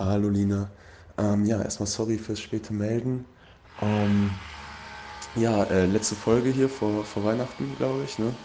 Hallo 0.00 0.30
Lina. 0.30 0.72
Ähm, 1.18 1.44
ja, 1.44 1.62
erstmal 1.62 1.86
sorry 1.86 2.18
fürs 2.18 2.40
späte 2.40 2.72
Melden. 2.72 3.26
Ähm, 3.80 4.40
ja, 5.34 5.64
äh, 5.64 5.86
letzte 5.86 6.16
Folge 6.16 6.50
hier 6.50 6.68
vor, 6.70 7.04
vor 7.04 7.24
Weihnachten, 7.24 7.76
glaube 7.76 8.04
ich, 8.04 8.18
ne? 8.18 8.36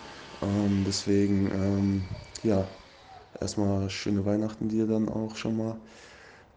Ähm, 0.42 0.84
deswegen, 0.86 1.52
ähm, 1.52 2.10
ja, 2.44 2.70
erstmal 3.40 3.90
schöne 3.90 4.26
Weihnachten 4.26 4.70
dir 4.70 4.88
dann 4.88 5.10
auch 5.10 5.36
schon 5.38 5.58
mal. 5.58 5.78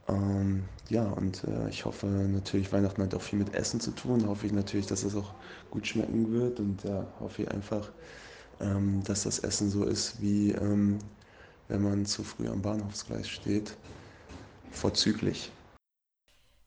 Ähm, 0.08 0.68
ja, 0.90 1.04
und 1.04 1.44
äh, 1.44 1.68
ich 1.70 1.84
hoffe 1.86 2.06
natürlich, 2.08 2.72
Weihnachten 2.72 3.02
hat 3.02 3.14
auch 3.14 3.22
viel 3.22 3.38
mit 3.40 3.54
Essen 3.54 3.80
zu 3.80 3.92
tun. 3.92 4.26
Hoffe 4.28 4.46
ich 4.46 4.52
natürlich, 4.52 4.86
dass 4.88 5.04
es 5.04 5.16
auch 5.16 5.34
gut 5.70 5.86
schmecken 5.88 6.32
wird 6.32 6.60
und 6.60 6.84
ja, 6.84 7.06
hoffe 7.20 7.42
ich 7.44 7.50
einfach, 7.52 7.92
ähm, 8.60 9.02
dass 9.04 9.24
das 9.24 9.40
Essen 9.40 9.70
so 9.70 9.84
ist, 9.84 10.22
wie 10.22 10.54
wenn 11.68 11.82
man 11.82 12.06
zu 12.06 12.24
früh 12.24 12.48
am 12.48 12.62
Bahnhofsgleis 12.62 13.28
steht. 13.28 13.76
Vorzüglich. 14.70 15.50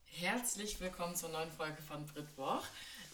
Herzlich 0.04 0.80
willkommen 0.80 1.16
zur 1.16 1.30
neuen 1.30 1.50
Folge 1.50 1.80
von 1.82 2.04
Britwoch. 2.06 2.62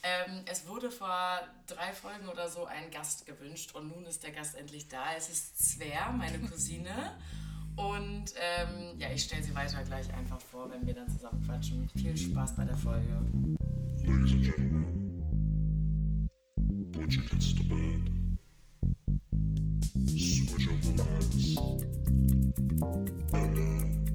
Ähm, 0.03 0.43
es 0.47 0.67
wurde 0.67 0.91
vor 0.91 1.41
drei 1.67 1.93
Folgen 1.93 2.29
oder 2.29 2.49
so 2.49 2.67
ein 2.67 2.91
Gast 2.91 3.27
gewünscht 3.27 3.75
und 3.75 3.89
nun 3.89 4.05
ist 4.07 4.23
der 4.23 4.33
Gast 4.33 4.57
endlich 4.57 4.89
da. 4.89 5.15
Es 5.17 5.29
ist 5.29 5.59
Zwer, 5.59 6.13
meine 6.13 6.39
Cousine. 6.41 7.17
Und 7.77 8.35
ähm, 8.35 8.99
ja, 8.99 9.09
ich 9.13 9.23
stelle 9.23 9.45
sie 9.45 9.55
weiter 9.55 9.85
gleich 9.85 10.13
einfach 10.13 10.41
vor, 10.41 10.69
wenn 10.69 10.85
wir 10.85 10.95
dann 10.95 11.09
zusammen 11.09 11.41
quatschen. 11.47 11.89
Viel 11.95 12.17
Spaß 12.17 12.57
bei 12.57 12.65
der 12.65 12.77
Folge. 12.77 13.07
Ladies 14.05 14.33
and 14.33 14.45
gentlemen, 14.45 16.29
put 16.91 17.17
your 17.17 17.23
kids 17.23 17.55
to 17.55 17.63
bed. 17.63 18.11
Switch 20.09 20.69
over 20.69 20.97
lines. 20.97 21.57
And 23.33 23.55
now, 23.55 24.08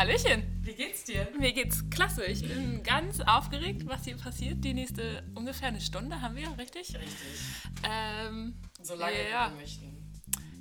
Hallöchen! 0.00 0.42
Wie 0.62 0.72
geht's 0.72 1.04
dir? 1.04 1.28
Mir 1.38 1.52
geht's 1.52 1.84
klasse. 1.90 2.24
Ich 2.24 2.40
bin 2.40 2.82
ganz 2.82 3.20
aufgeregt, 3.20 3.82
was 3.86 4.06
hier 4.06 4.16
passiert. 4.16 4.64
Die 4.64 4.72
nächste 4.72 5.22
ungefähr 5.34 5.68
eine 5.68 5.82
Stunde 5.82 6.22
haben 6.22 6.36
wir, 6.36 6.56
richtig? 6.56 6.96
Richtig. 6.96 7.40
Ähm, 7.82 8.54
Solange 8.80 9.28
ja, 9.30 9.50
wir 9.50 9.60
möchten. 9.60 9.99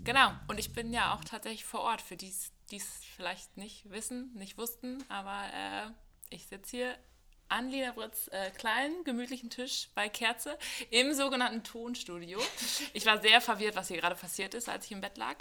Genau. 0.09 0.31
Und 0.47 0.57
ich 0.57 0.73
bin 0.73 0.91
ja 0.91 1.13
auch 1.13 1.23
tatsächlich 1.23 1.63
vor 1.63 1.81
Ort, 1.81 2.01
für 2.01 2.17
die 2.17 2.29
es 2.29 2.91
vielleicht 3.15 3.57
nicht 3.57 3.91
wissen, 3.91 4.33
nicht 4.33 4.57
wussten. 4.57 5.03
Aber 5.07 5.43
äh, 5.53 5.91
ich 6.31 6.47
sitze 6.47 6.77
hier 6.77 6.97
an 7.47 7.69
Lena 7.69 7.91
Britz 7.91 8.27
äh, 8.31 8.49
kleinen, 8.49 9.03
gemütlichen 9.03 9.51
Tisch 9.51 9.89
bei 9.93 10.09
Kerze 10.09 10.57
im 10.89 11.13
sogenannten 11.13 11.63
Tonstudio. 11.63 12.39
Ich 12.93 13.05
war 13.05 13.21
sehr 13.21 13.39
verwirrt, 13.39 13.75
was 13.75 13.89
hier 13.89 13.97
gerade 13.97 14.15
passiert 14.15 14.55
ist, 14.55 14.67
als 14.67 14.85
ich 14.85 14.93
im 14.93 15.01
Bett 15.01 15.15
lag. 15.15 15.37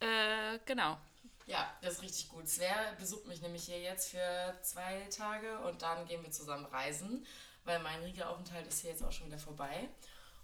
Äh, 0.00 0.58
genau. 0.66 0.98
Ja, 1.46 1.74
das 1.80 1.94
ist 1.94 2.02
richtig 2.02 2.28
gut. 2.28 2.46
Sver 2.50 2.94
besucht 2.98 3.26
mich 3.26 3.40
nämlich 3.40 3.64
hier 3.64 3.80
jetzt 3.80 4.10
für 4.10 4.58
zwei 4.60 5.06
Tage 5.08 5.58
und 5.60 5.80
dann 5.80 6.06
gehen 6.06 6.22
wir 6.22 6.30
zusammen 6.30 6.66
reisen, 6.66 7.26
weil 7.64 7.78
mein 7.78 8.02
Riga-Aufenthalt 8.02 8.66
ist 8.66 8.82
hier 8.82 8.90
jetzt 8.90 9.02
auch 9.02 9.12
schon 9.12 9.28
wieder 9.28 9.38
vorbei. 9.38 9.88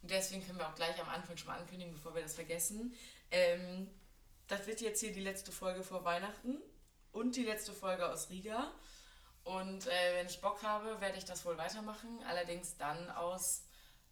Und 0.00 0.10
deswegen 0.10 0.44
können 0.44 0.58
wir 0.58 0.68
auch 0.68 0.74
gleich 0.74 0.98
am 1.00 1.08
Anfang 1.10 1.36
schon 1.36 1.48
mal 1.48 1.58
ankündigen, 1.58 1.92
bevor 1.92 2.14
wir 2.14 2.22
das 2.22 2.34
vergessen. 2.34 2.96
Ähm, 3.32 3.90
das 4.46 4.66
wird 4.66 4.80
jetzt 4.80 5.00
hier 5.00 5.12
die 5.12 5.20
letzte 5.20 5.50
Folge 5.50 5.82
vor 5.82 6.04
Weihnachten 6.04 6.58
und 7.12 7.36
die 7.36 7.44
letzte 7.44 7.72
Folge 7.72 8.08
aus 8.08 8.30
Riga. 8.30 8.70
Und 9.44 9.86
äh, 9.86 10.16
wenn 10.16 10.26
ich 10.26 10.40
Bock 10.40 10.62
habe, 10.62 11.00
werde 11.00 11.18
ich 11.18 11.24
das 11.24 11.44
wohl 11.44 11.58
weitermachen. 11.58 12.22
Allerdings 12.28 12.76
dann 12.76 13.10
aus 13.10 13.64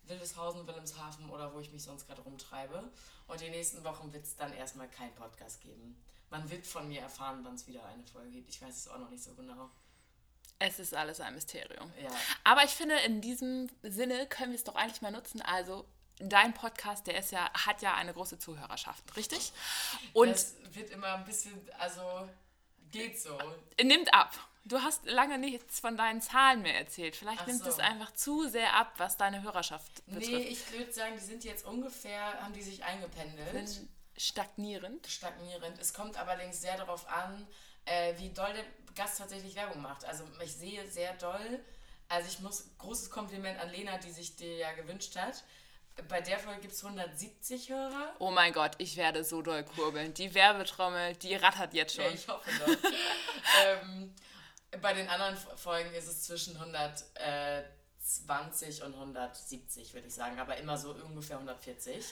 Wildeshausen, 0.05 0.67
Wilhelmshaven 0.67 1.31
oder 1.31 1.55
wo 1.55 1.61
ich 1.61 1.73
mich 1.73 1.83
sonst 1.83 2.07
gerade 2.07 2.23
rumtreibe. 2.23 2.91
Und 3.29 3.41
die 3.41 3.51
nächsten 3.51 3.85
Wochen 3.85 4.13
wird 4.13 4.25
es 4.25 4.37
dann 4.37 4.53
erstmal 4.53 4.89
keinen 4.89 5.15
Podcast 5.15 5.61
geben. 5.61 6.03
Man 6.31 6.49
wird 6.51 6.67
von 6.67 6.89
mir 6.89 7.01
erfahren, 7.01 7.41
wann 7.43 7.55
es 7.55 7.67
wieder 7.67 7.85
eine 7.87 8.05
Folge 8.05 8.31
gibt. 8.31 8.51
Ich 8.51 8.61
weiß 8.63 8.75
es 8.75 8.89
auch 8.89 8.99
noch 8.99 9.11
nicht 9.11 9.23
so 9.23 9.35
genau. 9.35 9.71
Es 10.59 10.79
ist 10.79 10.95
alles 10.95 11.21
ein 11.21 11.35
Mysterium. 11.35 11.93
Ja. 12.03 12.11
Aber 12.45 12.65
ich 12.65 12.71
finde, 12.71 12.97
in 13.07 13.21
diesem 13.21 13.69
Sinne 13.83 14.27
können 14.27 14.53
wir 14.53 14.57
es 14.57 14.65
doch 14.65 14.75
eigentlich 14.75 15.01
mal 15.01 15.11
nutzen. 15.11 15.41
Also, 15.43 15.87
dein 16.21 16.55
Podcast, 16.55 17.07
der 17.07 17.19
ist 17.19 17.33
ja, 17.33 17.51
hat 17.53 17.83
ja 17.83 17.95
eine 17.95 18.13
große 18.13 18.39
Zuhörerschaft, 18.39 19.17
richtig? 19.17 19.53
Und 20.13 20.31
das 20.31 20.55
wird 20.73 20.91
immer 20.91 21.15
ein 21.15 21.25
bisschen, 21.25 21.53
also 21.79 22.29
geht 22.91 23.21
so. 23.21 23.39
nimmt 23.83 24.13
ab. 24.15 24.33
Du 24.65 24.83
hast 24.83 25.07
lange 25.07 25.39
nichts 25.39 25.81
von 25.81 25.97
deinen 25.97 26.21
Zahlen 26.21 26.63
mehr 26.63 26.77
erzählt. 26.79 27.17
Vielleicht 27.17 27.41
Ach 27.43 27.47
nimmt 27.47 27.63
so. 27.63 27.71
es 27.71 27.79
einfach 27.79 28.13
zu 28.13 28.47
sehr 28.47 28.75
ab, 28.77 28.93
was 28.99 29.17
deine 29.17 29.43
Hörerschaft 29.43 30.03
Nee, 30.07 30.19
betrifft. 30.19 30.49
ich 30.51 30.73
würde 30.79 30.93
sagen, 30.93 31.15
die 31.17 31.25
sind 31.25 31.45
jetzt 31.45 31.65
ungefähr, 31.65 32.41
haben 32.43 32.53
die 32.53 32.63
sich 32.63 32.85
eingependelt. 32.85 33.69
Sind 33.69 33.89
stagnierend. 34.17 35.07
stagnierend. 35.07 35.79
Es 35.79 35.95
kommt 35.95 36.19
allerdings 36.19 36.61
sehr 36.61 36.77
darauf 36.77 37.09
an, 37.09 37.47
äh, 37.87 38.15
wie 38.19 38.29
doll 38.29 38.53
der 38.53 38.65
Gast 38.95 39.19
tatsächlich 39.19 39.55
Werbung 39.55 39.81
macht. 39.81 40.05
Also 40.05 40.25
ich 40.45 40.55
sehe 40.55 40.87
sehr 40.91 41.15
doll, 41.15 41.65
also 42.09 42.29
ich 42.29 42.41
muss, 42.41 42.69
großes 42.79 43.11
Kompliment 43.11 43.59
an 43.61 43.71
Lena, 43.71 43.97
die 43.99 44.11
sich 44.11 44.37
dir 44.37 44.57
ja 44.57 44.73
gewünscht 44.73 45.17
hat. 45.17 45.43
Bei 46.09 46.21
der 46.21 46.39
Folge 46.39 46.61
gibt 46.61 46.75
es 46.75 46.85
170 46.85 47.71
Hörer. 47.71 48.15
Oh 48.19 48.31
mein 48.31 48.53
Gott, 48.53 48.73
ich 48.79 48.97
werde 48.97 49.25
so 49.25 49.43
doll 49.43 49.65
kurbeln. 49.65 50.15
Die 50.15 50.33
Werbetrommel, 50.35 51.17
die 51.17 51.35
rattert 51.35 51.75
jetzt 51.75 51.95
schon. 51.95 52.05
Ja, 52.05 52.11
ich 52.11 52.29
hoffe 52.29 52.51
doch. 52.59 52.67
ähm, 53.65 54.15
bei 54.81 54.93
den 54.93 55.09
anderen 55.09 55.37
Folgen 55.57 55.93
ist 55.95 56.07
es 56.09 56.23
zwischen 56.25 56.57
120 56.57 58.83
und 58.83 58.95
170, 58.95 59.95
würde 59.95 60.07
ich 60.07 60.15
sagen. 60.15 60.39
Aber 60.39 60.57
immer 60.57 60.79
so 60.79 60.93
ungefähr 60.93 61.37
140. 61.37 62.05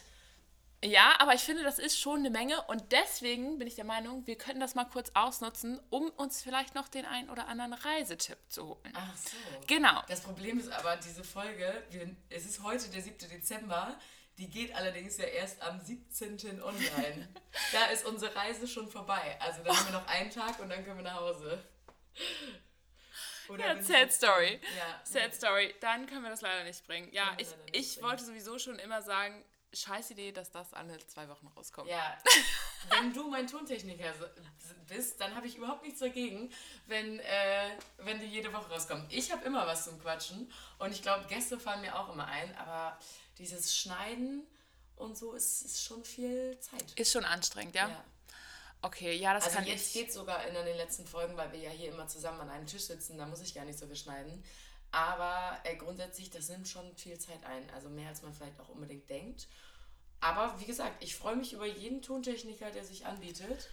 Ja, 0.85 1.17
aber 1.19 1.35
ich 1.35 1.41
finde, 1.41 1.65
das 1.65 1.81
ist 1.81 1.99
schon 1.99 2.21
eine 2.21 2.31
Menge 2.31 2.63
und 2.69 2.93
deswegen 2.93 3.59
bin 3.59 3.67
ich 3.67 3.75
der 3.75 3.85
Meinung, 3.85 4.27
wir 4.29 4.37
könnten 4.39 4.61
das 4.61 4.77
mal 4.77 4.85
kurz 4.85 5.11
ausnutzen, 5.15 5.81
um 5.91 6.09
uns 6.11 6.41
vielleicht 6.41 6.77
noch 6.77 6.89
den 6.89 7.05
einen 7.05 7.31
oder 7.31 7.49
anderen 7.49 7.73
Reisetipp 7.73 8.39
zu 8.49 8.69
holen. 8.69 8.93
Ach 8.95 9.17
so. 9.17 9.37
Genau. 9.67 10.03
Das 10.09 10.21
Problem 10.21 10.61
ist 10.61 10.71
aber, 10.71 10.97
diese 10.97 11.25
Folge, 11.25 11.83
wir, 11.91 12.15
es 12.31 12.47
ist 12.47 12.63
heute 12.63 12.89
der 12.91 13.03
7. 13.03 13.19
Dezember, 13.29 13.99
die 14.39 14.49
geht 14.49 14.73
allerdings 14.77 15.17
ja 15.17 15.25
erst 15.25 15.61
am 15.63 15.81
17. 15.81 16.63
online. 16.63 17.29
da 17.73 17.87
ist 17.87 18.07
unsere 18.07 18.37
Reise 18.37 18.69
schon 18.69 18.89
vorbei. 18.89 19.37
Also 19.41 19.65
dann 19.65 19.77
haben 19.77 19.87
wir 19.93 19.99
noch 19.99 20.07
einen 20.07 20.31
Tag 20.31 20.61
und 20.61 20.69
dann 20.69 20.85
können 20.85 20.99
wir 20.99 21.05
nach 21.05 21.21
Hause. 21.21 21.65
Oder 23.49 23.75
Ja, 23.75 23.83
sad 23.83 24.13
story. 24.13 24.61
Ja, 24.77 25.01
Sad 25.03 25.35
Story. 25.35 25.75
Dann 25.81 26.07
können 26.07 26.23
wir 26.23 26.31
das 26.31 26.43
leider 26.43 26.65
nicht 26.65 26.87
bringen. 26.87 27.09
Ja, 27.13 27.35
ich, 27.39 27.49
ich 27.73 27.95
bringen. 27.95 28.09
wollte 28.09 28.25
sowieso 28.25 28.59
schon 28.59 28.79
immer 28.79 29.03
sagen, 29.03 29.43
scheiß 29.73 30.11
Idee, 30.13 30.33
dass 30.33 30.51
das 30.51 30.73
alle 30.75 30.97
zwei 31.07 31.29
Wochen 31.29 31.47
rauskommt. 31.49 31.89
Ja, 31.89 32.17
wenn 32.91 33.13
du 33.13 33.29
mein 33.29 33.47
Tontechniker 33.47 34.13
bist, 34.87 35.21
dann 35.21 35.35
habe 35.35 35.47
ich 35.47 35.57
überhaupt 35.57 35.83
nichts 35.83 36.01
dagegen, 36.01 36.51
wenn, 36.87 37.21
äh, 37.21 37.71
wenn 37.99 38.19
die 38.21 38.27
jede 38.27 38.53
Woche 38.53 38.71
rauskommen. 38.71 39.07
Ich 39.11 39.31
habe 39.33 39.45
immer 39.45 39.67
was 39.67 39.85
zum 39.85 40.01
Quatschen 40.01 40.51
und 40.79 40.93
ich 40.93 41.03
glaube, 41.03 41.27
Gäste 41.27 41.59
fallen 41.61 41.81
mir 41.83 41.99
auch 41.99 42.13
immer 42.13 42.27
ein, 42.27 42.57
aber 42.57 42.99
dieses 43.39 43.77
Schneiden 43.77 44.47
und 44.97 45.17
so 45.17 45.33
ist, 45.35 45.63
ist 45.63 45.83
schon 45.83 46.05
viel 46.05 46.59
Zeit. 46.61 46.93
Ist 46.97 47.13
schon 47.13 47.25
anstrengend, 47.25 47.75
ja? 47.75 47.89
Ja. 47.89 48.05
Okay, 48.81 49.15
ja, 49.17 49.35
das 49.35 49.45
Also 49.45 49.57
kann 49.57 49.67
jetzt 49.67 49.89
ich. 49.89 49.93
geht 49.95 50.13
sogar 50.13 50.47
in 50.47 50.55
den 50.55 50.77
letzten 50.77 51.05
Folgen, 51.07 51.37
weil 51.37 51.51
wir 51.53 51.59
ja 51.59 51.71
hier 51.71 51.91
immer 51.91 52.07
zusammen 52.07 52.41
an 52.41 52.51
einem 52.51 52.67
Tisch 52.67 52.85
sitzen, 52.85 53.19
da 53.19 53.27
muss 53.27 53.41
ich 53.41 53.55
gar 53.55 53.65
nicht 53.65 53.79
so 53.79 53.87
viel 53.87 53.97
schneiden. 53.97 54.45
Aber 54.91 55.59
äh, 55.65 55.77
grundsätzlich, 55.77 56.31
das 56.31 56.49
nimmt 56.49 56.67
schon 56.67 56.97
viel 56.97 57.19
Zeit 57.19 57.45
ein, 57.45 57.69
also 57.75 57.89
mehr 57.89 58.09
als 58.09 58.23
man 58.23 58.33
vielleicht 58.33 58.59
auch 58.61 58.69
unbedingt 58.69 59.09
denkt. 59.11 59.49
Aber 60.21 60.59
wie 60.59 60.65
gesagt, 60.65 61.03
ich 61.03 61.15
freue 61.15 61.37
mich 61.37 61.53
über 61.53 61.67
jeden 61.67 62.03
Tontechniker, 62.03 62.71
der 62.71 62.85
sich 62.85 63.07
anbietet. 63.07 63.69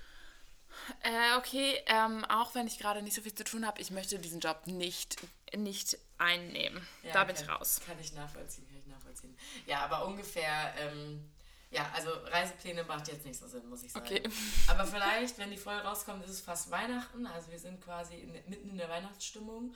Äh, 1.02 1.38
okay, 1.38 1.82
ähm, 1.86 2.26
auch 2.26 2.54
wenn 2.54 2.68
ich 2.68 2.78
gerade 2.78 3.02
nicht 3.02 3.16
so 3.16 3.22
viel 3.22 3.34
zu 3.34 3.44
tun 3.44 3.66
habe, 3.66 3.82
ich 3.82 3.92
möchte 3.92 4.20
diesen 4.20 4.40
Job 4.40 4.68
nicht, 4.68 5.16
nicht 5.56 5.98
einnehmen. 6.18 6.86
Ja, 7.04 7.14
da 7.14 7.24
bin 7.24 7.36
kann, 7.36 7.46
ich 7.46 7.50
raus. 7.50 7.82
Kann 7.86 8.00
ich 8.00 8.14
nachvollziehen, 8.14 8.68
kann 8.68 8.78
ich 8.78 8.88
nachvollziehen. 8.88 9.38
Ja, 9.66 9.86
aber 9.86 10.06
ungefähr, 10.06 10.74
ähm, 10.78 11.32
ja, 11.72 11.90
also 11.94 12.10
Reisepläne 12.10 12.84
macht 12.84 13.08
jetzt 13.08 13.26
nicht 13.26 13.40
so 13.40 13.48
Sinn, 13.48 13.68
muss 13.70 13.84
ich 13.84 13.92
sagen. 13.92 14.06
Okay. 14.06 14.24
Aber 14.68 14.86
vielleicht, 14.86 15.38
wenn 15.38 15.52
die 15.52 15.58
Folge 15.58 15.84
rauskommt, 15.84 16.24
ist 16.24 16.32
es 16.32 16.40
fast 16.40 16.72
Weihnachten. 16.72 17.26
Also 17.26 17.52
wir 17.52 17.60
sind 17.60 17.84
quasi 17.84 18.16
in, 18.16 18.32
mitten 18.32 18.70
in 18.70 18.78
der 18.78 18.88
Weihnachtsstimmung. 18.88 19.74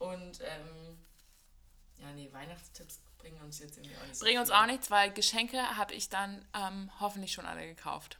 Und 0.00 0.40
ähm, 0.40 0.98
ja, 1.98 2.10
nee, 2.12 2.32
Weihnachtstipps 2.32 3.00
bringen 3.18 3.40
uns 3.42 3.58
jetzt 3.58 3.76
irgendwie 3.76 3.96
auch 3.96 4.06
nicht 4.06 4.16
so 4.16 4.24
Bring 4.24 4.38
uns 4.38 4.50
auch 4.50 4.66
nichts, 4.66 4.90
weil 4.90 5.12
Geschenke 5.12 5.76
habe 5.76 5.94
ich 5.94 6.08
dann 6.08 6.44
ähm, 6.54 6.90
hoffentlich 7.00 7.32
schon 7.32 7.44
alle 7.44 7.66
gekauft. 7.66 8.18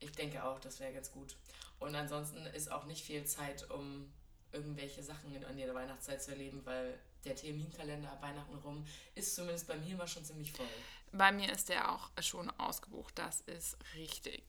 Ich 0.00 0.10
denke 0.12 0.44
auch, 0.44 0.58
das 0.58 0.80
wäre 0.80 0.92
ganz 0.92 1.12
gut. 1.12 1.36
Und 1.78 1.94
ansonsten 1.94 2.44
ist 2.46 2.70
auch 2.70 2.84
nicht 2.84 3.04
viel 3.04 3.24
Zeit, 3.24 3.70
um 3.70 4.12
irgendwelche 4.52 5.04
Sachen 5.04 5.32
in, 5.32 5.42
in 5.42 5.56
der 5.56 5.72
Weihnachtszeit 5.72 6.20
zu 6.20 6.32
erleben, 6.32 6.60
weil 6.64 6.98
der 7.24 7.36
Terminkalender 7.36 8.10
ab 8.10 8.22
Weihnachten 8.22 8.56
rum 8.56 8.84
ist 9.14 9.36
zumindest 9.36 9.68
bei 9.68 9.76
mir 9.76 9.94
immer 9.94 10.08
schon 10.08 10.24
ziemlich 10.24 10.50
voll. 10.50 10.66
Bei 11.12 11.30
mir 11.30 11.52
ist 11.52 11.68
der 11.68 11.92
auch 11.92 12.10
schon 12.20 12.50
ausgebucht, 12.58 13.16
das 13.16 13.42
ist 13.42 13.76
richtig. 13.94 14.42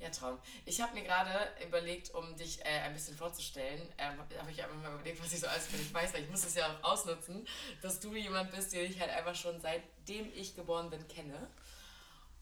Ja, 0.00 0.10
Traum. 0.10 0.38
Ich 0.64 0.80
habe 0.80 0.94
mir 0.94 1.02
gerade 1.02 1.30
überlegt, 1.66 2.14
um 2.14 2.36
dich 2.36 2.60
äh, 2.60 2.68
ein 2.84 2.92
bisschen 2.92 3.16
vorzustellen, 3.16 3.82
ähm, 3.98 4.18
habe 4.38 4.50
ich 4.50 4.62
einfach 4.62 4.76
mal 4.76 4.94
überlegt, 4.94 5.20
was 5.22 5.32
ich 5.32 5.40
so 5.40 5.48
alles 5.48 5.66
für 5.66 5.76
dich 5.76 5.92
weiß, 5.92 6.14
ich 6.14 6.30
muss 6.30 6.44
es 6.44 6.54
ja 6.54 6.68
auch 6.68 6.92
ausnutzen, 6.92 7.46
dass 7.82 7.98
du 7.98 8.14
jemand 8.14 8.52
bist, 8.52 8.72
den 8.72 8.90
ich 8.90 9.00
halt 9.00 9.10
einfach 9.10 9.34
schon 9.34 9.60
seitdem 9.60 10.32
ich 10.34 10.54
geboren 10.54 10.88
bin 10.90 11.06
kenne. 11.08 11.48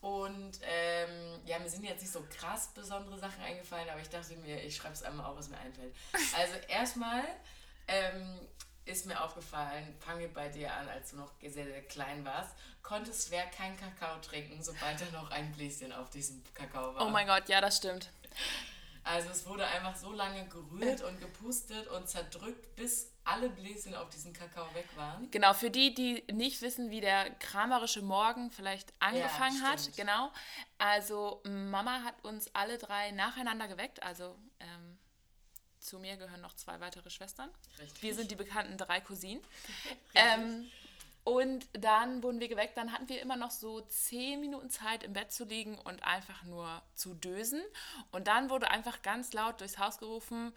Und 0.02 0.60
ähm, 0.62 1.40
ja, 1.46 1.58
mir 1.58 1.70
sind 1.70 1.82
jetzt 1.84 2.02
nicht 2.02 2.12
so 2.12 2.22
krass 2.28 2.68
besondere 2.74 3.18
Sachen 3.18 3.42
eingefallen, 3.42 3.88
aber 3.88 4.00
ich 4.00 4.10
dachte 4.10 4.36
mir, 4.36 4.62
ich 4.62 4.76
schreibe 4.76 4.94
es 4.94 5.02
einmal 5.02 5.26
auf, 5.26 5.38
was 5.38 5.48
mir 5.48 5.58
einfällt. 5.58 5.94
Also 6.36 6.54
erstmal 6.68 7.24
ähm, 7.88 8.38
ist 8.86 9.06
mir 9.06 9.22
aufgefallen, 9.22 9.94
fangen 9.98 10.20
wir 10.20 10.32
bei 10.32 10.48
dir 10.48 10.72
an, 10.72 10.88
als 10.88 11.10
du 11.10 11.16
noch 11.16 11.32
sehr, 11.40 11.50
sehr 11.64 11.82
klein 11.82 12.24
warst, 12.24 12.52
konntest 12.82 13.28
schwer 13.28 13.46
kein 13.46 13.76
Kakao 13.76 14.18
trinken, 14.20 14.62
sobald 14.62 15.00
da 15.00 15.06
noch 15.12 15.30
ein 15.30 15.52
Bläschen 15.52 15.92
auf 15.92 16.08
diesem 16.10 16.42
Kakao 16.54 16.94
war. 16.94 17.06
Oh 17.06 17.10
mein 17.10 17.26
Gott, 17.26 17.48
ja, 17.48 17.60
das 17.60 17.76
stimmt. 17.76 18.10
Also 19.02 19.30
es 19.30 19.46
wurde 19.46 19.64
einfach 19.66 19.94
so 19.94 20.12
lange 20.12 20.46
gerührt 20.46 21.02
und 21.02 21.20
gepustet 21.20 21.86
und 21.88 22.08
zerdrückt, 22.08 22.74
bis 22.74 23.12
alle 23.24 23.48
Bläschen 23.48 23.94
auf 23.94 24.08
diesem 24.10 24.32
Kakao 24.32 24.72
weg 24.74 24.88
waren. 24.96 25.30
Genau, 25.30 25.52
für 25.52 25.70
die, 25.70 25.94
die 25.94 26.24
nicht 26.32 26.62
wissen, 26.62 26.90
wie 26.90 27.00
der 27.00 27.30
kramerische 27.38 28.02
Morgen 28.02 28.50
vielleicht 28.50 28.92
angefangen 29.00 29.62
hat, 29.62 29.80
stimmt. 29.80 29.96
genau. 29.96 30.32
Also 30.78 31.40
Mama 31.44 32.02
hat 32.04 32.14
uns 32.24 32.52
alle 32.54 32.78
drei 32.78 33.10
nacheinander 33.12 33.68
geweckt. 33.68 34.02
Also 34.02 34.36
ähm, 34.60 34.85
zu 35.86 35.98
mir 35.98 36.16
gehören 36.16 36.40
noch 36.40 36.54
zwei 36.54 36.80
weitere 36.80 37.10
Schwestern. 37.10 37.50
Richtig. 37.78 38.02
Wir 38.02 38.14
sind 38.14 38.30
die 38.30 38.36
bekannten 38.36 38.76
drei 38.76 39.00
Cousinen. 39.00 39.42
Ähm, 40.18 40.70
und 41.24 41.66
dann 41.72 42.22
wurden 42.22 42.38
wir 42.40 42.48
geweckt. 42.48 42.76
Dann 42.76 42.92
hatten 42.92 43.08
wir 43.08 43.20
immer 43.20 43.36
noch 43.36 43.50
so 43.50 43.80
zehn 43.80 44.40
Minuten 44.40 44.70
Zeit, 44.70 45.02
im 45.02 45.12
Bett 45.12 45.32
zu 45.32 45.44
liegen 45.44 45.76
und 45.76 46.04
einfach 46.04 46.44
nur 46.44 46.80
zu 46.94 47.14
dösen. 47.14 47.60
Und 48.12 48.28
dann 48.28 48.48
wurde 48.48 48.70
einfach 48.70 49.02
ganz 49.02 49.32
laut 49.32 49.60
durchs 49.60 49.76
Haus 49.76 49.98
gerufen, 49.98 50.54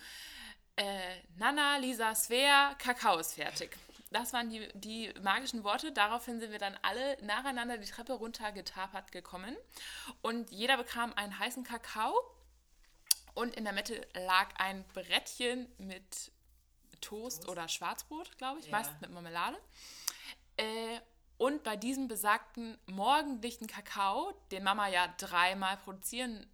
äh, 0.76 1.18
Nana, 1.38 1.78
Lisa, 1.78 2.16
Svea, 2.16 2.74
Kakao 2.76 3.18
ist 3.18 3.34
fertig. 3.34 3.76
Das 4.12 4.32
waren 4.32 4.50
die, 4.50 4.70
die 4.76 5.14
magischen 5.22 5.64
Worte. 5.64 5.92
Daraufhin 5.92 6.40
sind 6.40 6.52
wir 6.52 6.60
dann 6.60 6.78
alle 6.84 7.18
nacheinander 7.24 7.78
die 7.78 7.90
Treppe 7.90 8.14
runter 8.14 8.52
getapert 8.54 9.12
gekommen. 9.12 9.58
Und 10.22 10.52
jeder 10.52 10.78
bekam 10.78 11.14
einen 11.14 11.38
heißen 11.38 11.64
Kakao. 11.64 12.14
Und 13.40 13.56
in 13.56 13.64
der 13.64 13.72
Mitte 13.72 14.06
lag 14.14 14.50
ein 14.58 14.84
Brettchen 14.90 15.72
mit 15.78 16.30
Toast 17.00 17.48
oder 17.48 17.70
Schwarzbrot, 17.70 18.38
glaube 18.38 18.60
ich, 18.60 18.66
Ja. 18.66 18.72
meist 18.74 18.92
mit 19.00 19.12
Marmelade. 19.12 19.58
Äh, 20.58 21.00
und 21.38 21.64
bei 21.64 21.78
diesem 21.78 22.10
besagten 22.10 22.78
morgendlichen 22.86 23.66
Kakao, 23.68 24.34
den 24.52 24.64
Mama 24.66 24.90
ja 24.90 25.08
dreimal 25.18 25.78
produzieren 25.78 26.46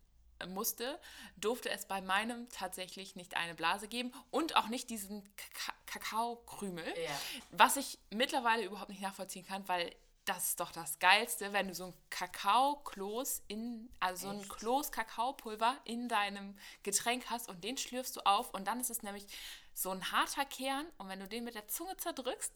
musste, 0.50 1.00
durfte 1.38 1.72
es 1.72 1.88
bei 1.88 2.02
meinem 2.02 2.48
tatsächlich 2.50 3.16
nicht 3.16 3.36
eine 3.36 3.56
Blase 3.56 3.88
geben 3.88 4.14
und 4.30 4.56
auch 4.56 4.68
nicht 4.68 4.92
diesen 4.92 5.24
Kaka 5.38 5.74
Kakaokrümel, 5.88 6.86
Ja. 7.04 7.20
was 7.52 7.78
ich 7.78 7.98
mittlerweile 8.12 8.64
überhaupt 8.64 8.90
nicht 8.90 9.02
nachvollziehen 9.02 9.46
kann, 9.48 9.68
weil 9.68 9.96
das 10.26 10.50
ist 10.50 10.60
doch 10.60 10.72
das 10.72 10.98
Geilste, 11.00 11.54
wenn 11.54 11.68
du 11.68 11.76
so 11.76 11.86
ein 11.86 11.94
Kakaokloß 12.10 13.44
in, 13.48 13.90
also 14.00 14.32
so 14.32 14.38
ein? 14.40 14.48
Kloß 14.50 14.92
Kakaopulver 14.92 15.78
in 15.86 16.10
deinem 16.10 16.58
Getränk 16.84 17.26
hast 17.30 17.48
und 17.50 17.64
den 17.64 17.78
schlürfst 17.78 18.16
du 18.16 18.22
auf 18.26 18.54
und 18.54 18.66
dann 18.68 18.80
ist 18.80 18.90
es 18.90 19.04
nämlich 19.04 19.26
so 19.74 19.92
ein 19.92 20.12
harter 20.12 20.46
Kern 20.46 20.86
und 20.98 21.10
wenn 21.10 21.20
du 21.20 21.28
den 21.28 21.44
mit 21.44 21.54
der 21.56 21.68
Zunge 21.68 21.96
zerdrückst, 21.98 22.54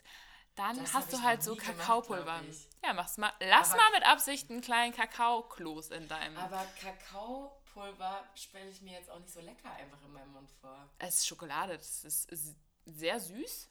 dann 0.56 0.78
Das 0.78 0.94
hast 0.94 1.14
du 1.14 1.22
halt 1.22 1.44
so 1.44 1.56
Kakaopulver. 1.56 2.42
ja, 2.84 2.94
mach's 2.94 3.18
mal. 3.18 3.32
Lass 3.40 3.70
Aber- 3.72 3.82
mal 3.82 3.92
mit 3.92 4.06
Absicht 4.06 4.50
einen 4.50 4.62
kleinen 4.62 4.94
Kakaokloß 4.94 5.92
in 5.92 6.08
deinem. 6.08 6.38
Aber 6.38 6.66
Kakaopulver 6.82 8.24
stelle 8.36 8.70
ich 8.70 8.82
mir 8.82 8.94
jetzt 8.94 9.10
auch 9.10 9.20
nicht 9.20 9.32
so 9.32 9.42
lecker 9.42 9.72
einfach 9.72 10.02
in 10.06 10.12
meinem 10.12 10.32
Mund 10.34 10.50
vor. 10.60 10.90
es 10.98 11.18
ist 11.20 11.28
Schokolade, 11.28 11.78
das 11.78 12.04
ist 12.04 12.56
sehr 12.86 13.20
süß. 13.20 13.70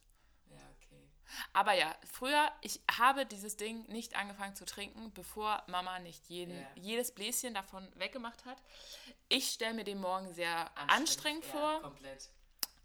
Ja. 1.29 1.45
Aber 1.53 1.73
ja, 1.75 1.95
früher, 2.11 2.51
ich 2.63 2.81
habe 2.99 3.27
dieses 3.27 3.57
Ding 3.57 3.87
nicht 3.89 4.17
angefangen 4.17 4.55
zu 4.55 4.65
trinken, 4.65 5.13
bevor 5.13 5.63
Mama 5.67 5.99
nicht 5.99 6.29
jeden, 6.29 6.59
Ja. 6.59 6.67
jedes 6.77 7.13
Bläschen 7.13 7.55
davon 7.55 7.89
weggemacht 7.97 8.45
hat. 8.45 8.59
Ich 9.29 9.51
stelle 9.51 9.75
mir 9.75 9.85
den 9.85 10.01
Morgen 10.01 10.33
sehr 10.33 10.71
anstrengend, 10.89 11.45
ja, 11.47 11.51
vor, 11.51 11.83
komplett. 11.83 12.31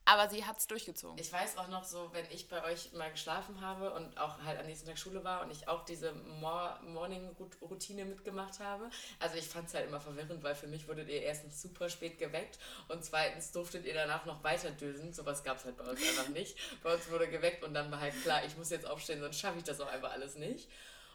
Aber 0.05 0.29
sie 0.29 0.43
hat 0.45 0.57
es 0.57 0.67
durchgezogen. 0.67 1.17
Ich 1.17 1.31
weiß 1.31 1.57
auch 1.57 1.69
noch 1.69 1.83
so, 1.83 2.09
wenn 2.13 2.25
ich 2.31 2.49
bei 2.49 2.63
euch 2.65 2.91
mal 2.93 3.11
geschlafen 3.11 3.61
habe 3.61 3.93
und 3.93 4.17
auch 4.17 4.41
halt 4.43 4.59
am 4.59 4.65
nächsten 4.65 4.87
Tag 4.87 4.97
Schule 4.97 5.23
war 5.23 5.41
und 5.41 5.51
ich 5.51 5.67
auch 5.67 5.85
diese 5.85 6.11
Mor 6.13 6.79
Morning-Routine 6.83 8.05
mitgemacht 8.05 8.59
habe. 8.59 8.89
Also 9.19 9.37
ich 9.37 9.47
fand 9.47 9.67
es 9.67 9.73
halt 9.73 9.87
immer 9.87 10.01
verwirrend, 10.01 10.43
weil 10.43 10.55
für 10.55 10.67
mich 10.67 10.87
wurdet 10.87 11.07
ihr 11.07 11.21
erstens 11.21 11.61
super 11.61 11.89
spät 11.89 12.17
geweckt 12.17 12.59
und 12.89 13.03
zweitens 13.03 13.51
durftet 13.51 13.85
ihr 13.85 13.93
danach 13.93 14.25
noch 14.25 14.43
weiter 14.43 14.71
dösen. 14.71 15.13
Sowas 15.13 15.43
gab 15.43 15.57
es 15.57 15.65
halt 15.65 15.77
bei 15.77 15.85
uns 15.85 16.01
einfach 16.01 16.29
nicht. 16.29 16.57
Bei 16.83 16.93
uns 16.93 17.09
wurde 17.09 17.29
geweckt 17.29 17.63
und 17.63 17.73
dann 17.73 17.89
war 17.91 18.01
halt 18.01 18.21
klar, 18.23 18.43
ich 18.45 18.57
muss 18.57 18.69
jetzt 18.69 18.85
aufstehen, 18.85 19.21
sonst 19.21 19.39
schaffe 19.39 19.59
ich 19.59 19.63
das 19.63 19.79
auch 19.79 19.87
einfach 19.87 20.11
alles 20.11 20.35
nicht. 20.35 20.69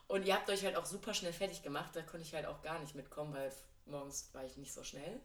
Und 0.07 0.25
ihr 0.25 0.35
habt 0.35 0.49
euch 0.49 0.65
halt 0.65 0.77
auch 0.77 0.87
super 0.87 1.13
schnell 1.13 1.35
fertig 1.35 1.63
gemacht. 1.63 1.91
Da 1.95 2.01
konnte 2.01 2.27
ich 2.27 2.35
halt 2.35 2.47
auch 2.47 2.63
gar 2.63 2.79
nicht 2.79 2.95
mitkommen, 2.95 3.35
weil 3.35 3.53
morgens 3.85 4.31
war 4.33 4.45
ich 4.45 4.57
nicht 4.57 4.73
so 4.73 4.83
schnell. 4.83 5.21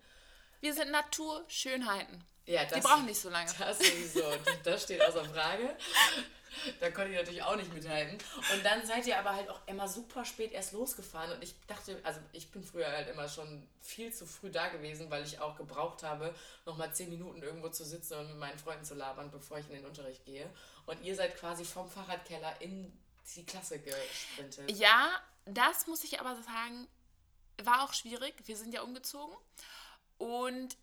Wir 0.64 0.74
sind 0.74 0.92
Naturschönheiten. 0.92 2.24
Ja, 2.46 2.64
Die 2.64 2.76
das, 2.76 2.86
brauchen 2.86 3.06
nicht 3.06 3.20
so 3.20 3.30
lange. 3.30 3.52
Das 3.60 3.78
sowieso. 3.78 4.24
Das 4.64 4.84
steht 4.84 5.02
außer 5.02 5.26
Frage. 5.26 5.76
Da 6.80 6.90
konnte 6.90 7.12
ich 7.12 7.18
natürlich 7.18 7.44
auch 7.44 7.58
nicht 7.58 7.74
mithalten. 7.74 8.18
Und 8.54 8.64
dann 8.64 8.86
seid 8.86 9.06
ihr 9.06 9.20
aber 9.20 9.36
halt 9.36 9.50
auch 9.50 9.60
immer 9.68 9.90
super 9.90 10.24
spät 10.24 10.54
erst 10.54 10.72
losgefahren. 10.72 11.34
Und 11.34 11.44
ich 11.44 11.54
dachte, 11.68 12.00
also 12.04 12.22
ich 12.32 12.50
bin 12.50 12.64
früher 12.64 12.90
halt 12.90 13.10
immer 13.10 13.28
schon 13.28 13.68
viel 13.82 14.14
zu 14.14 14.26
früh 14.26 14.52
da 14.52 14.70
gewesen, 14.70 15.12
weil 15.12 15.26
ich 15.26 15.42
auch 15.42 15.58
gebraucht 15.58 16.02
habe, 16.04 16.34
nochmal 16.66 16.96
zehn 16.96 17.10
Minuten 17.10 17.44
irgendwo 17.44 17.68
zu 17.68 17.84
sitzen 17.84 18.20
und 18.20 18.28
mit 18.30 18.38
meinen 18.38 18.58
Freunden 18.58 18.86
zu 18.86 18.94
labern, 18.94 19.32
bevor 19.32 19.58
ich 19.58 19.68
in 19.68 19.76
den 19.76 19.86
Unterricht 19.86 20.24
gehe. 20.24 20.50
Und 20.86 21.04
ihr 21.04 21.18
seid 21.18 21.36
quasi 21.36 21.66
vom 21.66 21.90
Fahrradkeller 21.90 22.62
in 22.62 22.98
die 23.36 23.46
Klasse 23.46 23.80
gesprintet. 23.80 24.72
Ja, 24.72 25.10
das 25.44 25.88
muss 25.88 26.06
ich 26.06 26.22
aber 26.22 26.38
sagen, 26.42 26.88
war 27.64 27.84
auch 27.84 27.94
schwierig. 27.94 28.36
Wir 28.46 28.56
sind 28.56 28.74
ja 28.74 28.82
umgezogen 28.82 29.36
und 30.18 30.78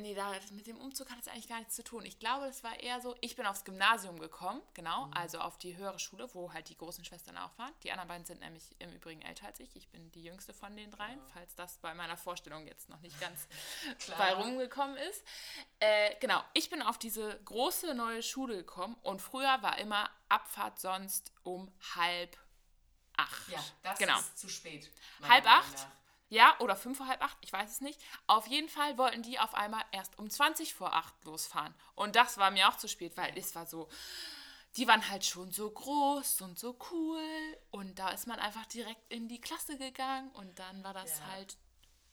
nee, 0.00 0.14
da, 0.14 0.32
mit 0.52 0.66
dem 0.66 0.78
Umzug 0.78 1.10
hat 1.10 1.18
es 1.20 1.28
eigentlich 1.28 1.48
gar 1.48 1.58
nichts 1.58 1.74
zu 1.74 1.84
tun. 1.84 2.04
Ich 2.04 2.18
glaube, 2.18 2.46
das 2.46 2.62
war 2.62 2.78
eher 2.80 3.00
so, 3.00 3.16
ich 3.20 3.36
bin 3.36 3.46
aufs 3.46 3.64
Gymnasium 3.64 4.18
gekommen, 4.18 4.62
genau, 4.74 5.10
also 5.14 5.38
auf 5.38 5.58
die 5.58 5.76
höhere 5.76 5.98
Schule, 5.98 6.28
wo 6.34 6.52
halt 6.52 6.68
die 6.68 6.76
großen 6.76 7.04
Schwestern 7.04 7.36
auch 7.36 7.56
waren. 7.58 7.72
Die 7.82 7.90
anderen 7.90 8.08
beiden 8.08 8.26
sind 8.26 8.40
nämlich 8.40 8.74
im 8.78 8.92
Übrigen 8.92 9.22
älter 9.22 9.46
als 9.46 9.60
ich. 9.60 9.74
Ich 9.76 9.88
bin 9.88 10.10
die 10.12 10.22
jüngste 10.22 10.54
von 10.54 10.76
den 10.76 10.90
dreien, 10.90 11.20
falls 11.32 11.54
das 11.54 11.78
bei 11.78 11.94
meiner 11.94 12.16
Vorstellung 12.16 12.66
jetzt 12.66 12.88
noch 12.88 13.00
nicht 13.00 13.20
ganz 13.20 13.48
bei 14.18 14.34
rumgekommen 14.34 14.96
ist. 14.96 15.22
Äh, 15.80 16.14
genau, 16.20 16.42
ich 16.54 16.70
bin 16.70 16.82
auf 16.82 16.98
diese 16.98 17.40
große 17.44 17.94
neue 17.94 18.22
Schule 18.22 18.56
gekommen 18.56 18.96
und 19.02 19.20
früher 19.20 19.62
war 19.62 19.78
immer 19.78 20.10
Abfahrt 20.28 20.80
sonst 20.80 21.32
um 21.42 21.70
halb 21.96 22.36
acht. 23.16 23.48
Ja, 23.48 23.62
das 23.82 23.98
genau. 23.98 24.18
ist 24.18 24.38
zu 24.38 24.48
spät. 24.48 24.90
halb 25.22 25.46
acht? 25.46 25.72
nach. 25.72 25.99
Ja, 26.30 26.54
oder 26.60 26.76
fünf 26.76 26.96
vor 26.96 27.08
halb 27.08 27.22
acht, 27.22 27.36
ich 27.42 27.52
weiß 27.52 27.68
es 27.70 27.80
nicht. 27.80 28.00
Auf 28.28 28.46
jeden 28.46 28.68
Fall 28.68 28.96
wollten 28.96 29.22
die 29.22 29.38
auf 29.40 29.52
einmal 29.54 29.82
erst 29.90 30.16
um 30.18 30.30
20 30.30 30.72
vor 30.74 30.94
acht 30.94 31.12
losfahren. 31.24 31.74
Und 31.96 32.14
das 32.16 32.38
war 32.38 32.50
mir 32.52 32.68
auch 32.68 32.76
zu 32.76 32.88
spät, 32.88 33.16
weil 33.16 33.36
es 33.36 33.54
war 33.56 33.66
so, 33.66 33.88
die 34.76 34.86
waren 34.86 35.08
halt 35.10 35.24
schon 35.24 35.50
so 35.50 35.68
groß 35.68 36.40
und 36.42 36.56
so 36.58 36.78
cool. 36.92 37.58
Und 37.70 37.98
da 37.98 38.10
ist 38.10 38.28
man 38.28 38.38
einfach 38.38 38.64
direkt 38.66 39.12
in 39.12 39.26
die 39.28 39.40
Klasse 39.40 39.76
gegangen 39.76 40.30
und 40.30 40.56
dann 40.60 40.84
war 40.84 40.94
das 40.94 41.18
Ja. 41.18 41.26
halt 41.26 41.56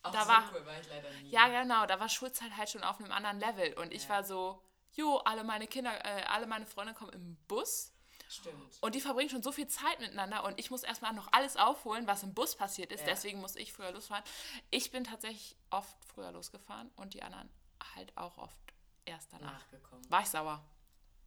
Auch 0.02 0.12
Da 0.12 0.22
so 0.24 0.28
war- 0.28 0.52
cool 0.52 0.66
war 0.66 0.80
ich 0.80 0.88
leider 0.88 1.10
nie. 1.10 1.30
ja, 1.30 1.48
genau, 1.62 1.86
da 1.86 1.98
war 2.00 2.08
Schulzeit 2.08 2.56
halt 2.56 2.70
schon 2.70 2.82
auf 2.84 2.98
einem 3.00 3.12
anderen 3.12 3.38
Level. 3.40 3.74
Und 3.78 3.92
ich 3.92 4.04
Ja. 4.04 4.08
war 4.10 4.24
so, 4.24 4.62
jo, 4.94 5.18
alle 5.18 5.44
meine 5.44 5.66
Kinder, 5.68 5.92
äh, 6.04 6.22
alle 6.24 6.46
meine 6.46 6.66
Freunde 6.66 6.92
kommen 6.94 7.12
im 7.12 7.36
Bus. 7.46 7.92
Stimmt. 8.28 8.76
Und 8.82 8.94
die 8.94 9.00
verbringen 9.00 9.30
schon 9.30 9.42
so 9.42 9.52
viel 9.52 9.68
Zeit 9.68 10.00
miteinander 10.00 10.44
und 10.44 10.60
ich 10.60 10.70
muss 10.70 10.82
erstmal 10.82 11.14
noch 11.14 11.32
alles 11.32 11.56
aufholen, 11.56 12.06
was 12.06 12.22
im 12.22 12.34
Bus 12.34 12.56
passiert 12.56 12.92
ist. 12.92 13.00
Ja. 13.00 13.06
Deswegen 13.06 13.40
muss 13.40 13.56
ich 13.56 13.72
früher 13.72 13.90
losfahren. 13.90 14.24
Ich 14.70 14.90
bin 14.90 15.04
tatsächlich 15.04 15.56
oft 15.70 15.96
früher 16.04 16.30
losgefahren 16.32 16.90
und 16.96 17.14
die 17.14 17.22
anderen 17.22 17.48
halt 17.96 18.14
auch 18.16 18.36
oft 18.36 18.60
erst 19.06 19.32
danach. 19.32 19.52
Nachgekommen. 19.52 20.10
War 20.10 20.20
ich 20.20 20.28
sauer. 20.28 20.62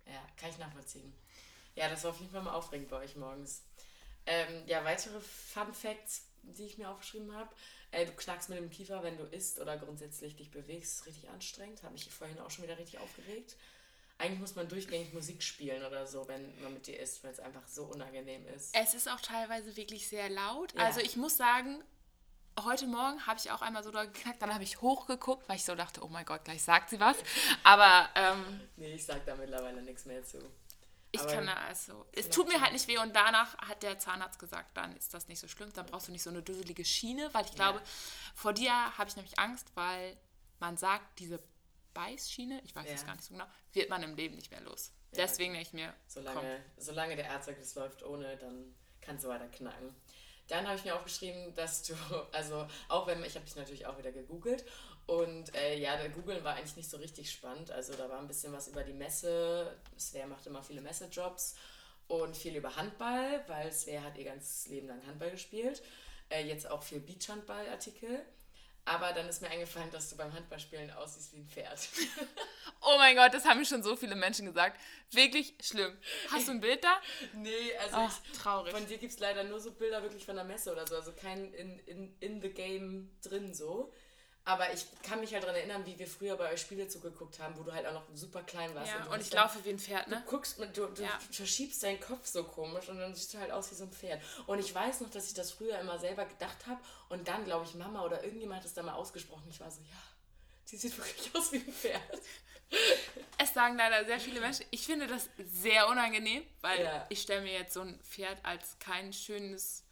Ja, 0.05 0.22
kann 0.38 0.50
ich 0.50 0.58
nachvollziehen. 0.58 1.13
Ja, 1.75 1.89
das 1.89 2.03
war 2.03 2.12
auf 2.12 2.20
jeden 2.20 2.31
Fall 2.31 2.43
mal 2.43 2.53
aufregend 2.53 2.89
bei 2.89 2.98
euch 2.98 3.15
morgens. 3.15 3.63
Ähm, 4.25 4.63
ja, 4.67 4.84
weitere 4.86 5.20
Fun 5.20 5.74
Facts, 5.74 6.27
die 6.43 6.65
ich 6.65 6.77
mir 6.77 6.89
aufgeschrieben 6.89 7.34
habe. 7.34 7.50
Äh, 7.91 8.05
du 8.05 8.12
knackst 8.13 8.50
mit 8.50 8.58
dem 8.58 8.70
Kiefer, 8.70 9.03
wenn 9.03 9.17
du 9.17 9.24
isst 9.24 9.60
oder 9.60 9.77
grundsätzlich 9.77 10.36
dich 10.36 10.51
bewegst. 10.51 11.05
Richtig 11.05 11.29
anstrengend. 11.29 11.81
Habe 11.84 11.93
mich 11.93 12.10
vorhin 12.12 12.39
auch 12.39 12.51
schon 12.51 12.63
wieder 12.63 12.77
richtig 12.77 13.00
aufgeregt. 13.00 13.55
Eigentlich 14.21 14.39
muss 14.39 14.55
man 14.55 14.67
durchgängig 14.67 15.13
Musik 15.13 15.41
spielen 15.41 15.83
oder 15.83 16.05
so, 16.05 16.27
wenn 16.27 16.61
man 16.61 16.75
mit 16.75 16.85
dir 16.85 16.99
isst, 16.99 17.23
weil 17.23 17.31
es 17.31 17.39
einfach 17.39 17.67
so 17.67 17.85
unangenehm 17.85 18.45
ist. 18.49 18.75
Es 18.75 18.93
ist 18.93 19.09
auch 19.09 19.19
teilweise 19.19 19.75
wirklich 19.75 20.07
sehr 20.07 20.29
laut. 20.29 20.73
Ja. 20.75 20.85
Also 20.85 20.99
ich 20.99 21.17
muss 21.17 21.37
sagen, 21.37 21.83
heute 22.63 22.85
Morgen 22.85 23.25
habe 23.25 23.39
ich 23.39 23.49
auch 23.49 23.63
einmal 23.63 23.83
so 23.83 23.89
da 23.89 24.05
geknackt, 24.05 24.39
dann 24.39 24.53
habe 24.53 24.63
ich 24.63 24.79
hochgeguckt, 24.79 25.49
weil 25.49 25.55
ich 25.55 25.65
so 25.65 25.73
dachte, 25.73 26.03
oh 26.03 26.07
mein 26.07 26.23
Gott, 26.23 26.43
gleich 26.43 26.61
sagt 26.61 26.91
sie 26.91 26.99
was. 26.99 27.17
Aber 27.63 28.09
ähm, 28.13 28.61
Nee, 28.75 28.93
ich 28.93 29.03
sag 29.03 29.25
da 29.25 29.35
mittlerweile 29.35 29.81
nichts 29.81 30.05
mehr 30.05 30.23
zu. 30.23 30.37
Ich 31.13 31.21
Aber 31.21 31.33
kann 31.33 31.47
da 31.47 31.53
also. 31.53 32.05
Es 32.11 32.29
tut 32.29 32.47
mir 32.47 32.61
halt 32.61 32.73
nicht 32.73 32.87
weh 32.87 32.99
und 32.99 33.15
danach 33.15 33.57
hat 33.57 33.81
der 33.81 33.97
Zahnarzt 33.97 34.37
gesagt, 34.37 34.77
dann 34.77 34.95
ist 34.95 35.15
das 35.15 35.27
nicht 35.27 35.39
so 35.39 35.47
schlimm. 35.47 35.73
Dann 35.73 35.87
brauchst 35.87 36.07
du 36.07 36.11
nicht 36.11 36.23
so 36.23 36.29
eine 36.29 36.43
dusselige 36.43 36.85
Schiene, 36.85 37.33
weil 37.33 37.43
ich 37.45 37.55
glaube, 37.55 37.81
vor 38.35 38.53
dir 38.53 38.71
habe 38.71 39.09
ich 39.09 39.15
nämlich 39.15 39.37
Angst, 39.39 39.71
weil 39.73 40.15
man 40.59 40.77
sagt, 40.77 41.19
diese 41.19 41.41
Beißschiene, 41.93 42.62
ich 42.63 42.75
weiß 42.75 42.88
es 42.89 43.01
Ja. 43.01 43.07
gar 43.07 43.15
nicht 43.15 43.25
so 43.25 43.33
genau, 43.33 43.45
wird 43.74 43.89
man 43.89 44.03
im 44.03 44.15
Leben 44.15 44.36
nicht 44.36 44.51
mehr 44.51 44.62
los. 44.62 44.91
Deswegen 45.15 45.53
denke 45.53 45.67
ich 45.67 45.74
mir, 45.74 45.88
komm. 45.88 46.24
Solange, 46.24 46.63
solange 46.77 47.15
der 47.17 47.31
Arzt 47.31 47.48
sagt, 47.48 47.62
es 47.62 47.75
läuft 47.75 48.03
ohne, 48.03 48.38
dann 48.38 48.74
kannst 49.01 49.25
du 49.25 49.29
weiter 49.29 49.48
knacken. 49.48 49.93
Dann 50.48 50.65
habe 50.67 50.77
ich 50.77 50.86
mir 50.86 50.95
aufgeschrieben, 50.95 51.53
dass 51.55 51.83
du, 51.83 51.93
also 52.31 52.67
auch 52.89 53.07
wenn, 53.07 53.24
ich 53.24 53.36
habe 53.36 53.45
dich 53.45 53.55
natürlich 53.55 53.86
auch 53.86 53.98
wieder 53.98 54.12
gegoogelt 54.12 54.65
und 55.07 55.53
äh, 55.55 55.77
ja, 55.77 55.98
der 55.98 56.10
Googeln 56.10 56.43
war 56.43 56.55
eigentlich 56.55 56.75
nicht 56.77 56.89
so 56.89 56.98
richtig 56.98 57.31
spannend. 57.31 57.71
Also 57.71 57.93
da 57.95 58.10
war 58.10 58.19
ein 58.19 58.27
bisschen 58.27 58.53
was 58.53 58.67
über 58.67 58.83
die 58.83 58.93
Messe. 58.93 59.77
Svea 59.98 60.27
macht 60.27 60.45
immer 60.48 60.63
viele 60.63 60.81
Messejobs 60.81 61.55
und 62.07 62.36
viel 62.38 62.55
über 62.55 62.75
Handball, 62.75 63.43
weil 63.48 63.71
Svea 63.74 64.01
hat 64.03 64.17
ihr 64.17 64.25
ganzes 64.25 64.67
Leben 64.67 64.88
lang 64.88 65.05
Handball 65.05 65.31
gespielt. 65.31 65.81
Äh, 66.29 66.45
jetzt 66.45 66.69
auch 66.69 66.83
viel 66.83 67.00
Beachhandball-Artikel. 67.01 68.25
Aber 68.85 69.13
dann 69.13 69.27
ist 69.29 69.41
mir 69.41 69.50
eingefallen, 69.50 69.91
dass 69.91 70.09
du 70.09 70.17
beim 70.17 70.33
Handballspielen 70.33 70.91
aussiehst 70.91 71.33
wie 71.33 71.38
ein 71.38 71.47
Pferd. 71.47 71.79
Oh 72.83 72.97
mein 72.97 73.15
Gott, 73.15 73.31
das 73.31 73.45
haben 73.45 73.59
mir 73.59 73.65
schon 73.65 73.83
so 73.83 73.95
viele 73.95 74.15
Menschen 74.15 74.47
gesagt. 74.47 74.79
Wirklich 75.11 75.53
schlimm. 75.61 75.95
Hast 76.31 76.47
du 76.47 76.53
ein 76.53 76.61
Bild 76.61 76.83
da? 76.83 77.00
nee, 77.33 77.75
also 77.79 77.95
Ach, 77.95 78.19
ich, 78.25 78.39
traurig. 78.39 78.73
Von 78.73 78.88
dir 78.88 78.97
gibt 78.97 79.13
es 79.13 79.19
leider 79.19 79.43
nur 79.43 79.59
so 79.59 79.71
Bilder 79.71 80.01
wirklich 80.01 80.25
von 80.25 80.35
der 80.35 80.45
Messe 80.45 80.71
oder 80.71 80.88
so, 80.88 80.95
also 80.95 81.11
kein 81.11 81.53
in, 81.53 81.77
in, 81.85 82.15
in 82.19 82.41
the 82.41 82.50
game 82.50 83.11
drin 83.21 83.53
so. 83.53 83.93
Aber 84.43 84.74
ich 84.74 84.86
kann 85.03 85.19
mich 85.19 85.33
halt 85.33 85.43
daran 85.43 85.55
erinnern, 85.55 85.86
wie 85.86 86.00
wir 86.00 86.07
früher 86.07 86.36
bei 86.36 86.51
euch 86.51 86.60
Spiele 86.62 86.88
zugeguckt 86.88 87.38
haben, 87.39 87.55
wo 87.57 87.63
du 87.63 87.71
halt 87.71 87.86
auch 87.86 87.93
noch 87.93 88.03
super 88.15 88.41
klein 88.41 88.74
warst. 88.74 88.91
Ja, 88.91 89.00
du 89.01 89.12
und 89.12 89.19
hast 89.19 89.27
ich 89.27 89.33
laufe 89.33 89.63
wie 89.63 89.69
ein 89.69 89.77
Pferd, 89.79 90.07
Du 90.07 90.12
ne? 90.12 90.24
guckst, 90.25 90.57
mit- 90.57 90.75
du, 90.75 90.88
du 90.88 91.03
Ja. 91.03 91.19
verschiebst 91.31 91.83
deinen 91.83 92.00
Kopf 92.00 92.25
so 92.25 92.43
komisch 92.43 92.89
und 92.89 92.98
dann 92.98 93.13
siehst 93.13 93.33
du 93.36 93.38
halt 93.38 93.51
aus 93.51 93.69
wie 93.69 93.75
so 93.75 93.83
ein 93.83 93.91
Pferd. 93.91 94.19
Und 94.48 94.57
ich 94.60 94.74
weiß 94.74 95.01
noch, 95.01 95.12
dass 95.12 95.27
ich 95.27 95.36
das 95.36 95.51
früher 95.51 95.77
immer 95.79 96.00
selber 96.00 96.25
gedacht 96.25 96.57
habe 96.65 96.79
und 97.10 97.27
dann, 97.27 97.45
glaube 97.45 97.65
ich, 97.65 97.75
Mama 97.75 98.03
oder 98.03 98.24
irgendjemand 98.24 98.62
hat 98.62 98.65
es 98.65 98.74
da 98.74 98.81
mal 98.81 98.93
ausgesprochen. 98.95 99.45
Ich 99.48 99.60
war 99.60 99.69
so, 99.69 99.79
ja, 99.81 100.01
sie 100.65 100.77
sieht 100.77 100.98
wirklich 100.98 101.29
aus 101.36 101.51
wie 101.51 101.57
ein 101.57 101.71
Pferd. 101.74 102.01
Es 103.38 103.53
sagen 103.53 103.75
leider 103.77 104.05
sehr 104.05 104.19
viele 104.19 104.39
Menschen. 104.39 104.65
Ich 104.71 104.86
finde 104.88 105.05
das 105.05 105.29
sehr 105.38 105.88
unangenehm, 105.88 106.43
weil 106.62 106.81
Ja. 106.83 107.05
ich 107.10 107.21
stelle 107.21 107.41
mir 107.41 107.53
jetzt 107.53 107.74
so 107.74 107.81
ein 107.81 108.00
Pferd 108.03 108.39
als 108.43 108.77
kein 108.79 109.13
schönes, 109.13 109.83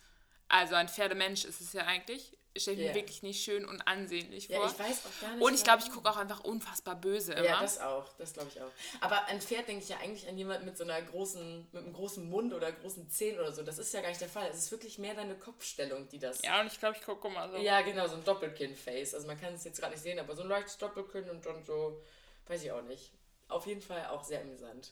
also 0.47 0.73
ein 0.75 0.89
Pferdemensch 0.89 1.45
ist 1.45 1.61
es 1.61 1.73
ja 1.73 1.85
eigentlich. 1.85 2.35
Ich 2.55 2.63
stelle 2.63 2.77
mir 2.77 2.87
Ja. 2.87 2.95
wirklich 2.95 3.21
nicht 3.21 3.43
schön 3.43 3.63
und 3.63 3.81
ansehnlich 3.87 4.47
Ja, 4.47 4.57
vor. 4.57 4.67
ich 4.71 4.79
weiß 4.79 5.05
auch 5.05 5.21
gar 5.21 5.33
nicht. 5.35 5.41
und 5.43 5.53
ich 5.53 5.63
glaube, 5.63 5.83
ich 5.83 5.91
gucke 5.91 6.09
auch 6.09 6.17
einfach 6.17 6.43
unfassbar 6.43 6.95
böse 6.95 7.33
immer. 7.33 7.45
Ja, 7.45 7.61
das 7.61 7.79
auch, 7.79 8.11
das 8.17 8.33
glaube 8.33 8.49
ich 8.53 8.59
auch. 8.61 8.71
Aber 9.01 9.25
ein 9.25 9.39
Pferd 9.39 9.67
denke 9.67 9.83
ich 9.83 9.89
ja 9.89 9.97
eigentlich 9.97 10.27
an 10.27 10.37
jemanden 10.37 10.65
mit 10.65 10.75
so 10.75 10.83
einer 10.83 10.99
großen, 11.01 11.67
mit 11.71 11.83
einem 11.83 11.93
großen 11.93 12.27
Mund 12.27 12.53
oder 12.53 12.71
großen 12.71 13.07
Zähnen 13.09 13.39
oder 13.39 13.51
so. 13.51 13.61
Das 13.61 13.77
ist 13.77 13.93
ja 13.93 14.01
gar 14.01 14.09
nicht 14.09 14.19
der 14.21 14.29
Fall. 14.29 14.49
Es 14.49 14.57
ist 14.57 14.71
wirklich 14.71 14.97
mehr 14.97 15.13
deine 15.13 15.35
Kopfstellung, 15.35 16.09
die 16.09 16.17
das. 16.19 16.41
Ja, 16.41 16.59
und 16.59 16.67
ich 16.67 16.79
glaube, 16.79 16.97
ich 16.99 17.05
gucke 17.05 17.29
mal 17.29 17.49
so. 17.51 17.57
Ja, 17.57 17.81
genau, 17.81 18.07
so 18.07 18.15
ein 18.15 18.23
Doppelkinn-Face. 18.23 19.13
Also 19.13 19.27
man 19.27 19.39
kann 19.39 19.53
es 19.53 19.63
jetzt 19.63 19.79
gerade 19.79 19.93
nicht 19.93 20.01
sehen, 20.03 20.17
aber 20.19 20.35
so 20.35 20.41
ein 20.41 20.49
leichtes 20.49 20.77
Doppelkinn 20.79 21.29
und 21.29 21.45
dann 21.45 21.63
so, 21.63 22.01
weiß 22.47 22.63
ich 22.63 22.71
auch 22.71 22.81
nicht. 22.81 23.11
Auf 23.47 23.67
jeden 23.67 23.81
Fall 23.81 24.07
auch 24.07 24.23
sehr 24.23 24.41
amüsant. 24.41 24.91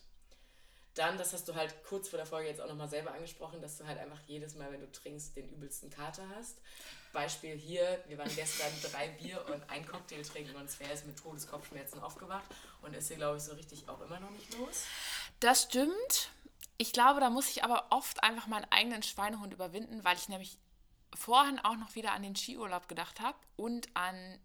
Dann, 0.93 1.15
das 1.19 1.31
hast 1.33 1.47
du 1.47 1.53
halt 1.53 1.75
kurz 1.83 2.09
vor 2.09 2.17
der 2.17 2.25
Folge 2.25 2.49
jetzt 2.49 2.59
auch 2.59 2.67
nochmal 2.67 2.87
selber 2.87 3.11
angesprochen, 3.13 3.61
dass 3.61 3.77
du 3.77 3.85
halt 3.85 3.99
einfach 3.99 4.19
jedes 4.25 4.55
Mal, 4.55 4.71
wenn 4.71 4.81
du 4.81 4.91
trinkst, 4.91 5.35
den 5.35 5.47
übelsten 5.49 5.91
Kater 5.91 6.27
hast. 6.35 6.57
Beispiel 7.13 7.55
hier, 7.55 8.03
wir 8.07 8.17
waren 8.17 8.33
gestern 8.35 8.71
drei 8.91 9.09
Bier 9.09 9.43
und 9.53 9.69
ein 9.69 9.85
Cocktail 9.85 10.21
trinken 10.23 10.55
und 10.55 10.69
Sven 10.69 10.89
ist 10.89 11.05
mit 11.05 11.17
Todeskopfschmerzen 11.17 12.01
aufgewacht 12.01 12.45
und 12.81 12.93
ist 12.93 13.07
hier, 13.07 13.17
glaube 13.17 13.37
ich, 13.37 13.43
so 13.43 13.53
richtig 13.53 13.87
auch 13.89 14.01
immer 14.01 14.19
noch 14.19 14.31
nicht 14.31 14.53
los. 14.57 14.85
Das 15.39 15.63
stimmt. 15.63 16.31
Ich 16.77 16.93
glaube, 16.93 17.19
da 17.19 17.29
muss 17.29 17.49
ich 17.49 17.63
aber 17.63 17.87
oft 17.89 18.23
einfach 18.23 18.47
meinen 18.47 18.67
eigenen 18.71 19.03
Schweinehund 19.03 19.53
überwinden, 19.53 20.03
weil 20.03 20.17
ich 20.17 20.29
nämlich 20.29 20.57
vorhin 21.15 21.59
auch 21.59 21.75
noch 21.75 21.95
wieder 21.95 22.11
an 22.11 22.23
den 22.23 22.35
Skiurlaub 22.35 22.87
gedacht 22.87 23.19
habe 23.19 23.37
und 23.55 23.87
an 23.95 24.39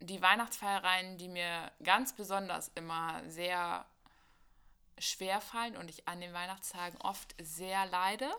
die 0.00 0.22
Weihnachtsfeiereien, 0.22 1.18
die 1.18 1.28
mir 1.28 1.70
ganz 1.82 2.14
besonders 2.14 2.70
immer 2.74 3.22
sehr 3.28 3.84
schwer 4.98 5.40
fallen 5.40 5.76
und 5.76 5.88
ich 5.90 6.08
an 6.08 6.20
den 6.20 6.32
Weihnachtstagen 6.32 7.00
oft 7.00 7.34
sehr 7.40 7.86
leide. 7.86 8.30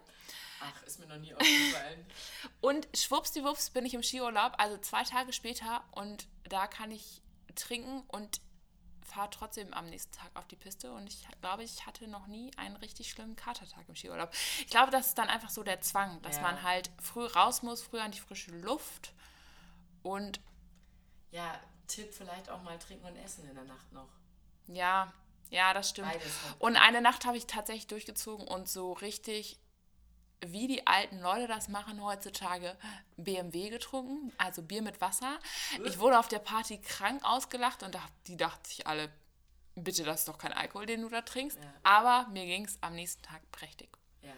Ach, 0.62 0.84
ist 0.84 1.00
mir 1.00 1.08
noch 1.08 1.18
nie 1.18 1.34
aufgefallen. 1.34 2.06
Und 2.62 2.88
schwuppsdiwupps 2.96 3.70
bin 3.70 3.86
ich 3.86 3.94
im 3.94 4.04
Skiurlaub, 4.04 4.54
also 4.58 4.78
zwei 4.78 5.04
Tage 5.04 5.32
später 5.34 5.84
und 5.92 6.28
da 6.44 6.68
kann 6.68 6.92
ich 6.92 7.22
trinken 7.56 8.02
und 8.08 8.42
fahre 9.04 9.30
trotzdem 9.32 9.74
am 9.74 9.90
nächsten 9.90 10.12
Tag 10.12 10.30
auf 10.36 10.48
die 10.48 10.56
Piste 10.56 10.92
und 10.92 11.08
ich 11.08 11.26
glaube, 11.42 11.64
ich 11.64 11.86
hatte 11.86 12.08
noch 12.08 12.28
nie 12.28 12.52
einen 12.58 12.76
richtig 12.76 13.10
schlimmen 13.10 13.36
Katertag 13.36 13.88
im 13.88 13.96
Skiurlaub. 13.96 14.32
Ich 14.60 14.68
glaube, 14.68 14.92
das 14.92 15.08
ist 15.08 15.18
dann 15.18 15.30
einfach 15.30 15.50
so 15.50 15.64
der 15.64 15.82
Zwang, 15.82 16.22
dass 16.22 16.36
Ja. 16.38 16.42
man 16.44 16.62
halt 16.64 16.92
früh 17.02 17.26
raus 17.26 17.64
muss, 17.64 17.82
früh 17.82 18.00
an 18.00 18.12
die 18.12 18.20
frische 18.20 18.52
Luft 18.52 19.14
und 20.04 20.40
ja, 21.32 21.60
Tipp 21.88 22.14
vielleicht 22.14 22.50
auch 22.50 22.62
mal 22.62 22.78
trinken 22.78 23.06
und 23.08 23.16
essen 23.18 23.48
in 23.48 23.56
der 23.56 23.66
Nacht 23.66 23.92
noch. 23.92 24.10
ja, 24.68 25.12
ja, 25.52 25.74
das 25.74 25.90
stimmt. 25.90 26.12
Beides. 26.12 26.32
Und 26.60 26.76
eine 26.76 27.02
Nacht 27.02 27.26
habe 27.26 27.36
ich 27.36 27.48
tatsächlich 27.48 27.88
durchgezogen 27.88 28.48
und 28.48 28.70
so 28.70 28.94
richtig, 28.94 29.58
wie 30.46 30.68
die 30.68 30.88
alten 30.88 31.20
Leute 31.20 31.48
das 31.48 31.68
machen 31.68 32.04
heutzutage, 32.04 32.76
BMW 33.18 33.70
getrunken, 33.70 34.32
also 34.38 34.62
Bier 34.62 34.82
mit 34.82 35.02
Wasser. 35.02 35.40
Ich 35.84 36.00
wurde 36.00 36.20
auf 36.20 36.28
der 36.28 36.40
Party 36.40 36.80
krank 36.80 37.24
ausgelacht 37.24 37.84
und 37.84 37.98
die 38.28 38.38
dachten 38.38 38.66
sich 38.66 38.88
alle, 38.88 39.12
bitte, 39.76 40.04
das 40.04 40.22
ist 40.22 40.28
doch 40.28 40.38
kein 40.38 40.54
Alkohol, 40.54 40.86
den 40.86 41.02
du 41.02 41.10
da 41.10 41.22
trinkst. 41.22 41.58
Ja. 41.58 41.74
Aber 41.84 42.30
mir 42.30 42.46
ging 42.46 42.66
es 42.66 42.78
am 42.82 42.96
nächsten 42.96 43.22
Tag 43.24 43.42
prächtig. 43.52 43.90
Ja. 44.22 44.34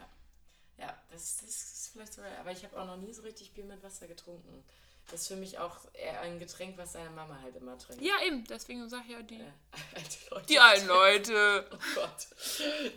Ja, 0.77 0.97
das, 1.11 1.37
das 1.37 1.49
ist 1.49 1.89
vielleicht 1.93 2.13
sogar. 2.13 2.31
Aber 2.39 2.51
ich 2.51 2.63
habe 2.63 2.79
auch 2.79 2.87
noch 2.87 2.97
nie 2.97 3.13
so 3.13 3.21
richtig 3.21 3.53
Bier 3.53 3.65
mit 3.65 3.83
Wasser 3.83 4.07
getrunken. 4.07 4.63
Das 5.09 5.21
ist 5.23 5.27
für 5.27 5.35
mich 5.35 5.59
auch 5.59 5.77
eher 5.93 6.21
ein 6.21 6.39
Getränk, 6.39 6.77
was 6.77 6.93
deine 6.93 7.09
Mama 7.09 7.37
halt 7.41 7.55
immer 7.57 7.77
trinkt. 7.77 8.01
Ja, 8.01 8.13
eben, 8.25 8.45
deswegen 8.45 8.87
sage 8.87 9.03
ich 9.07 9.11
ja 9.13 9.21
die, 9.21 9.39
Ja, 9.39 9.45
alte 9.95 10.17
Leute. 10.29 10.45
die 10.47 10.59
alten 10.59 10.87
Leute. 10.87 11.67
Oh 11.73 11.77
Gott. 11.95 12.27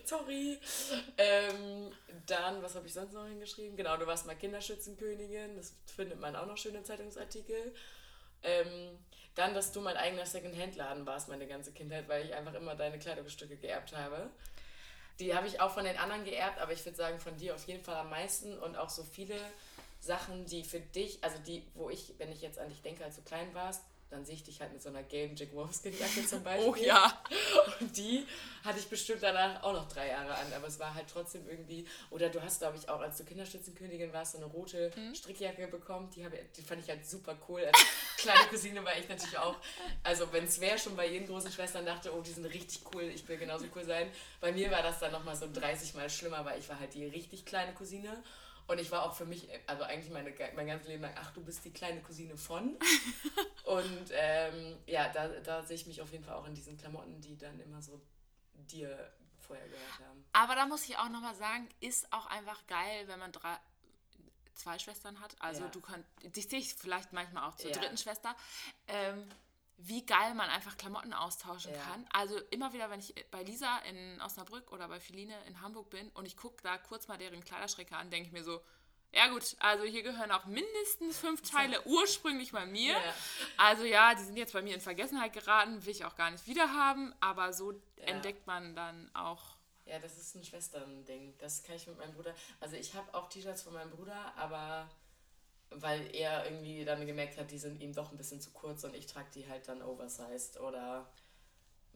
Sorry. 0.04 0.58
Ähm, 1.18 1.90
dann, 2.26 2.62
was 2.62 2.74
habe 2.76 2.86
ich 2.86 2.92
sonst 2.92 3.12
noch 3.12 3.26
hingeschrieben? 3.26 3.76
Genau, 3.76 3.96
du 3.96 4.06
warst 4.06 4.26
mal 4.26 4.36
Kinderschützenkönigin. 4.36 5.56
Das 5.56 5.74
findet 5.96 6.20
man 6.20 6.36
auch 6.36 6.46
noch 6.46 6.56
schön 6.56 6.74
im 6.76 6.84
Zeitungsartikel. 6.84 7.74
Ähm, 8.44 8.98
dann, 9.34 9.52
dass 9.54 9.72
du 9.72 9.80
mein 9.80 9.96
eigener 9.96 10.26
Second-Hand-Laden 10.26 11.06
warst, 11.06 11.28
meine 11.28 11.48
ganze 11.48 11.72
Kindheit, 11.72 12.08
weil 12.08 12.24
ich 12.24 12.34
einfach 12.34 12.54
immer 12.54 12.76
deine 12.76 12.98
Kleidungsstücke 13.00 13.56
geerbt 13.56 13.96
habe. 13.96 14.30
Die 15.18 15.34
habe 15.34 15.46
ich 15.48 15.60
auch 15.60 15.72
von 15.72 15.84
den 15.84 15.96
anderen 15.98 16.24
geerbt, 16.24 16.60
aber 16.60 16.72
ich 16.72 16.84
würde 16.84 16.96
sagen, 16.96 17.18
von 17.18 17.36
dir 17.36 17.54
auf 17.54 17.66
jeden 17.66 17.82
Fall 17.82 17.96
am 17.96 18.10
meisten 18.10 18.56
und 18.58 18.76
auch 18.76 18.90
so 18.90 19.02
viele 19.02 19.34
Sachen, 20.04 20.46
die 20.46 20.64
für 20.64 20.80
dich, 20.80 21.18
also 21.22 21.38
die, 21.46 21.66
wo 21.74 21.90
ich, 21.90 22.14
wenn 22.18 22.30
ich 22.32 22.42
jetzt 22.42 22.58
an 22.58 22.68
dich 22.68 22.82
denke, 22.82 23.04
als 23.04 23.16
du 23.16 23.22
klein 23.22 23.52
warst, 23.54 23.82
dann 24.10 24.24
sehe 24.24 24.36
ich 24.36 24.44
dich 24.44 24.60
halt 24.60 24.72
mit 24.72 24.80
so 24.80 24.90
einer 24.90 25.02
gelben 25.02 25.34
Jack 25.34 25.52
Wolfskin-Jacke 25.54 26.24
zum 26.24 26.42
Beispiel. 26.44 26.68
Oh 26.70 26.76
ja. 26.76 27.20
Und 27.80 27.96
die 27.96 28.24
hatte 28.62 28.78
ich 28.78 28.86
bestimmt 28.86 29.22
danach 29.24 29.60
auch 29.64 29.72
noch 29.72 29.88
drei 29.88 30.08
Jahre 30.08 30.32
an, 30.34 30.52
aber 30.54 30.68
es 30.68 30.78
war 30.78 30.94
halt 30.94 31.06
trotzdem 31.12 31.48
irgendwie. 31.48 31.84
Oder 32.10 32.28
du 32.28 32.40
hast, 32.40 32.60
glaube 32.60 32.76
ich, 32.76 32.88
auch 32.88 33.00
als 33.00 33.16
du 33.16 33.24
Kinderschützenkönigin 33.24 34.12
warst, 34.12 34.32
so 34.32 34.38
eine 34.38 34.46
rote 34.46 34.92
Mhm. 34.94 35.14
Strickjacke 35.16 35.66
bekommen. 35.66 36.10
Die, 36.14 36.24
habe, 36.24 36.38
die 36.56 36.62
fand 36.62 36.82
ich 36.82 36.88
halt 36.90 37.04
super 37.04 37.36
cool. 37.48 37.64
Als 37.64 37.76
kleine 38.18 38.46
Cousine 38.50 38.84
war 38.84 38.96
ich 38.96 39.08
natürlich 39.08 39.36
auch. 39.38 39.56
Also, 40.04 40.32
wenn 40.32 40.44
es 40.44 40.60
wäre, 40.60 40.78
schon 40.78 40.94
bei 40.94 41.08
ihren 41.08 41.26
großen 41.26 41.50
Schwestern 41.50 41.84
dachte, 41.84 42.14
oh, 42.14 42.20
die 42.20 42.30
sind 42.30 42.44
richtig 42.44 42.82
cool, 42.94 43.02
ich 43.04 43.26
will 43.26 43.38
genauso 43.38 43.64
cool 43.74 43.84
sein. 43.84 44.08
Bei 44.40 44.52
mir 44.52 44.70
war 44.70 44.82
das 44.82 45.00
dann 45.00 45.10
nochmal 45.10 45.34
so 45.34 45.48
30 45.52 45.94
Mal 45.94 46.08
schlimmer, 46.08 46.44
weil 46.44 46.60
ich 46.60 46.68
war 46.68 46.78
halt 46.78 46.94
die 46.94 47.06
richtig 47.06 47.44
kleine 47.46 47.74
Cousine. 47.74 48.22
Und 48.66 48.78
ich 48.80 48.90
war 48.90 49.02
auch 49.04 49.14
für 49.14 49.26
mich, 49.26 49.48
also 49.66 49.82
eigentlich 49.84 50.10
meine, 50.10 50.32
mein 50.56 50.66
ganzes 50.66 50.88
Leben 50.88 51.02
lang, 51.02 51.14
ach, 51.16 51.32
du 51.32 51.44
bist 51.44 51.64
die 51.64 51.72
kleine 51.72 52.00
Cousine 52.02 52.36
von. 52.36 52.78
Und 53.64 54.10
ähm, 54.12 54.78
ja, 54.86 55.08
da, 55.10 55.28
da 55.28 55.62
sehe 55.62 55.76
ich 55.76 55.86
mich 55.86 56.00
auf 56.00 56.10
jeden 56.12 56.24
Fall 56.24 56.34
auch 56.34 56.46
in 56.46 56.54
diesen 56.54 56.76
Klamotten, 56.78 57.20
die 57.20 57.36
dann 57.36 57.60
immer 57.60 57.82
so 57.82 58.00
dir 58.70 59.12
vorher 59.40 59.68
gehört 59.68 59.98
haben. 60.08 60.24
Aber 60.32 60.54
da 60.54 60.66
muss 60.66 60.88
ich 60.88 60.96
auch 60.96 61.08
nochmal 61.10 61.34
sagen, 61.34 61.68
ist 61.80 62.10
auch 62.12 62.26
einfach 62.26 62.66
geil, 62.66 63.06
wenn 63.06 63.18
man 63.18 63.32
drei, 63.32 63.56
zwei 64.54 64.78
Schwestern 64.78 65.20
hat. 65.20 65.36
Also 65.40 65.64
Ja. 65.64 65.68
du 65.68 65.80
kannst, 65.80 66.08
dich 66.22 66.48
sehe 66.48 66.58
ich 66.60 66.74
vielleicht 66.74 67.12
manchmal 67.12 67.48
auch 67.48 67.56
zur 67.56 67.70
Ja. 67.70 67.76
dritten 67.78 67.98
Schwester. 67.98 68.34
Ähm, 68.88 69.28
wie 69.76 70.04
geil 70.06 70.34
man 70.34 70.48
einfach 70.50 70.76
Klamotten 70.76 71.12
austauschen 71.12 71.72
Ja. 71.74 71.82
kann. 71.82 72.06
Also 72.12 72.38
immer 72.50 72.72
wieder, 72.72 72.90
wenn 72.90 73.00
ich 73.00 73.14
bei 73.30 73.42
Lisa 73.42 73.78
in 73.88 74.20
Osnabrück 74.22 74.72
oder 74.72 74.88
bei 74.88 75.00
Feline 75.00 75.34
in 75.46 75.60
Hamburg 75.60 75.90
bin 75.90 76.08
und 76.10 76.26
ich 76.26 76.36
gucke 76.36 76.62
da 76.62 76.78
kurz 76.78 77.08
mal 77.08 77.18
deren 77.18 77.42
Kleiderschränke 77.44 77.96
an, 77.96 78.10
denke 78.10 78.28
ich 78.28 78.32
mir 78.32 78.44
so, 78.44 78.62
ja 79.12 79.28
gut, 79.28 79.56
also 79.60 79.84
hier 79.84 80.02
gehören 80.02 80.32
auch 80.32 80.44
mindestens 80.46 81.18
fünf 81.18 81.42
Teile 81.42 81.84
ursprünglich 81.86 82.50
bei 82.52 82.66
mir. 82.66 82.92
Ja. 82.92 83.14
Also 83.56 83.84
ja, 83.84 84.14
die 84.14 84.22
sind 84.24 84.36
jetzt 84.36 84.52
bei 84.52 84.62
mir 84.62 84.74
in 84.74 84.80
Vergessenheit 84.80 85.32
geraten, 85.32 85.84
will 85.84 85.92
ich 85.92 86.04
auch 86.04 86.16
gar 86.16 86.30
nicht 86.30 86.46
wiederhaben, 86.46 87.14
aber 87.20 87.52
so 87.52 87.72
Ja. 87.96 88.04
entdeckt 88.06 88.46
man 88.46 88.74
dann 88.74 89.10
auch 89.14 89.56
Ja, 89.86 89.98
das 89.98 90.16
ist 90.16 90.34
ein 90.34 90.42
Schwestern-Ding. 90.42 91.36
Das 91.38 91.62
kann 91.62 91.76
ich 91.76 91.86
mit 91.86 91.98
meinem 91.98 92.14
Bruder. 92.14 92.34
Also 92.58 92.74
ich 92.76 92.94
habe 92.94 93.12
auch 93.14 93.28
T-Shirts 93.28 93.62
von 93.62 93.74
meinem 93.74 93.90
Bruder, 93.90 94.32
aber 94.36 94.88
weil 95.76 96.14
er 96.14 96.44
irgendwie 96.44 96.84
dann 96.84 97.06
gemerkt 97.06 97.38
hat, 97.38 97.50
die 97.50 97.58
sind 97.58 97.80
ihm 97.80 97.92
doch 97.94 98.10
ein 98.10 98.16
bisschen 98.18 98.40
zu 98.40 98.50
kurz 98.50 98.84
und 98.84 98.94
ich 98.94 99.06
trage 99.06 99.28
die 99.34 99.48
halt 99.48 99.66
dann 99.68 99.82
oversized 99.82 100.58
oder 100.60 101.06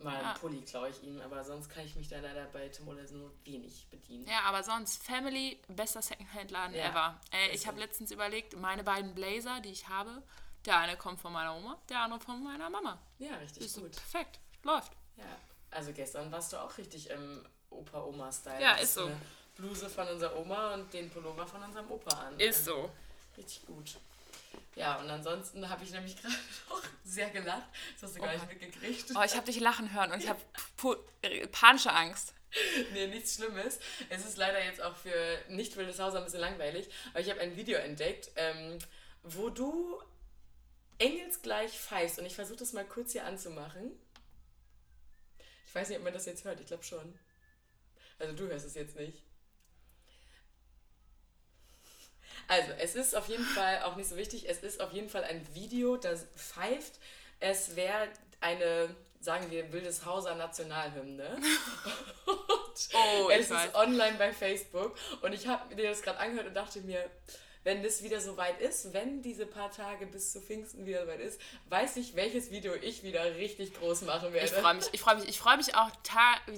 Mal 0.00 0.14
Ja. 0.14 0.30
einen 0.30 0.38
Pulli 0.38 0.60
klaue 0.62 0.90
ich 0.90 1.02
ihm, 1.02 1.20
aber 1.20 1.42
sonst 1.42 1.68
kann 1.70 1.84
ich 1.84 1.96
mich 1.96 2.06
da 2.06 2.20
leider 2.20 2.44
bei 2.52 2.68
Tim 2.68 2.86
Olesen 2.86 3.18
nur 3.18 3.32
wenig 3.44 3.88
bedienen. 3.90 4.28
Ja, 4.28 4.42
aber 4.42 4.62
sonst 4.62 5.02
Family, 5.02 5.60
bester 5.66 6.00
Secondhand-Laden 6.00 6.76
Ja, 6.76 6.90
ever. 6.90 7.20
Äh, 7.32 7.50
ich 7.52 7.66
habe 7.66 7.80
letztens 7.80 8.12
überlegt, 8.12 8.56
meine 8.56 8.84
beiden 8.84 9.12
Blazer, 9.12 9.58
die 9.60 9.70
ich 9.72 9.88
habe, 9.88 10.22
der 10.66 10.78
eine 10.78 10.96
kommt 10.96 11.20
von 11.20 11.32
meiner 11.32 11.52
Oma, 11.56 11.76
der 11.88 11.98
andere 12.02 12.20
von 12.20 12.40
meiner 12.44 12.70
Mama. 12.70 12.96
Ja, 13.18 13.34
richtig 13.38 13.64
Ist 13.64 13.74
so 13.74 13.80
gut. 13.80 13.90
perfekt. 13.90 14.38
Läuft. 14.62 14.92
Ja, 15.16 15.24
also 15.72 15.92
gestern 15.92 16.30
warst 16.30 16.52
du 16.52 16.58
auch 16.58 16.78
richtig 16.78 17.10
im 17.10 17.44
Opa-Oma-Style. 17.70 18.62
Ja, 18.62 18.74
ist 18.74 18.94
so. 18.94 19.10
Bluse 19.56 19.88
von 19.90 20.06
unserer 20.06 20.36
Oma 20.38 20.74
und 20.74 20.92
den 20.92 21.10
Pullover 21.10 21.44
von 21.44 21.60
unserem 21.60 21.90
Opa 21.90 22.10
an. 22.20 22.38
Ist 22.38 22.58
Also, 22.68 22.82
so. 22.82 22.90
Richtig 23.38 23.64
gut. 23.66 23.96
Ja, 24.74 24.96
und 24.96 25.08
ansonsten 25.08 25.68
habe 25.68 25.84
ich 25.84 25.90
nämlich 25.90 26.16
gerade 26.22 26.34
noch 26.68 26.82
sehr 27.04 27.30
gelacht. 27.30 27.66
Das 27.94 28.10
hast 28.10 28.16
du 28.16 28.20
gar 28.20 28.32
nicht 28.32 28.48
mitgekriegt. 28.48 29.12
Oh, 29.14 29.22
ich 29.24 29.34
habe 29.34 29.46
dich 29.46 29.60
lachen 29.60 29.92
hören 29.92 30.12
und 30.12 30.22
ich 30.22 30.28
habe 30.28 30.40
panische 31.52 31.92
Angst. 31.92 32.34
Nee, 32.92 33.06
nichts 33.08 33.36
Schlimmes. 33.36 33.78
Es 34.08 34.24
ist 34.24 34.38
leider 34.38 34.64
jetzt 34.64 34.80
auch 34.80 34.96
für 34.96 35.38
nicht 35.48 35.76
wildes 35.76 35.98
Haus 35.98 36.14
ein 36.14 36.24
bisschen 36.24 36.40
langweilig, 36.40 36.88
aber 37.10 37.20
ich 37.20 37.30
habe 37.30 37.40
ein 37.40 37.56
Video 37.56 37.78
entdeckt, 37.78 38.30
ähm, 38.36 38.78
wo 39.22 39.50
du 39.50 40.02
engelsgleich 40.98 41.72
pfeifst 41.72 42.18
und 42.18 42.26
ich 42.26 42.34
versuche 42.34 42.58
das 42.58 42.72
mal 42.72 42.86
kurz 42.86 43.12
hier 43.12 43.24
anzumachen. 43.24 43.92
Ich 45.66 45.74
weiß 45.74 45.90
nicht, 45.90 45.98
ob 45.98 46.04
man 46.04 46.14
das 46.14 46.26
jetzt 46.26 46.44
hört, 46.44 46.60
ich 46.60 46.66
glaube 46.66 46.84
schon. 46.84 47.18
Also 48.18 48.34
du 48.34 48.48
hörst 48.48 48.66
es 48.66 48.74
jetzt 48.74 48.96
nicht. 48.96 49.22
Also, 52.48 52.72
es 52.78 52.94
ist 52.94 53.14
auf 53.14 53.28
jeden 53.28 53.44
Fall 53.44 53.82
auch 53.84 53.96
nicht 53.96 54.08
so 54.08 54.16
wichtig, 54.16 54.48
es 54.48 54.58
ist 54.60 54.80
auf 54.80 54.92
jeden 54.92 55.08
Fall 55.08 55.22
ein 55.24 55.46
Video, 55.54 55.96
das 55.96 56.26
pfeift. 56.34 56.94
Es 57.40 57.76
wäre 57.76 58.08
eine, 58.40 58.94
sagen 59.20 59.50
wir, 59.50 59.72
wildes 59.72 60.04
Hauser 60.04 60.34
Nationalhymne. 60.34 61.38
Oh, 62.94 63.28
ich 63.28 63.40
es 63.40 63.50
weiß. 63.50 63.66
ist 63.70 63.74
online 63.74 64.16
bei 64.18 64.32
Facebook 64.32 64.96
und 65.22 65.32
ich 65.32 65.48
habe 65.48 65.74
mir 65.74 65.88
das 65.88 66.00
gerade 66.00 66.20
angehört 66.20 66.46
und 66.46 66.54
dachte 66.54 66.80
mir, 66.82 67.10
wenn 67.64 67.82
das 67.82 68.02
wieder 68.02 68.20
so 68.20 68.36
weit 68.36 68.60
ist, 68.60 68.92
wenn 68.92 69.20
diese 69.22 69.46
paar 69.46 69.70
Tage 69.70 70.06
bis 70.06 70.32
zu 70.32 70.40
Pfingsten 70.40 70.86
wieder 70.86 71.02
so 71.02 71.08
weit 71.08 71.20
ist, 71.20 71.40
weiß 71.66 71.96
ich, 71.96 72.14
welches 72.16 72.50
Video 72.50 72.74
ich 72.74 73.02
wieder 73.02 73.36
richtig 73.36 73.74
groß 73.74 74.02
machen 74.02 74.32
werde. 74.32 74.46
Ich 74.46 74.52
freue 74.52 74.74
mich, 74.74 74.88
ich 74.92 75.00
freue 75.00 75.16
mich, 75.16 75.28
ich 75.28 75.38
freue 75.38 75.56
mich 75.56 75.74
auch 75.74 75.90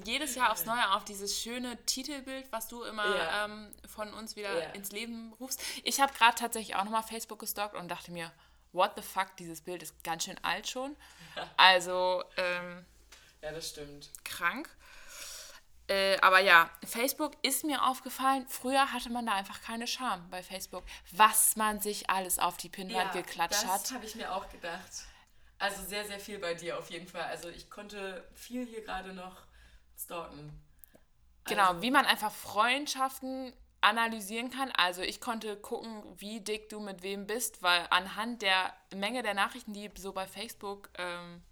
jedes 0.05 0.35
Jahr 0.35 0.53
aufs 0.53 0.67
Neue 0.67 0.93
auf 0.95 1.05
dieses 1.05 1.41
schöne 1.41 1.77
Titelbild, 1.87 2.47
was 2.53 2.69
du 2.69 2.83
immer 2.85 3.07
Ja. 3.17 3.45
ähm, 3.47 3.73
von 3.89 4.13
uns 4.15 4.37
wieder 4.37 4.57
Ja. 4.59 4.71
ins 4.71 4.93
Leben 4.93 5.33
rufst. 5.41 5.61
Ich 5.85 6.01
habe 6.01 6.13
gerade 6.13 6.37
tatsächlich 6.37 6.77
auch 6.77 6.85
nochmal 6.85 7.03
Facebook 7.03 7.39
gestalkt 7.41 7.75
und 7.75 7.89
dachte 7.89 8.13
mir, 8.13 8.31
what 8.73 8.93
the 8.97 9.03
fuck, 9.03 9.37
dieses 9.39 9.61
Bild 9.63 9.83
ist 9.83 10.03
ganz 10.05 10.25
schön 10.25 10.37
alt 10.43 10.69
schon. 10.69 10.97
Also 11.57 12.23
ähm, 12.37 12.85
Ja, 13.43 13.51
das 13.53 13.71
stimmt. 13.71 14.11
krank. 14.25 14.69
Äh, 15.91 16.19
aber 16.21 16.39
ja, 16.39 16.71
Facebook 16.85 17.33
ist 17.43 17.65
mir 17.65 17.85
aufgefallen, 17.85 18.47
früher 18.49 18.93
hatte 18.93 19.11
man 19.11 19.27
da 19.27 19.33
einfach 19.33 19.61
keine 19.61 19.89
Scham 19.89 20.31
bei 20.31 20.41
Facebook, 20.41 20.85
was 21.11 21.57
man 21.57 21.81
sich 21.81 22.09
alles 22.09 22.39
auf 22.39 22.57
die 22.57 22.69
Pinnwand 22.69 23.13
geklatscht 23.13 23.65
das 23.65 23.69
hat. 23.69 23.93
habe 23.93 24.05
ich 24.05 24.15
mir 24.15 24.33
auch 24.33 24.49
gedacht. 24.51 25.05
Also 25.59 25.83
sehr, 25.83 26.05
sehr 26.07 26.21
viel 26.21 26.39
bei 26.39 26.55
dir 26.55 26.79
auf 26.79 26.91
jeden 26.91 27.09
Fall. 27.09 27.23
Also 27.25 27.49
ich 27.49 27.69
konnte 27.69 28.25
viel 28.35 28.65
hier 28.67 28.83
gerade 28.85 29.13
noch 29.13 29.37
stalken. 29.99 30.63
Genau, 31.47 31.71
Also- 31.71 31.83
wie 31.83 31.91
man 31.91 32.07
einfach 32.07 32.31
Freundschaften 32.31 33.53
analysieren 33.81 34.51
kann. 34.51 34.71
Also 34.77 35.03
ich 35.03 35.21
konnte 35.21 35.57
gucken, 35.57 36.05
wie 36.21 36.41
dick 36.41 36.69
du 36.69 36.79
mit 36.79 37.03
wem 37.03 37.27
bist, 37.27 37.63
weil 37.65 37.85
anhand 37.91 38.43
der 38.43 38.73
Menge 38.95 39.25
der 39.25 39.35
Nachrichten, 39.35 39.73
die 39.73 39.91
so 39.97 40.13
bei 40.13 40.29
Facebook 40.29 40.89
ähm, 40.99 41.43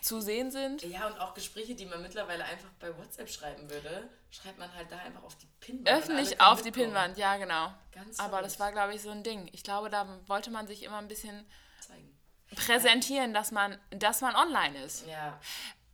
zu 0.00 0.20
sehen 0.20 0.50
sind. 0.50 0.82
Ja, 0.82 1.06
und 1.06 1.18
auch 1.20 1.34
Gespräche, 1.34 1.74
die 1.74 1.86
man 1.86 2.02
mittlerweile 2.02 2.44
einfach 2.44 2.68
bei 2.80 2.96
WhatsApp 2.96 3.28
schreiben 3.30 3.68
würde, 3.70 4.08
schreibt 4.30 4.58
man 4.58 4.72
halt 4.74 4.90
da 4.90 4.98
einfach 4.98 5.22
auf 5.22 5.36
die 5.36 5.46
Pinnwand. 5.60 5.88
Öffentlich 5.88 6.40
auf 6.40 6.62
die. 6.62 6.70
Pinnwand, 6.70 7.16
ja 7.18 7.36
genau. 7.36 7.72
Ganz 7.92 8.18
Aber 8.18 8.42
das 8.42 8.58
war, 8.60 8.72
glaube 8.72 8.94
ich, 8.94 9.02
so 9.02 9.10
ein 9.10 9.22
Ding. 9.22 9.48
Ich 9.52 9.62
glaube, 9.64 9.90
da 9.90 10.06
wollte 10.26 10.50
man 10.50 10.66
sich 10.66 10.82
immer 10.82 10.98
ein 10.98 11.08
bisschen 11.08 11.46
Zeigen. 11.80 12.16
präsentieren, 12.54 13.32
dass 13.34 13.50
man, 13.50 13.78
dass 13.90 14.20
man 14.20 14.34
online 14.36 14.82
ist. 14.84 15.06
Ja, 15.06 15.38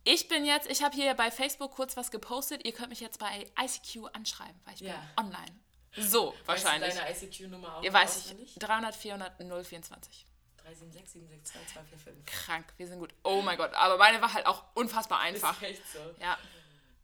Ich 0.03 0.27
bin 0.27 0.45
jetzt, 0.45 0.69
ich 0.69 0.83
habe 0.83 0.95
hier 0.95 1.13
bei 1.15 1.31
Facebook 1.31 1.71
kurz 1.71 1.97
was 1.97 2.11
gepostet. 2.11 2.63
Ihr 2.65 2.73
könnt 2.73 2.89
mich 2.89 2.99
jetzt 2.99 3.17
bei 3.19 3.47
ICQ 3.59 4.05
anschreiben, 4.13 4.59
weil 4.65 4.75
ich 4.75 4.81
Ja. 4.81 4.93
bin 5.15 5.25
online. 5.25 5.59
So, 5.97 6.35
wahrscheinlich. 6.45 6.89
Weißt 6.95 7.21
du 7.21 7.25
deine 7.25 7.49
ICQ-Nummer 7.49 7.77
auch 7.77 7.83
Ihr 7.83 7.91
noch 7.91 7.99
weiß 8.01 8.17
ich, 8.17 8.23
auswendig? 8.25 8.55
300, 8.59 8.95
400, 8.95 9.39
024. 9.39 10.25
376 10.65 11.13
762 11.21 11.73
245. 11.73 12.25
Krank, 12.25 12.65
wir 12.77 12.87
sind 12.87 12.99
gut. 12.99 13.13
Oh 13.23 13.41
mein 13.41 13.57
Gott, 13.57 13.73
aber 13.75 13.97
meine 13.97 14.21
war 14.21 14.33
halt 14.33 14.45
auch 14.47 14.63
unfassbar 14.73 15.19
einfach. 15.19 15.61
Ist 15.61 15.67
echt 15.69 15.91
so. 15.91 15.99
Ja, 16.19 16.37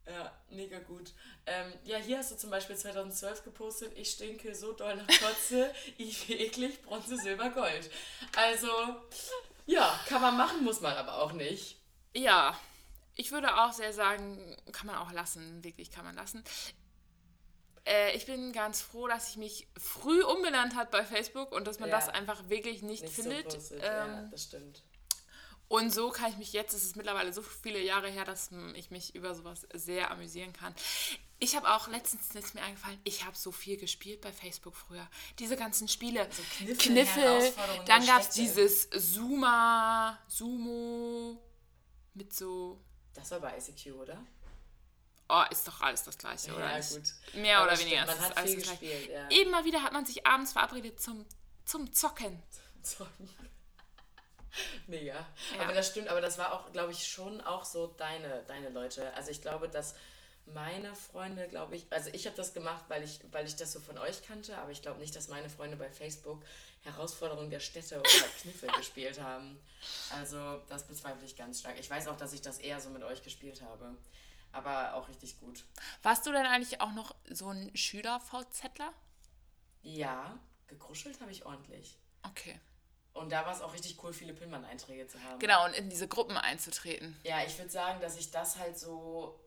Ja, 0.06 0.32
mega 0.50 0.80
gut. 0.80 1.12
Ähm, 1.46 1.72
ja, 1.84 1.98
hier 1.98 2.18
hast 2.18 2.32
du 2.32 2.36
zum 2.36 2.50
Beispiel 2.50 2.76
2012 2.76 3.44
gepostet, 3.44 3.96
ich 3.96 4.10
stinke 4.10 4.54
so 4.54 4.72
doll 4.72 4.96
nach 4.96 5.06
Kotze, 5.06 5.72
ich 5.98 6.28
eklig, 6.28 6.82
Bronze, 6.82 7.16
Silber, 7.16 7.50
Gold. 7.50 7.88
Also, 8.36 8.68
ja, 9.66 9.98
kann 10.08 10.20
man 10.22 10.36
machen, 10.36 10.64
muss 10.64 10.80
man 10.80 10.94
aber 10.96 11.22
auch 11.22 11.32
nicht. 11.32 11.76
ja. 12.14 12.58
Ich 13.14 13.30
würde 13.30 13.54
auch 13.62 13.74
sehr 13.74 13.92
sagen, 13.92 14.56
kann 14.72 14.86
man 14.86 14.96
auch 14.96 15.12
lassen, 15.12 15.62
wirklich 15.62 15.90
kann 15.90 16.02
man 16.02 16.14
lassen. 16.14 16.42
Äh, 17.84 18.16
ich 18.16 18.26
bin 18.26 18.52
ganz 18.52 18.80
froh, 18.80 19.08
dass 19.08 19.30
ich 19.30 19.36
mich 19.36 19.66
früh 19.76 20.22
umbenannt 20.22 20.76
hat 20.76 20.90
bei 20.90 21.04
Facebook 21.04 21.52
und 21.52 21.66
dass 21.66 21.80
man 21.80 21.88
Ja. 21.88 21.96
das 21.96 22.08
einfach 22.08 22.48
wirklich 22.48 22.82
nicht, 22.82 23.02
Nicht 23.02 23.14
findet. 23.14 23.50
so 23.50 23.58
postet, 23.58 23.82
ähm, 23.82 23.88
ja, 24.12 24.28
das 24.30 24.44
stimmt. 24.44 24.82
Und 25.68 25.92
so 25.92 26.10
kann 26.10 26.30
ich 26.30 26.36
mich 26.36 26.52
jetzt, 26.52 26.74
es 26.74 26.82
ist 26.84 26.96
mittlerweile 26.96 27.32
so 27.32 27.40
viele 27.40 27.80
Jahre 27.80 28.08
her, 28.10 28.26
dass 28.26 28.50
ich 28.74 28.90
mich 28.90 29.14
über 29.14 29.34
sowas 29.34 29.66
sehr 29.72 30.10
amüsieren 30.10 30.52
kann. 30.52 30.74
Ich 31.38 31.56
habe 31.56 31.72
auch 31.74 31.88
letztens 31.88 32.32
ist 32.34 32.54
mir 32.54 32.60
eingefallen, 32.62 33.00
ich 33.04 33.24
habe 33.24 33.36
so 33.36 33.50
viel 33.50 33.76
gespielt 33.78 34.20
bei 34.20 34.32
Facebook 34.32 34.76
früher. 34.76 35.08
Diese 35.38 35.56
ganzen 35.56 35.88
Spiele, 35.88 36.28
Kniffel, 36.58 36.76
Kniffel, 36.76 37.22
Herausforderungen 37.22 37.86
dann 37.86 38.06
gab 38.06 38.20
es 38.20 38.28
dieses 38.30 38.90
Zuma, 38.90 40.18
Sumo 40.28 41.42
mit 42.14 42.32
so, 42.34 42.78
Das 43.14 43.30
war 43.30 43.40
bei 43.40 43.56
ICQ, 43.58 43.94
oder? 43.94 44.22
Oh, 45.32 45.42
ist 45.50 45.66
doch 45.66 45.80
alles 45.80 46.04
das 46.04 46.18
Gleiche, 46.18 46.54
oder? 46.54 46.70
Ja, 46.70 46.76
nicht? 46.76 46.90
gut. 46.90 47.34
Mehr 47.34 47.58
Aber 47.58 47.66
oder 47.66 47.76
stimmt, 47.76 47.92
weniger. 47.92 48.06
man 48.06 48.20
hat 48.20 48.36
alles 48.36 48.50
viel 48.50 48.60
gespielt, 48.60 49.10
ja. 49.10 49.30
Eben 49.30 49.50
mal 49.50 49.64
wieder 49.64 49.82
hat 49.82 49.92
man 49.92 50.04
sich 50.04 50.26
abends 50.26 50.52
verabredet 50.52 51.00
zum, 51.00 51.26
zum 51.64 51.92
Zocken. 51.92 52.42
Sorry. 52.82 53.10
Mega. 54.86 55.14
Ja. 55.14 55.62
Aber 55.62 55.72
das 55.72 55.88
stimmt, 55.88 56.08
aber 56.08 56.20
das 56.20 56.36
war 56.36 56.52
auch, 56.52 56.70
glaube 56.72 56.92
ich, 56.92 57.06
schon 57.06 57.40
auch 57.40 57.64
so 57.64 57.86
deine, 57.86 58.42
deine 58.46 58.68
Leute. 58.68 59.12
Also 59.14 59.30
ich 59.30 59.40
glaube, 59.40 59.68
dass 59.68 59.94
meine 60.46 60.94
Freunde, 60.94 61.48
glaube 61.48 61.76
ich, 61.76 61.86
also 61.90 62.10
ich 62.12 62.26
habe 62.26 62.36
das 62.36 62.52
gemacht, 62.52 62.84
weil 62.88 63.02
ich, 63.02 63.20
weil 63.30 63.46
ich 63.46 63.56
das 63.56 63.72
so 63.72 63.80
von 63.80 63.96
euch 63.96 64.22
kannte, 64.26 64.58
aber 64.58 64.70
ich 64.70 64.82
glaube 64.82 65.00
nicht, 65.00 65.16
dass 65.16 65.28
meine 65.28 65.48
Freunde 65.48 65.76
bei 65.76 65.88
Facebook 65.88 66.42
Herausforderungen 66.84 67.48
der 67.48 67.60
Städte 67.60 67.98
oder 67.98 68.08
Kniffel 68.42 68.68
gespielt 68.72 69.20
haben. 69.20 69.58
Also 70.10 70.60
das 70.68 70.84
bezweifle 70.86 71.24
ich 71.24 71.36
ganz 71.36 71.60
stark. 71.60 71.78
Ich 71.78 71.88
weiß 71.88 72.08
auch, 72.08 72.16
dass 72.16 72.32
ich 72.32 72.42
das 72.42 72.58
eher 72.58 72.80
so 72.80 72.90
mit 72.90 73.02
euch 73.04 73.22
gespielt 73.22 73.62
habe. 73.62 73.96
Aber 74.52 74.94
auch 74.94 75.08
richtig 75.08 75.40
gut. 75.40 75.64
Warst 76.02 76.26
du 76.26 76.32
denn 76.32 76.46
eigentlich 76.46 76.80
auch 76.80 76.92
noch 76.92 77.14
so 77.30 77.48
ein 77.48 77.74
Schüler-VZler? 77.74 78.92
Ja, 79.82 80.38
gekruschelt 80.66 81.20
habe 81.20 81.30
ich 81.30 81.44
ordentlich. 81.44 81.98
Okay. 82.22 82.60
Und 83.14 83.30
da 83.30 83.44
war 83.44 83.52
es 83.52 83.60
auch 83.60 83.74
richtig 83.74 84.02
cool, 84.02 84.12
viele 84.12 84.32
Pinwand-Einträge 84.32 85.06
zu 85.06 85.22
haben. 85.22 85.38
Genau, 85.38 85.66
und 85.66 85.74
in 85.74 85.90
diese 85.90 86.08
Gruppen 86.08 86.36
einzutreten. 86.36 87.16
Ja, 87.24 87.44
ich 87.44 87.58
würde 87.58 87.70
sagen, 87.70 88.00
dass 88.00 88.16
ich 88.16 88.30
das 88.30 88.58
halt 88.58 88.78
so 88.78 89.38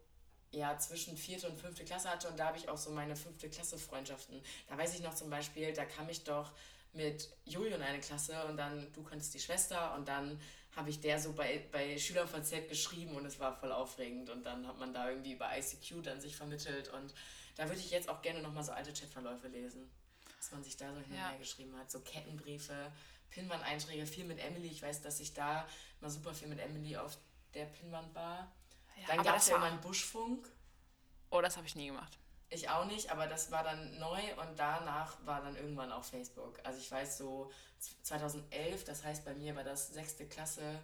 ja, 0.51 0.77
zwischen 0.77 1.17
vierte 1.17 1.49
und 1.49 1.59
fünfte 1.59 1.83
Klasse 1.83 2.09
hatte 2.09 2.27
und 2.29 2.39
da 2.39 2.47
habe 2.47 2.57
ich 2.57 2.69
auch 2.69 2.77
so 2.77 2.89
meine 2.91 3.15
fünfte 3.15 3.49
Klasse 3.49 3.77
Freundschaften. 3.77 4.41
Da 4.67 4.77
weiß 4.77 4.93
ich 4.95 5.01
noch 5.01 5.13
zum 5.13 5.29
Beispiel, 5.29 5.73
da 5.73 5.85
kam 5.85 6.07
ich 6.09 6.23
doch 6.23 6.51
mit 6.93 7.29
Julio 7.43 7.75
in 7.75 7.81
eine 7.81 7.99
Klasse 7.99 8.45
und 8.45 8.57
dann 8.57 8.91
du 8.93 9.03
kannst 9.03 9.33
die 9.33 9.39
Schwester 9.39 9.93
und 9.95 10.07
dann 10.07 10.39
habe 10.75 10.89
ich 10.89 10.99
der 10.99 11.19
so 11.19 11.33
bei, 11.33 11.65
bei 11.71 11.97
SchülerVZ 11.97 12.67
geschrieben 12.69 13.15
und 13.15 13.25
es 13.25 13.39
war 13.39 13.55
voll 13.55 13.71
aufregend 13.71 14.29
und 14.29 14.43
dann 14.45 14.67
hat 14.67 14.77
man 14.77 14.93
da 14.93 15.09
irgendwie 15.09 15.33
über 15.33 15.49
ICQ 15.57 16.03
dann 16.03 16.19
sich 16.19 16.35
vermittelt 16.35 16.89
und 16.89 17.13
da 17.55 17.67
würde 17.69 17.79
ich 17.79 17.91
jetzt 17.91 18.09
auch 18.09 18.21
gerne 18.21 18.41
nochmal 18.41 18.63
so 18.63 18.73
alte 18.73 18.91
Chatverläufe 18.91 19.47
lesen, 19.47 19.89
dass 20.37 20.51
man 20.51 20.63
sich 20.63 20.75
da 20.75 20.89
so 20.93 20.99
hin 20.99 21.11
und 21.11 21.15
Ja. 21.17 21.29
her 21.29 21.37
geschrieben 21.39 21.77
hat, 21.77 21.89
so 21.89 22.01
Kettenbriefe, 22.01 22.91
Pinwand-Einträge, 23.29 24.05
viel 24.05 24.25
mit 24.25 24.39
Emily. 24.39 24.67
Ich 24.67 24.81
weiß, 24.81 25.01
dass 25.01 25.19
ich 25.19 25.33
da 25.33 25.65
mal 26.01 26.09
super 26.09 26.33
viel 26.33 26.47
mit 26.49 26.59
Emily 26.59 26.97
auf 26.97 27.17
der 27.53 27.65
Pinwand 27.65 28.13
war. 28.13 28.51
Ja, 29.01 29.15
Dann 29.15 29.23
gab 29.23 29.37
es 29.37 29.47
ja 29.47 29.55
immer 29.55 29.65
einen 29.67 29.81
Buschfunk. 29.81 30.49
Oh, 31.29 31.41
das 31.41 31.55
habe 31.57 31.67
ich 31.67 31.75
nie 31.75 31.87
gemacht. 31.87 32.17
Ich 32.49 32.69
auch 32.69 32.85
nicht, 32.85 33.11
aber 33.11 33.27
das 33.27 33.51
war 33.51 33.63
dann 33.63 33.97
neu 33.99 34.19
und 34.41 34.57
danach 34.57 35.17
war 35.25 35.41
dann 35.41 35.55
irgendwann 35.55 35.91
auch 35.91 36.03
Facebook. 36.03 36.59
Also 36.63 36.79
ich 36.79 36.89
weiß 36.91 37.17
so 37.17 37.51
2011, 38.03 38.83
das 38.85 39.03
heißt 39.03 39.25
bei 39.25 39.33
mir 39.33 39.55
war 39.55 39.63
das 39.63 39.89
sechste 39.89 40.27
Klasse, 40.27 40.79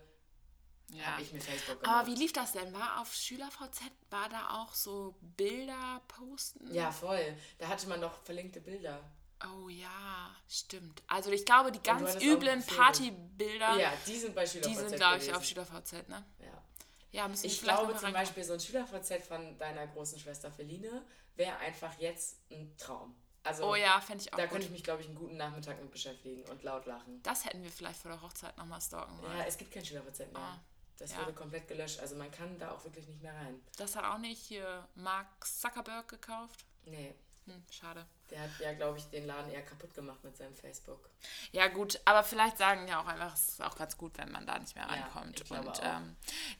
Ja. 0.89 1.05
habe 1.05 1.21
ich 1.21 1.31
mir 1.31 1.39
Facebook 1.39 1.81
gemacht. 1.81 1.99
Aber 1.99 2.07
wie 2.07 2.15
lief 2.15 2.33
das 2.33 2.51
denn? 2.53 2.73
War 2.73 2.99
auf 2.99 3.13
SchülerVZ, 3.13 3.81
war 4.09 4.27
da 4.29 4.61
auch 4.61 4.73
so 4.73 5.15
Bilder 5.21 6.01
posten? 6.07 6.73
Ja, 6.73 6.91
voll. 6.91 7.37
Da 7.59 7.67
hatte 7.67 7.87
man 7.87 8.01
doch 8.01 8.21
verlinkte 8.23 8.59
Bilder. 8.59 8.99
Oh 9.43 9.69
ja, 9.69 10.35
stimmt. 10.47 11.01
Also 11.07 11.31
ich 11.31 11.45
glaube, 11.45 11.71
die 11.71 11.81
ganz 11.81 12.15
üblen. 12.21 12.63
Partybilder, 12.65 13.75
Ja, 13.79 13.93
die 14.05 14.17
sind 14.17 14.35
bei 14.35 14.45
SchülerVZ 14.45 14.67
die 14.69 14.75
sind, 14.75 14.95
glaube 14.97 15.17
ich, 15.17 15.33
auf 15.33 15.43
SchülerVZ, 15.45 16.07
ne? 16.09 16.25
Ja. 16.39 16.63
Ja, 17.11 17.27
müssen 17.27 17.45
Ich 17.45 17.61
glaube 17.61 17.95
zum. 17.97 18.13
Beispiel, 18.13 18.43
so 18.43 18.53
ein 18.53 18.59
Schüler-VZ 18.59 19.23
von 19.27 19.57
deiner 19.57 19.87
großen 19.87 20.17
Schwester 20.19 20.51
Feline 20.51 21.05
wäre 21.35 21.57
einfach 21.57 21.97
jetzt 21.99 22.37
ein 22.51 22.75
Traum. 22.77 23.15
Also 23.43 23.69
Oh 23.71 23.75
ja, 23.75 23.99
fände 23.99 24.23
ich 24.23 24.31
auch 24.33 24.37
da 24.37 24.43
gut. 24.43 24.51
könnte 24.51 24.67
ich 24.67 24.71
mich, 24.71 24.83
glaube 24.83 25.01
ich, 25.01 25.07
einen 25.07 25.15
guten 25.17 25.35
Nachmittag 25.35 25.81
mit 25.81 25.91
beschäftigen 25.91 26.43
und 26.49 26.63
laut 26.63 26.85
lachen. 26.85 27.21
Das 27.23 27.43
hätten 27.45 27.63
wir 27.63 27.71
vielleicht 27.71 27.99
vor 27.99 28.11
der 28.11 28.21
Hochzeit 28.21 28.55
nochmal 28.57 28.79
stalken 28.81 29.19
wollen. 29.21 29.37
Ja, 29.37 29.45
es 29.45 29.57
gibt 29.57 29.71
kein 29.71 29.83
Schüler-VZ 29.83 30.31
mehr. 30.31 30.41
Ah, 30.41 30.59
das 30.99 31.11
ja. 31.11 31.19
wurde 31.19 31.33
komplett 31.33 31.67
gelöscht. 31.67 31.99
Also 31.99 32.15
man 32.15 32.29
kann 32.31 32.57
da 32.59 32.71
auch 32.71 32.83
wirklich 32.83 33.07
nicht 33.07 33.21
mehr 33.21 33.33
rein. 33.33 33.59
Das 33.77 33.95
hat 33.95 34.05
auch 34.05 34.19
nicht 34.19 34.39
hier 34.39 34.87
Mark 34.95 35.27
Zuckerberg 35.43 36.07
gekauft. 36.07 36.65
Nee, 36.85 37.15
Hm, 37.45 37.63
schade. 37.71 38.05
der 38.29 38.41
hat 38.41 38.49
ja, 38.59 38.73
glaube 38.73 38.97
ich, 38.99 39.05
den 39.05 39.25
Laden 39.25 39.51
eher 39.51 39.63
kaputt 39.63 39.93
gemacht 39.93 40.23
mit 40.23 40.37
seinem 40.37 40.55
Facebook. 40.55 41.09
Ja, 41.51 41.67
gut, 41.67 41.99
aber 42.05 42.23
vielleicht 42.23 42.57
sagen 42.57 42.87
ja 42.87 43.01
auch 43.01 43.07
einfach, 43.07 43.33
es 43.33 43.49
ist 43.49 43.61
auch 43.63 43.75
ganz 43.75 43.97
gut, 43.97 44.17
wenn 44.19 44.31
man 44.31 44.45
da 44.45 44.59
nicht 44.59 44.75
mehr 44.75 44.85
Ja, 44.85 44.91
reinkommt. 44.91 45.39
ich 45.41 45.47
glaube 45.47 45.69
und 45.69 45.79
ähm, 45.83 46.15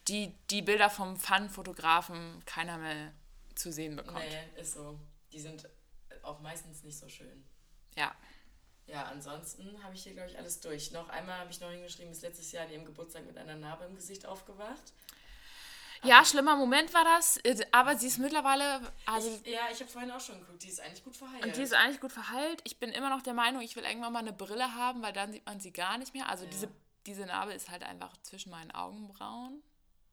die, 0.07 0.35
die 0.49 0.61
Bilder 0.63 0.89
vom 0.89 1.17
Fun-Fotografen 1.17 2.43
keiner 2.45 2.77
mehr 2.77 3.13
zu 3.55 3.71
sehen 3.71 3.95
bekommt. 3.95 4.19
Nee, 4.27 4.59
ist 4.61 4.73
so. 4.73 4.99
Die 5.31 5.39
sind 5.39 5.69
auch 6.23 6.39
meistens 6.41 6.83
nicht 6.83 6.97
so 6.97 7.07
schön. 7.07 7.45
Ja. 7.95 8.13
Ja, 8.87 9.03
ansonsten 9.05 9.81
habe 9.83 9.93
ich 9.93 10.03
hier, 10.03 10.13
glaube 10.13 10.29
ich, 10.29 10.37
alles 10.37 10.59
durch. 10.59 10.91
Noch 10.91 11.07
einmal 11.09 11.39
habe 11.39 11.51
ich 11.51 11.61
noch 11.61 11.69
hingeschrieben, 11.69 12.11
ist 12.11 12.23
letztes 12.23 12.51
Jahr 12.51 12.65
an 12.65 12.71
ihrem 12.71 12.85
Geburtstag 12.85 13.25
mit 13.25 13.37
einer 13.37 13.55
Narbe 13.55 13.85
im 13.85 13.95
Gesicht 13.95 14.25
aufgewacht. 14.25 14.93
Ja, 16.03 16.25
schlimmer 16.25 16.55
Moment 16.55 16.93
war 16.93 17.03
das, 17.03 17.37
äh, 17.37 17.63
aber 17.71 17.95
sie 17.95 18.07
ist 18.07 18.17
mittlerweile, 18.17 18.81
also 19.05 19.39
Ich, 19.43 19.51
ja, 19.53 19.61
ich 19.71 19.79
habe 19.79 19.89
vorhin 19.89 20.11
auch 20.11 20.19
schon 20.19 20.39
geguckt, 20.39 20.63
die 20.63 20.69
ist 20.69 20.79
eigentlich 20.79 21.03
gut 21.03 21.15
verheilt. 21.15 21.45
Und 21.45 21.55
die 21.55 21.61
ist 21.61 21.73
eigentlich 21.73 22.01
gut 22.01 22.11
verheilt. 22.11 22.61
Ich 22.63 22.79
bin 22.79 22.89
immer 22.91 23.09
noch 23.09 23.21
der 23.21 23.33
Meinung, 23.33 23.61
ich 23.61 23.75
will 23.75 23.83
irgendwann 23.83 24.13
mal 24.13 24.19
eine 24.19 24.33
Brille 24.33 24.73
haben, 24.75 25.01
weil 25.03 25.13
dann 25.13 25.31
sieht 25.31 25.45
man 25.45 25.59
sie 25.59 25.71
gar 25.71 25.97
nicht 25.97 26.13
mehr. 26.13 26.27
Also 26.29 26.45
diese, 26.47 26.69
diese 27.05 27.25
Narbe 27.25 27.53
ist 27.53 27.69
halt 27.69 27.83
einfach 27.83 28.15
zwischen 28.23 28.49
meinen 28.49 28.71
Augenbrauen. 28.71 29.61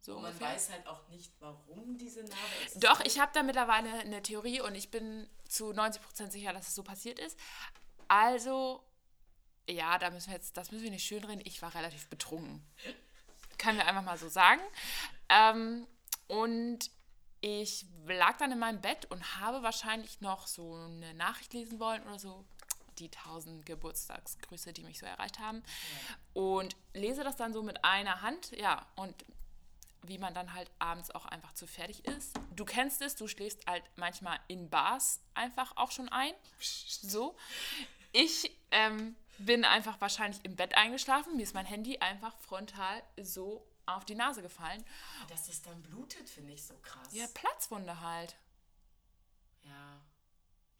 So 0.00 0.16
Und 0.16 0.22
man 0.22 0.30
ungefähr. 0.32 0.54
weiß 0.54 0.70
halt 0.70 0.86
auch 0.86 1.08
nicht, 1.08 1.32
warum 1.40 1.96
diese 1.98 2.20
Narbe 2.20 2.36
existiert. 2.62 2.84
Doch, 2.84 3.00
ich 3.04 3.18
habe 3.18 3.32
da 3.34 3.42
mittlerweile 3.42 3.90
eine 4.00 4.22
Theorie 4.22 4.60
und 4.60 4.74
ich 4.74 4.90
bin 4.90 5.28
zu 5.48 5.70
90% 5.72 6.30
sicher, 6.30 6.52
dass 6.52 6.68
es 6.68 6.74
so 6.74 6.82
passiert 6.82 7.18
ist. 7.18 7.38
Also, 8.08 8.82
ja, 9.68 9.98
da 9.98 10.10
müssen 10.10 10.28
wir 10.28 10.34
jetzt, 10.36 10.56
das 10.56 10.70
müssen 10.70 10.84
wir 10.84 10.90
nicht 10.90 11.06
schönreden. 11.06 11.40
Ich 11.44 11.60
war 11.62 11.74
relativ 11.74 12.08
betrunken. 12.08 12.64
Können 13.58 13.78
wir 13.78 13.86
einfach 13.86 14.02
mal 14.02 14.18
so 14.18 14.28
sagen. 14.28 14.60
Ähm, 15.28 15.86
und 16.28 16.90
ich 17.40 17.86
lag 18.06 18.36
dann 18.38 18.52
in 18.52 18.58
meinem 18.58 18.80
Bett 18.80 19.06
und 19.10 19.40
habe 19.40 19.62
wahrscheinlich 19.62 20.20
noch 20.20 20.46
so 20.46 20.74
eine 20.74 21.14
Nachricht 21.14 21.52
lesen 21.52 21.78
wollen 21.78 22.02
oder 22.04 22.18
so. 22.18 22.44
Die 22.98 23.10
tausend 23.10 23.64
Geburtstagsgrüße, 23.64 24.72
die 24.72 24.82
mich 24.82 24.98
so 24.98 25.06
erreicht 25.06 25.38
haben. 25.38 25.62
Und 26.32 26.74
lese 26.94 27.22
das 27.22 27.36
dann 27.36 27.52
so 27.52 27.62
mit 27.62 27.84
einer 27.84 28.22
Hand. 28.22 28.50
Ja, 28.52 28.86
und 28.96 29.14
wie 30.02 30.18
man 30.18 30.34
dann 30.34 30.54
halt 30.54 30.70
abends 30.78 31.10
auch 31.10 31.26
einfach 31.26 31.52
zu 31.52 31.66
fertig 31.66 32.04
ist. 32.06 32.38
Du 32.56 32.64
kennst 32.64 33.02
es, 33.02 33.14
du 33.16 33.28
schläfst 33.28 33.66
halt 33.66 33.82
manchmal 33.96 34.38
in 34.48 34.70
Bars 34.70 35.20
einfach 35.34 35.76
auch 35.76 35.90
schon 35.90 36.08
ein. 36.08 36.32
So. 36.60 37.36
Ich 38.12 38.50
ähm, 38.70 39.16
bin 39.38 39.64
einfach 39.64 40.00
wahrscheinlich 40.00 40.44
im 40.44 40.56
Bett 40.56 40.74
eingeschlafen. 40.74 41.36
Mir 41.36 41.42
ist 41.42 41.54
mein 41.54 41.66
Handy 41.66 41.98
einfach 41.98 42.36
frontal 42.38 43.02
so 43.20 43.66
auf 43.86 44.04
die 44.04 44.14
Nase 44.14 44.42
gefallen. 44.42 44.84
Dass 45.28 45.48
es 45.48 45.62
dann 45.62 45.82
blutet, 45.82 46.28
finde 46.28 46.52
ich 46.52 46.64
so 46.64 46.74
krass. 46.78 47.08
Ja, 47.12 47.26
Platzwunde 47.32 48.00
halt. 48.00 48.36
Ja. 49.62 50.00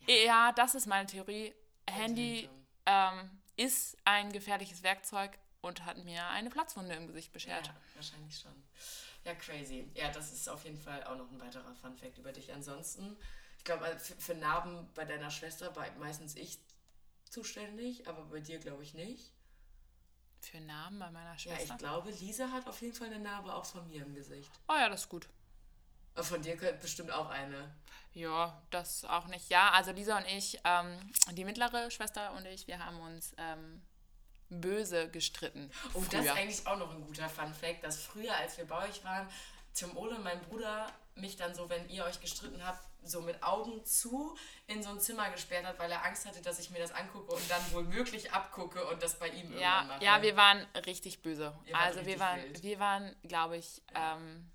Ja, 0.07 0.53
das 0.53 0.75
ist 0.75 0.87
meine 0.87 1.07
Theorie. 1.07 1.55
Handy 1.89 2.49
ähm, 2.87 3.31
ist 3.57 3.97
ein 4.05 4.33
gefährliches 4.33 4.83
Werkzeug 4.83 5.39
und 5.61 5.85
hat 5.85 5.99
mir 6.05 6.27
eine 6.29 6.51
Platzwunde 6.51 6.95
im 6.95 7.07
Gesicht 7.07 7.33
beschert. 7.33 7.67
Ja, 7.67 7.75
wahrscheinlich 7.95 8.39
schon. 8.39 8.53
Ja, 9.25 9.35
crazy. 9.35 9.91
Ja, 9.95 10.11
das 10.11 10.33
ist 10.33 10.49
auf 10.49 10.65
jeden 10.65 10.79
Fall 10.79 11.05
auch 11.05 11.17
noch 11.17 11.31
ein 11.31 11.41
weiterer 11.41 11.75
Fun-Fact 11.75 12.19
über 12.19 12.33
dich. 12.33 12.53
Ansonsten, 12.53 13.17
ich 13.59 13.65
glaube, 13.65 13.99
für, 13.99 14.15
für 14.17 14.35
Narben 14.35 14.89
bei 14.95 15.05
deiner 15.05 15.31
Schwester 15.31 15.75
war 15.77 15.91
meistens 15.99 16.35
ich 16.37 16.59
zuständig, 17.31 18.07
aber 18.09 18.23
bei 18.25 18.41
dir 18.41 18.59
glaube 18.59 18.83
ich 18.83 18.95
nicht. 18.95 19.33
Für 20.41 20.61
Namen 20.61 20.99
bei 20.99 21.11
meiner 21.11 21.33
Ja, 21.33 21.39
Schwester. 21.39 21.75
ich 21.75 21.79
glaube, 21.79 22.11
Lisa 22.11 22.51
hat 22.51 22.67
auf 22.69 22.81
jeden 22.81 22.95
Fall 22.95 23.09
eine 23.09 23.19
Narbe 23.19 23.53
auch 23.53 23.65
von 23.65 23.87
mir 23.89 24.03
im 24.05 24.15
Gesicht. 24.15 24.51
oh 24.69 24.75
ja, 24.75 24.89
das 24.89 25.03
ist 25.03 25.09
gut. 25.09 25.29
Aber 26.15 26.25
von 26.25 26.43
dir 26.43 26.57
könnte 26.57 26.81
bestimmt 26.81 27.11
auch 27.13 27.29
eine. 27.29 27.75
Ja, 28.13 28.61
das 28.71 29.05
auch 29.05 29.27
nicht. 29.27 29.49
Ja, 29.51 29.71
also 29.71 29.93
Lisa 29.93 30.17
und 30.19 30.27
ich, 30.27 30.59
ähm, 30.65 30.99
die 31.33 31.45
mittlere 31.45 31.91
Schwester 31.91 32.33
und 32.33 32.45
ich, 32.47 32.67
wir 32.67 32.85
haben 32.85 32.99
uns 33.01 33.35
ähm, 33.37 33.83
böse 34.49 35.09
gestritten. 35.11 35.71
Und 35.93 36.13
das 36.13 36.21
früher. 36.21 36.33
ist 36.33 36.39
eigentlich 36.39 36.67
auch 36.67 36.79
noch 36.79 36.93
ein 36.95 37.03
guter 37.03 37.29
Fun-Fact, 37.29 37.85
dass 37.85 38.01
früher, 38.01 38.35
als 38.35 38.57
wir 38.59 38.67
bei 38.67 38.89
euch 38.89 39.05
waren, 39.05 39.29
Tim 39.79 39.97
Ole, 39.97 40.19
mein 40.19 40.41
Bruder, 40.43 40.93
mich 41.15 41.37
dann 41.37 41.55
so, 41.55 41.69
wenn 41.71 41.89
ihr 41.89 42.05
euch 42.05 42.21
gestritten 42.21 42.65
habt, 42.65 42.85
so 43.05 43.21
mit 43.21 43.43
Augen 43.43 43.85
zu 43.85 44.37
in 44.67 44.83
so 44.83 44.91
ein 44.91 45.01
Zimmer 45.01 45.31
gesperrt 45.31 45.65
hat, 45.65 45.79
weil 45.79 45.91
er 45.91 46.05
Angst 46.05 46.27
hatte, 46.27 46.43
dass 46.43 46.59
ich 46.59 46.71
mir 46.71 46.81
das 46.81 46.91
angucke 46.91 47.33
und 47.33 47.51
dann 47.51 47.73
wohl 47.73 47.85
möglich 47.85 48.33
abgucke 48.33 48.85
und 48.87 49.03
das 49.03 49.19
bei 49.19 49.29
ihm 49.29 49.53
irgendwann 49.53 49.61
ja, 49.61 49.85
mache. 49.85 50.05
ja, 50.05 50.23
wir 50.23 50.37
waren 50.37 50.67
richtig 50.85 51.23
böse. 51.23 51.57
Also 51.73 52.01
wir 52.01 52.07
richtig 52.07 52.21
waren, 52.21 52.43
wild. 52.43 52.63
wir 52.63 52.79
waren, 52.81 53.17
glaube 53.23 53.57
ich, 53.57 53.83
ähm, 53.95 54.51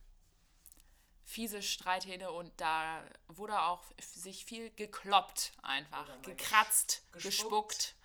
fiese 1.23 1.63
Streithähne 1.63 2.31
und 2.31 2.51
da 2.59 3.01
wurde 3.27 3.61
auch 3.61 3.83
sich 4.01 4.43
viel 4.45 4.71
gekloppt 4.71 5.53
einfach, 5.61 6.05
gekratzt, 6.21 7.01
gespuckt. 7.13 7.23
gespuckt. 7.23 7.95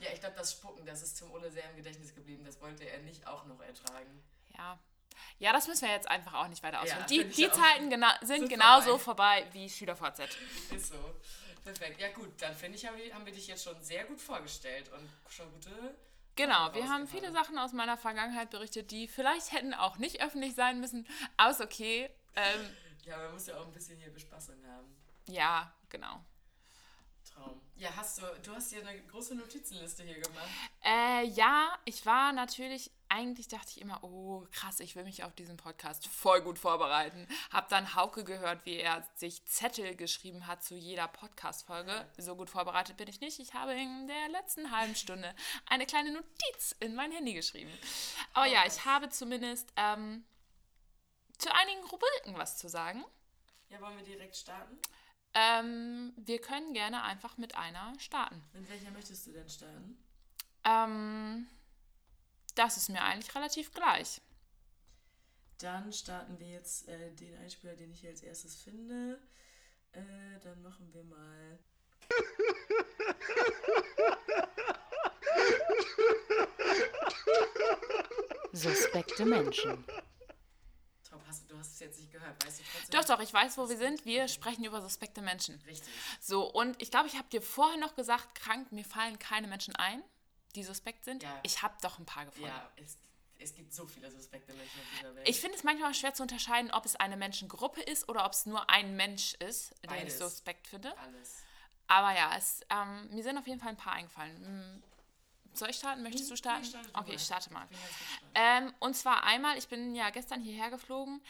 Ja, 0.00 0.10
ich 0.12 0.20
glaube, 0.20 0.36
das 0.36 0.52
Spucken, 0.52 0.84
das 0.86 1.02
ist 1.02 1.14
Tim 1.18 1.30
Ole 1.30 1.50
sehr 1.50 1.68
im 1.70 1.76
Gedächtnis 1.76 2.14
geblieben. 2.14 2.44
Das 2.44 2.60
wollte 2.60 2.84
er 2.84 2.98
nicht 3.00 3.26
auch 3.26 3.44
noch 3.46 3.60
ertragen. 3.60 4.22
Ja. 4.56 4.78
Ja, 5.38 5.52
das 5.52 5.68
müssen 5.68 5.82
wir 5.86 5.92
jetzt 5.94 6.08
einfach 6.08 6.34
auch 6.34 6.48
nicht 6.48 6.62
weiter 6.62 6.80
ausführen. 6.80 7.00
Ja, 7.00 7.06
die 7.06 7.24
die. 7.24 7.50
Zeiten 7.50 7.90
gena 7.90 8.18
sind 8.20 8.40
Sind 8.40 8.48
genauso 8.48 8.98
vorbei, 8.98 9.46
wie 9.52 9.68
SchülerVZ. 9.68 10.20
Ist 10.70 10.88
so. 10.88 11.14
Perfekt. 11.64 12.00
Ja 12.00 12.08
gut, 12.12 12.30
dann 12.40 12.54
finde 12.54 12.78
ich, 12.78 12.86
haben 12.86 13.26
wir, 13.26 13.32
dich 13.32 13.46
jetzt 13.46 13.64
schon 13.64 13.82
sehr 13.82 14.04
gut 14.04 14.20
vorgestellt 14.20 14.90
und 14.92 15.08
schon 15.30 15.50
gute... 15.52 15.94
Genau, 16.34 16.72
wir 16.72 16.88
haben 16.88 17.06
viele 17.08 17.32
Sachen 17.32 17.58
aus 17.58 17.72
meiner 17.72 17.96
Vergangenheit 17.96 18.50
berichtet, 18.50 18.90
die 18.92 19.08
vielleicht 19.08 19.52
hätten 19.52 19.74
auch 19.74 19.98
nicht 19.98 20.22
öffentlich 20.22 20.54
sein 20.54 20.80
müssen, 20.80 21.06
aber 21.36 21.50
ist 21.50 21.60
okay. 21.60 22.08
Ähm, 22.36 22.70
Ja, 23.04 23.18
man 23.18 23.32
muss 23.32 23.46
ja 23.48 23.56
auch 23.58 23.66
ein 23.66 23.72
bisschen 23.72 23.98
hier 23.98 24.12
Bespaßung 24.12 24.54
haben. 24.66 24.86
ja, 25.26 25.72
genau. 25.88 26.24
Traum. 27.38 27.60
Ja, 27.76 27.90
hast 27.94 28.18
du, 28.18 28.22
du 28.42 28.52
hast 28.52 28.72
dir 28.72 28.84
eine 28.84 29.00
große 29.02 29.36
Notizenliste 29.36 30.02
hier 30.02 30.20
gemacht. 30.20 30.48
Äh, 30.84 31.26
ja, 31.26 31.78
ich 31.84 32.04
war 32.06 32.32
natürlich, 32.32 32.90
eigentlich 33.08 33.46
dachte 33.46 33.68
ich 33.70 33.80
immer, 33.80 34.02
oh 34.02 34.44
krass, 34.50 34.80
ich 34.80 34.96
will 34.96 35.04
mich 35.04 35.22
auf 35.22 35.32
diesen 35.34 35.56
Podcast 35.56 36.08
voll 36.08 36.40
gut 36.42 36.58
vorbereiten. 36.58 37.28
Hab 37.52 37.68
dann 37.68 37.94
Hauke 37.94 38.24
gehört, 38.24 38.66
wie 38.66 38.78
er 38.78 39.06
sich 39.14 39.44
Zettel 39.46 39.94
geschrieben 39.94 40.48
hat 40.48 40.64
zu 40.64 40.74
jeder 40.74 41.06
Podcast-Folge. 41.06 42.10
So 42.16 42.34
gut 42.34 42.50
vorbereitet 42.50 42.96
bin 42.96 43.06
ich 43.06 43.20
nicht. 43.20 43.38
Ich 43.38 43.54
habe 43.54 43.74
in 43.74 44.08
der 44.08 44.28
letzten 44.30 44.76
halben 44.76 44.96
Stunde 44.96 45.32
eine 45.66 45.86
kleine 45.86 46.12
Notiz 46.12 46.74
in 46.80 46.96
mein 46.96 47.12
Handy 47.12 47.34
geschrieben. 47.34 47.70
Aber 48.34 48.46
ja, 48.46 48.64
ich 48.66 48.84
habe 48.86 49.08
zumindest 49.08 49.72
ähm, 49.76 50.24
zu 51.38 51.54
einigen 51.54 51.84
Rubriken 51.84 52.36
was 52.36 52.58
zu 52.58 52.68
sagen. 52.68 53.04
Ja, 53.68 53.80
wollen 53.80 53.96
wir 53.98 54.04
direkt 54.04 54.36
starten? 54.36 54.78
Ähm, 55.34 56.12
wir 56.16 56.40
können 56.40 56.72
gerne 56.72 57.02
einfach 57.02 57.36
mit 57.36 57.54
einer 57.54 57.92
starten. 57.98 58.42
Mit 58.52 58.68
welcher 58.68 58.90
möchtest 58.90 59.26
du 59.26 59.32
denn 59.32 59.48
starten? 59.48 60.02
Ähm, 60.64 61.46
das 62.54 62.76
ist 62.76 62.88
mir 62.88 63.02
eigentlich 63.02 63.34
relativ 63.34 63.72
gleich. 63.72 64.20
Dann 65.58 65.92
starten 65.92 66.38
wir 66.38 66.48
jetzt 66.48 66.88
äh, 66.88 67.12
den 67.14 67.36
Einspieler, 67.38 67.74
den 67.74 67.90
ich 67.92 68.00
hier 68.00 68.10
als 68.10 68.22
erstes 68.22 68.56
finde. 68.56 69.20
Äh, 69.92 70.00
dann 70.42 70.62
machen 70.62 70.92
wir 70.92 71.04
mal. 71.04 71.58
Suspekte 78.52 79.24
Menschen. 79.24 79.84
Du 81.48 81.58
hast 81.58 81.72
es 81.72 81.80
jetzt 81.80 81.98
nicht 81.98 82.12
gehört, 82.12 82.44
weißt 82.44 82.60
du 82.60 82.64
trotzdem? 82.72 83.00
Doch, 83.00 83.04
doch, 83.06 83.20
ich 83.20 83.32
weiß, 83.32 83.56
wo 83.56 83.68
wir 83.68 83.76
sind. 83.76 84.04
Wir 84.04 84.28
sprechen 84.28 84.64
über 84.64 84.82
suspekte 84.82 85.22
Menschen. 85.22 85.60
Richtig. 85.66 85.92
So, 86.20 86.44
und 86.44 86.80
ich 86.80 86.90
glaube, 86.90 87.08
ich 87.08 87.16
habe 87.16 87.28
dir 87.30 87.40
vorher 87.40 87.78
noch 87.78 87.94
gesagt, 87.96 88.34
krank, 88.34 88.70
mir 88.70 88.84
fallen 88.84 89.18
keine 89.18 89.46
Menschen 89.48 89.74
ein, 89.76 90.02
die 90.54 90.62
suspekt 90.62 91.04
sind. 91.04 91.22
Ja. 91.22 91.40
Ich 91.42 91.62
habe 91.62 91.74
doch 91.80 91.98
ein 91.98 92.04
paar 92.04 92.26
gefunden. 92.26 92.48
Ja, 92.48 92.70
es, 92.76 92.98
es 93.38 93.54
gibt 93.54 93.72
so 93.72 93.86
viele 93.86 94.10
suspekte 94.10 94.52
Menschen 94.52 94.78
auf 94.80 94.86
dieser 94.98 95.14
Welt. 95.14 95.28
Ich 95.28 95.40
finde 95.40 95.56
es 95.56 95.64
manchmal 95.64 95.94
schwer 95.94 96.12
zu 96.12 96.22
unterscheiden, 96.22 96.70
ob 96.70 96.84
es 96.84 96.96
eine 96.96 97.16
Menschengruppe 97.16 97.80
ist 97.80 98.08
oder 98.08 98.26
ob 98.26 98.32
es 98.32 98.44
nur 98.44 98.68
ein 98.68 98.94
Mensch 98.96 99.34
ist, 99.34 99.70
den 99.82 99.90
ich 99.90 100.00
Beides. 100.00 100.18
suspekt 100.18 100.66
finde. 100.66 100.96
Alles. 100.98 101.38
Aber 101.86 102.14
ja, 102.14 102.36
es, 102.36 102.60
ähm, 102.68 103.08
mir 103.10 103.22
sind 103.22 103.38
auf 103.38 103.46
jeden 103.46 103.58
Fall 103.58 103.70
ein 103.70 103.76
paar 103.76 103.94
eingefallen. 103.94 104.82
Soll 105.58 105.70
ich 105.70 105.76
starten? 105.76 106.02
Möchtest 106.02 106.30
du 106.30 106.36
starten? 106.36 106.62
Nee, 106.62 106.68
starte 106.70 106.90
okay, 106.94 107.14
ich 107.14 107.22
starte 107.22 107.52
mal. 107.52 107.66
Ähm, 108.34 108.72
und 108.80 108.94
zwar 108.94 109.24
einmal, 109.24 109.58
ich 109.58 109.68
bin 109.68 109.94
ja 109.94 110.10
gestern 110.10 110.40
hierher 110.40 110.70
geflogen 110.70 111.20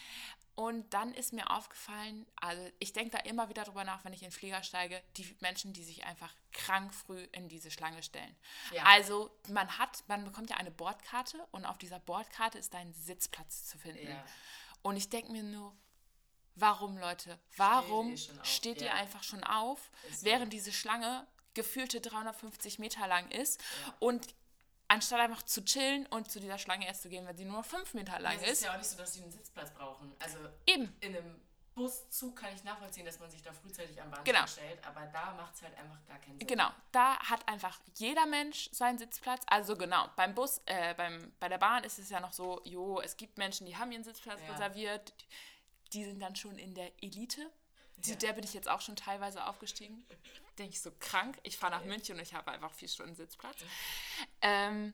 und 0.55 0.93
dann 0.93 1.15
ist 1.15 1.33
mir 1.33 1.51
aufgefallen, 1.51 2.27
also 2.37 2.61
ich 2.81 2.93
denke 2.93 3.17
da 3.17 3.19
immer 3.19 3.49
wieder 3.49 3.63
drüber 3.65 3.85
nach, 3.85 4.05
wenn 4.05 4.13
ich 4.13 4.23
in 4.23 4.29
den 4.31 4.35
Flieger 4.35 4.63
steige, 4.63 5.01
die 5.17 5.37
Menschen, 5.41 5.73
die 5.73 5.85
sich 5.85 6.05
einfach 6.05 6.35
krank 6.53 6.93
früh 6.93 7.23
in 7.33 7.49
diese 7.49 7.71
Schlange 7.71 8.03
stellen. 8.03 8.37
Ja. 8.73 8.83
Also 8.85 9.31
man 9.49 9.79
hat, 9.79 10.03
man 10.09 10.25
bekommt 10.25 10.51
ja 10.51 10.57
eine 10.57 10.73
Bordkarte 10.73 11.47
und 11.53 11.65
auf 11.65 11.79
dieser 11.79 12.01
Bordkarte 12.01 12.59
ist 12.59 12.75
dein 12.75 12.93
Sitzplatz 12.93 13.67
zu 13.67 13.79
finden. 13.79 14.09
Ja. 14.09 14.25
Und 14.83 14.97
ich 14.97 15.09
denke 15.09 15.31
mir 15.31 15.45
nur, 15.45 15.77
warum, 16.57 16.99
Leute? 16.99 17.39
Warum 17.57 18.11
ihr 18.11 18.19
schon 18.19 18.39
auf? 18.41 18.47
steht 18.47 18.81
ihr 18.81 18.89
Ja. 18.89 18.95
einfach 18.95 19.23
schon 19.23 19.45
auf, 19.45 19.91
Ist 20.11 20.25
während 20.25 20.53
diese 20.53 20.73
Schlange 20.73 21.27
gefühlte 21.55 22.01
350 22.01 22.79
Meter 22.79 23.07
lang 23.07 23.31
ist 23.31 23.63
und 24.01 24.27
anstatt 24.89 25.21
einfach 25.21 25.43
zu 25.43 25.65
chillen 25.65 26.07
und 26.07 26.31
zu 26.31 26.41
dieser 26.41 26.59
Schlange 26.59 26.87
erst 26.87 27.03
zu 27.03 27.09
gehen, 27.09 27.27
weil 27.27 27.37
sie 27.37 27.45
nur 27.45 27.59
noch 27.59 27.65
5 27.67 27.95
Meter 27.95 28.19
lang 28.21 28.37
Es 28.37 28.43
ist 28.43 28.49
ist. 28.53 28.63
ja 28.65 28.73
auch 28.73 28.79
nicht 28.79 28.89
so, 28.89 28.97
dass 28.97 29.13
sie 29.13 29.23
einen 29.23 29.31
Sitzplatz 29.33 29.71
brauchen. 29.73 30.13
Also 30.19 30.39
Eben. 30.67 30.95
in 31.01 31.17
einem 31.17 31.41
Buszug 31.75 32.35
kann 32.35 32.53
ich 32.55 32.65
nachvollziehen, 32.65 33.07
dass 33.07 33.21
man 33.21 33.31
sich 33.31 33.41
da 33.43 33.53
frühzeitig 33.53 34.01
am 34.03 34.11
Bahnsteig 34.11 34.35
Genau. 34.35 34.47
stellt, 34.49 34.85
aber 34.85 35.07
da 35.07 35.33
macht 35.35 35.55
es 35.55 35.63
halt 35.63 35.77
einfach 35.79 36.05
gar 36.07 36.19
keinen 36.19 36.39
Sinn. 36.39 36.47
Genau, 36.49 36.71
da 36.91 37.19
hat 37.21 37.47
einfach 37.47 37.79
jeder 37.97 38.27
Mensch 38.27 38.69
seinen 38.73 38.99
Sitzplatz. 38.99 39.43
Also 39.47 39.77
genau, 39.77 40.09
beim 40.17 40.35
Bus, 40.35 40.61
äh, 40.67 40.95
beim, 40.95 41.33
bei 41.39 41.49
der 41.49 41.59
Bahn 41.59 41.85
ist 41.85 41.99
es 42.01 42.11
ja 42.11 42.19
noch 42.19 42.33
so, 42.33 42.61
jo, 42.65 43.01
es 43.01 43.17
gibt 43.17 43.39
Menschen, 43.39 43.65
die 43.67 43.77
haben 43.77 43.93
ihren 43.93 44.03
Sitzplatz 44.05 44.41
Ja. 44.41 44.53
reserviert, 44.55 45.15
die 45.93 46.05
sind 46.05 46.19
dann 46.21 46.35
schon 46.35 46.59
in 46.59 46.75
der 46.75 46.91
Elite. 47.03 47.49
Zu 48.03 48.13
Ja. 48.13 48.17
der 48.17 48.33
bin 48.35 48.45
ich 48.45 48.55
jetzt 48.55 48.69
auch 48.69 48.81
schon 48.81 48.97
teilweise 48.97 49.47
aufgestiegen. 49.47 50.05
Denke 50.59 50.73
ich 50.75 50.81
so 50.81 50.91
krank. 50.99 51.39
Ich 51.43 51.57
fahre 51.57 51.73
nach 51.73 51.85
München 51.85 52.17
und 52.17 52.23
ich 52.23 52.35
habe 52.35 52.51
einfach 52.51 52.73
vier 52.73 52.89
Stunden 52.89 53.15
Sitzplatz. 53.15 53.57
Ähm, 54.41 54.93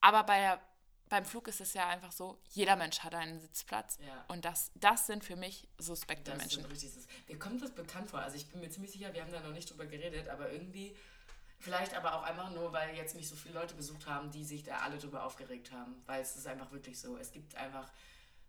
aber 0.00 0.24
bei 0.24 0.38
der, 0.38 0.60
beim 1.08 1.24
Flug 1.24 1.48
ist 1.48 1.60
es 1.60 1.74
ja 1.74 1.88
einfach 1.88 2.12
so, 2.12 2.40
jeder 2.50 2.76
Mensch 2.76 3.00
hat 3.00 3.14
einen 3.14 3.40
Sitzplatz. 3.40 3.98
Ja. 4.00 4.24
Und 4.28 4.44
das, 4.44 4.72
das 4.74 5.06
sind 5.06 5.24
für 5.24 5.36
mich 5.36 5.68
suspekte 5.78 6.32
Das 6.32 6.38
Menschen. 6.38 6.66
Mir 7.28 7.38
kommt 7.38 7.62
das 7.62 7.72
bekannt 7.72 8.10
vor. 8.10 8.20
Also 8.20 8.36
ich 8.36 8.48
bin 8.48 8.60
mir 8.60 8.70
ziemlich 8.70 8.92
sicher, 8.92 9.12
wir 9.12 9.22
haben 9.22 9.32
da 9.32 9.40
noch 9.40 9.52
nicht 9.52 9.70
drüber 9.70 9.86
geredet, 9.86 10.28
aber 10.28 10.50
irgendwie, 10.50 10.96
vielleicht 11.60 11.94
aber 11.94 12.14
auch 12.16 12.22
einfach 12.22 12.50
nur, 12.50 12.72
weil 12.72 12.96
jetzt 12.96 13.14
mich 13.14 13.28
so 13.28 13.36
viele 13.36 13.54
Leute 13.54 13.74
besucht 13.74 14.06
haben, 14.06 14.30
die 14.30 14.44
sich 14.44 14.64
da 14.64 14.78
alle 14.78 14.98
drüber 14.98 15.24
aufgeregt 15.24 15.70
haben. 15.72 16.02
Weil 16.06 16.22
es 16.22 16.36
ist 16.36 16.46
einfach 16.46 16.70
wirklich 16.72 16.98
so. 17.00 17.16
Es 17.16 17.30
gibt 17.32 17.54
einfach 17.54 17.90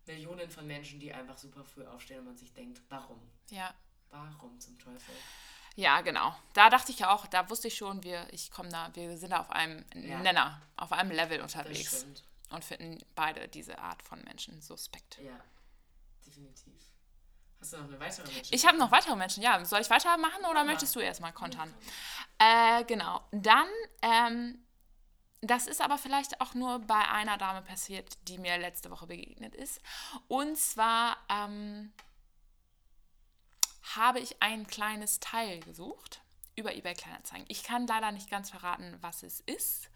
Millionen 0.07 0.49
von 0.49 0.65
Menschen, 0.67 0.99
die 0.99 1.13
einfach 1.13 1.37
super 1.37 1.63
früh 1.63 1.85
aufstehen 1.85 2.19
und 2.19 2.25
man 2.25 2.37
sich 2.37 2.53
denkt, 2.53 2.81
warum? 2.89 3.19
Ja. 3.49 3.73
Warum 4.15 4.59
zum 4.59 4.77
Teufel? 4.79 5.13
Ja, 5.75 6.01
genau. 6.01 6.33
Da 6.53 6.69
dachte 6.69 6.91
ich 6.91 6.99
ja 6.99 7.13
auch, 7.13 7.27
da 7.27 7.49
wusste 7.49 7.67
ich 7.67 7.75
schon, 7.75 8.03
wir, 8.03 8.31
ich 8.31 8.49
komme 8.49 8.69
da, 8.69 8.89
wir 8.95 9.17
sind 9.17 9.31
da 9.31 9.41
auf 9.41 9.51
einem 9.51 9.83
Ja. 9.93 10.19
Nenner, 10.19 10.61
auf 10.77 10.91
einem 10.93 11.11
Level 11.11 11.41
unterwegs 11.41 12.05
und 12.49 12.63
finden 12.63 13.03
beide 13.15 13.47
diese 13.49 13.77
Art 13.79 14.01
von 14.01 14.21
Menschen 14.23 14.61
suspekt. 14.61 15.17
Ja, 15.21 15.37
definitiv. 16.25 16.73
Hast 17.59 17.73
du 17.73 17.77
noch 17.77 17.87
eine 17.87 17.99
weitere 17.99 18.31
Mensch? 18.31 18.47
Ich 18.51 18.65
habe 18.65 18.77
noch 18.77 18.91
weitere 18.91 19.15
Menschen. 19.15 19.43
Ja, 19.43 19.63
soll 19.65 19.81
ich 19.81 19.89
weitermachen 19.89 20.45
oder 20.45 20.53
mal. 20.63 20.65
möchtest 20.65 20.95
du 20.95 20.99
erstmal 20.99 21.33
kontern? 21.33 21.73
Äh, 22.37 22.83
genau. 22.85 23.21
Dann, 23.31 23.67
ähm, 24.01 24.65
das 25.41 25.67
ist 25.67 25.81
aber 25.81 25.97
vielleicht 25.97 26.39
auch 26.41 26.53
nur 26.53 26.79
bei 26.79 27.07
einer 27.09 27.37
Dame 27.37 27.61
passiert, 27.61 28.17
die 28.27 28.37
mir 28.37 28.57
letzte 28.57 28.91
Woche 28.91 29.07
begegnet 29.07 29.55
ist. 29.55 29.81
Und 30.27 30.57
zwar 30.57 31.17
ähm, 31.29 31.91
habe 33.93 34.19
ich 34.19 34.41
ein 34.41 34.65
kleines 34.67 35.19
Teil 35.19 35.59
gesucht 35.59 36.21
über 36.55 36.73
eBay 36.73 36.93
Kleinanzeigen. 36.93 37.45
Ich 37.49 37.63
kann 37.63 37.85
leider 37.87 38.11
nicht 38.11 38.29
ganz 38.29 38.49
verraten, 38.49 38.97
was 39.01 39.23
es 39.23 39.41
ist. 39.41 39.89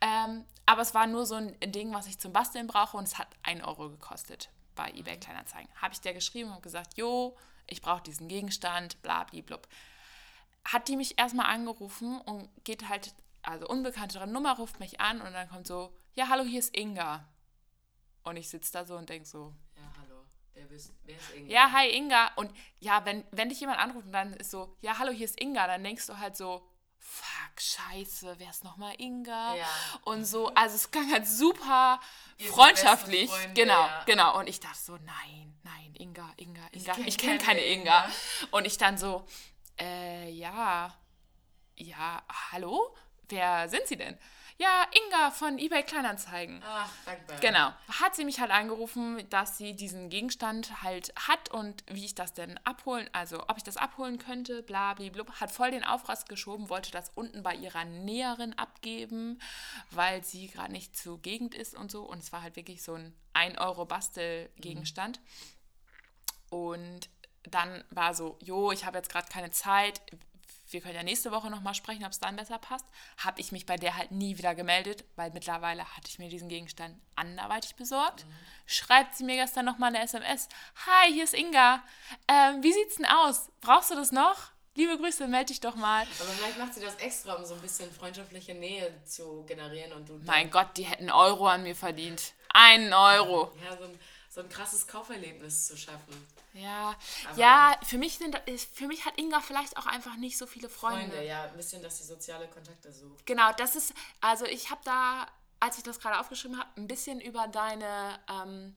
Ähm, 0.00 0.44
aber 0.66 0.82
es 0.82 0.94
war 0.94 1.06
nur 1.06 1.26
so 1.26 1.34
ein 1.34 1.58
Ding, 1.60 1.92
was 1.92 2.06
ich 2.06 2.18
zum 2.18 2.32
Basteln 2.32 2.66
brauche 2.66 2.96
und 2.96 3.04
es 3.04 3.18
hat 3.18 3.28
1 3.42 3.64
Euro 3.64 3.90
gekostet 3.90 4.50
bei 4.76 4.90
eBay 4.90 5.18
Kleinanzeigen. 5.18 5.70
Habe 5.80 5.94
ich 5.94 6.00
der 6.00 6.14
geschrieben 6.14 6.52
und 6.52 6.62
gesagt, 6.62 6.96
jo, 6.96 7.36
ich 7.66 7.82
brauche 7.82 8.02
diesen 8.02 8.28
Gegenstand, 8.28 9.02
bla 9.02 9.24
blub. 9.24 9.66
Hat 10.64 10.86
die 10.88 10.96
mich 10.96 11.18
erstmal 11.18 11.46
angerufen 11.46 12.20
und 12.20 12.48
geht 12.64 12.88
halt, 12.88 13.14
also 13.42 13.66
unbekanntere 13.66 14.26
Nummer 14.26 14.56
ruft 14.56 14.78
mich 14.78 15.00
an 15.00 15.20
und 15.20 15.32
dann 15.32 15.48
kommt 15.48 15.66
so, 15.66 15.92
ja, 16.14 16.28
hallo, 16.28 16.44
hier 16.44 16.60
ist 16.60 16.76
Inga. 16.76 17.26
Und 18.22 18.36
ich 18.36 18.48
sitze 18.48 18.72
da 18.72 18.84
so 18.84 18.96
und 18.96 19.08
denke 19.08 19.26
so. 19.26 19.54
Wer 20.66 20.76
ist, 20.76 20.92
wer 21.04 21.16
ist 21.16 21.30
Inge? 21.34 21.50
ja, 21.50 21.70
hi 21.72 21.88
Inga. 21.88 22.32
Und 22.36 22.52
ja, 22.80 23.04
wenn, 23.04 23.24
wenn 23.30 23.48
dich 23.48 23.60
jemand 23.60 23.78
anruft 23.78 24.06
und 24.06 24.12
dann 24.12 24.32
ist 24.34 24.50
so, 24.50 24.76
ja, 24.80 24.98
hallo, 24.98 25.12
hier 25.12 25.24
ist 25.24 25.40
Inga, 25.40 25.66
dann 25.66 25.84
denkst 25.84 26.06
du 26.06 26.18
halt 26.18 26.36
so, 26.36 26.66
fuck, 26.98 27.60
scheiße, 27.60 28.34
wer 28.38 28.50
ist 28.50 28.64
nochmal 28.64 28.94
Inga? 28.98 29.54
Ja. 29.54 29.66
Und 30.02 30.24
so, 30.24 30.48
also 30.54 30.74
es 30.74 30.90
klang 30.90 31.10
halt 31.12 31.26
super 31.26 32.00
Ihr 32.38 32.46
seid 32.46 32.54
freundschaftlich. 32.54 33.30
Freunde, 33.30 33.54
genau, 33.54 33.86
ja. 33.86 34.02
genau. 34.06 34.38
Und 34.38 34.48
ich 34.48 34.60
dachte 34.60 34.78
so, 34.78 34.96
nein, 34.96 35.58
nein, 35.62 35.94
Inga, 35.94 36.32
Inga, 36.36 36.66
Inga. 36.72 36.94
kenn 36.94 37.06
Ich 37.06 37.18
kenne 37.18 37.38
keine 37.38 37.60
keine 37.60 37.64
Inga. 37.64 38.04
Inga. 38.04 38.14
Und 38.50 38.66
ich 38.66 38.78
dann 38.78 38.98
so, 38.98 39.24
äh, 39.80 40.30
ja, 40.30 40.94
ja, 41.76 42.22
hallo? 42.50 42.94
Wer 43.28 43.68
sind 43.68 43.86
Sie 43.86 43.96
denn? 43.96 44.18
Ja, 44.60 44.88
Inga 44.90 45.30
von 45.30 45.56
eBay 45.56 45.84
Kleinanzeigen. 45.84 46.60
Ach, 46.66 46.90
dankbar. 47.06 47.38
Genau. 47.38 47.72
Hat 48.00 48.16
sie 48.16 48.24
mich 48.24 48.40
halt 48.40 48.50
angerufen, 48.50 49.24
dass 49.30 49.56
sie 49.56 49.74
diesen 49.76 50.10
Gegenstand 50.10 50.82
halt 50.82 51.12
hat 51.28 51.50
und 51.50 51.84
wie 51.86 52.04
ich 52.04 52.16
das 52.16 52.32
denn 52.32 52.58
abholen, 52.64 53.08
also 53.12 53.40
ob 53.44 53.56
ich 53.56 53.62
das 53.62 53.76
abholen 53.76 54.18
könnte, 54.18 54.64
bla 54.64 54.94
bla 54.94 55.10
bla. 55.10 55.24
Hat 55.38 55.52
voll 55.52 55.70
den 55.70 55.84
Aufriss 55.84 56.24
geschoben, 56.24 56.70
wollte 56.70 56.90
das 56.90 57.12
unten 57.14 57.44
bei 57.44 57.54
ihrer 57.54 57.84
Näherin 57.84 58.58
abgeben, 58.58 59.40
weil 59.92 60.24
sie 60.24 60.48
gerade 60.48 60.72
nicht 60.72 60.96
zugegend 60.96 61.54
ist 61.54 61.76
und 61.76 61.92
so. 61.92 62.02
Und 62.02 62.18
es 62.18 62.32
war 62.32 62.42
halt 62.42 62.56
wirklich 62.56 62.82
so 62.82 62.94
ein 62.94 63.14
1 63.34 63.58
Euro 63.58 63.84
Bastelgegenstand. 63.84 65.20
Und 66.50 67.08
dann 67.44 67.84
war 67.90 68.12
so, 68.12 68.36
jo, 68.42 68.72
ich 68.72 68.84
habe 68.84 68.98
jetzt 68.98 69.10
gerade 69.10 69.28
keine 69.28 69.52
Zeit. 69.52 70.02
Wir 70.70 70.80
können 70.80 70.94
ja 70.94 71.02
nächste 71.02 71.30
Woche 71.30 71.50
nochmal 71.50 71.74
sprechen, 71.74 72.04
ob 72.04 72.12
es 72.12 72.20
dann 72.20 72.36
besser 72.36 72.58
passt. 72.58 72.84
Habe 73.18 73.40
ich 73.40 73.52
mich 73.52 73.66
bei 73.66 73.76
der 73.76 73.96
halt 73.96 74.10
nie 74.10 74.36
wieder 74.36 74.54
gemeldet, 74.54 75.04
weil 75.16 75.30
mittlerweile 75.30 75.84
hatte 75.96 76.08
ich 76.08 76.18
mir 76.18 76.28
diesen 76.28 76.48
Gegenstand 76.48 76.96
anderweitig 77.16 77.74
besorgt. 77.74 78.26
Schreibt 78.66 79.14
sie 79.14 79.24
mir 79.24 79.36
gestern 79.36 79.64
nochmal 79.64 79.94
eine 79.94 80.04
SMS. 80.04 80.48
Hi, 80.86 81.12
hier 81.12 81.24
ist 81.24 81.34
Inga. 81.34 81.82
Ähm, 82.28 82.62
wie 82.62 82.72
sieht's 82.72 82.96
denn 82.96 83.06
aus? 83.06 83.50
Brauchst 83.60 83.90
du 83.90 83.94
das 83.94 84.12
noch? 84.12 84.36
Liebe 84.74 84.96
Grüße, 84.96 85.26
melde 85.26 85.46
dich 85.46 85.60
doch 85.60 85.74
mal. 85.74 86.02
Aber 86.02 86.30
vielleicht 86.30 86.58
macht 86.58 86.74
sie 86.74 86.80
das 86.80 86.94
extra, 86.96 87.34
um 87.34 87.44
so 87.44 87.54
ein 87.54 87.60
bisschen 87.60 87.90
freundschaftliche 87.90 88.54
Nähe 88.54 88.92
zu 89.04 89.44
generieren 89.44 89.92
und 89.92 90.08
du. 90.08 90.20
Mein 90.24 90.50
Gott, 90.50 90.76
die 90.76 90.84
hätten 90.84 91.10
Euro 91.10 91.48
an 91.48 91.64
mir 91.64 91.74
verdient. 91.74 92.32
Einen 92.54 92.92
Euro. 92.92 93.50
Ja, 93.64 93.76
so 93.76 93.84
ein, 93.84 93.98
so 94.38 94.44
ein 94.44 94.48
krasses 94.48 94.86
Kauferlebnis 94.86 95.66
zu 95.66 95.76
schaffen. 95.76 96.26
Ja, 96.54 96.94
Aber- 97.28 97.38
ja, 97.38 97.76
für 97.84 97.98
mich, 97.98 98.18
sind, 98.18 98.40
für 98.72 98.86
mich 98.86 99.04
hat 99.04 99.18
Inga 99.18 99.40
vielleicht 99.40 99.76
auch 99.76 99.86
einfach 99.86 100.16
nicht 100.16 100.38
so 100.38 100.46
viele 100.46 100.68
Freunde. 100.68 101.08
Freunde, 101.10 101.26
ja, 101.26 101.44
ein 101.44 101.56
bisschen, 101.56 101.82
dass 101.82 101.98
sie 101.98 102.04
soziale 102.04 102.46
Kontakte 102.46 102.92
sucht. 102.92 103.26
Genau, 103.26 103.50
das 103.56 103.74
ist, 103.74 103.92
also 104.20 104.44
ich 104.44 104.70
habe 104.70 104.80
da, 104.84 105.26
als 105.58 105.76
ich 105.78 105.82
das 105.82 105.98
gerade 105.98 106.20
aufgeschrieben 106.20 106.56
habe, 106.56 106.68
ein 106.76 106.86
bisschen 106.86 107.20
über 107.20 107.48
deine 107.48 108.20
ähm, 108.30 108.76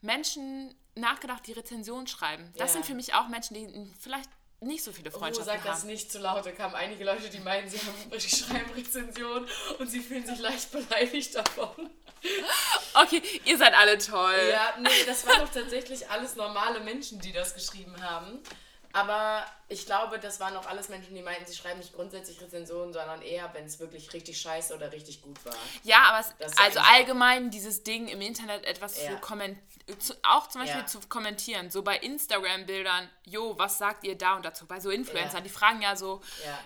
Menschen 0.00 0.74
nachgedacht, 0.94 1.46
die 1.46 1.52
Rezensionen 1.52 2.06
schreiben. 2.06 2.50
Das 2.56 2.70
Ja. 2.70 2.74
sind 2.74 2.86
für 2.86 2.94
mich 2.94 3.12
auch 3.12 3.28
Menschen, 3.28 3.54
die 3.54 3.92
vielleicht 4.00 4.30
nicht 4.60 4.82
so 4.82 4.92
viele 4.92 5.10
Oh, 5.14 5.18
Freundschaften 5.18 5.54
sag 5.54 5.64
das 5.64 5.80
haben. 5.80 5.88
nicht 5.88 6.10
zu 6.10 6.18
laut. 6.18 6.46
Da 6.46 6.52
kamen 6.52 6.74
einige 6.74 7.04
Leute, 7.04 7.28
die 7.28 7.40
meinen, 7.40 7.68
sie 7.68 7.78
haben, 7.78 8.20
schreiben 8.20 8.70
Rezensionen 8.72 9.46
und 9.78 9.86
sie 9.90 10.00
fühlen 10.00 10.24
sich 10.24 10.38
leicht 10.38 10.72
beleidigt 10.72 11.34
davon. 11.34 11.90
Okay, 12.94 13.22
ihr 13.44 13.58
seid 13.58 13.74
alle 13.74 13.98
toll. 13.98 14.48
Ja, 14.50 14.74
nee, 14.78 15.04
das 15.06 15.26
waren 15.26 15.40
doch 15.40 15.52
tatsächlich 15.52 16.08
alles 16.10 16.36
normale 16.36 16.80
Menschen, 16.80 17.20
die 17.20 17.32
das 17.32 17.54
geschrieben 17.54 17.94
haben. 18.02 18.40
Aber 18.92 19.44
ich 19.68 19.86
glaube, 19.86 20.18
das 20.18 20.40
waren 20.40 20.56
auch 20.56 20.66
alles 20.66 20.88
Menschen, 20.88 21.14
die 21.14 21.22
meinten, 21.22 21.46
sie 21.46 21.54
schreiben 21.56 21.78
nicht 21.80 21.94
grundsätzlich 21.94 22.40
Rezensionen, 22.40 22.92
sondern 22.92 23.22
eher, 23.22 23.52
wenn 23.54 23.64
es 23.64 23.80
wirklich 23.80 24.12
richtig 24.12 24.40
scheiße 24.40 24.74
oder 24.74 24.92
richtig 24.92 25.22
gut 25.22 25.42
war. 25.44 25.54
Ja, 25.82 26.02
aber 26.08 26.20
es, 26.20 26.34
Das 26.38 26.52
ist 26.52 26.60
also 26.60 26.80
allgemein 26.80 27.50
dieses 27.50 27.82
Ding 27.82 28.08
im 28.08 28.20
Internet 28.20 28.64
etwas 28.64 29.02
Ja. 29.02 29.10
zu 29.12 29.16
kommentieren, 29.20 29.62
auch 30.22 30.48
zum 30.48 30.62
Beispiel 30.62 30.80
Ja. 30.80 30.86
zu 30.86 31.00
kommentieren, 31.08 31.70
so 31.70 31.82
bei 31.82 31.96
Instagram-Bildern, 31.98 33.08
jo, 33.26 33.58
was 33.58 33.78
sagt 33.78 34.04
ihr 34.04 34.16
da 34.16 34.34
und 34.36 34.44
dazu? 34.44 34.66
Bei 34.66 34.80
so 34.80 34.90
Influencern, 34.90 35.38
Ja. 35.38 35.40
die 35.42 35.50
fragen 35.50 35.82
ja 35.82 35.94
so, 35.96 36.20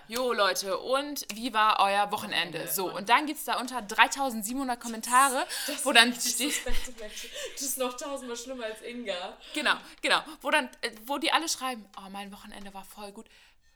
jo 0.07 0.31
Leute, 0.33 0.77
und 0.77 1.25
wie 1.33 1.53
war 1.53 1.79
euer 1.79 2.11
Wochenende? 2.11 2.67
So, 2.67 2.93
und 2.93 3.09
dann 3.09 3.25
gibt 3.25 3.39
es 3.39 3.45
da 3.45 3.59
unter 3.59 3.81
3700 3.81 4.79
Kommentare, 4.79 5.45
wo 5.83 5.91
dann 5.91 6.13
Das 6.13 6.29
steht, 6.31 6.49
ist, 6.49 6.61
das 6.65 7.61
ist 7.61 7.77
noch 7.77 7.95
tausendmal 7.97 8.37
schlimmer 8.37 8.65
als 8.65 8.81
Inga. 8.81 9.37
genau, 9.53 9.75
genau, 10.01 10.19
wo 10.41 10.49
dann, 10.51 10.69
äh, 10.81 10.91
wo 11.05 11.17
die 11.17 11.31
alle 11.31 11.47
schreiben, 11.49 11.85
oh, 11.97 12.09
mein 12.09 12.31
Wochenende 12.31 12.73
war 12.73 12.83
voll 12.89 13.11
gut. 13.11 13.29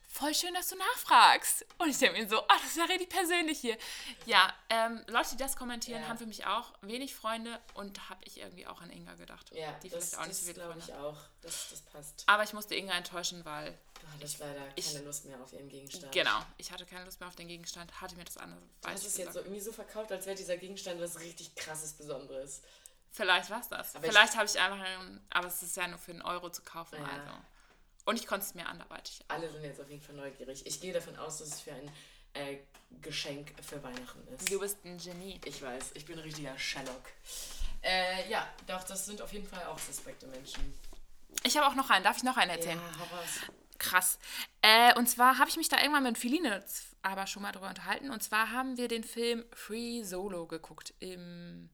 Voll 0.10 0.36
schön, 0.36 0.54
dass 0.54 0.68
du 0.68 0.76
nachfragst. 0.76 1.66
Und 1.80 1.90
ich 1.90 1.98
denke 1.98 2.22
mir 2.22 2.30
so, 2.30 2.40
ah, 2.44 2.58
das 2.62 2.66
ist 2.72 2.78
ja 2.78 2.84
richtig 2.86 3.10
persönlich 3.10 3.60
hier. 3.60 3.76
Ja, 4.28 4.54
ähm, 4.70 5.04
Leute, 5.08 5.30
die 5.32 5.38
das 5.38 5.56
kommentieren, 5.56 6.04
Ja. 6.04 6.08
haben 6.08 6.20
für 6.20 6.28
mich 6.28 6.46
auch 6.46 6.72
wenig 6.82 7.16
Freunde 7.16 7.60
und 7.74 8.10
habe 8.10 8.24
ich 8.26 8.38
irgendwie 8.38 8.68
auch 8.68 8.80
an 8.82 8.92
Inga 8.92 9.16
gedacht. 9.16 9.50
Ja, 9.56 9.72
die 9.82 9.90
das, 9.90 10.10
vielleicht 10.10 10.22
auch 10.22 10.28
nicht 10.28 10.38
so 10.38 10.44
viele 10.44 10.54
glaube 10.66 10.78
ich 10.78 10.94
auch. 10.94 11.18
Das, 11.42 11.70
das 11.72 11.82
passt. 11.82 12.24
Aber 12.28 12.44
ich 12.44 12.54
musste 12.54 12.76
Inga 12.76 12.94
enttäuschen, 12.94 13.44
weil, 13.44 13.76
Du 14.02 14.08
hattest 14.14 14.38
leider 14.38 14.68
keine 14.70 15.06
Lust 15.06 15.26
mehr 15.26 15.40
auf 15.42 15.52
ihren 15.54 15.70
Gegenstand. 15.70 16.12
genau, 16.12 16.44
ich 16.58 16.72
hatte 16.72 16.86
keine 16.86 17.06
Lust 17.06 17.20
mehr 17.20 17.30
auf 17.30 17.36
den 17.36 17.48
Gegenstand, 17.48 18.00
hatte 18.00 18.16
mir 18.16 18.26
das 18.26 18.38
andere 18.38 18.62
Du 18.82 18.90
hast 18.90 19.06
es 19.08 19.18
jetzt 19.18 19.34
so 19.34 19.40
irgendwie 19.40 19.62
so 19.62 19.72
verkauft, 19.72 20.12
als 20.12 20.28
wäre 20.28 20.36
dieser 20.36 20.58
Gegenstand 20.58 21.02
was 21.02 21.20
richtig 21.22 21.56
krasses 21.56 21.94
Besonderes. 21.94 22.62
Vielleicht 23.12 23.50
war 23.50 23.62
es 23.62 23.70
das. 23.70 23.96
Aber 23.96 24.06
ich- 24.06 24.12
Vielleicht 24.12 24.36
habe 24.36 24.46
ich 24.46 24.60
einfach, 24.60 24.86
ähm, 24.86 25.22
aber 25.32 25.48
es 25.48 25.64
ist 25.64 25.76
ja 25.76 25.88
nur 25.88 25.98
für 25.98 26.12
einen 26.12 26.22
Euro 26.22 26.52
zu 26.52 26.62
kaufen. 26.62 26.98
Ja. 27.00 27.06
Also. 27.08 27.34
Und 28.06 28.20
ich 28.20 28.28
konnte 28.28 28.46
es 28.46 28.54
mir 28.54 28.68
anderweitig. 28.68 29.20
Alle 29.28 29.50
sind 29.50 29.64
jetzt 29.64 29.80
auf 29.80 29.90
jeden 29.90 30.02
Fall 30.02 30.16
neugierig. 30.16 30.66
Ich 30.66 30.82
gehe 30.82 30.94
davon 30.94 31.16
aus, 31.18 31.38
dass 31.38 31.48
es 31.50 31.62
für 31.62 31.74
ein 31.74 31.90
äh, 32.34 32.58
Geschenk 33.02 33.54
für 33.62 33.82
Weihnachten 33.82 34.28
ist. 34.34 34.52
Du 34.52 34.60
bist 34.60 34.84
ein 34.84 34.98
Genie. 34.98 35.40
Ich 35.46 35.62
weiß, 35.62 35.92
ich 35.94 36.06
bin 36.06 36.18
ein 36.18 36.24
richtiger 36.24 36.58
Sherlock. 36.58 37.04
Äh, 37.82 38.30
ja, 38.30 38.48
doch, 38.68 38.84
das 38.84 39.06
sind 39.06 39.22
auf 39.22 39.32
jeden 39.34 39.48
Fall 39.48 39.66
auch 39.66 39.80
suspekte 39.80 40.28
Menschen. 40.28 40.74
Ich 41.44 41.58
habe 41.58 41.68
auch 41.68 41.76
noch 41.76 41.90
einen. 41.90 42.04
Darf 42.04 42.18
ich 42.18 42.24
noch 42.24 42.38
einen 42.38 42.52
erzählen? 42.52 42.80
Ja, 42.80 43.18
raus. 43.18 43.30
Krass. 43.78 44.20
Äh, 44.62 44.94
und 44.96 45.08
zwar 45.10 45.40
habe 45.40 45.50
ich 45.50 45.58
mich 45.58 45.70
da 45.70 45.78
irgendwann 45.78 46.04
mit 46.04 46.18
Philine 46.18 46.64
aber 47.04 47.28
schon 47.28 47.44
mal 47.44 47.52
drüber 47.52 47.70
unterhalten. 47.70 48.10
Und 48.10 48.24
zwar 48.24 48.52
haben 48.52 48.78
wir 48.78 48.88
den 48.88 49.04
Film 49.04 49.44
Free 49.54 50.04
Solo 50.04 50.48
geguckt 50.48 50.94
im 51.00 51.70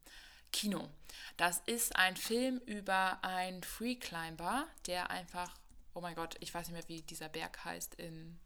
Kino. 0.52 0.89
Das 1.38 1.62
ist 1.68 1.96
ein 1.96 2.18
Film 2.18 2.60
über 2.65 3.20
einen 3.24 3.63
Free 3.63 3.96
Climber, 3.96 4.68
der 4.88 5.10
einfach, 5.12 5.54
oh 6.00 6.02
mein 6.02 6.16
Gott, 6.16 6.38
ich 6.40 6.54
weiß 6.54 6.68
nicht 6.68 6.76
mehr, 6.76 6.88
wie 6.88 7.02
dieser 7.02 7.28
Berg 7.28 7.66
heißt 7.66 7.96
in 7.96 8.40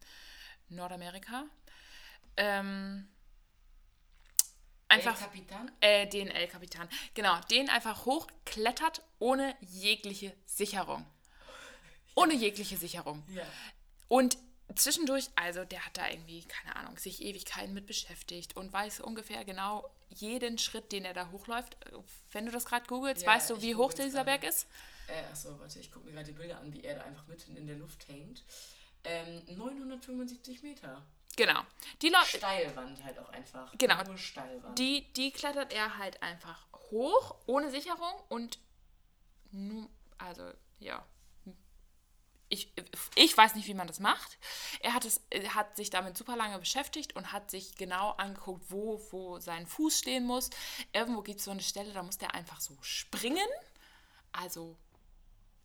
Nordamerika. 0.70 1.44
Ähm, 2.36 3.08
einfach 4.88 5.20
El 5.20 5.26
Capitan? 5.28 5.70
äh, 5.80 6.08
den 6.08 6.26
El 6.26 6.48
Capitan. 6.48 6.88
Genau, 7.14 7.40
den 7.52 7.70
einfach 7.70 8.06
hochklettert 8.06 9.02
ohne 9.20 9.56
jegliche 9.60 10.34
Sicherung. 10.46 11.06
Ohne 12.16 12.34
jegliche 12.34 12.76
Sicherung. 12.76 13.22
Ja. 13.28 13.46
Und 14.08 14.36
zwischendurch, 14.74 15.28
also 15.36 15.64
der 15.64 15.86
hat 15.86 15.96
da 15.96 16.08
irgendwie, 16.08 16.42
keine 16.42 16.74
Ahnung, 16.74 16.98
sich 16.98 17.22
Ewigkeiten 17.22 17.72
mit 17.72 17.86
beschäftigt 17.86 18.56
und 18.56 18.72
weiß 18.72 18.98
ungefähr 18.98 19.44
genau 19.44 19.88
jeden 20.08 20.58
Schritt, 20.58 20.90
den 20.90 21.04
er 21.04 21.14
da 21.14 21.30
hochläuft. 21.30 21.76
Wenn 22.32 22.46
du 22.46 22.50
das 22.50 22.64
gerade 22.64 22.86
googelst, 22.88 23.22
Ja, 23.22 23.28
weißt 23.28 23.50
du, 23.50 23.62
wie 23.62 23.76
hoch 23.76 23.92
dieser. 23.92 24.24
Berg 24.24 24.42
ist? 24.42 24.66
Äh, 25.06 25.24
achso, 25.30 25.58
warte, 25.58 25.78
ich 25.78 25.90
gucke 25.90 26.06
mir 26.06 26.12
gerade 26.12 26.26
die 26.26 26.32
Bilder 26.32 26.58
an, 26.58 26.72
wie 26.72 26.82
er 26.82 26.96
da 26.96 27.02
einfach 27.02 27.26
mitten 27.26 27.56
in 27.56 27.66
der 27.66 27.76
Luft 27.76 28.08
hängt. 28.08 28.42
Ähm, 29.04 29.42
975 29.56 30.62
Meter. 30.62 31.02
Genau. 31.36 31.60
Die 32.00 32.08
Leute, 32.08 32.38
Steilwand 32.38 33.02
halt 33.02 33.18
auch 33.18 33.28
einfach. 33.30 33.72
Genau. 33.76 34.02
Nur 34.04 34.18
Steilwand. 34.18 34.78
die, 34.78 35.12
die 35.14 35.30
klettert 35.32 35.72
er 35.72 35.98
halt 35.98 36.22
einfach 36.22 36.66
hoch, 36.90 37.36
ohne 37.46 37.70
Sicherung 37.70 38.12
und 38.28 38.58
nu, 39.50 39.88
also, 40.18 40.50
ja. 40.78 41.04
Ich, 42.48 42.72
ich 43.16 43.36
weiß 43.36 43.56
nicht, 43.56 43.66
wie 43.66 43.74
man 43.74 43.88
das 43.88 43.98
macht. 43.98 44.38
Er 44.80 44.94
hat, 44.94 45.04
es, 45.04 45.20
er 45.30 45.54
hat 45.54 45.76
sich 45.76 45.90
damit 45.90 46.16
super 46.16 46.36
lange 46.36 46.58
beschäftigt 46.58 47.16
und 47.16 47.32
hat 47.32 47.50
sich 47.50 47.74
genau 47.74 48.10
angeguckt, 48.12 48.70
wo, 48.70 49.00
wo 49.10 49.40
sein 49.40 49.66
Fuß 49.66 49.98
stehen 49.98 50.24
muss. 50.24 50.50
Irgendwo 50.92 51.22
gibt 51.22 51.40
es 51.40 51.46
so 51.46 51.50
eine 51.50 51.62
Stelle, 51.62 51.92
da 51.92 52.02
muss 52.02 52.18
der 52.18 52.34
einfach 52.34 52.60
so 52.60 52.76
springen. 52.82 53.48
Also, 54.30 54.76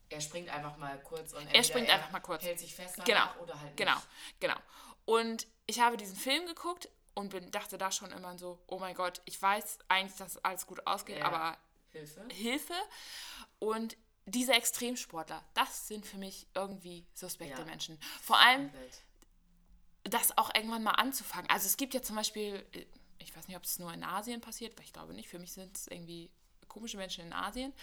er 0.10 0.22
springt 0.22 0.50
einfach 0.50 0.78
mal 0.78 1.00
kurz 1.04 1.34
und 1.34 1.46
er 1.54 1.64
springt 1.64 1.90
einfach 1.90 2.12
mal 2.12 2.20
kurz. 2.20 2.44
hält 2.44 2.60
sich 2.60 2.74
fest 2.76 2.96
danach 2.98 3.06
Genau, 3.36 3.44
oder 3.44 3.54
halt 3.60 3.66
nicht. 3.70 3.78
genau, 3.78 3.98
genau. 4.40 4.56
Und 5.06 5.48
ich 5.66 5.80
habe 5.80 5.98
diesen 5.98 6.16
Film 6.16 6.46
geguckt 6.48 6.90
und 7.14 7.30
bin, 7.30 7.52
dachte 7.52 7.78
da 7.78 7.92
schon 7.92 8.12
immer 8.12 8.38
so, 8.38 8.60
oh 8.68 8.80
mein 8.80 8.96
Gott, 8.96 9.22
ich 9.26 9.42
weiß 9.42 9.80
eigentlich, 9.88 10.16
dass 10.18 10.38
alles 10.44 10.66
gut 10.66 10.86
ausgeht, 10.88 11.18
Ja. 11.20 11.26
aber 11.26 11.58
Hilfe. 11.92 12.24
Hilfe. 12.32 12.74
Und 13.60 13.98
diese 14.26 14.54
Extremsportler, 14.54 15.44
das 15.56 15.88
sind 15.88 16.06
für 16.06 16.18
mich 16.18 16.48
irgendwie 16.54 17.08
suspekte 17.16 17.62
Ja. 17.62 17.66
Menschen. 17.66 18.00
Vor 18.22 18.38
allem 18.38 18.72
das 20.04 20.38
auch 20.38 20.54
irgendwann 20.56 20.84
mal 20.84 20.92
anzufangen. 20.94 21.50
Also 21.50 21.66
es 21.66 21.78
gibt 21.78 21.94
ja 21.94 22.02
zum 22.02 22.16
Beispiel, 22.16 22.66
äh, 22.74 22.86
ich 23.18 23.36
weiß 23.36 23.48
nicht, 23.48 23.58
ob 23.58 23.64
es 23.64 23.80
nur 23.80 23.92
in 23.94 24.04
Asien 24.04 24.40
passiert, 24.42 24.78
weil 24.78 24.86
ich 24.86 24.94
glaube 24.94 25.14
nicht, 25.14 25.30
für 25.30 25.40
mich 25.40 25.52
sind 25.52 25.76
es 25.76 25.88
irgendwie 25.88 26.32
komische 26.68 26.98
Menschen 26.98 27.26
in 27.26 27.34
Asien, 27.34 27.74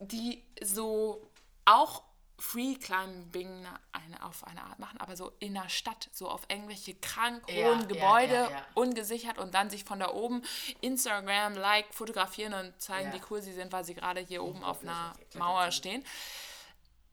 die 0.00 0.44
so 0.62 1.30
auch 1.64 2.02
Free 2.38 2.74
Climbing 2.74 3.66
eine, 3.92 4.24
auf 4.24 4.44
eine 4.44 4.62
Art 4.64 4.80
machen, 4.80 5.00
aber 5.00 5.16
so 5.16 5.32
in 5.38 5.54
der 5.54 5.68
Stadt, 5.68 6.10
so 6.12 6.28
auf 6.28 6.42
irgendwelche 6.48 6.94
krank 6.94 7.46
hohen 7.46 7.80
ja, 7.80 7.86
Gebäude, 7.86 8.34
ja, 8.34 8.50
ja. 8.50 8.66
ungesichert 8.74 9.38
und 9.38 9.54
dann 9.54 9.70
sich 9.70 9.84
von 9.84 10.00
da 10.00 10.10
oben 10.10 10.42
Instagram, 10.80 11.54
Like, 11.54 11.94
fotografieren 11.94 12.52
und 12.52 12.80
zeigen, 12.80 13.12
wie 13.12 13.20
cool 13.30 13.40
sie 13.40 13.52
sind, 13.52 13.70
weil 13.72 13.84
sie 13.84 13.94
gerade 13.94 14.20
hier 14.20 14.42
oben 14.42 14.64
auf 14.64 14.82
einer 14.82 15.14
Mauer 15.34 15.70
stehen, 15.70 16.04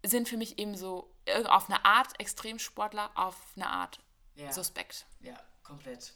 sind 0.03 0.27
für 0.27 0.37
mich 0.37 0.57
eben 0.57 0.75
so 0.75 1.13
äh, 1.25 1.45
auf 1.45 1.69
eine 1.69 1.85
Art 1.85 2.19
Extremsportler, 2.19 3.11
auf 3.13 3.35
eine 3.55 3.67
Art 3.67 3.99
Ja. 4.35 4.51
suspekt. 4.51 5.05
Ja, 5.19 5.39
komplett. 5.61 6.13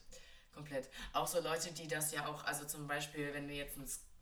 Komplett. 0.54 0.90
Auch 1.14 1.28
so 1.28 1.40
Leute, 1.40 1.72
die 1.72 1.88
das 1.88 2.12
ja 2.12 2.26
auch, 2.28 2.44
also 2.46 2.66
zum 2.66 2.88
Beispiel, 2.88 3.34
wenn 3.34 3.48
du 3.48 3.54
jetzt 3.54 3.78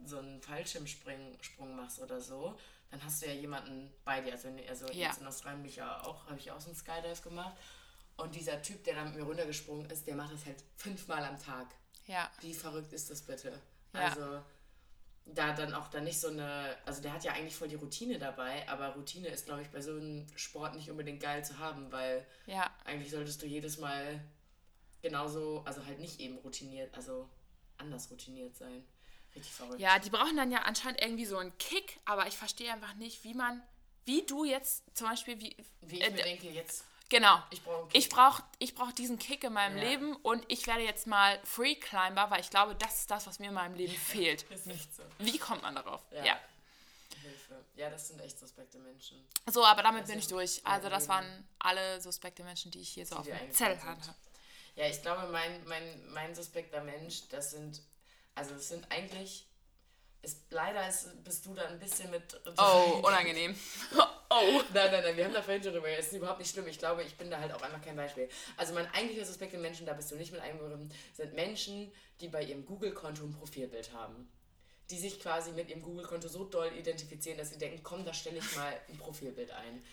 so 0.06 0.18
einen 0.18 0.42
Fallschirmsprung 0.42 1.38
Sprung 1.42 1.76
machst 1.76 2.00
oder 2.00 2.20
so, 2.20 2.58
dann 2.92 3.04
hast 3.04 3.22
du 3.22 3.26
ja 3.28 3.34
jemanden 3.34 3.92
bei 4.04 4.22
dir. 4.22 4.34
Also, 4.34 4.50
also 4.68 4.86
Ja. 4.88 5.08
jetzt 5.08 5.22
in 5.22 5.28
Australien 5.28 5.62
bin 5.62 5.70
ich 5.70 5.78
ja 5.78 6.04
auch, 6.04 6.26
habe 6.28 6.38
ich 6.38 6.52
auch 6.52 6.60
so 6.60 6.68
einen 6.68 6.76
Skydive 6.76 7.22
gemacht. 7.22 7.56
Und 8.18 8.36
dieser 8.36 8.62
Typ, 8.62 8.84
der 8.84 8.96
da 8.96 9.06
mit 9.06 9.16
mir 9.16 9.24
runtergesprungen 9.24 9.90
ist, 9.90 10.06
der 10.06 10.16
macht 10.16 10.34
das 10.34 10.46
halt 10.46 10.64
fünfmal 10.76 11.24
am 11.24 11.40
Tag. 11.40 11.68
Ja. 12.06 12.30
Wie 12.42 12.54
verrückt 12.54 12.92
ist 12.94 13.10
das 13.10 13.22
bitte? 13.22 13.60
Ja. 13.94 14.00
Also 14.02 14.44
da 15.26 15.54
dann 15.54 15.74
auch 15.74 15.88
dann 15.88 16.04
nicht 16.04 16.20
so 16.20 16.28
eine, 16.28 16.76
also 16.86 17.02
der 17.02 17.14
hat 17.14 17.24
ja 17.24 17.32
eigentlich 17.34 17.56
voll 17.56 17.68
die 17.70 17.76
Routine 17.76 18.20
dabei, 18.20 18.68
aber 18.68 18.90
Routine 18.96 19.28
ist, 19.30 19.46
glaube 19.46 19.62
ich, 19.62 19.70
bei 19.70 19.80
so 19.80 19.92
einem 19.92 20.28
Sport 20.36 20.76
nicht 20.76 20.90
unbedingt 20.92 21.22
geil 21.22 21.46
zu 21.46 21.58
haben, 21.60 21.92
weil 21.92 22.26
Ja. 22.48 22.70
eigentlich 22.86 23.12
solltest 23.12 23.42
du 23.42 23.46
jedes 23.46 23.78
Mal 23.78 24.20
genauso, 25.02 25.62
also 25.66 25.86
halt 25.86 26.00
nicht 26.00 26.20
eben 26.20 26.38
routiniert, 26.40 26.94
also 26.96 27.30
anders 27.78 28.10
routiniert 28.12 28.56
sein. 28.56 28.84
Richtig 29.36 29.54
verrückt. 29.54 29.80
Ja, 29.80 29.98
die 30.00 30.10
brauchen 30.10 30.36
dann 30.38 30.52
ja 30.52 30.60
anscheinend 30.64 31.02
irgendwie 31.02 31.26
so 31.26 31.38
einen 31.38 31.58
Kick, 31.58 32.00
aber 32.06 32.28
ich 32.28 32.38
verstehe 32.38 32.72
einfach 32.72 32.94
nicht, 32.96 33.24
wie 33.24 33.34
man, 33.34 33.62
wie 34.06 34.24
du 34.26 34.44
jetzt 34.46 34.84
zum 34.96 35.08
Beispiel, 35.08 35.40
wie, 35.40 35.56
Wie 35.82 36.00
ich 36.00 36.04
äh, 36.08 36.12
mir 36.12 36.24
denke, 36.24 36.50
jetzt, 36.50 36.84
genau, 37.10 37.42
ich 37.50 37.64
brauche 37.64 37.88
ich 37.94 38.10
brauche 38.10 38.44
ich 38.60 38.76
brauch 38.76 38.92
diesen 38.92 39.18
Kick 39.20 39.44
in 39.44 39.54
meinem 39.54 39.78
Ja. 39.78 39.84
Leben 39.84 40.16
und 40.18 40.44
ich 40.50 40.68
werde 40.68 40.84
jetzt 40.84 41.08
mal 41.08 41.40
Free 41.44 41.76
Climber, 41.76 42.30
weil 42.30 42.42
ich 42.42 42.50
glaube, 42.50 42.76
das 42.76 43.00
ist 43.02 43.12
das, 43.12 43.26
was 43.28 43.40
mir 43.40 43.48
in 43.50 43.54
meinem 43.54 43.76
Leben 43.76 43.94
fehlt. 43.96 44.44
ist 44.52 44.68
echt 44.68 44.96
so. 44.96 45.04
Wie 45.20 45.38
kommt 45.38 45.62
man 45.62 45.76
darauf? 45.76 46.02
Ja. 46.12 46.26
Ja. 46.26 46.40
Hilfe. 47.22 47.64
Ja, 47.76 47.90
das 47.90 48.08
sind 48.08 48.20
echt 48.22 48.40
suspekte 48.40 48.80
Menschen. 48.80 49.24
So, 49.50 49.64
aber 49.66 49.84
damit 49.84 50.02
Also, 50.02 50.12
bin 50.14 50.20
ich 50.20 50.28
durch. 50.28 50.62
Also 50.66 50.90
das 50.90 51.08
waren 51.08 51.48
alle 51.60 52.02
suspekte 52.02 52.44
Menschen, 52.44 52.72
die 52.72 52.80
ich 52.82 52.90
hier 52.90 53.06
so 53.06 53.16
Die 53.22 53.32
auf 53.32 53.40
dem 53.40 53.52
Zettel 53.52 53.82
hatte. 53.84 54.16
Ja, 54.76 54.88
ich 54.88 55.02
glaube, 55.02 55.28
mein, 55.32 55.64
mein, 55.68 56.12
mein 56.12 56.34
suspekter 56.34 56.82
Mensch, 56.82 57.28
das 57.30 57.52
sind, 57.52 57.82
also 58.36 58.56
es 58.56 58.70
sind 58.70 58.86
eigentlich, 58.90 59.48
ist, 60.22 60.52
leider 60.52 60.88
ist, 60.88 61.24
bist 61.24 61.46
du 61.46 61.54
da 61.54 61.64
ein 61.64 61.80
bisschen 61.80 62.10
mit. 62.12 62.40
Oh, 62.58 63.02
unangenehm. 63.04 63.56
oh. 64.30 64.62
Nein, 64.74 64.92
nein, 64.92 65.04
nein, 65.04 65.18
wir 65.18 65.26
haben 65.26 65.34
da 65.34 65.42
vorhin 65.42 65.62
schon 65.62 65.74
drüber. 65.74 65.90
Es 65.90 66.08
ist 66.08 66.14
überhaupt 66.14 66.40
nicht 66.40 66.52
schlimm. 66.52 66.68
Ich 66.68 66.80
glaube, 66.80 67.04
ich 67.04 67.16
bin 67.16 67.30
da 67.30 67.40
halt 67.40 67.52
auch 67.52 67.62
einfach 67.62 67.82
kein 67.82 67.96
Beispiel. 67.96 68.30
Also 68.58 68.74
mein 68.74 68.88
eigentlicher 68.94 69.26
suspekte 69.26 69.58
Menschen, 69.58 69.86
da 69.86 69.94
bist 69.94 70.10
du 70.12 70.16
nicht 70.16 70.32
mit 70.32 70.42
eingeworfen, 70.42 70.92
sind 71.14 71.34
Menschen, 71.34 71.92
die 72.22 72.30
bei 72.30 72.44
ihrem 72.44 72.66
Google-Konto 72.66 73.24
ein 73.24 73.34
Profilbild 73.34 73.92
haben. 73.94 74.32
Die 74.90 74.98
sich 74.98 75.20
quasi 75.20 75.52
mit 75.52 75.70
ihrem 75.70 75.82
Google-Konto 75.82 76.28
so 76.28 76.46
doll 76.46 76.72
identifizieren, 76.78 77.38
dass 77.38 77.50
sie 77.50 77.58
denken, 77.58 77.82
komm, 77.84 78.06
da 78.06 78.14
stelle 78.14 78.38
ich 78.38 78.56
mal 78.56 78.74
ein 78.90 78.98
Profilbild 78.98 79.52
ein. 79.52 79.84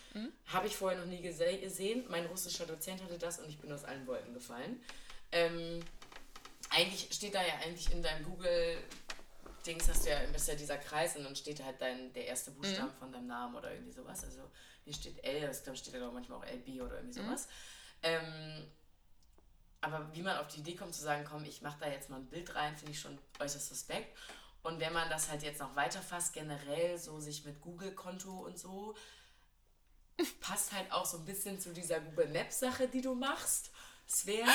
Habe 0.45 0.67
ich 0.67 0.75
vorher 0.75 0.99
noch 0.99 1.05
nie 1.07 1.21
gese 1.21 1.57
gesehen. 1.57 2.05
Mein 2.09 2.25
russischer 2.25 2.65
Dozent 2.65 3.03
hatte 3.03 3.17
das 3.17 3.39
und 3.39 3.49
ich 3.49 3.59
bin 3.59 3.71
aus 3.71 3.83
allen 3.83 4.07
Wolken 4.07 4.33
gefallen. 4.33 4.81
Ähm, 5.31 5.81
eigentlich 6.69 7.13
steht 7.13 7.35
da 7.35 7.41
ja 7.41 7.55
eigentlich 7.63 7.91
in 7.91 8.01
deinem 8.01 8.23
Google 8.25 8.77
Dings 9.65 9.89
hast 9.89 10.05
du 10.05 10.09
ja, 10.09 10.19
ist 10.19 10.47
ja 10.47 10.55
dieser 10.55 10.77
Kreis 10.77 11.15
und 11.15 11.23
dann 11.23 11.35
steht 11.35 11.63
halt 11.63 11.81
dein, 11.81 12.13
der 12.13 12.27
erste 12.27 12.51
Buchstaben 12.51 12.93
von 12.97 13.11
deinem 13.11 13.27
Namen 13.27 13.55
oder 13.55 13.71
irgendwie 13.71 13.91
sowas. 13.91 14.23
Also 14.23 14.41
hier 14.85 14.93
steht 14.93 15.23
L, 15.23 15.41
das 15.41 15.63
glaub, 15.63 15.75
ich, 15.75 15.81
steht 15.81 15.93
da 15.93 15.99
glaub, 15.99 16.13
manchmal 16.13 16.39
auch 16.39 16.45
LB 16.45 16.81
oder 16.81 16.95
irgendwie 16.95 17.19
sowas. 17.19 17.47
Ähm, 18.01 18.65
aber 19.81 20.13
wie 20.13 20.21
man 20.21 20.37
auf 20.37 20.47
die 20.47 20.59
Idee 20.59 20.75
kommt 20.75 20.93
zu 20.93 21.01
sagen, 21.01 21.25
komm, 21.29 21.43
ich 21.45 21.61
mache 21.61 21.77
da 21.79 21.89
jetzt 21.89 22.09
mal 22.09 22.17
ein 22.17 22.27
Bild 22.27 22.53
rein, 22.55 22.77
finde 22.77 22.91
ich 22.93 22.99
schon 22.99 23.17
äußerst 23.39 23.67
suspekt. 23.67 24.17
Und 24.63 24.79
wenn 24.79 24.93
man 24.93 25.09
das 25.09 25.29
halt 25.29 25.43
jetzt 25.43 25.59
noch 25.59 25.75
weiterfasst, 25.75 26.33
generell 26.33 26.97
so 26.97 27.19
sich 27.19 27.45
mit 27.45 27.61
Google-Konto 27.61 28.31
und 28.31 28.57
so, 28.57 28.95
passt 30.41 30.73
halt 30.73 30.91
auch 30.91 31.05
so 31.05 31.17
ein 31.17 31.25
bisschen 31.25 31.59
zu 31.59 31.73
dieser 31.73 31.99
Google 32.01 32.27
Maps 32.29 32.59
Sache, 32.59 32.87
die 32.87 33.01
du 33.01 33.15
machst. 33.15 33.71
Svea 34.09 34.47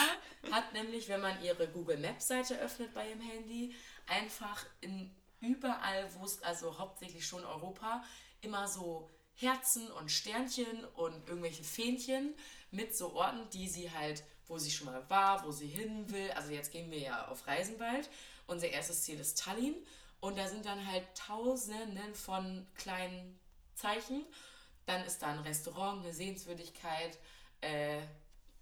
hat 0.51 0.73
nämlich, 0.73 1.09
wenn 1.09 1.21
man 1.21 1.43
ihre 1.43 1.69
Google 1.69 1.99
Maps 1.99 2.27
Seite 2.27 2.59
öffnet 2.59 2.93
bei 2.93 3.09
ihrem 3.09 3.21
Handy, 3.21 3.75
einfach 4.07 4.67
in 4.81 5.15
überall, 5.41 6.13
wo 6.15 6.25
es, 6.25 6.43
also 6.43 6.79
hauptsächlich 6.79 7.27
schon 7.27 7.45
Europa, 7.45 8.03
immer 8.41 8.67
so 8.67 9.11
Herzen 9.35 9.91
und 9.93 10.11
Sternchen 10.11 10.85
und 10.97 11.29
irgendwelche 11.29 11.65
Fähnchen 11.65 12.35
mit 12.71 12.97
so 12.97 13.15
Orten, 13.15 13.49
die 13.51 13.69
sie 13.69 13.91
halt, 13.91 14.25
wo 14.47 14.59
sie 14.59 14.71
schon 14.71 14.87
mal 14.87 15.09
war, 15.09 15.45
wo 15.45 15.53
sie 15.53 15.69
hin 15.69 16.11
will. 16.11 16.31
Also 16.33 16.51
jetzt 16.53 16.73
gehen 16.73 16.91
wir 16.91 16.99
ja 16.99 17.29
auf 17.29 17.47
Reisen 17.47 17.79
bald. 17.79 18.11
Unser 18.47 18.69
erstes 18.69 19.03
Ziel 19.03 19.21
ist 19.21 19.39
Tallinn 19.39 19.77
und 20.21 20.37
da 20.37 20.49
sind 20.49 20.67
dann 20.67 20.87
halt 20.91 21.05
tausenden 21.15 22.15
von 22.15 22.67
kleinen 22.75 23.39
Zeichen. 23.75 24.25
Dann 24.87 25.05
ist 25.05 25.23
da 25.23 25.29
ein 25.29 25.41
Restaurant, 25.41 26.05
eine 26.05 26.13
Sehenswürdigkeit, 26.13 27.19
äh, 27.61 28.03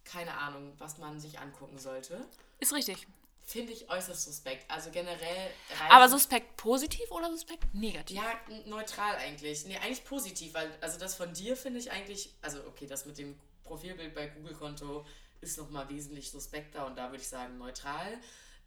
keine 0.04 0.34
Ahnung, 0.34 0.72
was 0.78 0.98
man 0.98 1.20
sich 1.20 1.38
angucken 1.38 1.78
sollte. 1.78 2.26
Ist 2.58 2.72
richtig. 2.72 3.06
Finde 3.44 3.72
ich 3.72 3.90
äußerst 3.90 4.24
suspekt. 4.24 4.70
Also 4.70 4.90
generell. 4.90 5.50
Aber 5.90 6.08
suspekt 6.08 6.56
positiv 6.56 7.10
oder 7.10 7.30
suspekt 7.30 7.74
negativ? 7.74 8.16
Ja, 8.16 8.40
neutral 8.66 9.16
eigentlich. 9.16 9.66
Nee, 9.66 9.76
eigentlich 9.78 10.04
positiv, 10.04 10.54
weil 10.54 10.70
also 10.80 10.98
das 10.98 11.16
von 11.16 11.32
dir 11.34 11.56
finde 11.56 11.80
ich 11.80 11.90
eigentlich, 11.90 12.34
also 12.40 12.64
okay, 12.66 12.86
das 12.86 13.04
mit 13.04 13.18
dem 13.18 13.38
Profilbild 13.64 14.14
bei 14.14 14.28
Google-Konto 14.28 15.04
ist 15.40 15.58
nochmal 15.58 15.88
wesentlich 15.88 16.30
suspekter 16.30 16.86
und 16.86 16.96
da 16.96 17.10
würde 17.10 17.22
ich 17.22 17.28
sagen 17.28 17.58
neutral. 17.58 18.18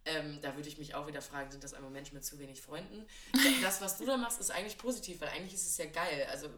Ähm, 0.03 0.39
da 0.41 0.55
würde 0.55 0.69
ich 0.69 0.77
mich 0.77 0.93
auch 0.93 1.07
wieder 1.07 1.21
fragen, 1.21 1.49
sind 1.49 1.63
das 1.63 1.73
einfach 1.73 1.89
Menschen 1.89 2.13
mit 2.13 2.23
zu 2.23 2.37
wenig 2.37 2.61
Freunden? 2.61 3.07
Das, 3.63 3.81
was 3.81 3.97
du 3.97 4.05
da 4.05 4.17
machst, 4.17 4.39
ist 4.39 4.51
eigentlich 4.51 4.77
positiv, 4.77 5.21
weil 5.21 5.29
eigentlich 5.29 5.53
ist 5.53 5.65
es 5.65 5.77
ja 5.77 5.85
geil. 5.85 6.27
Also 6.29 6.49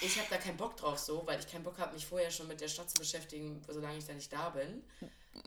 ich 0.00 0.18
habe 0.18 0.28
da 0.30 0.36
keinen 0.36 0.56
Bock 0.56 0.76
drauf 0.76 0.98
so, 0.98 1.26
weil 1.26 1.38
ich 1.40 1.50
keinen 1.50 1.64
Bock 1.64 1.78
habe, 1.78 1.94
mich 1.94 2.06
vorher 2.06 2.30
schon 2.30 2.48
mit 2.48 2.60
der 2.60 2.68
Stadt 2.68 2.90
zu 2.90 2.98
beschäftigen, 2.98 3.62
solange 3.68 3.98
ich 3.98 4.06
da 4.06 4.12
nicht 4.12 4.32
da 4.32 4.50
bin. 4.50 4.82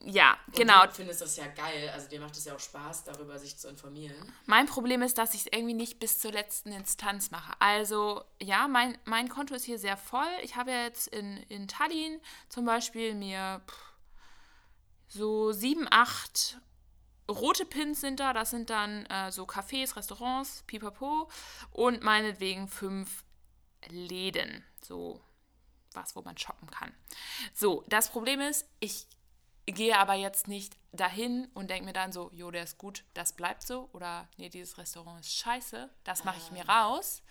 Ja, 0.06 0.38
Und 0.48 0.56
genau. 0.56 0.86
Du 0.86 0.94
findest 0.94 1.22
das 1.22 1.36
ja 1.36 1.48
geil, 1.48 1.90
also 1.94 2.08
dir 2.08 2.20
macht 2.20 2.36
es 2.38 2.46
ja 2.46 2.56
auch 2.56 2.60
Spaß, 2.60 3.04
darüber 3.04 3.38
sich 3.38 3.58
zu 3.58 3.68
informieren. 3.68 4.16
Mein 4.46 4.66
Problem 4.66 5.02
ist, 5.02 5.18
dass 5.18 5.34
ich 5.34 5.42
es 5.42 5.48
irgendwie 5.52 5.74
nicht 5.74 6.00
bis 6.00 6.20
zur 6.20 6.32
letzten 6.32 6.72
Instanz 6.72 7.32
mache. 7.32 7.54
Also, 7.60 8.24
ja, 8.42 8.68
mein, 8.68 8.98
mein 9.06 9.30
Konto 9.30 9.54
ist 9.56 9.66
hier 9.66 9.80
sehr 9.80 9.98
voll. 9.98 10.30
Ich 10.42 10.56
habe 10.56 10.72
jetzt 10.72 11.08
in, 11.08 11.38
in 11.50 11.68
Tallinn 11.68 12.20
zum 12.50 12.66
Beispiel 12.66 13.14
mir 13.14 13.62
pff, 13.68 13.94
so 15.08 15.52
sieben, 15.52 15.88
acht 15.90 16.60
rote 17.30 17.66
Pins 17.66 18.02
sind 18.02 18.20
da. 18.20 18.34
Das 18.34 18.52
sind 18.52 18.70
dann 18.70 19.06
äh, 19.08 19.32
so 19.32 19.44
Cafés, 19.44 19.96
Restaurants, 19.96 20.64
pipapo. 20.66 21.30
Und 21.72 22.04
meinetwegen 22.04 22.68
fünf 22.68 23.24
Läden. 23.90 24.64
So 24.82 25.22
was, 25.94 26.16
wo 26.16 26.22
man 26.22 26.38
shoppen 26.38 26.70
kann. 26.72 26.94
So, 27.54 27.84
das 27.88 28.10
Problem 28.10 28.42
ist, 28.42 28.66
ich 28.80 29.06
gehe 29.66 29.98
aber 29.98 30.16
jetzt 30.16 30.48
nicht 30.48 30.76
dahin 30.92 31.48
und 31.54 31.70
denke 31.70 31.86
mir 31.86 31.94
dann 31.94 32.12
so, 32.12 32.30
jo, 32.34 32.52
der 32.52 32.64
ist 32.64 32.78
gut, 32.78 33.04
das 33.14 33.34
bleibt 33.34 33.64
so. 33.64 33.90
Oder 33.94 34.28
nee, 34.38 34.50
dieses 34.50 34.78
Restaurant 34.78 35.20
ist 35.22 35.36
scheiße, 35.36 35.90
das 36.04 36.24
mache 36.24 36.38
ich 36.40 36.52
mir 36.52 36.68
raus. 36.68 37.22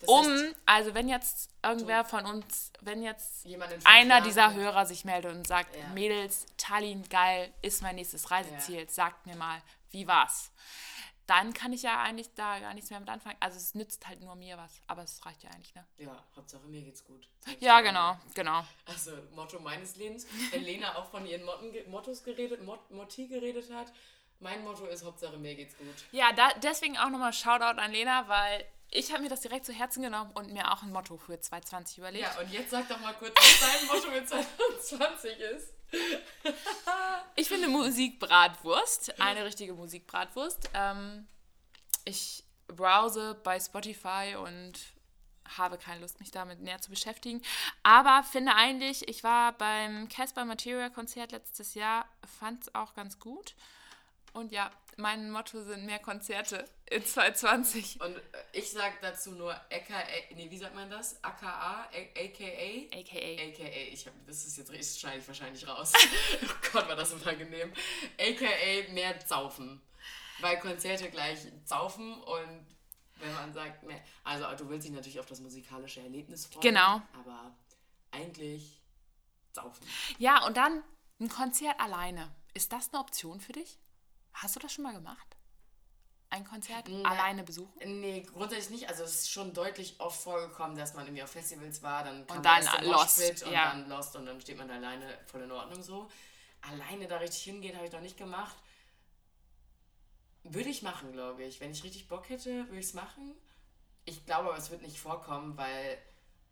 Das 0.00 0.08
Um, 0.08 0.24
heißt, 0.24 0.54
also 0.64 0.94
wenn 0.94 1.08
jetzt 1.08 1.50
irgendwer 1.60 2.04
von 2.04 2.24
uns, 2.24 2.72
wenn 2.82 3.02
jetzt 3.02 3.44
einer 3.84 4.14
Jahren 4.14 4.24
dieser. 4.24 4.54
Hörer 4.54 4.86
sich 4.86 5.04
meldet 5.04 5.34
und 5.34 5.46
sagt, 5.46 5.74
Ja. 5.74 5.88
Mädels, 5.88 6.46
Tallinn, 6.56 7.02
geil, 7.08 7.52
ist 7.62 7.82
mein 7.82 7.96
nächstes 7.96 8.30
Reiseziel, 8.30 8.88
sagt 8.88 9.26
mir 9.26 9.34
mal, 9.34 9.60
wie 9.90 10.06
war's? 10.06 10.52
Dann 11.28 11.52
kann 11.52 11.74
ich 11.74 11.82
ja 11.82 12.00
eigentlich 12.00 12.32
da 12.34 12.58
gar 12.58 12.72
nichts 12.72 12.88
mehr 12.88 12.98
mit 13.00 13.08
anfangen. 13.10 13.36
Also 13.38 13.58
es 13.58 13.74
nützt 13.74 14.08
halt 14.08 14.22
nur 14.22 14.34
mir 14.34 14.56
was, 14.56 14.80
aber 14.86 15.02
es 15.02 15.24
reicht 15.26 15.42
ja 15.42 15.50
eigentlich, 15.50 15.74
ne? 15.74 15.86
ja, 15.98 16.24
Hauptsache 16.34 16.66
mir 16.66 16.80
geht's 16.80 17.04
gut. 17.04 17.28
Ja, 17.60 17.82
genau, 17.82 18.16
genau. 18.34 18.64
Also 18.86 19.12
Motto 19.34 19.60
meines 19.60 19.96
Lebens. 19.96 20.26
Wenn 20.50 20.64
Lena 20.64 20.96
auch 20.96 21.10
von 21.10 21.26
ihren 21.26 21.44
Motten, 21.44 21.70
Mottos 21.90 22.24
geredet, 22.24 22.64
Mot, 22.64 22.90
Motti 22.90 23.26
geredet 23.26 23.70
hat, 23.70 23.92
mein 24.40 24.64
Motto 24.64 24.86
ist 24.86 25.04
Hauptsache 25.04 25.36
mir 25.36 25.54
geht's 25.54 25.76
gut. 25.76 25.94
Ja, 26.12 26.32
da, 26.32 26.48
deswegen 26.62 26.96
auch 26.96 27.10
nochmal 27.10 27.34
Shoutout 27.34 27.78
an 27.78 27.92
Lena, 27.92 28.26
weil 28.28 28.64
ich 28.90 29.12
habe 29.12 29.22
mir 29.22 29.28
das 29.28 29.42
direkt 29.42 29.66
zu 29.66 29.74
Herzen 29.74 30.02
genommen 30.02 30.30
und 30.32 30.50
mir 30.54 30.72
auch 30.72 30.82
ein 30.82 30.90
Motto 30.90 31.18
für 31.18 31.38
2020 31.38 31.98
überlegt. 31.98 32.24
Ja, 32.24 32.40
und 32.40 32.50
jetzt 32.50 32.70
sag 32.70 32.88
doch 32.88 33.00
mal 33.00 33.12
kurz, 33.12 33.34
was 33.36 33.60
dein 33.60 33.86
Motto 33.86 34.10
mit 34.10 34.26
2020 34.26 35.38
ist. 35.38 35.74
Ich 37.36 37.48
finde 37.48 37.68
Musikbratwurst, 37.68 39.20
eine 39.20 39.44
richtige 39.44 39.72
Musikbratwurst. 39.72 40.70
Ähm, 40.74 41.28
ich 42.04 42.44
browse 42.66 43.34
bei 43.44 43.60
Spotify 43.60 44.36
und 44.36 44.72
habe 45.56 45.78
keine 45.78 46.00
Lust, 46.00 46.20
mich 46.20 46.30
damit 46.30 46.60
näher 46.60 46.80
zu 46.80 46.90
beschäftigen. 46.90 47.40
Aber 47.82 48.22
finde 48.22 48.54
eigentlich, 48.54 49.08
ich 49.08 49.24
war 49.24 49.52
beim 49.52 50.08
Casper 50.08 50.44
Material 50.44 50.90
Konzert 50.90 51.32
letztes 51.32 51.74
Jahr, 51.74 52.06
fand 52.38 52.62
es 52.62 52.74
auch 52.74 52.94
ganz 52.94 53.18
gut. 53.18 53.54
Und 54.32 54.52
ja, 54.52 54.70
mein 54.98 55.30
Motto 55.30 55.62
sind 55.62 55.86
mehr 55.86 56.00
Konzerte 56.00 56.64
in 56.90 57.04
2020. 57.04 58.00
Und 58.00 58.16
äh, 58.16 58.20
ich 58.52 58.70
sag 58.70 59.00
dazu 59.00 59.30
nur 59.30 59.54
AKA, 59.54 60.02
nee, 60.34 60.50
wie 60.50 60.58
sagt 60.58 60.74
man 60.74 60.90
das? 60.90 61.22
AKA, 61.22 61.88
AKA? 62.16 62.88
AKA. 62.92 63.48
AKA, 63.48 63.92
ich 63.92 64.06
hab, 64.06 64.12
das 64.26 64.44
ist 64.44 64.58
jetzt 64.58 64.70
richtig, 64.70 65.00
schneide 65.00 65.18
ich 65.18 65.28
wahrscheinlich 65.28 65.66
raus. 65.66 65.92
oh 66.42 66.68
Gott, 66.72 66.88
war 66.88 66.96
das 66.96 67.12
unangenehm. 67.12 67.72
AKA 68.18 68.92
mehr 68.92 69.18
Zaufen. 69.24 69.80
Weil 70.40 70.58
Konzerte 70.58 71.10
gleich 71.10 71.46
Zaufen 71.64 72.20
und 72.20 72.66
wenn 73.16 73.34
man 73.34 73.52
sagt, 73.52 73.84
mehr, 73.84 74.00
also 74.24 74.46
du 74.56 74.68
willst 74.68 74.86
dich 74.86 74.94
natürlich 74.94 75.20
auf 75.20 75.26
das 75.26 75.40
musikalische 75.40 76.00
Erlebnis 76.00 76.46
freuen. 76.46 76.62
Genau. 76.62 77.02
Aber 77.12 77.56
eigentlich 78.10 78.80
Zaufen. 79.52 79.86
Ja, 80.18 80.44
und 80.44 80.56
dann 80.56 80.82
ein 81.20 81.28
Konzert 81.28 81.78
alleine. 81.80 82.34
Ist 82.54 82.72
das 82.72 82.92
eine 82.92 83.00
Option 83.00 83.40
für 83.40 83.52
dich? 83.52 83.78
Hast 84.42 84.54
du 84.54 84.60
das 84.60 84.72
schon 84.72 84.84
mal 84.84 84.92
gemacht? 84.92 85.36
Ein 86.30 86.44
Konzert 86.44 86.86
Na, 86.88 87.10
alleine 87.10 87.42
besuchen? 87.42 88.00
Nee, 88.00 88.22
grundsätzlich 88.22 88.80
nicht. 88.80 88.88
Also 88.88 89.02
es 89.02 89.22
ist 89.22 89.30
schon 89.30 89.52
deutlich 89.52 89.98
oft 89.98 90.20
vorgekommen, 90.20 90.76
dass 90.76 90.94
man 90.94 91.06
irgendwie 91.06 91.22
auf 91.22 91.30
Festivals 91.30 91.82
war, 91.82 92.04
dann 92.04 92.26
kam 92.26 92.36
Und 92.36 92.44
dann 92.44 92.62
lost, 92.84 93.18
Moshpit 93.18 93.42
und 93.44 93.52
ja. 93.52 93.70
dann 93.70 93.88
lost 93.88 94.14
und 94.14 94.26
dann 94.26 94.40
steht 94.40 94.58
man 94.58 94.68
da 94.68 94.74
alleine 94.74 95.18
voll 95.26 95.42
in 95.42 95.50
Ordnung 95.50 95.82
so. 95.82 96.08
Alleine 96.60 97.08
da 97.08 97.16
richtig 97.16 97.42
hingehen, 97.42 97.74
habe 97.76 97.86
ich 97.86 97.92
noch 97.92 98.00
nicht 98.00 98.16
gemacht. 98.16 98.56
Würde 100.44 100.68
ich 100.68 100.82
machen, 100.82 101.12
glaube 101.12 101.44
ich. 101.44 101.60
Wenn 101.60 101.70
ich 101.70 101.82
richtig 101.82 102.08
Bock 102.08 102.28
hätte, 102.28 102.66
würde 102.66 102.78
ich 102.78 102.86
es 102.86 102.94
machen. 102.94 103.34
Ich 104.04 104.24
glaube 104.24 104.50
aber, 104.50 104.58
es 104.58 104.70
wird 104.70 104.82
nicht 104.82 105.00
vorkommen, 105.00 105.56
weil 105.56 105.98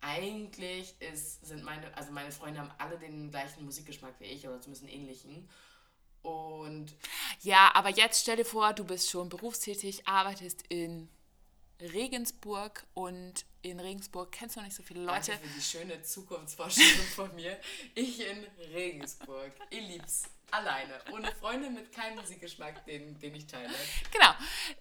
eigentlich 0.01 0.99
ist, 1.01 1.45
sind 1.45 1.63
meine, 1.63 1.95
also 1.95 2.11
meine 2.11 2.31
Freunde 2.31 2.59
haben 2.59 2.71
alle 2.79 2.97
den 2.97 3.31
gleichen 3.31 3.63
Musikgeschmack 3.63 4.15
wie 4.19 4.25
ich 4.25 4.47
oder 4.47 4.59
zumindest 4.59 4.83
einen 4.83 4.93
ähnlichen. 4.93 5.49
Und 6.21 6.95
Ja, 7.41 7.71
aber 7.73 7.89
jetzt 7.89 8.21
stell 8.21 8.35
dir 8.37 8.45
vor, 8.45 8.73
du 8.73 8.83
bist 8.83 9.09
schon 9.09 9.29
berufstätig, 9.29 10.07
arbeitest 10.07 10.63
in 10.69 11.09
Regensburg 11.79 12.85
und 12.93 13.45
in 13.61 13.79
Regensburg 13.79 14.31
kennst 14.31 14.55
du 14.55 14.59
noch 14.61 14.65
nicht 14.65 14.75
so 14.75 14.83
viele 14.83 15.01
Leute. 15.01 15.31
Danke 15.31 15.47
für 15.47 15.53
die 15.55 15.61
schöne 15.61 16.01
Zukunftsvorstellung 16.01 17.05
von 17.15 17.35
mir. 17.35 17.57
Ich 17.95 18.19
in 18.25 18.43
Regensburg. 18.73 19.51
Ihr 19.69 19.81
lieb's. 19.81 20.23
Alleine. 20.49 21.01
Ohne 21.11 21.29
Freunde, 21.35 21.69
mit 21.69 21.91
keinem 21.91 22.15
Musikgeschmack, 22.19 22.85
den, 22.85 23.19
den 23.19 23.35
ich 23.35 23.47
teile. 23.47 23.69
Genau. 24.11 24.31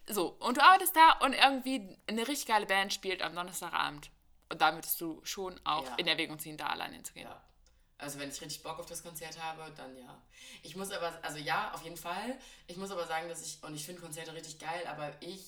So, 0.09 0.28
und 0.39 0.57
du 0.57 0.62
arbeitest 0.62 0.95
da 0.95 1.18
und 1.24 1.32
irgendwie 1.32 1.97
eine 2.07 2.26
richtig 2.28 2.47
geile 2.47 2.66
Band 2.66 2.93
spielt 2.95 3.20
am 3.20 3.34
Donnerstagabend. 3.34 4.11
Und 4.49 4.61
da 4.61 4.72
würdest 4.74 5.01
du 5.01 5.20
schon 5.24 5.61
auch 5.64 5.84
Ja. 5.84 5.95
in 5.97 6.07
Erwägung 6.07 6.39
ziehen, 6.39 6.57
da 6.57 6.68
alleine 6.68 6.95
hinzugehen. 6.95 7.26
Ja. 7.28 7.43
Also 7.99 8.19
wenn 8.19 8.29
ich 8.29 8.41
richtig 8.41 8.63
Bock 8.63 8.79
auf 8.79 8.87
das 8.87 9.03
Konzert 9.03 9.43
habe, 9.43 9.73
dann 9.75 9.97
ja. 9.97 10.23
Ich 10.63 10.77
muss 10.77 10.91
aber, 10.91 11.19
also 11.23 11.39
ja, 11.39 11.73
auf 11.73 11.83
jeden 11.83 11.97
Fall. 11.97 12.39
Ich 12.67 12.77
muss 12.77 12.91
aber 12.91 13.07
sagen, 13.07 13.29
dass 13.29 13.43
ich, 13.43 13.63
und 13.63 13.75
ich 13.75 13.85
finde 13.87 14.03
Konzerte 14.03 14.35
richtig 14.35 14.59
geil, 14.59 14.87
aber 14.87 15.11
ich 15.21 15.45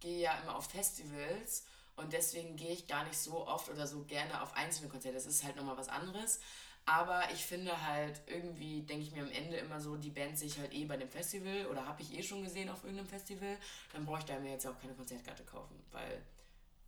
gehe 0.00 0.20
ja 0.20 0.38
immer 0.40 0.56
auf 0.56 0.66
Festivals 0.66 1.64
und 1.96 2.12
deswegen 2.12 2.56
gehe 2.56 2.72
ich 2.72 2.86
gar 2.86 3.04
nicht 3.04 3.18
so 3.18 3.46
oft 3.46 3.68
oder 3.70 3.86
so 3.86 4.04
gerne 4.04 4.42
auf 4.42 4.54
einzelne 4.54 4.88
Konzerte. 4.88 5.16
Das 5.16 5.26
ist 5.26 5.44
halt 5.44 5.56
nochmal 5.56 5.76
was 5.76 5.88
anderes. 5.88 6.40
Aber 6.86 7.22
ich 7.32 7.44
finde 7.44 7.86
halt, 7.86 8.20
irgendwie 8.26 8.82
denke 8.82 9.04
ich 9.04 9.12
mir 9.12 9.22
am 9.22 9.30
Ende 9.30 9.56
immer 9.56 9.80
so, 9.80 9.96
die 9.96 10.10
Band 10.10 10.38
sehe 10.38 10.48
ich 10.48 10.58
halt 10.58 10.72
eh 10.72 10.84
bei 10.86 10.96
dem 10.96 11.10
Festival 11.10 11.66
oder 11.66 11.86
habe 11.86 12.02
ich 12.02 12.12
eh 12.18 12.22
schon 12.22 12.42
gesehen 12.42 12.68
auf 12.68 12.82
irgendeinem 12.84 13.08
Festival. 13.08 13.56
Dann 13.92 14.04
brauche 14.04 14.20
ich 14.20 14.24
da 14.24 14.38
mir 14.38 14.52
jetzt 14.52 14.66
auch 14.66 14.78
keine 14.78 14.94
Konzertkarte 14.94 15.44
kaufen, 15.44 15.82
weil 15.92 16.22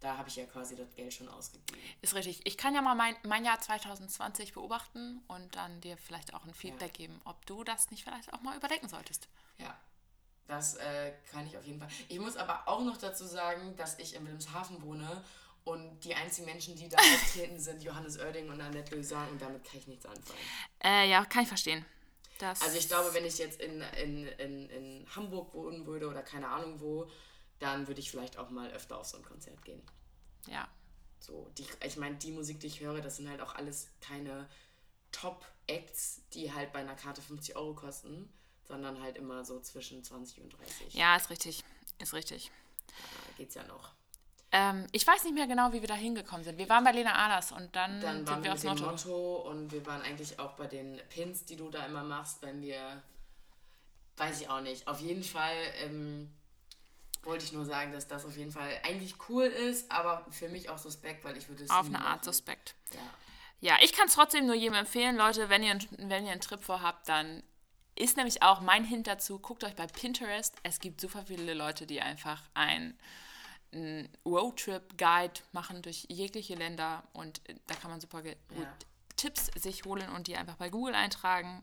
da 0.02 0.16
habe 0.18 0.28
ich 0.28 0.36
ja 0.36 0.44
quasi 0.46 0.74
das 0.74 0.94
Geld 0.94 1.14
schon 1.14 1.28
ausgegeben. 1.28 1.80
Ist 2.00 2.14
richtig. 2.14 2.40
Ich 2.44 2.56
kann 2.58 2.74
ja 2.74 2.82
mal 2.82 2.94
mein, 2.94 3.16
mein 3.22 3.44
Jahr 3.44 3.60
2020 3.60 4.52
beobachten 4.52 5.22
und 5.28 5.54
dann 5.54 5.80
dir 5.80 5.96
vielleicht 5.96 6.34
auch 6.34 6.44
ein 6.44 6.54
Feedback 6.54 6.94
geben, 6.94 7.20
ob 7.24 7.46
du 7.46 7.62
das 7.62 7.90
nicht 7.90 8.04
vielleicht 8.04 8.32
auch 8.32 8.40
mal 8.42 8.56
überdenken 8.56 8.88
solltest. 8.88 9.28
Ja, 9.58 9.78
das 10.48 10.74
äh, 10.74 11.12
kann 11.30 11.46
ich 11.46 11.56
auf 11.56 11.64
jeden 11.64 11.78
Fall. 11.78 11.88
Ich 12.08 12.18
muss 12.18 12.36
aber 12.36 12.66
auch 12.66 12.82
noch 12.82 12.96
dazu 12.96 13.24
sagen, 13.24 13.76
dass 13.76 13.98
ich 13.98 14.14
in 14.14 14.24
Wilhelmshaven 14.24 14.82
wohne 14.82 15.24
und 15.64 16.00
die 16.00 16.14
einzigen 16.14 16.46
Menschen, 16.46 16.74
die 16.74 16.88
da 16.88 16.98
auftreten, 17.14 17.60
sind 17.60 17.82
Johannes 17.82 18.18
Oerding 18.18 18.50
und 18.50 18.60
Annette 18.60 18.94
Louisan 18.94 19.28
und 19.30 19.40
damit 19.40 19.62
kann 19.64 19.78
ich 19.78 19.86
nichts 19.86 20.04
anfangen. 20.04 20.38
Äh, 20.82 21.08
ja, 21.08 21.24
kann 21.24 21.42
ich 21.42 21.48
verstehen. 21.48 21.84
Das 22.38 22.60
Also 22.60 22.76
ich 22.76 22.88
glaube, 22.88 23.14
wenn 23.14 23.24
ich 23.24 23.38
jetzt 23.38 23.60
in, 23.60 23.80
in, 24.02 24.26
in, 24.26 24.68
in 24.68 25.06
Hamburg 25.14 25.54
wohnen 25.54 25.86
würde 25.86 26.08
oder 26.08 26.22
keine 26.22 26.48
Ahnung 26.48 26.80
wo, 26.80 27.08
dann 27.62 27.86
würde 27.88 28.00
ich 28.00 28.10
vielleicht 28.10 28.36
auch 28.36 28.50
mal 28.50 28.70
öfter 28.72 28.98
auf 28.98 29.06
so 29.06 29.16
ein 29.16 29.24
Konzert 29.24 29.64
gehen. 29.64 29.82
Ja. 30.48 30.68
So, 31.18 31.50
die, 31.56 31.66
ich 31.84 31.96
meine, 31.96 32.16
die 32.16 32.32
Musik, 32.32 32.60
die 32.60 32.66
ich 32.66 32.80
höre, 32.80 33.00
das 33.00 33.16
sind 33.16 33.28
halt 33.30 33.40
auch 33.40 33.54
alles 33.54 33.88
keine 34.00 34.48
Top-Acts, 35.12 36.22
die 36.32 36.52
halt 36.52 36.72
bei 36.72 36.80
einer 36.80 36.96
Karte 36.96 37.22
50 37.22 37.56
Euro 37.56 37.74
kosten, 37.74 38.32
sondern 38.66 39.00
halt 39.00 39.16
immer 39.16 39.44
so 39.44 39.60
zwischen 39.60 40.02
20 40.02 40.40
und 40.40 40.58
30. 40.58 40.94
Ja, 40.94 41.16
ist 41.16 41.30
richtig. 41.30 41.64
Ist 41.98 42.12
richtig. 42.14 42.50
Da 42.86 43.32
geht's 43.36 43.54
ja 43.54 43.62
noch. 43.64 43.92
Ähm, 44.50 44.86
ich 44.92 45.06
weiß 45.06 45.24
nicht 45.24 45.34
mehr 45.34 45.46
genau, 45.46 45.72
wie 45.72 45.80
wir 45.80 45.88
da 45.88 45.94
hingekommen 45.94 46.44
sind. 46.44 46.58
Wir 46.58 46.68
waren 46.68 46.84
bei 46.84 46.92
Lena 46.92 47.14
Aders 47.14 47.52
und 47.52 47.74
dann, 47.74 48.00
Dann 48.00 48.16
sind 48.18 48.28
waren 48.28 48.38
wir 48.42 48.44
wir 48.44 48.52
aufs 48.52 48.64
Motto. 48.64 48.84
Motto 48.84 49.36
und 49.50 49.72
wir 49.72 49.86
waren 49.86 50.02
eigentlich 50.02 50.38
auch 50.38 50.52
bei 50.52 50.66
den 50.66 51.00
Pins, 51.08 51.44
die 51.44 51.56
du 51.56 51.70
da 51.70 51.86
immer 51.86 52.02
machst, 52.02 52.42
wenn 52.42 52.60
wir, 52.60 53.02
weiß 54.16 54.40
ich 54.42 54.48
auch 54.50 54.60
nicht, 54.60 54.86
auf 54.88 55.00
jeden 55.00 55.22
Fall 55.22 55.56
ähm, 55.84 56.30
wollte 57.22 57.44
ich 57.44 57.52
nur 57.52 57.64
sagen, 57.64 57.92
dass 57.92 58.06
das 58.08 58.24
auf 58.24 58.36
jeden 58.36 58.50
Fall 58.52 58.70
eigentlich 58.84 59.14
cool 59.28 59.44
ist, 59.44 59.90
aber 59.90 60.26
für 60.30 60.48
mich 60.48 60.68
auch 60.68 60.78
suspekt, 60.78 61.24
weil 61.24 61.36
ich 61.36 61.48
würde 61.48 61.64
es 61.64 61.70
Auf 61.70 61.86
eine 61.86 61.98
Art 62.00 62.16
machen. 62.20 62.24
suspekt. 62.24 62.74
Ja. 62.92 63.00
Ja, 63.60 63.76
ich 63.82 63.92
kann 63.92 64.08
es 64.08 64.14
trotzdem 64.14 64.46
nur 64.46 64.56
jedem 64.56 64.74
empfehlen, 64.74 65.16
Leute, 65.16 65.48
wenn 65.48 65.62
ihr, 65.62 65.78
wenn 65.98 66.26
ihr 66.26 66.32
einen 66.32 66.40
Trip 66.40 66.62
vorhabt, 66.62 67.08
dann 67.08 67.44
ist 67.94 68.16
nämlich 68.16 68.42
auch 68.42 68.60
mein 68.60 68.84
Hint 68.84 69.06
dazu, 69.06 69.38
guckt 69.38 69.62
euch 69.62 69.76
bei 69.76 69.86
Pinterest. 69.86 70.56
Es 70.64 70.80
gibt 70.80 71.00
super 71.00 71.24
viele 71.26 71.54
Leute, 71.54 71.86
die 71.86 72.00
einfach 72.00 72.42
ein 72.54 72.98
Roadtrip-Guide 74.26 75.40
machen 75.52 75.82
durch 75.82 76.06
jegliche 76.08 76.54
Länder 76.54 77.02
und 77.12 77.40
äh, 77.48 77.54
da 77.66 77.74
kann 77.74 77.90
man 77.90 78.00
super 78.00 78.22
Ja. 78.24 78.34
Tipps 79.16 79.46
sich 79.56 79.84
holen 79.84 80.08
und 80.10 80.26
die 80.26 80.36
einfach 80.36 80.56
bei 80.56 80.68
Google 80.68 80.94
eintragen 80.94 81.62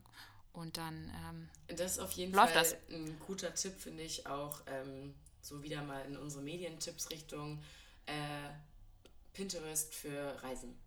Und 0.53 0.77
dann, 0.77 1.11
ähm, 1.29 1.49
Das 1.77 1.93
ist 1.93 1.99
auf 1.99 2.11
jeden 2.13 2.33
Läuft 2.33 2.53
Fall 2.53 2.63
das? 2.63 2.75
ein 2.89 3.19
guter 3.27 3.53
Tipp, 3.53 3.79
finde 3.79 4.03
ich 4.03 4.25
auch. 4.25 4.61
Ähm, 4.67 5.13
so 5.41 5.61
wieder 5.63 5.81
mal 5.83 6.03
in 6.05 6.17
unsere 6.17 6.41
Medientipps 6.43 7.09
Richtung 7.09 7.61
äh, 8.05 8.11
Pinterest 9.33 9.93
für 9.93 10.41
Reisen. 10.43 10.77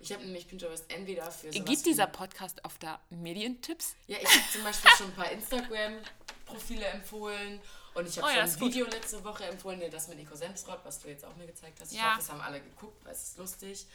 Ich 0.00 0.12
habe 0.12 0.22
nämlich 0.24 0.46
Pinterest 0.48 0.84
entweder 0.92 1.30
für 1.30 1.52
sowas 1.52 1.66
gibt 1.66 1.86
dieser 1.86 2.06
Podcast 2.06 2.62
auf 2.64 2.76
der 2.78 3.00
Medientipps? 3.10 3.94
Ja, 4.06 4.18
ich 4.20 4.28
habe 4.28 4.44
zum 4.52 4.62
Beispiel 4.64 4.90
schon 4.98 5.06
ein 5.06 5.14
paar 5.14 5.30
Instagram-Profile 5.30 6.84
empfohlen 6.86 7.60
und 7.94 8.06
ich 8.08 8.18
habe 8.18 8.26
Oh 8.26 8.30
ja, 8.36 8.42
schon 8.46 8.54
ein 8.54 8.58
gut. 8.60 8.72
Video 8.74 8.86
letzte 8.86 9.24
Woche 9.24 9.44
empfohlen, 9.44 9.80
dir 9.80 9.88
das 9.88 10.08
mit 10.08 10.18
Nico 10.18 10.34
Semsrott, 10.34 10.80
was 10.84 11.00
du 11.00 11.08
jetzt 11.08 11.24
auch 11.24 11.34
mir 11.36 11.46
gezeigt 11.46 11.80
hast. 11.80 11.92
Ich 11.92 11.98
Ja. 11.98 12.10
hoffe, 12.12 12.20
es 12.20 12.30
haben 12.30 12.40
alle 12.40 12.60
geguckt, 12.60 13.02
weil 13.04 13.12
es 13.12 13.22
ist 13.22 13.38
lustig. 13.38 13.86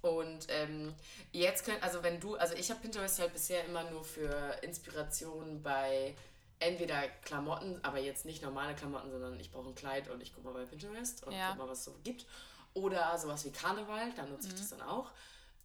Und 0.00 0.46
ähm, 0.48 0.94
jetzt 1.32 1.64
können, 1.64 1.82
also 1.82 2.02
wenn 2.02 2.20
du, 2.20 2.36
also 2.36 2.54
ich 2.54 2.70
habe 2.70 2.80
Pinterest 2.80 3.18
halt 3.18 3.32
bisher 3.32 3.64
immer 3.64 3.90
nur 3.90 4.04
für 4.04 4.56
Inspiration 4.62 5.60
bei 5.62 6.14
entweder 6.58 7.08
Klamotten, 7.22 7.78
aber 7.82 7.98
jetzt 7.98 8.24
nicht 8.24 8.42
normale 8.42 8.74
Klamotten, 8.74 9.10
sondern 9.10 9.38
ich 9.40 9.50
brauche 9.50 9.68
ein 9.68 9.74
Kleid 9.74 10.08
und 10.08 10.22
ich 10.22 10.34
gucke 10.34 10.46
mal 10.48 10.54
bei 10.54 10.64
Pinterest 10.64 11.24
und 11.26 11.32
Ja. 11.32 11.50
guck 11.50 11.58
mal, 11.58 11.68
was 11.68 11.78
es 11.80 11.84
so 11.84 11.94
gibt. 12.02 12.26
Oder 12.74 13.16
sowas 13.18 13.44
wie 13.44 13.50
Karneval, 13.52 14.12
da 14.14 14.24
nutze 14.26 14.48
ich 14.48 14.54
Mhm. 14.54 14.58
das 14.58 14.68
dann 14.70 14.82
auch. 14.82 15.10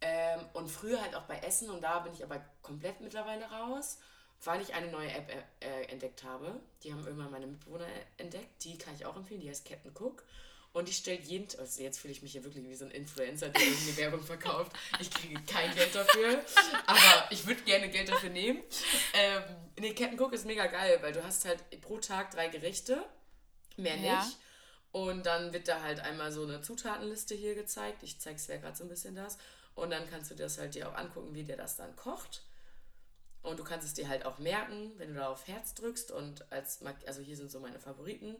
Ähm, 0.00 0.40
und 0.54 0.68
früher 0.68 1.00
halt 1.00 1.14
auch 1.14 1.22
bei 1.24 1.38
Essen 1.38 1.70
und 1.70 1.80
da 1.82 2.00
bin 2.00 2.12
ich 2.12 2.24
aber 2.24 2.44
komplett 2.62 3.00
mittlerweile 3.00 3.44
raus, 3.50 3.98
weil 4.44 4.60
ich 4.60 4.74
eine 4.74 4.90
neue 4.90 5.10
App 5.12 5.30
äh, 5.60 5.82
entdeckt 5.84 6.24
habe. 6.24 6.58
Die 6.82 6.92
haben 6.92 7.06
irgendwann 7.06 7.30
meine 7.30 7.46
Mitbewohner 7.46 7.86
entdeckt. 8.16 8.64
Die 8.64 8.76
kann 8.76 8.94
ich 8.94 9.06
auch 9.06 9.14
empfehlen. 9.16 9.40
Die 9.40 9.48
heißt 9.48 9.64
Captain 9.64 9.92
Cook. 9.96 10.24
Und 10.72 10.88
die 10.88 10.92
stellt 10.92 11.24
jeden 11.24 11.48
Tag, 11.48 11.60
also 11.60 11.82
jetzt 11.82 11.98
fühle 11.98 12.12
ich 12.12 12.22
mich 12.22 12.32
hier 12.32 12.44
wirklich 12.44 12.66
wie 12.66 12.74
so 12.74 12.86
ein 12.86 12.90
Influencer, 12.90 13.50
der 13.50 13.62
irgendeine 13.62 13.96
Werbung 13.98 14.22
verkauft. 14.22 14.72
Ich 15.00 15.10
kriege 15.10 15.40
kein 15.42 15.74
Geld 15.74 15.94
dafür, 15.94 16.42
aber 16.86 17.28
ich 17.30 17.46
würde 17.46 17.60
gerne 17.62 17.90
Geld 17.90 18.08
dafür 18.08 18.30
nehmen. 18.30 18.62
Ähm, 19.12 19.42
nee, 19.78 19.92
Captain 19.92 20.18
Cook 20.18 20.32
ist 20.32 20.46
mega 20.46 20.66
geil, 20.66 20.98
weil 21.02 21.12
du 21.12 21.22
hast 21.22 21.44
halt 21.44 21.62
pro 21.82 21.98
Tag 21.98 22.30
drei 22.30 22.48
Gerichte, 22.48 23.04
mehr 23.76 23.96
nicht. 23.96 24.06
Ja. 24.06 24.32
Und 24.92 25.24
dann 25.26 25.52
wird 25.52 25.68
da 25.68 25.82
halt 25.82 26.00
einmal 26.00 26.32
so 26.32 26.42
eine 26.42 26.60
Zutatenliste 26.60 27.34
hier 27.34 27.54
gezeigt. 27.54 28.02
Ich 28.02 28.20
zeige 28.20 28.36
es 28.36 28.46
ja 28.46 28.58
gerade 28.58 28.76
so 28.76 28.84
ein 28.84 28.88
bisschen 28.88 29.14
das. 29.14 29.38
Und 29.74 29.90
dann 29.90 30.08
kannst 30.08 30.30
du 30.30 30.34
das 30.34 30.58
halt 30.58 30.74
dir 30.74 30.88
auch 30.88 30.94
angucken, 30.94 31.34
wie 31.34 31.44
der 31.44 31.56
das 31.56 31.76
dann 31.76 31.96
kocht. 31.96 32.42
Und 33.42 33.58
du 33.58 33.64
kannst 33.64 33.86
es 33.86 33.94
dir 33.94 34.08
halt 34.08 34.24
auch 34.26 34.38
merken, 34.38 34.92
wenn 34.98 35.08
du 35.08 35.14
da 35.20 35.28
auf 35.28 35.48
Herz 35.48 35.74
drückst. 35.74 36.12
Und 36.12 36.50
als, 36.52 36.80
also 37.06 37.22
hier 37.22 37.36
sind 37.36 37.50
so 37.50 37.58
meine 37.60 37.80
Favoriten. 37.80 38.36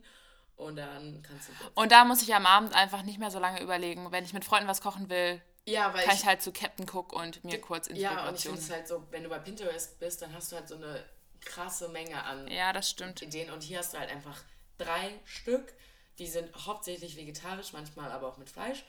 Und 0.62 0.76
dann 0.76 1.22
kannst 1.22 1.48
du. 1.48 1.52
Und 1.74 1.92
da 1.92 2.04
muss 2.04 2.22
ich 2.22 2.34
am 2.34 2.46
Abend 2.46 2.74
einfach 2.74 3.02
nicht 3.02 3.18
mehr 3.18 3.30
so 3.30 3.38
lange 3.38 3.60
überlegen. 3.60 4.10
Wenn 4.12 4.24
ich 4.24 4.32
mit 4.32 4.44
Freunden 4.44 4.68
was 4.68 4.80
kochen 4.80 5.08
will, 5.10 5.40
Ja, 5.66 5.92
weil 5.94 6.04
kann 6.04 6.16
ich 6.16 6.24
halt 6.26 6.42
zu 6.42 6.52
Captain 6.52 6.88
Cook 6.88 7.12
und 7.12 7.44
mir 7.44 7.60
kurz 7.60 7.88
Ja, 7.88 8.28
und 8.28 8.36
ich 8.36 8.46
Inspiration. 8.46 8.52
finde 8.54 8.60
es 8.60 8.70
halt 8.70 8.88
so, 8.88 9.06
wenn 9.10 9.22
du 9.22 9.28
bei 9.28 9.38
Pinterest 9.38 9.98
bist, 9.98 10.22
dann 10.22 10.32
hast 10.34 10.50
du 10.52 10.56
halt 10.56 10.68
so 10.68 10.76
eine 10.76 11.04
krasse 11.40 11.88
Menge 11.88 12.22
an 12.22 12.48
ja, 12.48 12.72
das 12.72 12.88
stimmt. 12.90 13.22
Ideen. 13.22 13.50
Und 13.50 13.62
hier 13.62 13.78
hast 13.78 13.94
du 13.94 13.98
halt 13.98 14.10
einfach 14.10 14.38
drei 14.78 15.18
Stück. 15.24 15.72
Die 16.18 16.26
sind 16.26 16.48
hauptsächlich 16.66 17.16
vegetarisch, 17.16 17.72
manchmal 17.72 18.12
aber 18.12 18.28
auch 18.28 18.36
mit 18.38 18.48
Fleisch. 18.50 18.84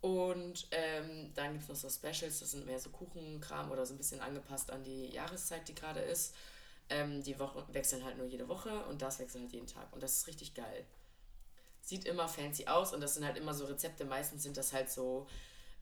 Und 0.00 0.66
ähm, 0.70 1.32
dann 1.34 1.52
gibt 1.52 1.62
es 1.62 1.68
noch 1.70 1.76
so 1.76 1.88
Specials, 1.88 2.40
das 2.40 2.50
sind 2.50 2.66
mehr 2.66 2.78
so 2.78 2.90
Kuchenkram 2.90 3.70
oder 3.70 3.86
so 3.86 3.94
ein 3.94 3.96
bisschen 3.96 4.20
angepasst 4.20 4.70
an 4.70 4.82
die 4.84 5.06
Jahreszeit, 5.06 5.66
die 5.66 5.74
gerade 5.74 6.00
ist. 6.00 6.34
Ähm, 6.90 7.22
die 7.22 7.38
Wochen 7.38 7.62
wechseln 7.72 8.04
halt 8.04 8.18
nur 8.18 8.26
jede 8.26 8.46
Woche 8.46 8.84
und 8.86 9.00
das 9.00 9.18
wechselt 9.18 9.44
halt 9.44 9.52
jeden 9.54 9.66
Tag. 9.66 9.90
Und 9.92 10.02
das 10.02 10.18
ist 10.18 10.26
richtig 10.26 10.52
geil. 10.52 10.84
Sieht 11.84 12.06
immer 12.06 12.28
fancy 12.28 12.66
aus 12.66 12.92
und 12.94 13.00
das 13.00 13.14
sind 13.14 13.24
halt 13.26 13.36
immer 13.36 13.52
so 13.54 13.66
Rezepte. 13.66 14.04
Meistens 14.04 14.42
sind 14.42 14.56
das 14.56 14.72
halt 14.72 14.90
so 14.90 15.26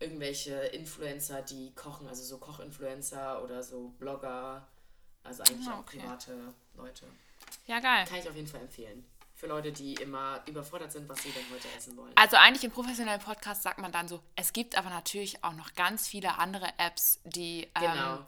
irgendwelche 0.01 0.55
Influencer, 0.55 1.43
die 1.43 1.73
kochen, 1.75 2.09
also 2.09 2.23
so 2.25 2.39
Kochinfluencer 2.39 3.43
oder 3.45 3.63
so 3.63 3.89
Blogger. 3.99 4.67
Also 5.23 5.45
eigentlich 5.45 5.69
Ah, 5.69 5.75
auch 5.75 5.79
okay. 5.81 5.99
private 6.01 6.37
Leute. 6.77 7.07
Ja, 7.67 7.79
geil. 7.79 8.05
Kann 8.09 8.19
ich 8.19 8.29
auf 8.29 8.35
jeden 8.35 8.49
Fall 8.49 8.63
empfehlen. 8.63 9.05
Für 9.37 9.47
Leute, 9.47 9.73
die 9.73 9.95
immer 9.95 10.41
überfordert 10.47 10.91
sind, 10.93 11.09
was 11.09 11.23
sie 11.23 11.31
denn 11.31 11.45
heute 11.53 11.69
essen 11.77 11.97
wollen. 11.97 12.13
Also 12.17 12.37
eigentlich 12.37 12.63
im 12.65 12.71
professionellen 12.71 13.21
Podcast 13.21 13.63
sagt 13.63 13.79
man 13.79 13.91
dann 13.93 14.07
so, 14.09 14.21
es 14.37 14.53
gibt 14.53 14.77
aber 14.77 14.89
natürlich 14.91 15.43
auch 15.43 15.53
noch 15.55 15.75
ganz 15.75 16.07
viele 16.09 16.39
andere 16.39 16.69
Apps, 16.79 17.21
die 17.25 17.69
ähm, 17.77 17.81
Genau. 17.93 18.19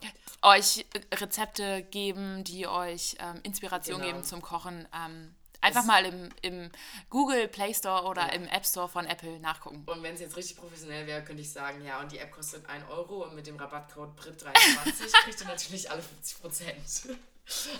euch 0.41 0.85
Rezepte 1.13 1.83
geben, 1.83 2.43
die 2.45 2.67
euch 2.67 3.15
ähm, 3.19 3.39
Inspiration 3.43 3.99
Genau. 4.01 4.11
geben 4.13 4.23
zum 4.25 4.41
Kochen. 4.41 4.87
Ähm, 4.93 5.35
einfach 5.65 5.85
mal 5.85 6.05
im, 6.05 6.29
im 6.41 6.71
Google 7.09 7.47
Play 7.47 7.73
Store 7.73 8.03
oder 8.03 8.31
im 8.33 8.45
App 8.47 8.65
Store 8.65 8.87
von 8.87 9.05
Apple 9.05 9.39
nachgucken. 9.39 9.83
Und 9.85 10.03
wenn 10.03 10.13
es 10.13 10.21
jetzt 10.21 10.37
richtig 10.37 10.57
professionell 10.57 11.07
wäre, 11.07 11.23
könnte 11.23 11.41
ich 11.41 11.51
sagen, 11.51 11.83
ja, 11.83 11.99
und 11.99 12.11
die 12.11 12.19
App 12.19 12.31
kostet 12.31 12.67
1 12.67 12.87
Euro 12.89 13.23
und 13.23 13.35
mit 13.35 13.47
dem 13.47 13.57
Rabattcode 13.57 14.17
BRIT23 14.19 15.11
kriegt 15.23 15.41
ihr 15.41 15.47
natürlich 15.47 15.89
alle 15.89 16.01
50 16.01 16.41
Prozent. 16.41 17.17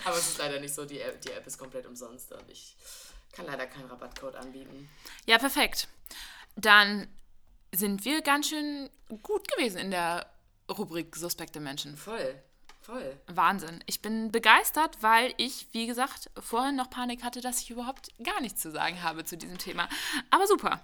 Aber 0.04 0.16
es 0.16 0.28
ist 0.28 0.38
leider 0.38 0.60
nicht 0.60 0.74
so, 0.74 0.84
die 0.84 1.00
App, 1.00 1.20
die 1.22 1.30
App 1.30 1.46
ist 1.46 1.58
komplett 1.58 1.86
umsonst 1.86 2.32
und 2.32 2.48
ich 2.50 2.76
kann 3.32 3.46
leider 3.46 3.66
keinen 3.66 3.88
Rabattcode 3.88 4.36
anbieten. 4.36 4.88
Ja, 5.26 5.38
perfekt. 5.38 5.88
Dann 6.56 7.08
sind 7.74 8.04
wir 8.04 8.22
ganz 8.22 8.48
schön 8.48 8.88
gut 9.22 9.48
gewesen 9.48 9.78
in 9.78 9.90
der 9.90 10.26
Rubrik 10.70 11.14
Suspekte 11.16 11.60
Menschen. 11.60 11.96
Voll, 11.96 12.42
voll. 12.86 13.20
Wahnsinn. 13.26 13.82
Ich 13.86 14.00
bin 14.00 14.30
begeistert, 14.30 15.02
weil 15.02 15.34
ich, 15.36 15.66
wie 15.72 15.86
gesagt, 15.86 16.30
vorhin 16.38 16.76
noch 16.76 16.88
Panik 16.88 17.24
hatte, 17.24 17.40
dass 17.40 17.60
ich 17.60 17.70
überhaupt 17.70 18.12
gar 18.22 18.40
nichts 18.40 18.62
zu 18.62 18.70
sagen 18.70 19.02
habe 19.02 19.24
zu 19.24 19.36
diesem 19.36 19.58
Thema. 19.58 19.88
Aber 20.30 20.46
super. 20.46 20.80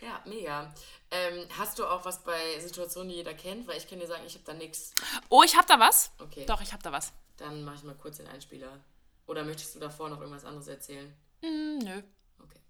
Ja, 0.00 0.22
mega. 0.24 0.72
Ähm, 1.10 1.46
hast 1.58 1.78
du 1.78 1.84
auch 1.84 2.04
was 2.04 2.22
bei 2.22 2.58
Situationen, 2.60 3.10
die 3.10 3.16
jeder 3.16 3.34
kennt? 3.34 3.66
Weil 3.66 3.76
ich 3.76 3.88
kann 3.88 3.98
dir 3.98 4.06
sagen, 4.06 4.22
ich 4.26 4.34
habe 4.34 4.44
da 4.44 4.54
nichts. 4.54 4.94
Oh, 5.28 5.42
ich 5.42 5.56
habe 5.56 5.66
da 5.66 5.78
was. 5.78 6.12
Okay. 6.18 6.46
Doch, 6.46 6.62
ich 6.62 6.72
habe 6.72 6.82
da 6.82 6.92
was. 6.92 7.12
Dann 7.36 7.64
mache 7.64 7.76
ich 7.76 7.82
mal 7.82 7.96
kurz 7.96 8.18
den 8.18 8.28
Einspieler. 8.28 8.80
Oder 9.26 9.44
möchtest 9.44 9.74
du 9.74 9.80
davor 9.80 10.08
noch 10.08 10.20
irgendwas 10.20 10.44
anderes 10.44 10.68
erzählen? 10.68 11.12
Hm, 11.42 11.78
nö. 11.78 12.02
Okay. 12.38 12.60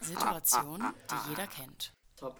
Situation, 0.00 0.94
die 1.10 1.30
jeder 1.30 1.46
kennt. 1.46 1.92
Top. 2.16 2.38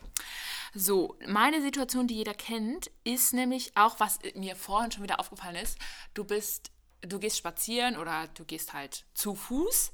So, 0.74 1.16
meine 1.26 1.62
Situation, 1.62 2.08
die 2.08 2.16
jeder 2.16 2.34
kennt, 2.34 2.90
ist 3.04 3.32
nämlich 3.32 3.76
auch, 3.76 4.00
was 4.00 4.18
mir 4.34 4.56
vorhin 4.56 4.90
schon 4.90 5.02
wieder 5.02 5.20
aufgefallen 5.20 5.56
ist. 5.56 5.78
Du 6.14 6.24
bist, 6.24 6.72
du 7.00 7.18
gehst 7.18 7.38
spazieren 7.38 7.96
oder 7.96 8.28
du 8.28 8.44
gehst 8.44 8.72
halt 8.72 9.06
zu 9.14 9.34
Fuß 9.34 9.92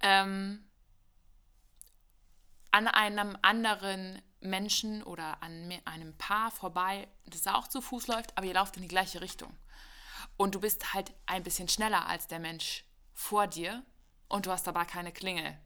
ähm, 0.00 0.64
an 2.72 2.88
einem 2.88 3.38
anderen 3.42 4.20
Menschen 4.40 5.02
oder 5.02 5.42
an 5.42 5.72
einem 5.84 6.16
Paar 6.18 6.50
vorbei, 6.50 7.08
das 7.26 7.46
auch 7.46 7.68
zu 7.68 7.80
Fuß 7.80 8.08
läuft, 8.08 8.36
aber 8.36 8.46
ihr 8.46 8.54
lauft 8.54 8.76
in 8.76 8.82
die 8.82 8.88
gleiche 8.88 9.20
Richtung. 9.20 9.56
Und 10.36 10.54
du 10.54 10.60
bist 10.60 10.92
halt 10.92 11.12
ein 11.26 11.42
bisschen 11.42 11.68
schneller 11.68 12.06
als 12.06 12.26
der 12.26 12.40
Mensch 12.40 12.84
vor 13.14 13.46
dir 13.46 13.84
und 14.28 14.46
du 14.46 14.50
hast 14.50 14.66
dabei 14.66 14.84
keine 14.84 15.12
Klingel. 15.12 15.56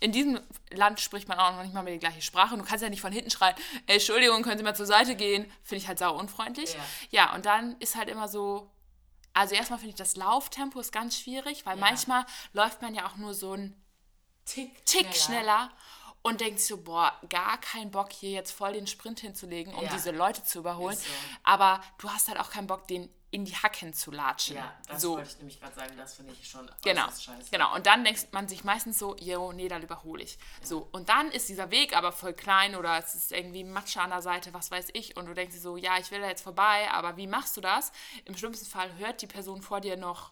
In 0.00 0.12
diesem 0.12 0.40
Land 0.70 1.00
spricht 1.00 1.28
man 1.28 1.38
auch 1.38 1.52
noch 1.52 1.62
nicht 1.62 1.72
mal 1.72 1.82
mehr 1.82 1.94
die 1.94 1.98
gleiche 2.00 2.20
Sprache 2.20 2.52
und 2.54 2.60
du 2.60 2.66
kannst 2.66 2.82
ja 2.82 2.90
nicht 2.90 3.00
von 3.00 3.12
hinten 3.12 3.30
schreien, 3.30 3.54
"Ey, 3.86 3.94
Entschuldigung, 3.94 4.42
können 4.42 4.58
Sie 4.58 4.64
mal 4.64 4.74
zur 4.76 4.86
Seite 4.86 5.14
gehen? 5.14 5.50
Finde 5.62 5.82
ich 5.82 5.88
halt 5.88 5.98
sau 5.98 6.14
unfreundlich. 6.18 6.74
Ja. 6.74 6.80
Ja, 7.10 7.34
und 7.34 7.46
dann 7.46 7.76
ist 7.78 7.94
halt 7.96 8.08
immer 8.10 8.28
so, 8.28 8.70
also 9.32 9.54
erstmal 9.54 9.78
finde 9.78 9.90
ich 9.90 9.96
das 9.96 10.16
Lauftempo 10.16 10.78
ist 10.80 10.92
ganz 10.92 11.18
schwierig, 11.18 11.64
weil 11.64 11.78
Ja. 11.78 11.80
manchmal 11.80 12.26
läuft 12.52 12.82
man 12.82 12.94
ja 12.94 13.06
auch 13.06 13.16
nur 13.16 13.32
so 13.34 13.54
ein 13.54 13.80
Tick, 14.44 14.84
Tick 14.84 15.14
schneller 15.16 15.70
und 16.22 16.40
denkt 16.40 16.60
so, 16.60 16.76
boah, 16.82 17.18
gar 17.30 17.58
keinen 17.58 17.90
Bock 17.90 18.12
hier 18.12 18.30
jetzt 18.30 18.50
voll 18.50 18.74
den 18.74 18.86
Sprint 18.86 19.20
hinzulegen, 19.20 19.74
um 19.74 19.84
Ja. 19.84 19.90
diese 19.90 20.10
Leute 20.10 20.44
zu 20.44 20.58
überholen. 20.58 20.96
So. 20.96 21.04
Aber 21.44 21.80
du 21.98 22.10
hast 22.10 22.28
halt 22.28 22.38
auch 22.38 22.50
keinen 22.50 22.66
Bock, 22.66 22.86
den 22.88 23.08
in 23.34 23.44
die 23.44 23.56
Hacken 23.56 23.92
zu 23.92 24.12
latschen. 24.12 24.54
Ja, 24.54 24.72
das 24.86 25.02
so. 25.02 25.16
wollte 25.16 25.28
ich 25.28 25.38
nämlich 25.38 25.58
gerade 25.58 25.74
sagen, 25.74 25.96
das 25.96 26.14
finde 26.14 26.32
ich 26.32 26.48
schon 26.48 26.70
Genau, 26.82 27.06
scheiße. 27.10 27.50
genau. 27.50 27.74
Und 27.74 27.84
dann 27.84 28.04
denkt 28.04 28.32
man 28.32 28.46
sich 28.46 28.62
meistens 28.62 28.96
so, 28.96 29.16
jo, 29.16 29.52
nee, 29.52 29.66
dann 29.66 29.82
überhole 29.82 30.22
ich. 30.22 30.38
So, 30.62 30.88
und 30.92 31.08
dann 31.08 31.32
ist 31.32 31.48
dieser 31.48 31.72
Weg 31.72 31.96
aber 31.96 32.12
voll 32.12 32.32
klein 32.32 32.76
oder 32.76 32.96
es 32.96 33.16
ist 33.16 33.32
irgendwie 33.32 33.64
Matsche 33.64 34.00
an 34.00 34.10
der 34.10 34.22
Seite, 34.22 34.54
was 34.54 34.70
weiß 34.70 34.90
ich. 34.92 35.16
Und 35.16 35.26
du 35.26 35.34
denkst 35.34 35.52
dir 35.56 35.60
so, 35.60 35.76
ja, 35.76 35.98
ich 35.98 36.12
will 36.12 36.20
da 36.20 36.28
jetzt 36.28 36.42
vorbei, 36.42 36.88
aber 36.92 37.16
wie 37.16 37.26
machst 37.26 37.56
du 37.56 37.60
das? 37.60 37.90
Im 38.24 38.36
schlimmsten 38.36 38.66
Fall 38.66 38.96
hört 38.98 39.20
die 39.20 39.26
Person 39.26 39.62
vor 39.62 39.80
dir 39.80 39.96
noch 39.96 40.30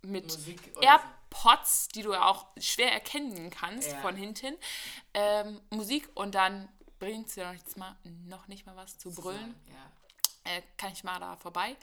mit 0.00 0.38
AirPods, 0.80 1.88
die 1.88 2.00
du 2.00 2.14
ja 2.14 2.24
auch 2.26 2.46
schwer 2.56 2.92
erkennen 2.92 3.50
kannst 3.50 3.90
Ja. 3.90 4.00
von 4.00 4.16
hinten, 4.16 4.56
ähm, 5.12 5.60
Musik 5.68 6.08
und 6.14 6.34
dann 6.34 6.68
bringt 6.98 7.28
es 7.28 7.34
dir 7.34 7.44
noch, 7.44 7.52
nichts 7.52 7.76
mal, 7.76 7.94
noch 8.26 8.48
nicht 8.48 8.64
mal 8.64 8.74
was 8.76 8.96
zu 8.96 9.10
brüllen 9.12 9.54
Ja. 9.68 9.74
Äh, 10.48 10.62
kann 10.76 10.92
ich 10.92 11.04
mal 11.04 11.18
da 11.20 11.36
vorbei. 11.36 11.76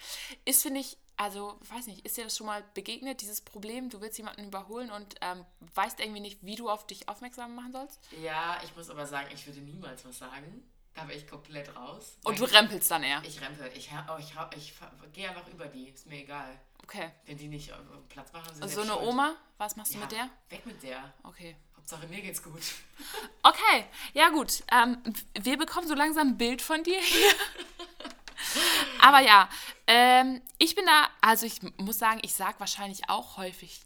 Ist, 0.45 0.61
finde 0.63 0.79
ich, 0.81 0.97
also, 1.17 1.57
weiß 1.69 1.87
nicht, 1.87 2.05
ist 2.05 2.17
dir 2.17 2.25
das 2.25 2.35
schon 2.35 2.47
mal 2.47 2.63
begegnet, 2.73 3.21
dieses 3.21 3.39
Problem, 3.41 3.89
du 3.89 4.01
willst 4.01 4.17
jemanden 4.17 4.45
überholen 4.47 4.91
und 4.91 5.15
ähm, 5.21 5.45
weißt 5.73 5.99
irgendwie 6.01 6.19
nicht, 6.19 6.39
wie 6.41 6.55
du 6.55 6.69
auf 6.69 6.85
dich 6.87 7.07
aufmerksam 7.07 7.55
machen 7.55 7.71
sollst? 7.71 7.99
ja, 8.21 8.59
ich 8.65 8.75
muss 8.75 8.89
aber 8.89 9.05
sagen, 9.07 9.29
ich 9.33 9.45
würde 9.47 9.59
niemals 9.61 10.03
was 10.05 10.17
sagen. 10.17 10.63
Da 10.93 11.03
bin 11.03 11.17
ich 11.17 11.27
komplett 11.27 11.75
raus. 11.75 12.17
Und 12.23 12.39
du 12.39 12.45
rempelst 12.45 12.89
dann 12.89 13.03
eher. 13.03 13.21
Ich 13.25 13.41
rempel. 13.41 13.69
Ich, 13.75 13.89
oh, 14.09 14.15
ich, 14.17 14.33
ich, 14.57 14.71
fa- 14.71 14.89
gehe 15.11 15.27
einfach 15.29 15.45
über 15.49 15.65
die. 15.67 15.89
Ist 15.89 16.05
mir 16.07 16.19
egal. 16.19 16.57
Okay. 16.83 17.11
Wenn 17.25 17.37
die 17.37 17.49
nicht 17.49 17.69
äh, 17.69 17.73
Platz 18.07 18.31
machen, 18.31 18.53
sind 18.53 18.63
Also 18.63 18.75
so 18.75 18.81
eine 18.83 18.91
schuld. 18.93 19.05
Oma, 19.09 19.35
was 19.57 19.75
machst 19.75 19.93
du 19.93 19.97
Ja, 19.97 20.03
mit 20.03 20.11
der? 20.13 20.29
Weg 20.47 20.65
mit 20.65 20.81
der. 20.83 21.13
Okay. 21.23 21.57
Hauptsache 21.75 22.07
mir 22.07 22.21
geht's 22.21 22.41
gut. 22.41 22.61
Okay, 23.43 23.85
ja 24.13 24.29
gut. 24.29 24.63
Ähm, 24.71 24.97
wir 25.37 25.57
bekommen 25.57 25.85
so 25.87 25.95
langsam 25.95 26.29
ein 26.29 26.37
Bild 26.37 26.61
von 26.61 26.81
dir 26.83 26.99
hier. 27.01 27.31
Aber 29.05 29.19
ja, 29.19 29.47
ähm, 29.85 30.41
ich 30.57 30.73
bin 30.73 30.83
da, 30.87 31.07
also 31.21 31.45
ich 31.45 31.61
muss 31.77 31.99
sagen, 31.99 32.19
ich 32.23 32.33
sage 32.33 32.59
wahrscheinlich 32.59 33.07
auch 33.07 33.37
häufig 33.37 33.81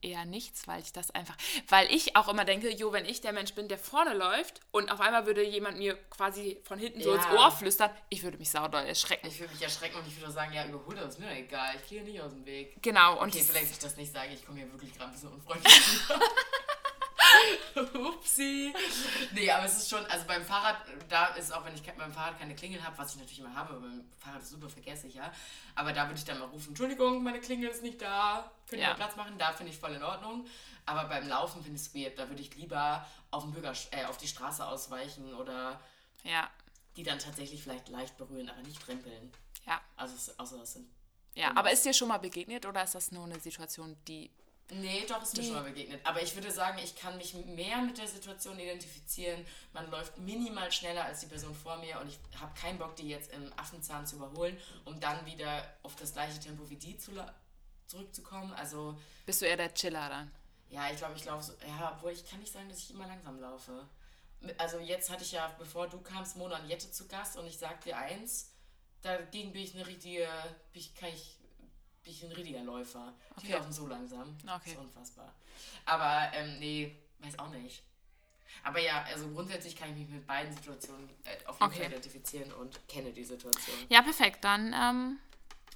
eher 0.00 0.24
nichts, 0.24 0.66
weil 0.68 0.80
ich 0.82 0.92
das 0.92 1.10
einfach, 1.10 1.36
weil 1.68 1.90
ich 1.90 2.16
auch 2.16 2.28
immer 2.28 2.44
denke, 2.44 2.70
jo, 2.70 2.92
wenn 2.92 3.04
ich 3.04 3.20
der 3.20 3.32
Mensch 3.32 3.54
bin, 3.54 3.68
der 3.68 3.78
vorne 3.78 4.14
läuft 4.14 4.60
und 4.72 4.90
auf 4.90 5.00
einmal 5.00 5.26
würde 5.26 5.42
jemand 5.42 5.78
mir 5.78 5.96
quasi 6.10 6.60
von 6.64 6.78
hinten 6.78 7.02
so 7.02 7.12
ins 7.14 7.24
Ja. 7.24 7.34
Ohr 7.34 7.50
flüstern, 7.50 7.90
ich 8.08 8.22
würde 8.22 8.38
mich 8.38 8.50
saudoll 8.50 8.84
erschrecken. 8.84 9.26
Ich 9.26 9.38
würde 9.40 9.52
mich 9.52 9.62
erschrecken 9.62 9.96
und 9.96 10.06
ich 10.06 10.18
würde 10.18 10.32
sagen, 10.32 10.52
ja, 10.52 10.66
überhol 10.66 10.94
das, 10.94 11.14
ist 11.14 11.20
mir 11.20 11.30
egal. 11.30 11.76
Ich 11.82 11.88
gehe 11.88 12.02
nicht 12.02 12.20
aus 12.20 12.32
dem 12.32 12.44
Weg. 12.46 12.82
Genau, 12.82 13.20
und 13.20 13.28
Okay, 13.34 13.44
vielleicht 13.46 13.70
ich 13.70 13.78
das 13.78 13.96
nicht 13.96 14.12
sage, 14.12 14.32
ich 14.34 14.44
komme 14.44 14.60
hier 14.60 14.70
wirklich 14.72 14.92
gerade 14.94 15.10
ein 15.10 15.12
bisschen 15.12 15.32
unfreundlich. 15.32 15.74
Upsi. 17.94 18.72
Nee, 19.32 19.50
aber 19.50 19.64
es 19.66 19.76
ist 19.76 19.90
schon, 19.90 20.04
also 20.06 20.26
beim 20.26 20.44
Fahrrad, 20.44 20.76
da 21.08 21.26
ist 21.34 21.52
auch, 21.52 21.64
wenn 21.64 21.74
ich 21.74 21.82
beim 21.82 22.12
Fahrrad 22.12 22.38
keine 22.38 22.54
Klingel 22.54 22.82
habe, 22.84 22.96
was 22.98 23.10
ich 23.12 23.16
natürlich 23.20 23.40
immer 23.40 23.54
habe, 23.54 23.70
aber 23.70 23.80
beim 23.80 24.04
Fahrrad 24.18 24.42
ist 24.42 24.50
super 24.50 24.68
vergesse 24.68 25.06
ich 25.06 25.14
ja. 25.14 25.32
Aber 25.74 25.92
da 25.92 26.06
würde 26.06 26.18
ich 26.18 26.24
dann 26.24 26.38
mal 26.38 26.46
rufen, 26.48 26.68
Entschuldigung, 26.68 27.22
meine 27.22 27.40
Klingel 27.40 27.68
ist 27.70 27.82
nicht 27.82 28.00
da, 28.00 28.50
könnt 28.68 28.80
ihr 28.82 28.88
Ja. 28.88 28.94
Platz 28.94 29.16
machen? 29.16 29.36
Da 29.38 29.52
finde 29.52 29.72
ich 29.72 29.78
voll 29.78 29.92
in 29.92 30.02
Ordnung. 30.02 30.46
Aber 30.86 31.04
beim 31.04 31.26
Laufen 31.28 31.62
finde 31.62 31.76
ich 31.80 31.86
es 31.86 31.94
weird, 31.94 32.18
da 32.18 32.28
würde 32.28 32.42
ich 32.42 32.54
lieber 32.56 33.06
auf, 33.30 33.42
den 33.42 33.52
Bürger, 33.52 33.72
äh, 33.90 34.04
auf 34.04 34.18
die 34.18 34.28
Straße 34.28 34.64
ausweichen 34.66 35.34
oder 35.34 35.80
ja, 36.24 36.50
die 36.96 37.02
dann 37.02 37.18
tatsächlich 37.18 37.62
vielleicht 37.62 37.88
leicht 37.88 38.16
berühren, 38.18 38.48
aber 38.50 38.60
nicht 38.62 38.86
rempeln. 38.86 39.32
ja, 39.66 39.80
Also, 39.96 40.32
außer 40.36 40.58
das 40.58 40.74
sind 40.74 40.88
ja. 41.36 41.50
Aber 41.56 41.72
ist 41.72 41.84
dir 41.84 41.92
schon 41.92 42.06
mal 42.08 42.18
begegnet 42.18 42.64
oder 42.64 42.84
ist 42.84 42.94
das 42.94 43.10
nur 43.10 43.24
eine 43.24 43.40
Situation, 43.40 43.96
die 44.06 44.30
Nee, 44.70 45.04
doch, 45.06 45.22
ist 45.22 45.36
mir 45.36 45.42
schon 45.42 45.52
mal 45.52 45.62
begegnet. 45.62 46.00
Aber 46.04 46.22
ich 46.22 46.34
würde 46.34 46.50
sagen, 46.50 46.78
ich 46.82 46.96
kann 46.96 47.16
mich 47.18 47.34
mehr 47.34 47.78
mit 47.82 47.98
der 47.98 48.08
Situation 48.08 48.58
identifizieren. 48.58 49.44
Man 49.72 49.90
läuft 49.90 50.18
minimal 50.18 50.72
schneller 50.72 51.04
als 51.04 51.20
die 51.20 51.26
Person 51.26 51.54
vor 51.54 51.76
mir 51.76 52.00
und 52.00 52.08
ich 52.08 52.18
habe 52.40 52.58
keinen 52.58 52.78
Bock, 52.78 52.96
die 52.96 53.08
jetzt 53.08 53.30
im 53.32 53.52
Affenzahn 53.58 54.06
zu 54.06 54.16
überholen, 54.16 54.58
um 54.84 54.98
dann 55.00 55.24
wieder 55.26 55.68
auf 55.82 55.94
das 55.96 56.14
gleiche 56.14 56.40
Tempo 56.40 56.68
wie 56.70 56.76
die 56.76 56.96
zu 56.96 57.12
zurückzukommen. 57.86 58.52
Also, 58.54 58.98
bist 59.26 59.42
du 59.42 59.46
eher 59.46 59.58
der 59.58 59.74
Chiller 59.74 60.08
dann? 60.08 60.30
ja, 60.74 60.90
ich 60.90 60.96
glaube, 60.96 61.14
ich 61.16 61.24
laufe 61.24 61.44
so. 61.44 61.52
Ja, 61.66 61.94
obwohl 61.96 62.12
ich 62.12 62.28
kann 62.28 62.40
nicht 62.40 62.52
sagen, 62.52 62.68
dass 62.68 62.78
ich 62.78 62.90
immer 62.90 63.06
langsam 63.06 63.40
laufe. 63.40 63.88
Also, 64.58 64.78
jetzt 64.78 65.08
hatte 65.10 65.22
ich 65.22 65.32
ja, 65.32 65.54
bevor 65.58 65.88
du 65.88 66.00
kamst, 66.00 66.36
Mona 66.36 66.58
und 66.58 66.68
Jette 66.68 66.90
zu 66.90 67.06
Gast 67.06 67.36
und 67.36 67.46
ich 67.46 67.58
sag 67.58 67.82
dir 67.82 67.96
eins, 67.96 68.50
dagegen 69.02 69.52
bin 69.52 69.62
ich 69.62 69.74
eine 69.74 69.86
richtige. 69.86 70.28
Bin 70.72 70.82
ich, 70.82 70.94
kann 70.94 71.10
ich 71.10 71.38
bin 72.04 72.12
ich 72.12 72.22
ein 72.22 72.32
richtiger 72.32 72.62
Läufer. 72.62 73.12
Die 73.40 73.46
Okay. 73.46 73.52
laufen 73.54 73.72
so 73.72 73.86
langsam. 73.86 74.36
Okay. 74.42 74.60
Das 74.64 74.72
ist 74.72 74.78
unfassbar. 74.78 75.32
Aber, 75.86 76.30
ähm, 76.36 76.58
nee, 76.58 76.94
weiß 77.20 77.38
auch 77.38 77.48
nicht. 77.48 77.82
Aber 78.62 78.78
ja, 78.78 79.02
also 79.04 79.28
grundsätzlich 79.30 79.76
kann 79.76 79.90
ich 79.90 79.96
mich 79.96 80.08
mit 80.08 80.26
beiden 80.26 80.54
Situationen 80.54 81.08
äh, 81.24 81.36
auf 81.46 81.58
jeden 81.60 81.72
Okay. 81.72 81.82
Fall 81.82 81.90
identifizieren 81.92 82.52
und 82.52 82.86
kenne 82.88 83.12
die 83.12 83.24
Situation. 83.24 83.76
Ja, 83.88 84.02
perfekt. 84.02 84.44
Dann 84.44 84.66
ähm, 84.68 85.18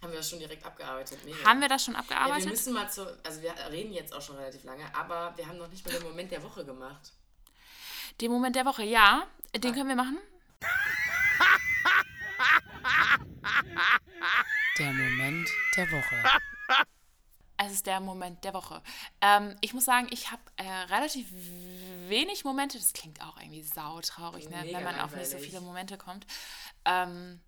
Haben 0.00 0.12
wir 0.12 0.18
das 0.18 0.30
schon 0.30 0.38
direkt 0.38 0.64
abgearbeitet? 0.64 1.24
Mega. 1.24 1.44
haben 1.44 1.60
wir 1.60 1.68
das 1.68 1.84
schon 1.84 1.94
ja, 1.94 2.00
abgearbeitet. 2.00 2.44
wir 2.44 2.50
müssen 2.50 2.72
mal 2.74 2.90
zu, 2.90 3.06
also 3.24 3.42
wir 3.42 3.52
reden 3.70 3.92
jetzt 3.92 4.12
auch 4.14 4.22
schon 4.22 4.36
relativ 4.36 4.64
lange, 4.64 4.84
aber 4.94 5.36
wir 5.36 5.46
haben 5.46 5.58
noch 5.58 5.68
nicht 5.68 5.84
mal 5.86 5.92
den 5.94 6.04
Moment 6.04 6.30
der 6.30 6.42
Woche 6.42 6.64
gemacht. 6.64 7.12
Den 8.20 8.30
Moment 8.30 8.54
der 8.56 8.64
Woche, 8.64 8.84
ja. 8.84 9.26
Den 9.56 9.74
können 9.74 9.88
wir 9.88 9.96
machen. 9.96 10.18
Der 14.78 14.92
Moment 14.92 15.48
der 15.76 15.90
Woche. 15.90 16.22
Es 17.60 17.72
ist 17.72 17.86
der 17.86 17.98
Moment 17.98 18.44
der 18.44 18.54
Woche. 18.54 18.80
Ähm, 19.20 19.56
ich 19.60 19.74
muss 19.74 19.84
sagen, 19.84 20.06
ich 20.12 20.30
habe 20.30 20.40
äh, 20.58 20.62
relativ 20.94 21.26
wenig 22.06 22.44
Momente. 22.44 22.78
Das 22.78 22.92
klingt 22.92 23.20
auch 23.20 23.36
irgendwie 23.36 23.64
sautraurig, 23.64 24.48
ne? 24.48 24.62
Wenn 24.62 24.84
man 24.84 25.00
auf 25.00 25.16
nicht 25.16 25.28
so 25.28 25.38
viele 25.38 25.60
Momente 25.60 25.98
kommt. 25.98 26.24
Ähm, 26.84 27.40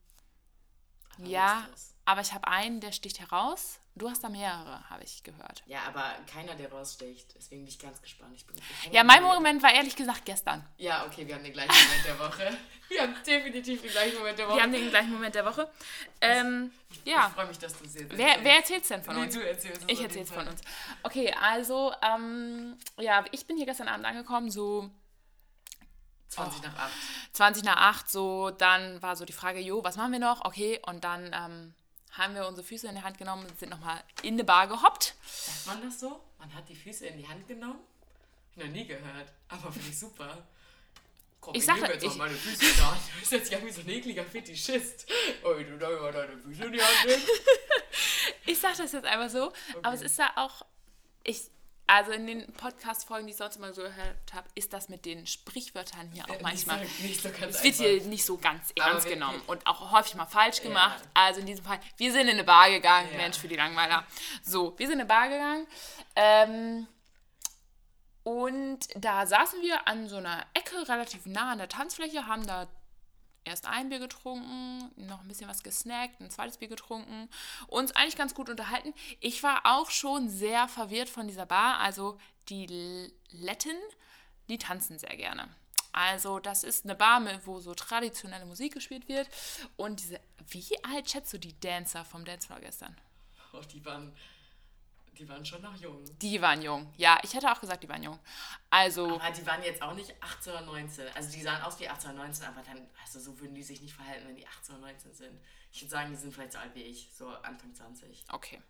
Aber 1.17 1.27
ja, 1.29 1.69
aber 2.07 2.23
ich 2.23 2.33
habe 2.33 2.49
einen, 2.49 2.81
der 2.81 2.91
sticht 2.91 3.21
heraus. 3.21 3.79
Du 4.01 4.09
hast 4.09 4.25
da 4.25 4.31
mehrere, 4.31 4.89
habe 4.89 5.05
ich 5.05 5.23
gehört. 5.23 5.63
Ja, 5.67 5.81
aber 5.87 6.15
keiner, 6.33 6.55
der 6.55 6.73
raussticht. 6.73 7.35
Deswegen 7.37 7.65
bin 7.65 7.69
ich 7.69 7.79
ganz 7.79 8.01
gespannt. 8.01 8.33
Ich 8.35 8.47
bin 8.47 8.57
ich 8.57 8.93
Ja, 8.95 9.05
mein 9.05 9.23
Moment 9.23 9.63
war 9.63 9.75
ehrlich 9.75 9.95
gesagt 9.95 10.25
gestern. 10.25 10.65
Ja, 10.79 11.05
okay, 11.05 11.27
wir 11.29 11.35
haben 11.35 11.45
den 11.45 11.53
gleichen 11.53 11.71
Moment 11.71 12.07
der 12.07 12.19
Woche. 12.19 12.57
Wir 12.89 13.03
haben 13.03 13.15
definitiv 13.25 13.83
den 13.83 13.91
gleichen 13.93 14.19
Moment 14.19 14.37
der 14.37 14.49
Woche. 14.49 14.57
Wir 14.57 14.63
haben 14.65 14.73
den 14.73 14.91
gleichen 14.91 15.13
Moment 15.13 15.33
der 15.37 15.45
Woche. 15.45 15.71
Ähm, 16.21 16.73
Ich 16.91 17.13
ja. 17.13 17.29
freue 17.29 17.47
mich, 17.47 17.59
dass 17.59 17.79
du 17.79 17.85
es 17.85 17.95
jetzt 17.95 18.17
Wer, 18.17 18.43
wer 18.43 18.57
erzählt's 18.57 18.89
denn 18.89 19.05
von 19.05 19.15
Nee, 19.15 19.23
uns? 19.23 19.35
du 19.35 19.47
erzählst 19.47 19.83
es 19.83 19.85
Ich 19.87 19.99
auf 19.99 20.05
erzähl's 20.07 20.31
jeden 20.31 20.43
von 20.43 20.49
uns. 20.53 20.61
Okay, 21.05 21.33
also, 21.41 21.93
ähm, 22.03 22.77
ja, 22.99 23.25
ich 23.31 23.47
bin 23.47 23.59
hier 23.59 23.67
gestern 23.67 23.87
Abend 23.87 24.07
angekommen, 24.07 24.51
so 24.51 24.91
20 26.31 26.63
nach 26.63 26.77
8. 26.79 26.91
20 27.35 27.63
nach 27.65 27.77
8, 27.77 28.11
so, 28.11 28.51
dann 28.51 29.01
war 29.03 29.15
so 29.15 29.25
die 29.25 29.33
Frage, 29.33 29.61
jo, 29.61 29.85
was 29.85 29.97
machen 29.97 30.11
wir 30.11 30.19
noch? 30.19 30.45
Okay, 30.45 30.81
und 30.87 31.05
dann 31.05 31.31
ähm, 31.33 31.75
haben 32.13 32.35
wir 32.35 32.47
unsere 32.47 32.67
Füße 32.67 32.89
in 32.89 32.95
die 32.97 33.03
Hand 33.03 33.19
genommen 33.19 33.47
und 33.47 33.59
sind 33.59 33.71
nochmal 33.71 34.03
in 34.23 34.35
eine 34.35 34.45
Bar 34.45 34.67
gehoppt. 34.69 35.15
Sagt 35.27 35.67
man 35.67 35.83
das 35.83 36.01
so? 36.01 36.21
Man 36.39 36.53
hat 36.55 36.69
die 36.69 36.75
Füße 36.75 37.07
in 37.07 37.19
die 37.19 37.27
Hand 37.29 37.47
genommen? 37.47 37.79
Hab 37.81 38.57
ich 38.57 38.65
noch 38.65 38.73
nie 38.73 38.87
gehört. 38.87 39.33
Aber 39.49 39.71
finde 39.73 39.89
ich 39.91 39.99
super. 39.99 40.47
Komm, 41.41 41.55
Ich 41.55 41.61
ich, 41.61 41.67
sag- 41.67 41.77
nehme 41.77 41.93
jetzt 41.95 42.03
ich- 42.03 42.09
mal 42.17 42.27
meine 42.27 42.35
Füße 42.39 42.65
in 42.65 42.75
die 42.77 42.83
Hand. 42.83 43.01
Du 43.15 43.21
bist 43.21 43.33
jetzt 43.33 43.51
ja 43.53 43.65
wie 43.65 43.71
so 43.71 43.81
ein 43.81 43.89
ekliger 43.89 44.25
Fetischist. 44.25 45.07
Oh, 45.45 45.55
du 45.55 45.79
darfst 45.79 46.01
mal 46.01 46.13
deine 46.13 46.37
Füße 46.37 46.65
in 46.65 46.73
die 46.73 46.83
Hand 46.83 47.07
nehmen. 47.07 47.23
Ich 48.47 48.59
sage 48.59 48.79
das 48.79 48.93
jetzt 48.93 49.05
einfach 49.07 49.29
so, 49.31 49.53
aber 49.83 49.95
es 49.95 50.03
ist 50.03 50.19
ja 50.19 50.33
auch, 50.37 50.65
ich, 51.23 51.43
also 51.93 52.13
in 52.13 52.27
den 52.27 52.53
Podcast-Folgen, 52.53 53.27
die 53.27 53.33
ich 53.33 53.37
sonst 53.37 53.57
immer 53.57 53.73
so 53.75 53.83
gehört 53.83 54.33
habe, 54.33 54.49
ist 54.55 54.73
das 54.73 54.89
mit 54.89 55.05
den 55.05 55.27
Sprichwörtern 55.27 56.09
hier 56.13 56.25
auch 56.31 56.41
manchmal. 56.41 56.79
Nicht 56.81 57.21
so, 57.21 57.29
nicht 57.29 57.41
so 57.41 57.47
Es 57.49 57.63
wird 57.65 57.75
hier 57.75 58.01
nicht 58.05 58.25
so 58.25 58.37
ganz 58.39 58.73
ernst 58.77 59.07
wir- 59.07 59.15
genommen 59.15 59.43
und 59.49 59.67
auch 59.67 59.91
häufig 59.91 60.15
mal 60.15 60.27
falsch 60.27 60.63
gemacht. 60.63 61.01
Ja. 61.03 61.11
Also 61.15 61.41
in 61.41 61.47
diesem 61.47 61.65
Fall, 61.65 61.81
wir 61.97 62.13
sind 62.13 62.23
in 62.29 62.35
eine 62.35 62.45
Bar 62.45 62.71
gegangen, 62.71 63.09
Ja. 63.11 63.17
Mensch, 63.17 63.39
für 63.39 63.49
die 63.49 63.57
Langweiler. 63.57 64.07
So, 64.43 64.79
wir 64.79 64.87
sind 64.87 64.95
in 64.95 65.01
eine 65.01 65.09
Bar 65.09 65.29
gegangen. 65.29 65.67
Ähm, 66.15 66.87
und 68.23 68.81
da 68.95 69.27
saßen 69.27 69.61
wir 69.63 69.89
an 69.89 70.09
so 70.09 70.17
einer 70.17 70.47
Ecke, 70.55 70.89
relativ 70.89 71.27
nah 71.27 71.53
an 71.53 71.59
der 71.59 71.69
Tanzfläche, 71.69 72.27
haben 72.27 72.47
da 72.47 72.69
erst 73.45 73.67
ein 73.67 73.89
Bier 73.89 73.99
getrunken, 73.99 74.91
noch 74.97 75.21
ein 75.23 75.29
bisschen 75.29 75.49
was 75.49 75.63
gesnackt, 75.63 76.21
ein 76.21 76.31
zweites 76.31 76.59
Bier 76.59 76.69
getrunken, 76.69 77.29
uns 77.67 77.93
eigentlich 77.93 78.17
ganz 78.17 78.35
gut 78.35 78.49
unterhalten. 78.49 78.95
Ich 79.21 79.43
war 79.43 79.63
auch 79.65 79.91
schon 79.91 80.29
sehr 80.29 80.69
verwirrt 80.69 81.09
von 81.09 81.27
dieser 81.27 81.47
Bar. 81.47 81.79
Also 81.79 82.19
die 82.49 83.13
Letten, 83.31 83.77
die 84.49 84.59
tanzen 84.59 84.99
sehr 84.99 85.17
gerne. 85.17 85.49
Also 85.93 86.39
das 86.39 86.63
ist 86.63 86.85
eine 86.85 86.95
Bar, 86.95 87.23
wo 87.45 87.61
so 87.61 87.75
traditionelle 87.75 88.47
Musik 88.47 88.75
gespielt 88.75 89.09
wird. 89.09 89.29
Und 89.77 90.01
diese, 90.01 90.21
wie 90.49 90.85
alt 90.85 91.11
schätzt 91.11 91.33
du 91.33 91.39
die 91.39 91.59
Dancer 91.59 92.05
vom 92.05 92.25
Dancefloor 92.25 92.61
gestern? 92.61 92.97
Oh, 93.53 93.63
die 93.73 93.85
waren, 93.85 94.15
die 95.21 95.29
waren 95.29 95.45
schon 95.45 95.61
noch 95.61 95.77
jung. 95.77 96.03
Die 96.19 96.41
waren 96.41 96.63
jung. 96.63 96.93
Ja, 96.97 97.19
ich 97.23 97.35
hätte 97.35 97.53
auch 97.53 97.61
gesagt, 97.61 97.83
die 97.83 97.89
waren 97.91 98.03
jung. 98.03 98.19
Also, 98.71 99.21
Aber 99.21 99.31
die 99.31 99.47
waren 99.47 99.63
jetzt 99.63 99.83
auch 99.83 99.93
nicht 99.93 100.15
18 100.23 100.53
oder 100.55 100.63
19. 100.63 101.09
Also 101.15 101.31
die 101.31 101.43
sahen 101.43 101.63
aus 101.63 101.79
wie 101.79 101.87
18 101.89 102.13
oder 102.13 102.21
19, 102.21 102.47
aber 102.47 102.63
dann, 102.63 102.89
also 103.03 103.21
so 103.21 103.39
würden 103.39 103.55
die 103.55 103.63
sich 103.63 103.83
nicht 103.83 103.95
verhalten, 103.95 104.27
wenn 104.27 104.37
die 104.37 104.47
18 104.47 104.77
oder 104.77 104.87
19 104.87 105.13
sind. 105.15 105.41
Ich 105.73 105.83
würde 105.83 105.91
sagen, 105.91 106.11
die 106.11 106.17
sind 106.17 106.33
vielleicht 106.33 106.53
so 106.53 106.59
alt 106.59 106.75
wie 106.75 106.83
ich, 106.83 107.11
so 107.15 107.29
Anfang 107.29 107.75
20. 107.75 108.25
okay. 108.33 108.63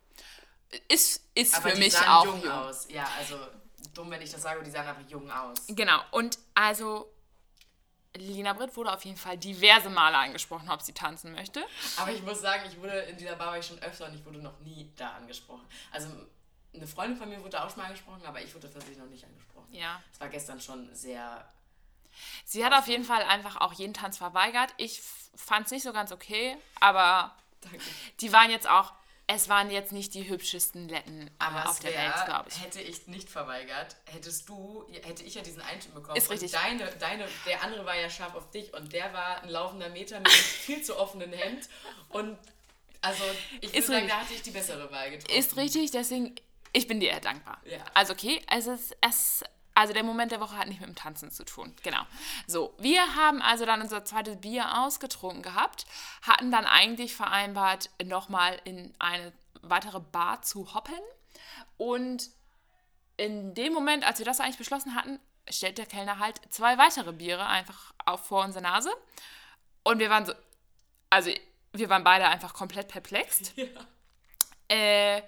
Ist, 0.88 1.24
ist 1.34 1.54
Aber 1.56 1.68
für 1.68 1.74
die 1.74 1.82
mich 1.82 1.92
sahen 1.92 2.08
auch 2.08 2.24
jung, 2.24 2.42
jung. 2.42 2.52
aus. 2.52 2.88
Ja, 2.90 3.08
also 3.18 3.36
dumm, 3.94 4.10
wenn 4.10 4.22
ich 4.22 4.30
das 4.30 4.42
sage, 4.42 4.56
aber 4.56 4.64
die 4.64 4.70
sahen 4.70 4.86
einfach 4.88 5.08
jung 5.08 5.30
aus. 5.30 5.66
Genau, 5.68 6.00
und 6.10 6.38
also 6.54 7.12
Lina 8.16 8.52
Britt 8.54 8.76
wurde 8.76 8.92
auf 8.92 9.04
jeden 9.04 9.16
Fall 9.16 9.38
diverse 9.38 9.88
Male 9.88 10.16
angesprochen, 10.18 10.68
ob 10.70 10.82
sie 10.82 10.92
tanzen 10.92 11.32
möchte. 11.32 11.64
Aber 11.96 12.10
ich 12.10 12.22
muss 12.22 12.40
sagen, 12.40 12.62
ich 12.68 12.76
wurde 12.78 12.98
in 13.02 13.16
dieser 13.16 13.36
Bar 13.36 13.48
war 13.48 13.58
ich 13.58 13.66
schon 13.66 13.78
öfter 13.80 14.06
und 14.06 14.14
ich 14.14 14.24
wurde 14.24 14.38
noch 14.38 14.58
nie 14.60 14.92
da 14.96 15.12
angesprochen. 15.14 15.64
Also 15.92 16.08
eine 16.74 16.86
Freundin 16.86 17.16
von 17.18 17.28
mir 17.28 17.42
wurde 17.42 17.62
auch 17.62 17.68
schon 17.68 17.78
mal 17.78 17.86
angesprochen, 17.86 18.24
aber 18.24 18.40
ich 18.42 18.54
wurde 18.54 18.70
tatsächlich 18.70 18.98
noch 18.98 19.06
nicht 19.06 19.24
angesprochen. 19.24 19.68
Ja. 19.72 20.02
Es 20.12 20.20
war 20.20 20.28
gestern 20.28 20.60
schon 20.60 20.94
sehr. 20.94 21.48
Sie 22.44 22.64
hat 22.64 22.72
auf 22.72 22.86
jeden 22.86 23.04
Fall 23.04 23.22
einfach 23.22 23.56
auch 23.60 23.72
jeden 23.72 23.94
Tanz 23.94 24.18
verweigert. 24.18 24.72
Ich 24.76 25.00
fand 25.34 25.66
es 25.66 25.72
nicht 25.72 25.82
so 25.82 25.92
ganz 25.92 26.12
okay, 26.12 26.56
aber 26.80 27.34
Danke. 27.60 27.78
die 28.20 28.32
waren 28.32 28.50
jetzt 28.50 28.68
auch, 28.68 28.92
es 29.26 29.48
waren 29.48 29.70
jetzt 29.70 29.92
nicht 29.92 30.14
die 30.14 30.28
hübschesten 30.28 30.88
Letten 30.88 31.30
Aber 31.38 31.70
auf 31.70 31.78
der 31.78 31.94
Welt, 31.94 32.24
glaube 32.26 32.48
ich. 32.48 32.60
hätte 32.60 32.80
ich 32.80 33.06
nicht 33.06 33.28
verweigert, 33.30 33.96
hättest 34.06 34.48
du, 34.48 34.84
hätte 35.02 35.22
ich 35.22 35.34
ja 35.36 35.42
diesen 35.42 35.62
Einschub 35.62 35.94
bekommen. 35.94 36.16
Ist 36.16 36.30
richtig. 36.30 36.50
Deine, 36.50 36.86
deine, 36.96 37.28
der 37.46 37.62
andere 37.62 37.86
war 37.86 37.96
ja 37.96 38.10
scharf 38.10 38.34
auf 38.34 38.50
dich 38.50 38.74
und 38.74 38.92
der 38.92 39.12
war 39.12 39.42
ein 39.42 39.48
laufender 39.48 39.88
Meter 39.88 40.18
mit 40.18 40.28
viel 40.32 40.82
zu 40.82 40.98
offenen 40.98 41.32
Hemd. 41.32 41.68
Und 42.08 42.36
also 43.02 43.22
ich 43.60 43.72
würde 43.72 43.86
sagen, 43.86 44.08
da 44.08 44.20
hatte 44.20 44.34
ich 44.34 44.42
die 44.42 44.50
bessere 44.50 44.90
Wahl 44.90 45.10
getroffen. 45.12 45.38
Ist 45.38 45.56
richtig, 45.56 45.92
deswegen, 45.92 46.34
ich 46.72 46.86
bin 46.86 47.00
dir 47.00 47.10
eher 47.10 47.20
dankbar. 47.20 47.58
Ja. 47.64 47.78
Also 47.94 48.12
okay, 48.12 48.42
es 48.50 48.66
ist, 48.66 48.96
es, 49.00 49.44
Also 49.74 49.92
der 49.92 50.02
Moment 50.02 50.32
der 50.32 50.40
Woche 50.40 50.56
hat 50.56 50.68
nicht 50.68 50.80
mit 50.80 50.88
dem 50.88 50.96
Tanzen 50.96 51.30
zu 51.30 51.44
tun. 51.44 51.74
Genau. 51.82 52.02
So, 52.46 52.74
wir 52.78 53.14
haben 53.14 53.40
also 53.42 53.64
dann 53.64 53.80
unser 53.80 54.04
zweites 54.04 54.40
Bier 54.40 54.78
ausgetrunken 54.80 55.42
gehabt, 55.42 55.86
hatten 56.22 56.50
dann 56.50 56.66
eigentlich 56.66 57.14
vereinbart, 57.14 57.90
nochmal 58.04 58.60
in 58.64 58.94
eine 58.98 59.32
weitere 59.62 60.00
Bar 60.00 60.42
zu 60.42 60.74
hoppen. 60.74 60.98
Und 61.76 62.30
in 63.16 63.54
dem 63.54 63.72
Moment, 63.72 64.04
als 64.04 64.18
wir 64.18 64.26
das 64.26 64.40
eigentlich 64.40 64.58
beschlossen 64.58 64.94
hatten, 64.94 65.20
stellt 65.48 65.78
der 65.78 65.86
Kellner 65.86 66.18
halt 66.18 66.40
zwei 66.50 66.78
weitere 66.78 67.12
Biere 67.12 67.46
einfach 67.46 67.92
auf 68.04 68.26
vor 68.26 68.44
unsere 68.44 68.62
Nase. 68.62 68.90
Und 69.82 69.98
wir 69.98 70.10
waren 70.10 70.26
so, 70.26 70.32
also 71.10 71.30
wir 71.72 71.88
waren 71.88 72.04
beide 72.04 72.28
einfach 72.28 72.54
komplett 72.54 72.88
perplex. 72.88 73.52
Äh, 74.68 75.22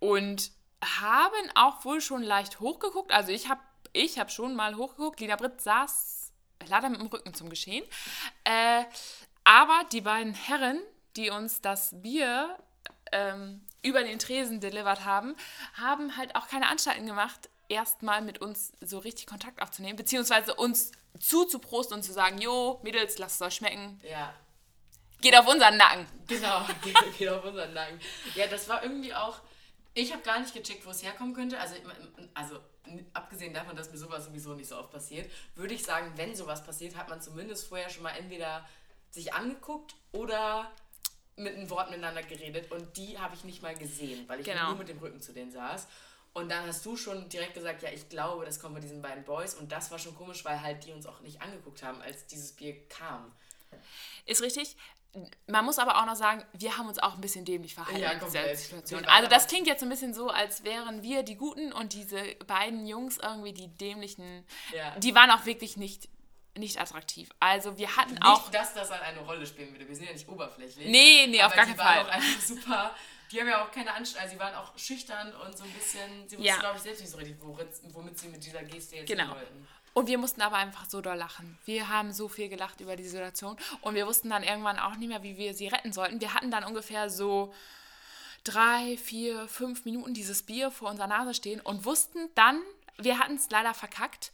und 0.00 0.50
haben 0.82 1.50
auch 1.54 1.84
wohl 1.84 2.00
schon 2.00 2.22
leicht 2.22 2.60
hochgeguckt. 2.60 3.12
Also 3.12 3.30
ich 3.32 3.48
habe 3.48 3.60
ich 3.92 4.18
hab 4.18 4.30
schon 4.30 4.54
mal 4.54 4.76
hochgeguckt. 4.76 5.20
Lina 5.20 5.36
Britt 5.36 5.60
saß 5.60 6.32
leider 6.66 6.88
mit 6.88 7.00
dem 7.00 7.08
Rücken 7.08 7.34
zum 7.34 7.50
Geschehen. 7.50 7.84
Äh, 8.44 8.84
aber 9.44 9.82
die 9.92 10.00
beiden 10.00 10.34
Herren, 10.34 10.80
die 11.16 11.30
uns 11.30 11.60
das 11.60 11.90
Bier 12.00 12.56
ähm, 13.12 13.64
über 13.82 14.02
den 14.02 14.18
Tresen 14.18 14.60
delivered 14.60 15.04
haben, 15.04 15.36
haben 15.74 16.16
halt 16.16 16.34
auch 16.36 16.48
keine 16.48 16.68
Anstalten 16.68 17.06
gemacht, 17.06 17.48
erstmal 17.68 18.22
mit 18.22 18.38
uns 18.40 18.72
so 18.80 18.98
richtig 18.98 19.26
Kontakt 19.26 19.60
aufzunehmen, 19.60 19.96
beziehungsweise 19.96 20.54
uns 20.54 20.92
zuzuprosten 21.18 21.96
und 21.96 22.02
zu 22.02 22.12
sagen, 22.12 22.38
jo, 22.38 22.80
Mädels, 22.82 23.18
lasst 23.18 23.40
es 23.40 23.46
euch 23.46 23.54
schmecken, 23.56 24.00
Ja, 24.08 24.32
geht 25.20 25.36
auf 25.36 25.46
unseren 25.46 25.76
Nacken. 25.76 26.06
genau. 26.26 26.64
Geht, 26.82 26.96
geht 27.18 27.28
auf 27.28 27.44
unseren 27.44 27.72
Nacken. 27.74 28.00
Ja, 28.34 28.46
das 28.46 28.68
war 28.68 28.82
irgendwie 28.82 29.14
auch. 29.14 29.40
Ich 29.94 30.12
habe 30.12 30.22
gar 30.22 30.40
nicht 30.40 30.54
gecheckt, 30.54 30.86
wo 30.86 30.90
es 30.90 31.02
herkommen 31.02 31.34
könnte. 31.34 31.58
Also, 31.58 31.74
also 32.34 32.58
abgesehen 33.12 33.52
davon, 33.52 33.76
dass 33.76 33.90
mir 33.90 33.98
sowas 33.98 34.24
sowieso 34.24 34.54
nicht 34.54 34.68
so 34.68 34.76
oft 34.78 34.90
passiert, 34.90 35.30
würde 35.54 35.74
ich 35.74 35.82
sagen, 35.84 36.12
wenn 36.16 36.34
sowas 36.34 36.64
passiert, 36.64 36.96
hat 36.96 37.08
man 37.08 37.20
zumindest 37.20 37.68
vorher 37.68 37.90
schon 37.90 38.02
mal 38.02 38.16
entweder 38.16 38.66
sich 39.10 39.34
angeguckt 39.34 39.94
oder 40.12 40.70
mit 41.36 41.54
einem 41.56 41.68
Wort 41.70 41.90
miteinander 41.90 42.22
geredet. 42.22 42.70
Und 42.70 42.96
die 42.96 43.18
habe 43.18 43.34
ich 43.34 43.44
nicht 43.44 43.62
mal 43.62 43.74
gesehen, 43.74 44.26
weil 44.28 44.40
ich 44.40 44.46
Genau. 44.46 44.68
nur 44.70 44.78
mit 44.78 44.88
dem 44.88 44.98
Rücken 44.98 45.20
zu 45.20 45.32
denen 45.32 45.50
saß. 45.50 45.86
Und 46.34 46.48
dann 46.50 46.66
hast 46.66 46.84
du 46.86 46.96
schon 46.96 47.28
direkt 47.28 47.54
gesagt, 47.54 47.82
ja, 47.82 47.90
ich 47.90 48.08
glaube, 48.08 48.46
das 48.46 48.58
kommt 48.58 48.72
von 48.74 48.80
diesen 48.82 49.02
beiden 49.02 49.24
Boys. 49.24 49.54
Und 49.54 49.70
das 49.70 49.90
war 49.90 49.98
schon 49.98 50.14
komisch, 50.16 50.44
weil 50.46 50.60
halt 50.62 50.84
die 50.84 50.92
uns 50.92 51.04
auch 51.06 51.20
nicht 51.20 51.42
angeguckt 51.42 51.82
haben, 51.82 52.00
als 52.00 52.26
dieses 52.26 52.52
Bier 52.52 52.88
kam. 52.88 53.30
Ist 54.24 54.40
richtig. 54.40 54.76
Man 55.46 55.64
muss 55.66 55.78
aber 55.78 55.98
auch 56.00 56.06
noch 56.06 56.16
sagen, 56.16 56.42
wir 56.54 56.78
haben 56.78 56.88
uns 56.88 56.98
auch 56.98 57.14
ein 57.14 57.20
bisschen 57.20 57.44
dämlich 57.44 57.74
verhalten 57.74 58.00
Ja, 58.00 58.12
in 58.12 58.20
dieser. 58.20 58.54
Situation. 58.56 59.02
Waren 59.04 59.10
Also 59.14 59.28
das 59.28 59.46
klingt 59.46 59.66
jetzt 59.66 59.82
ein 59.82 59.88
bisschen 59.90 60.14
so, 60.14 60.28
als 60.30 60.64
wären 60.64 61.02
wir 61.02 61.22
die 61.22 61.36
Guten 61.36 61.72
und 61.72 61.92
diese 61.92 62.18
beiden 62.46 62.86
Jungs 62.86 63.18
irgendwie 63.18 63.52
die 63.52 63.68
dämlichen. 63.68 64.46
Ja. 64.74 64.98
Die 64.98 65.14
waren 65.14 65.30
auch 65.30 65.44
wirklich 65.44 65.76
nicht, 65.76 66.08
nicht 66.56 66.80
attraktiv. 66.80 67.28
Also 67.40 67.76
wir 67.76 67.94
hatten 67.96 68.12
Nicht, 68.14 68.24
auch. 68.24 68.50
dass 68.50 68.72
das 68.72 68.90
halt 68.90 69.02
eine 69.02 69.20
Rolle 69.20 69.46
spielen 69.46 69.72
würde. 69.72 69.86
Wir 69.86 69.94
sind 69.96 70.06
ja 70.06 70.12
nicht 70.12 70.28
oberflächlich. 70.28 70.88
Nee, 70.88 71.26
nee, 71.28 71.42
auf 71.42 71.54
gar 71.54 71.66
die 71.66 71.72
keinen 71.72 71.78
waren 71.78 71.94
Fall. 71.94 72.04
auch 72.06 72.08
einfach 72.14 72.40
super. 72.40 72.94
Die 73.30 73.40
haben 73.40 73.48
ja 73.48 73.64
auch 73.64 73.70
keine 73.70 73.92
Anstrengung. 73.94 74.24
Also, 74.30 74.34
sie 74.36 74.40
waren 74.40 74.54
auch 74.54 74.78
schüchtern 74.78 75.34
und 75.46 75.56
so 75.56 75.64
ein 75.64 75.70
bisschen. 75.72 76.28
Sie 76.28 76.36
wussten, 76.36 76.42
Ja. 76.48 76.58
glaube 76.58 76.76
ich, 76.76 76.82
selbst 76.82 77.00
nicht 77.00 77.10
so 77.10 77.16
richtig, 77.18 77.36
womit, 77.40 77.68
womit 77.94 78.18
sie 78.18 78.28
mit 78.28 78.44
dieser 78.44 78.62
Geste 78.62 78.96
jetzt 78.96 79.08
Genau. 79.08 79.30
wollten. 79.34 79.66
Und 79.94 80.06
wir 80.08 80.16
mussten 80.18 80.40
aber 80.40 80.56
einfach 80.56 80.88
so 80.88 81.00
doll 81.02 81.16
lachen. 81.16 81.58
Wir 81.66 81.88
haben 81.88 82.12
so 82.12 82.28
viel 82.28 82.48
gelacht 82.48 82.80
über 82.80 82.96
die 82.96 83.06
Situation 83.06 83.56
und 83.82 83.94
wir 83.94 84.06
wussten 84.06 84.30
dann 84.30 84.42
irgendwann 84.42 84.78
auch 84.78 84.94
nicht 84.96 85.08
mehr, 85.08 85.22
wie 85.22 85.36
wir 85.36 85.52
sie 85.54 85.68
retten 85.68 85.92
sollten. 85.92 86.20
Wir 86.20 86.32
hatten 86.34 86.50
dann 86.50 86.64
ungefähr 86.64 87.10
so 87.10 87.52
drei, 88.44 88.96
vier, 88.96 89.46
fünf 89.48 89.84
Minuten 89.84 90.14
dieses 90.14 90.42
Bier 90.42 90.70
vor 90.70 90.90
unserer 90.90 91.06
Nase 91.06 91.34
stehen 91.34 91.60
und 91.60 91.84
wussten 91.84 92.28
dann, 92.34 92.60
wir 92.98 93.18
hatten 93.18 93.34
es 93.36 93.50
leider 93.50 93.74
verkackt, 93.74 94.32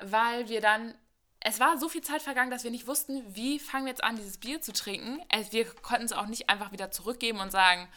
weil 0.00 0.48
wir 0.48 0.60
dann, 0.60 0.94
es 1.40 1.58
war 1.60 1.76
so 1.78 1.88
viel 1.88 2.02
Zeit 2.02 2.22
vergangen, 2.22 2.50
dass 2.50 2.64
wir 2.64 2.70
nicht 2.70 2.86
wussten, 2.86 3.22
wie 3.34 3.58
fangen 3.58 3.86
wir 3.86 3.90
jetzt 3.90 4.04
an, 4.04 4.16
dieses 4.16 4.38
Bier 4.38 4.60
zu 4.62 4.72
trinken. 4.72 5.20
Also 5.30 5.52
wir 5.52 5.64
konnten 5.66 6.04
es 6.04 6.12
auch 6.12 6.26
nicht 6.26 6.48
einfach 6.48 6.72
wieder 6.72 6.90
zurückgeben 6.90 7.40
und 7.40 7.50
sagen, 7.50 7.88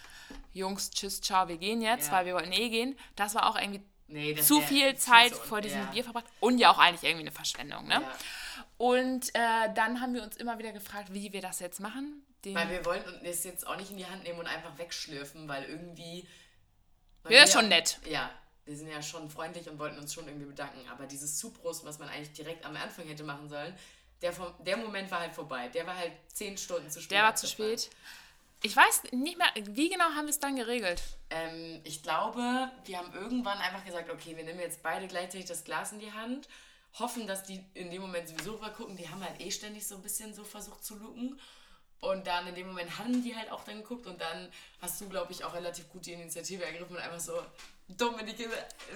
Jungs, 0.51 0.91
tschüss, 0.91 1.21
ciao, 1.21 1.47
wir 1.47 1.57
gehen 1.57 1.81
jetzt, 1.81 2.07
Ja. 2.07 2.13
weil 2.13 2.25
wir 2.25 2.33
wollten 2.35 2.51
eh 2.53 2.69
gehen. 2.69 2.97
Das 3.15 3.35
war 3.35 3.47
auch 3.49 3.55
irgendwie 3.59 3.81
Nee, 4.07 4.35
zu 4.35 4.61
viel 4.61 4.95
Zeit 4.95 5.33
zu- 5.35 5.41
vor 5.41 5.61
diesem 5.61 5.79
ja. 5.79 5.85
Bier 5.91 6.03
verbracht 6.03 6.25
und 6.39 6.57
ja 6.59 6.71
auch 6.71 6.77
eigentlich 6.77 7.03
irgendwie 7.03 7.23
eine 7.27 7.31
Verschwendung. 7.31 7.87
Ne? 7.87 7.95
Ja. 8.01 8.15
Und 8.77 9.29
äh, 9.33 9.73
dann 9.73 10.01
haben 10.01 10.13
wir 10.13 10.23
uns 10.23 10.35
immer 10.37 10.57
wieder 10.59 10.71
gefragt, 10.71 11.13
wie 11.13 11.31
wir 11.33 11.41
das 11.41 11.59
jetzt 11.59 11.79
machen. 11.79 12.25
Den, 12.43 12.55
Weil 12.55 12.69
wir 12.69 12.85
wollten 12.85 13.25
es 13.25 13.43
jetzt 13.45 13.65
auch 13.65 13.77
nicht 13.77 13.89
in 13.91 13.97
die 13.97 14.05
Hand 14.05 14.23
nehmen 14.23 14.39
und 14.39 14.47
einfach 14.47 14.77
wegschlürfen, 14.77 15.47
weil 15.47 15.63
irgendwie. 15.63 16.27
weil 17.23 17.33
Ja, 17.33 17.41
wir- 17.41 17.47
schon 17.47 17.69
nett. 17.69 17.99
Ja, 18.05 18.29
wir 18.65 18.75
sind 18.75 18.89
ja 18.89 19.01
schon 19.01 19.29
freundlich 19.29 19.69
und 19.69 19.79
wollten 19.79 19.97
uns 19.97 20.13
schon 20.13 20.27
irgendwie 20.27 20.47
bedanken. 20.47 20.87
Aber 20.89 21.05
dieses 21.05 21.37
Zuprosten, 21.37 21.87
was 21.87 21.99
man 21.99 22.09
eigentlich 22.09 22.33
direkt 22.33 22.65
am 22.65 22.75
Anfang 22.75 23.07
hätte 23.07 23.23
machen 23.23 23.47
sollen, 23.49 23.73
der, 24.21 24.33
vom, 24.33 24.53
der 24.63 24.77
Moment 24.77 25.09
war 25.11 25.19
halt 25.21 25.33
vorbei. 25.33 25.69
Der 25.69 25.85
war 25.87 25.95
halt 25.97 26.11
zehn 26.27 26.57
Stunden 26.57 26.89
zu 26.89 27.01
spät. 27.01 27.11
der 27.11 27.23
war 27.23 27.35
zu 27.35 27.47
spät. 27.47 27.89
Ich 28.65 28.77
weiß 28.77 29.11
nicht 29.11 29.37
mehr, 29.37 29.51
wie 29.75 29.89
genau 29.89 30.05
haben 30.05 30.25
wir 30.25 30.29
es 30.29 30.39
dann 30.39 30.55
geregelt? 30.55 31.03
Ähm, 31.29 31.81
ich 31.83 32.01
glaube, 32.01 32.71
wir 32.85 32.97
haben 32.97 33.13
irgendwann 33.13 33.57
einfach 33.57 33.83
gesagt, 33.83 34.09
okay, 34.09 34.37
wir 34.37 34.45
nehmen 34.45 34.61
jetzt 34.61 34.81
beide 34.81 35.05
gleichzeitig 35.07 35.47
das 35.47 35.65
Glas 35.65 35.91
in 35.91 35.99
die 35.99 36.13
Hand, 36.13 36.47
hoffen, 36.97 37.27
dass 37.27 37.43
die 37.43 37.61
in 37.73 37.91
dem 37.91 38.01
Moment 38.01 38.29
sowieso 38.29 38.55
gucken. 38.57 38.95
Die 38.95 39.09
haben 39.09 39.21
halt 39.21 39.41
eh 39.41 39.51
ständig 39.51 39.85
so 39.85 39.95
ein 39.95 40.01
bisschen 40.01 40.33
so 40.33 40.45
versucht 40.45 40.81
zu 40.85 40.95
luken. 40.95 41.37
Und 41.99 42.25
dann 42.25 42.47
in 42.47 42.55
dem 42.55 42.67
Moment 42.67 42.97
haben 42.97 43.21
die 43.21 43.35
halt 43.35 43.51
auch 43.51 43.65
dann 43.65 43.81
geguckt 43.81 44.07
und 44.07 44.21
dann 44.21 44.49
hast 44.81 45.01
du, 45.01 45.09
glaube 45.09 45.33
ich, 45.33 45.43
auch 45.43 45.53
relativ 45.53 45.89
gut 45.89 46.05
die 46.05 46.13
Initiative 46.13 46.63
ergriffen 46.63 46.95
und 46.95 47.01
einfach 47.01 47.19
so 47.19 47.33
dumm 47.89 48.17
in 48.19 48.27
die, 48.27 48.47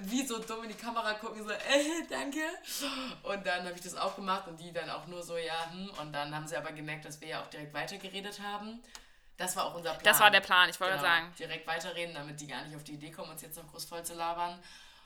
wie 0.04 0.26
so 0.26 0.40
dumm 0.40 0.64
in 0.64 0.70
die 0.70 0.76
Kamera 0.76 1.14
gucken, 1.16 1.44
so, 1.44 1.52
äh, 1.52 2.08
danke. 2.10 2.40
Und 3.24 3.46
dann 3.46 3.66
habe 3.66 3.76
ich 3.76 3.82
das 3.82 3.96
auch 3.96 4.16
gemacht 4.16 4.48
und 4.48 4.62
die 4.62 4.72
dann 4.72 4.90
auch 4.90 5.08
nur 5.08 5.24
so, 5.24 5.36
ja, 5.36 5.72
hm. 5.72 5.90
Und 6.02 6.14
dann 6.14 6.34
haben 6.34 6.48
sie 6.48 6.56
aber 6.56 6.72
gemerkt, 6.72 7.04
dass 7.04 7.20
wir 7.20 7.28
ja 7.28 7.44
auch 7.44 7.48
direkt 7.48 7.74
weitergeredet 7.74 8.40
haben. 8.42 8.82
Das 9.38 9.56
war 9.56 9.66
auch 9.66 9.76
unser 9.76 9.92
Plan. 9.92 10.04
Das 10.04 10.20
war 10.20 10.32
der 10.32 10.42
Plan, 10.42 10.70
ich 10.70 10.80
wollte 10.80 10.96
Genau, 10.98 11.08
sagen. 11.08 11.34
direkt 11.38 11.68
weiterreden, 11.68 12.14
damit 12.16 12.40
die 12.42 12.48
gar 12.48 12.64
nicht 12.64 12.76
auf 12.76 12.84
die 12.84 12.94
Idee 12.94 13.12
kommen, 13.12 13.30
uns 13.32 13.42
jetzt 13.42 13.56
noch 13.58 13.68
groß 13.72 13.86
voll 13.86 14.04
zu 14.04 14.16
labern. 14.16 14.62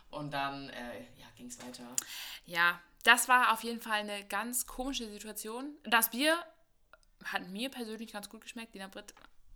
Und 0.09 0.31
dann 0.31 0.69
äh, 0.69 1.01
ja, 1.17 1.25
ging 1.35 1.47
es 1.47 1.59
weiter. 1.65 1.83
Ja, 2.45 2.79
das 3.03 3.27
war 3.27 3.53
auf 3.53 3.63
jeden 3.63 3.81
Fall 3.81 3.99
eine 3.99 4.25
ganz 4.25 4.65
komische 4.67 5.09
Situation. 5.09 5.75
Das 5.83 6.09
Bier 6.09 6.37
hat 7.25 7.43
mir 7.47 7.69
persönlich 7.69 8.11
ganz 8.11 8.29
gut 8.29 8.41
geschmeckt, 8.41 8.73
Dina 8.73 8.87
Britt 8.87 9.13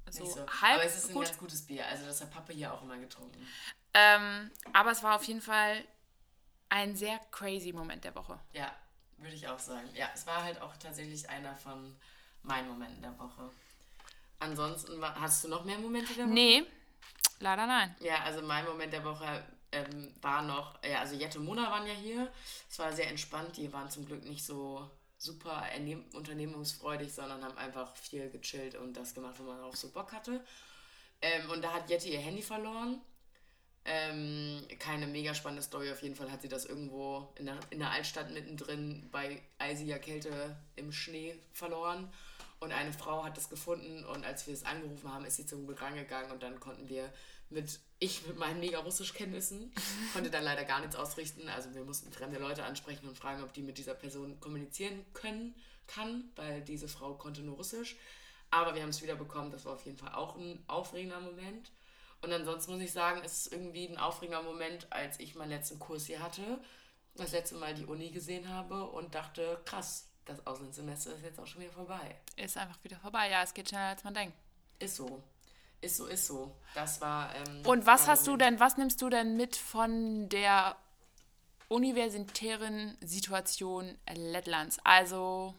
so, 0.09 0.23
Nicht 0.23 0.33
so. 0.33 0.39
halb 0.61 0.75
Aber 0.75 0.83
es 0.85 0.97
ist 0.97 1.09
ein 1.09 1.13
gut. 1.13 1.25
ganz 1.25 1.37
gutes 1.37 1.65
Bier. 1.65 1.85
Also 1.87 2.05
das 2.05 2.21
hat 2.21 2.31
Papa 2.31 2.53
hier 2.53 2.71
auch 2.73 2.81
immer 2.83 2.97
getrunken. 2.97 3.45
Ähm, 3.93 4.51
aber 4.73 4.91
es 4.91 5.01
war 5.03 5.15
auf 5.15 5.23
jeden 5.23 5.41
Fall 5.41 5.83
ein 6.69 6.95
sehr 6.95 7.17
crazy 7.31 7.73
Moment 7.73 8.03
der 8.03 8.13
Woche. 8.15 8.39
Ja, 8.53 8.71
würde 9.17 9.35
ich 9.35 9.47
auch 9.47 9.59
sagen. 9.59 9.89
Ja, 9.95 10.09
es 10.13 10.27
war 10.27 10.43
halt 10.43 10.61
auch 10.61 10.75
tatsächlich 10.77 11.27
einer 11.29 11.55
von 11.55 11.95
meinen 12.43 12.67
Momenten 12.69 13.01
der 13.01 13.17
Woche. 13.17 13.49
Ansonsten 14.39 15.01
hast 15.03 15.43
du 15.43 15.47
noch 15.47 15.63
mehr 15.63 15.77
Momente 15.77 16.13
der 16.13 16.25
Woche? 16.25 16.33
Nee, 16.33 16.63
leider 17.39 17.65
nein. 17.67 17.95
Ja, 17.99 18.23
also 18.23 18.41
mein 18.41 18.65
Moment 18.65 18.93
der 18.93 19.03
Woche 19.03 19.43
ähm, 19.71 20.13
war 20.21 20.41
noch, 20.41 20.77
ja, 20.83 20.99
also 20.99 21.15
Jette 21.15 21.39
und 21.39 21.45
Mona 21.45 21.69
waren 21.71 21.87
ja 21.87 21.93
hier. 21.93 22.31
Es 22.69 22.77
war 22.79 22.91
sehr 22.91 23.07
entspannt. 23.09 23.57
Die 23.57 23.71
waren 23.71 23.89
zum 23.89 24.05
Glück 24.05 24.23
nicht 24.25 24.45
so 24.45 24.89
super 25.17 25.63
ernehm- 25.73 26.13
unternehmungsfreudig, 26.13 27.13
sondern 27.13 27.43
haben 27.43 27.57
einfach 27.57 27.95
viel 27.95 28.29
gechillt 28.29 28.75
und 28.75 28.93
das 28.95 29.13
gemacht, 29.13 29.35
wo 29.39 29.43
man 29.43 29.61
auch 29.61 29.75
so 29.75 29.89
Bock 29.89 30.11
hatte. 30.11 30.43
Ähm, 31.21 31.49
und 31.49 31.63
da 31.63 31.73
hat 31.73 31.89
Jette 31.89 32.09
ihr 32.09 32.19
Handy 32.19 32.41
verloren. 32.41 33.01
Ähm, 33.87 34.65
keine 34.79 35.05
mega 35.07 35.33
spannende 35.33 35.61
Story. 35.61 35.91
Auf 35.91 36.01
jeden 36.01 36.15
Fall 36.15 36.31
hat 36.31 36.41
sie 36.41 36.49
das 36.49 36.65
irgendwo 36.65 37.31
in 37.35 37.45
der, 37.45 37.57
in 37.69 37.79
der 37.79 37.91
Altstadt 37.91 38.31
mittendrin 38.31 39.07
bei 39.11 39.41
eisiger 39.59 39.99
Kälte 39.99 40.57
im 40.75 40.91
Schnee 40.91 41.39
verloren. 41.53 42.11
Und 42.59 42.71
eine 42.71 42.93
Frau 42.93 43.23
hat 43.23 43.37
das 43.37 43.49
gefunden 43.49 44.05
und 44.05 44.25
als 44.25 44.47
wir 44.47 44.53
es 44.53 44.63
angerufen 44.63 45.13
haben, 45.13 45.25
ist 45.25 45.35
sie 45.35 45.45
zum 45.45 45.65
Glück 45.65 45.81
rangegangen 45.81 46.31
und 46.31 46.41
dann 46.41 46.59
konnten 46.59 46.87
wir 46.87 47.11
mit, 47.49 47.79
ich 47.99 48.25
mit 48.25 48.37
meinen 48.37 48.59
mega 48.59 48.79
Russischkenntnissen, 48.79 49.73
konnte 50.13 50.31
dann 50.31 50.43
leider 50.43 50.63
gar 50.63 50.79
nichts 50.79 50.95
ausrichten. 50.95 51.47
Also 51.49 51.73
wir 51.75 51.83
mussten 51.83 52.11
fremde 52.11 52.39
Leute 52.39 52.63
ansprechen 52.63 53.07
und 53.07 53.17
fragen, 53.17 53.43
ob 53.43 53.53
die 53.53 53.61
mit 53.61 53.77
dieser 53.77 53.93
Person 53.93 54.39
kommunizieren 54.39 55.05
können, 55.13 55.55
kann, 55.87 56.31
weil 56.35 56.61
diese 56.61 56.87
Frau 56.87 57.13
konnte 57.15 57.41
nur 57.41 57.57
Russisch. 57.57 57.95
Aber 58.51 58.73
wir 58.73 58.81
haben 58.81 58.89
es 58.89 59.01
wieder 59.01 59.15
bekommen. 59.15 59.51
Das 59.51 59.65
war 59.65 59.73
auf 59.73 59.85
jeden 59.85 59.97
Fall 59.97 60.13
auch 60.13 60.35
ein 60.35 60.63
aufregender 60.67 61.19
Moment. 61.19 61.71
Und 62.21 62.31
ansonsten 62.31 62.71
muss 62.71 62.81
ich 62.81 62.91
sagen, 62.91 63.21
es 63.23 63.45
ist 63.45 63.53
irgendwie 63.53 63.87
ein 63.87 63.97
aufregender 63.97 64.41
Moment, 64.41 64.91
als 64.91 65.19
ich 65.19 65.35
meinen 65.35 65.49
letzten 65.49 65.77
Kurs 65.77 66.05
hier 66.05 66.23
hatte, 66.23 66.59
das 67.15 67.31
letzte 67.31 67.55
Mal 67.55 67.75
die 67.75 67.85
Uni 67.85 68.09
gesehen 68.09 68.49
habe 68.49 68.85
und 68.85 69.13
dachte, 69.13 69.61
krass, 69.65 70.07
das 70.25 70.45
Auslandssemester 70.45 71.13
ist 71.15 71.23
jetzt 71.23 71.39
auch 71.39 71.47
schon 71.47 71.61
wieder 71.61 71.71
vorbei. 71.71 72.15
Ist 72.35 72.57
einfach 72.57 72.83
wieder 72.83 72.97
vorbei. 72.97 73.29
Ja, 73.29 73.43
es 73.43 73.53
geht 73.53 73.69
schneller, 73.69 73.89
als 73.89 74.03
man 74.03 74.13
denkt. 74.13 74.35
Ist 74.79 74.95
so. 74.95 75.21
Ist 75.81 75.97
so, 75.97 76.07
ist 76.07 76.25
so. 76.25 76.55
Das 76.73 76.99
war. 77.01 77.33
Ähm, 77.35 77.61
Und 77.65 77.85
was 77.85 78.07
hast 78.07 78.25
du 78.27 78.31
Moment. 78.31 78.53
denn, 78.53 78.59
was 78.59 78.77
nimmst 78.77 79.01
du 79.01 79.09
denn 79.09 79.37
mit 79.37 79.55
von 79.55 80.27
der 80.29 80.75
universitären 81.67 82.97
Situation 83.01 83.97
Lettlands? 84.13 84.79
Also 84.83 85.53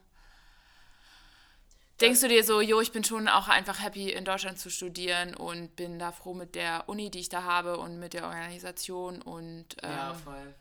denkst 2.01 2.21
du 2.21 2.29
dir 2.29 2.45
so, 2.45 2.61
jo, 2.61 2.81
ich 2.81 2.93
bin 2.93 3.05
schon 3.05 3.29
auch 3.29 3.49
einfach 3.49 3.81
happy 3.83 4.11
in 4.11 4.25
Deutschland 4.25 4.59
zu 4.59 4.71
studieren 4.71 5.35
und 5.35 5.77
bin 5.77 5.99
da 5.99 6.13
froh 6.13 6.35
mit 6.35 6.55
der 6.55 6.89
Uni, 6.89 7.11
die 7.11 7.21
ich 7.21 7.29
da 7.29 7.45
habe 7.45 7.79
und 7.79 7.99
mit 7.99 8.13
der 8.15 8.25
Organisation 8.25 9.23
und 9.23 9.77
ähm, 9.83 9.91
Ja, 9.91 10.15
voll. 10.15 10.55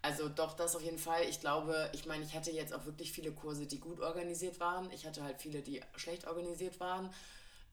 Also 0.00 0.28
doch, 0.28 0.54
das 0.54 0.76
auf 0.76 0.82
jeden 0.82 0.98
Fall. 0.98 1.24
Ich 1.28 1.40
glaube, 1.40 1.90
ich 1.92 2.06
meine, 2.06 2.24
ich 2.24 2.34
hatte 2.34 2.50
jetzt 2.50 2.72
auch 2.72 2.84
wirklich 2.84 3.12
viele 3.12 3.32
Kurse, 3.32 3.66
die 3.66 3.80
gut 3.80 4.00
organisiert 4.00 4.60
waren. 4.60 4.90
Ich 4.92 5.06
hatte 5.06 5.22
halt 5.22 5.40
viele, 5.40 5.60
die 5.60 5.80
schlecht 5.96 6.26
organisiert 6.26 6.78
waren. 6.78 7.12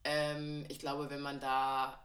Ähm, 0.04 0.64
ich 0.68 0.78
glaube, 0.78 1.08
wenn 1.10 1.20
man 1.20 1.40
da, 1.40 2.00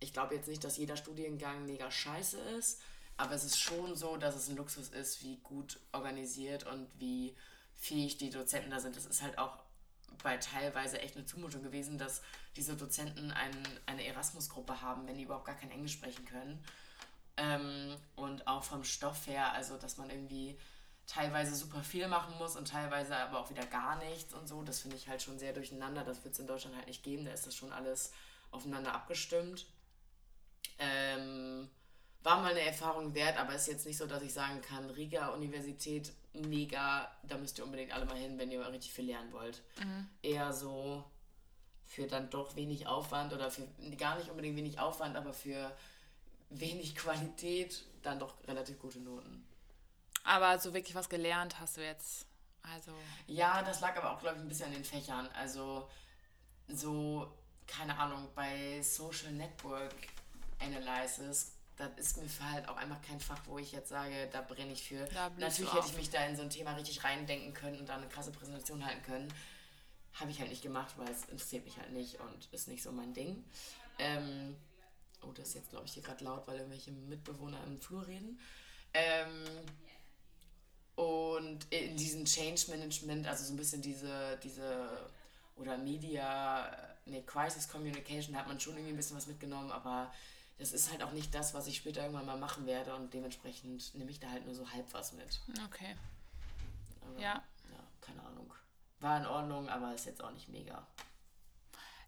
ich 0.00 0.12
glaube 0.12 0.34
jetzt 0.34 0.48
nicht, 0.48 0.64
dass 0.64 0.76
jeder 0.76 0.96
Studiengang 0.96 1.66
mega 1.66 1.90
scheiße 1.90 2.38
ist, 2.58 2.80
aber 3.18 3.34
es 3.34 3.44
ist 3.44 3.58
schon 3.58 3.96
so, 3.96 4.16
dass 4.16 4.34
es 4.34 4.48
ein 4.48 4.56
Luxus 4.56 4.88
ist, 4.88 5.22
wie 5.22 5.36
gut 5.38 5.78
organisiert 5.92 6.66
und 6.66 6.88
wie 6.98 7.34
fähig 7.74 8.16
die 8.18 8.30
Dozenten 8.30 8.70
da 8.70 8.80
sind. 8.80 8.96
Das 8.96 9.06
ist 9.06 9.22
halt 9.22 9.38
auch 9.38 9.58
bei 10.22 10.36
teilweise 10.38 11.00
echt 11.00 11.16
eine 11.16 11.26
Zumutung 11.26 11.62
gewesen, 11.62 11.98
dass 11.98 12.22
diese 12.56 12.76
Dozenten 12.76 13.30
ein, 13.30 13.52
eine 13.86 14.06
Erasmus-Gruppe 14.06 14.80
haben, 14.80 15.06
wenn 15.06 15.16
die 15.16 15.24
überhaupt 15.24 15.44
gar 15.44 15.56
kein 15.56 15.70
Englisch 15.70 15.92
sprechen 15.92 16.24
können. 16.24 16.62
Ähm, 17.36 17.96
und 18.14 18.46
auch 18.46 18.64
vom 18.64 18.82
Stoff 18.84 19.26
her, 19.26 19.52
also 19.52 19.76
dass 19.76 19.98
man 19.98 20.08
irgendwie 20.10 20.58
teilweise 21.06 21.54
super 21.54 21.82
viel 21.82 22.08
machen 22.08 22.36
muss 22.38 22.56
und 22.56 22.68
teilweise 22.68 23.16
aber 23.16 23.38
auch 23.40 23.50
wieder 23.50 23.66
gar 23.66 23.96
nichts 23.96 24.34
und 24.34 24.48
so. 24.48 24.62
Das 24.62 24.80
finde 24.80 24.96
ich 24.96 25.08
halt 25.08 25.22
schon 25.22 25.38
sehr 25.38 25.52
durcheinander. 25.52 26.02
Das 26.02 26.24
wird 26.24 26.34
es 26.34 26.40
in 26.40 26.46
Deutschland 26.46 26.76
halt 26.76 26.86
nicht 26.86 27.02
geben. 27.02 27.24
Da 27.24 27.32
ist 27.32 27.46
das 27.46 27.54
schon 27.54 27.72
alles 27.72 28.12
aufeinander 28.50 28.94
abgestimmt. 28.94 29.66
Ähm, 30.78 31.68
war 32.22 32.40
mal 32.40 32.50
eine 32.50 32.62
Erfahrung 32.62 33.14
wert, 33.14 33.38
aber 33.38 33.54
ist 33.54 33.68
jetzt 33.68 33.86
nicht 33.86 33.96
so, 33.96 34.06
dass 34.06 34.22
ich 34.22 34.32
sagen 34.32 34.60
kann, 34.60 34.90
Riga 34.90 35.28
Universität, 35.28 36.12
mega, 36.32 37.08
da 37.22 37.38
müsst 37.38 37.58
ihr 37.58 37.64
unbedingt 37.64 37.92
alle 37.92 38.04
mal 38.04 38.16
hin, 38.16 38.36
wenn 38.36 38.50
ihr 38.50 38.58
mal 38.58 38.70
richtig 38.70 38.92
viel 38.92 39.06
lernen 39.06 39.32
wollt. 39.32 39.62
Eher 40.22 40.52
so 40.52 41.04
für 41.84 42.08
dann 42.08 42.28
doch 42.30 42.56
wenig 42.56 42.88
Aufwand 42.88 43.32
oder 43.32 43.48
für 43.50 43.68
gar 43.96 44.18
nicht 44.18 44.28
unbedingt 44.28 44.56
wenig 44.56 44.80
Aufwand, 44.80 45.16
aber 45.16 45.32
für 45.32 45.70
wenig 46.60 46.94
Qualität 46.94 47.84
dann 48.02 48.18
doch 48.18 48.34
relativ 48.46 48.78
gute 48.78 49.00
Noten. 49.00 49.46
Aber 50.24 50.58
so 50.58 50.74
wirklich 50.74 50.94
was 50.94 51.08
gelernt 51.08 51.60
hast 51.60 51.76
du 51.76 51.84
jetzt. 51.84 52.26
Also. 52.62 52.92
Ja, 53.26 53.62
das 53.62 53.80
lag 53.80 53.96
aber 53.96 54.12
auch, 54.12 54.20
glaube 54.20 54.36
ich, 54.36 54.42
ein 54.42 54.48
bisschen 54.48 54.66
an 54.66 54.72
den 54.72 54.84
Fächern. 54.84 55.28
Also 55.28 55.88
so, 56.68 57.30
keine 57.66 57.96
Ahnung, 57.96 58.28
bei 58.34 58.82
Social 58.82 59.32
Network 59.32 59.94
Analysis, 60.58 61.52
das 61.76 61.90
ist 61.96 62.16
mir 62.16 62.28
halt 62.50 62.68
auch 62.68 62.76
einfach 62.76 63.00
kein 63.02 63.20
Fach, 63.20 63.40
wo 63.46 63.58
ich 63.58 63.72
jetzt 63.72 63.90
sage, 63.90 64.28
da 64.32 64.40
brenne 64.40 64.72
ich 64.72 64.88
für. 64.88 65.06
Natürlich 65.38 65.72
hätte 65.72 65.86
ich 65.86 65.96
mich 65.96 66.10
da 66.10 66.24
in 66.26 66.36
so 66.36 66.42
ein 66.42 66.50
Thema 66.50 66.72
richtig 66.72 67.04
reindenken 67.04 67.52
können 67.52 67.78
und 67.78 67.88
da 67.88 67.96
eine 67.96 68.08
krasse 68.08 68.32
Präsentation 68.32 68.84
halten 68.84 69.02
können. 69.02 69.32
Habe 70.14 70.30
ich 70.30 70.40
halt 70.40 70.48
nicht 70.48 70.62
gemacht, 70.62 70.94
weil 70.96 71.10
es 71.10 71.24
interessiert 71.26 71.64
mich 71.64 71.76
halt 71.76 71.92
nicht 71.92 72.18
und 72.20 72.48
ist 72.52 72.68
nicht 72.68 72.82
so 72.82 72.90
mein 72.90 73.12
Ding. 73.12 73.44
Ähm, 73.98 74.56
oh, 75.26 75.32
das 75.32 75.48
ist 75.48 75.54
jetzt, 75.54 75.70
glaube 75.70 75.86
ich, 75.86 75.92
hier 75.92 76.02
gerade 76.02 76.24
laut, 76.24 76.46
weil 76.46 76.56
irgendwelche 76.58 76.92
Mitbewohner 76.92 77.62
im 77.66 77.80
Flur 77.80 78.06
reden. 78.06 78.38
Ähm, 78.94 79.44
und 80.94 81.70
in 81.70 81.96
diesem 81.96 82.24
Change 82.24 82.70
Management, 82.70 83.26
also 83.26 83.44
so 83.44 83.52
ein 83.52 83.56
bisschen 83.56 83.82
diese, 83.82 84.38
diese 84.42 85.10
oder 85.56 85.76
Media, 85.76 86.70
nee, 87.04 87.22
Crisis 87.22 87.68
Communication, 87.68 88.34
da 88.34 88.40
hat 88.40 88.48
man 88.48 88.58
schon 88.58 88.74
irgendwie 88.74 88.92
ein 88.92 88.96
bisschen 88.96 89.16
was 89.16 89.26
mitgenommen, 89.26 89.70
aber 89.70 90.12
das 90.58 90.72
ist 90.72 90.90
halt 90.90 91.02
auch 91.02 91.12
nicht 91.12 91.34
das, 91.34 91.52
was 91.52 91.66
ich 91.66 91.76
später 91.76 92.00
irgendwann 92.02 92.26
mal 92.26 92.38
machen 92.38 92.66
werde 92.66 92.94
und 92.94 93.12
dementsprechend 93.12 93.94
nehme 93.94 94.10
ich 94.10 94.20
da 94.20 94.30
halt 94.30 94.46
nur 94.46 94.54
so 94.54 94.70
halb 94.70 94.86
was 94.92 95.12
mit. 95.12 95.40
Okay. 95.66 95.96
Aber, 97.02 97.20
Ja. 97.20 97.34
ja. 97.70 97.84
Keine 98.00 98.22
Ahnung. 98.22 98.50
War 99.00 99.18
in 99.18 99.26
Ordnung, 99.26 99.68
aber 99.68 99.94
ist 99.94 100.06
jetzt 100.06 100.24
auch 100.24 100.30
nicht 100.30 100.48
mega. 100.48 100.86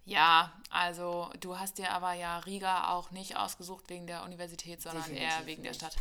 Ja, 0.09 0.53
also 0.71 1.31
du 1.41 1.59
hast 1.59 1.79
dir 1.79 1.93
aber 1.93 2.13
ja 2.15 2.39
Riga 2.39 2.89
auch 2.91 3.11
nicht 3.11 3.37
ausgesucht 3.37 3.85
wegen 3.89 4.07
der 4.07 4.23
Universität, 4.25 4.81
sondern 4.81 5.05
eher 5.11 5.19
Definitiv 5.41 5.47
wegen 5.47 5.63
der 5.63 5.73
nicht. 5.73 5.81
Stadt. 5.81 5.97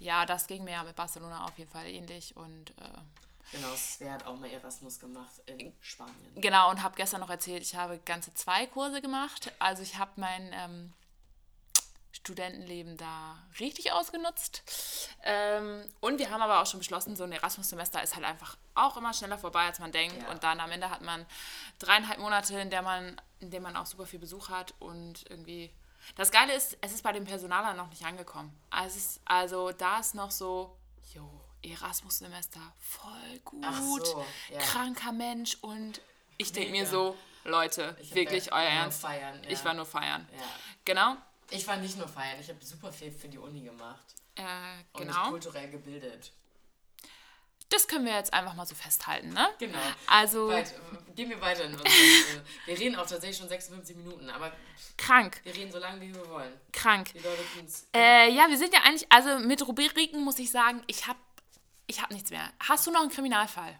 Ja. 0.00 0.18
Ja, 0.20 0.26
das 0.26 0.46
ging 0.46 0.64
mir 0.64 0.72
ja 0.72 0.82
mit 0.82 0.96
Barcelona 0.96 1.44
auf 1.44 1.56
jeden 1.56 1.70
Fall 1.70 1.86
ähnlich 1.86 2.36
und 2.36 2.70
äh, 2.70 2.98
Genau, 3.52 3.72
Svea 3.76 4.12
hat 4.14 4.26
auch 4.26 4.36
mal 4.36 4.50
Erasmus 4.50 4.98
gemacht 4.98 5.30
in 5.46 5.72
Spanien. 5.80 6.34
genau 6.34 6.70
und 6.70 6.82
habe 6.82 6.96
gestern 6.96 7.20
noch 7.20 7.30
erzählt, 7.30 7.62
ich 7.62 7.76
habe 7.76 7.98
ganze 7.98 8.34
zwei 8.34 8.66
Kurse 8.66 9.00
gemacht. 9.00 9.52
Also 9.60 9.82
ich 9.82 9.96
habe 9.98 10.10
mein 10.16 10.50
ähm, 10.52 10.92
Studentenleben 12.12 12.96
da 12.96 13.36
richtig 13.60 13.92
ausgenutzt. 13.92 14.62
Ähm, 15.22 15.84
und 16.00 16.18
wir 16.18 16.30
haben 16.30 16.42
aber 16.42 16.60
auch 16.62 16.66
schon 16.66 16.80
beschlossen, 16.80 17.14
so 17.14 17.22
ein 17.24 17.32
Erasmus-Semester 17.32 18.02
ist 18.02 18.16
halt 18.16 18.24
einfach 18.24 18.56
auch 18.74 18.96
immer 18.96 19.12
schneller 19.12 19.38
vorbei, 19.38 19.66
als 19.66 19.78
man 19.78 19.92
denkt. 19.92 20.20
Ja. 20.20 20.30
Und 20.30 20.42
dann 20.42 20.60
am 20.60 20.70
Ende 20.70 20.90
hat 20.90 21.02
man 21.02 21.26
dreieinhalb 21.78 22.18
Monate, 22.18 22.58
in 22.58 22.70
der 22.70 22.82
man, 22.82 23.20
in 23.40 23.50
denen 23.50 23.62
man 23.62 23.76
auch 23.76 23.86
super 23.86 24.06
viel 24.06 24.18
Besuch 24.18 24.48
hat 24.48 24.74
und 24.78 25.24
irgendwie. 25.30 25.70
Das 26.16 26.30
Geile 26.30 26.52
ist, 26.54 26.76
es 26.82 26.92
ist 26.92 27.02
bei 27.02 27.12
den 27.12 27.24
Personalern 27.24 27.76
noch 27.76 27.88
nicht 27.88 28.04
angekommen. 28.04 28.54
Also, 28.70 28.98
ist, 28.98 29.20
also 29.24 29.72
da 29.72 30.00
ist 30.00 30.14
noch 30.14 30.30
so, 30.30 30.76
jo, 31.14 31.28
Erasmus-Semester, 31.62 32.60
voll 32.78 33.38
gut, 33.44 34.06
so, 34.06 34.24
ja. 34.50 34.58
kranker 34.58 35.12
Mensch 35.12 35.56
und 35.62 36.02
ich 36.36 36.52
denke 36.52 36.72
mir 36.72 36.86
so, 36.86 37.16
Leute, 37.44 37.96
Ich 38.00 38.14
wirklich 38.14 38.52
euer 38.52 38.60
nur 38.60 38.70
Ernst. 38.70 39.00
Feiern, 39.00 39.42
ja. 39.44 39.50
Ich 39.50 39.64
war 39.64 39.74
nur 39.74 39.86
feiern. 39.86 40.28
Ja. 40.32 40.44
Genau. 40.84 41.16
Ich 41.50 41.66
war 41.66 41.76
nicht 41.76 41.96
nur 41.96 42.08
feiern, 42.08 42.38
ich 42.40 42.48
habe 42.48 42.62
super 42.64 42.92
viel 42.92 43.10
für 43.10 43.28
die 43.28 43.38
Uni 43.38 43.62
gemacht. 43.62 44.14
Äh, 44.34 44.42
Und 44.92 45.06
mich 45.06 45.14
genau. 45.14 45.30
kulturell 45.30 45.70
gebildet. 45.70 46.32
Das 47.70 47.88
können 47.88 48.04
wir 48.04 48.14
jetzt 48.14 48.32
einfach 48.32 48.54
mal 48.54 48.66
so 48.66 48.74
festhalten, 48.74 49.30
ne? 49.30 49.48
Genau. 49.58 49.78
Also 50.06 50.48
Weit, 50.48 50.74
gehen 51.16 51.30
wir 51.30 51.40
weiter 51.40 51.64
in 51.64 51.76
Wir 52.66 52.78
reden 52.78 52.96
auch 52.96 53.06
tatsächlich 53.06 53.36
schon 53.36 53.48
56 53.48 53.96
Minuten, 53.96 54.30
aber 54.30 54.52
krank, 54.96 55.40
wir 55.44 55.54
reden 55.54 55.72
so 55.72 55.78
lange, 55.78 56.00
wie 56.00 56.14
wir 56.14 56.28
wollen. 56.28 56.52
krank. 56.72 57.12
Die 57.14 57.18
Leute 57.18 57.42
tun's. 57.56 57.88
Äh, 57.94 58.32
ja, 58.32 58.48
wir 58.48 58.58
sind 58.58 58.72
ja 58.72 58.80
eigentlich, 58.84 59.10
also 59.10 59.38
mit 59.38 59.66
Rubriken 59.66 60.22
muss 60.22 60.38
ich 60.38 60.50
sagen, 60.50 60.82
ich 60.86 61.06
habe 61.06 61.18
ich 61.86 62.00
hab 62.00 62.10
nichts 62.10 62.30
mehr. 62.30 62.52
Hast 62.60 62.86
du 62.86 62.90
noch 62.90 63.00
einen 63.00 63.10
Kriminalfall? 63.10 63.78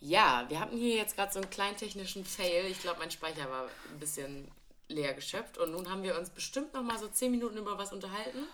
Ja, 0.00 0.44
wir 0.48 0.60
hatten 0.60 0.76
hier 0.76 0.96
jetzt 0.96 1.16
gerade 1.16 1.32
so 1.32 1.40
einen 1.40 1.50
kleinen 1.50 1.76
technischen 1.76 2.24
Fail. 2.24 2.66
Ich 2.66 2.80
glaube, 2.80 3.00
mein 3.00 3.10
Speicher 3.10 3.50
war 3.50 3.68
ein 3.90 3.98
bisschen 3.98 4.48
leer 4.86 5.12
geschöpft. 5.14 5.58
Und 5.58 5.72
nun 5.72 5.90
haben 5.90 6.02
wir 6.02 6.16
uns 6.16 6.30
bestimmt 6.30 6.72
noch 6.72 6.82
mal 6.82 6.98
so 6.98 7.08
10 7.08 7.30
Minuten 7.32 7.56
über 7.56 7.78
was 7.78 7.92
unterhalten. 7.92 8.46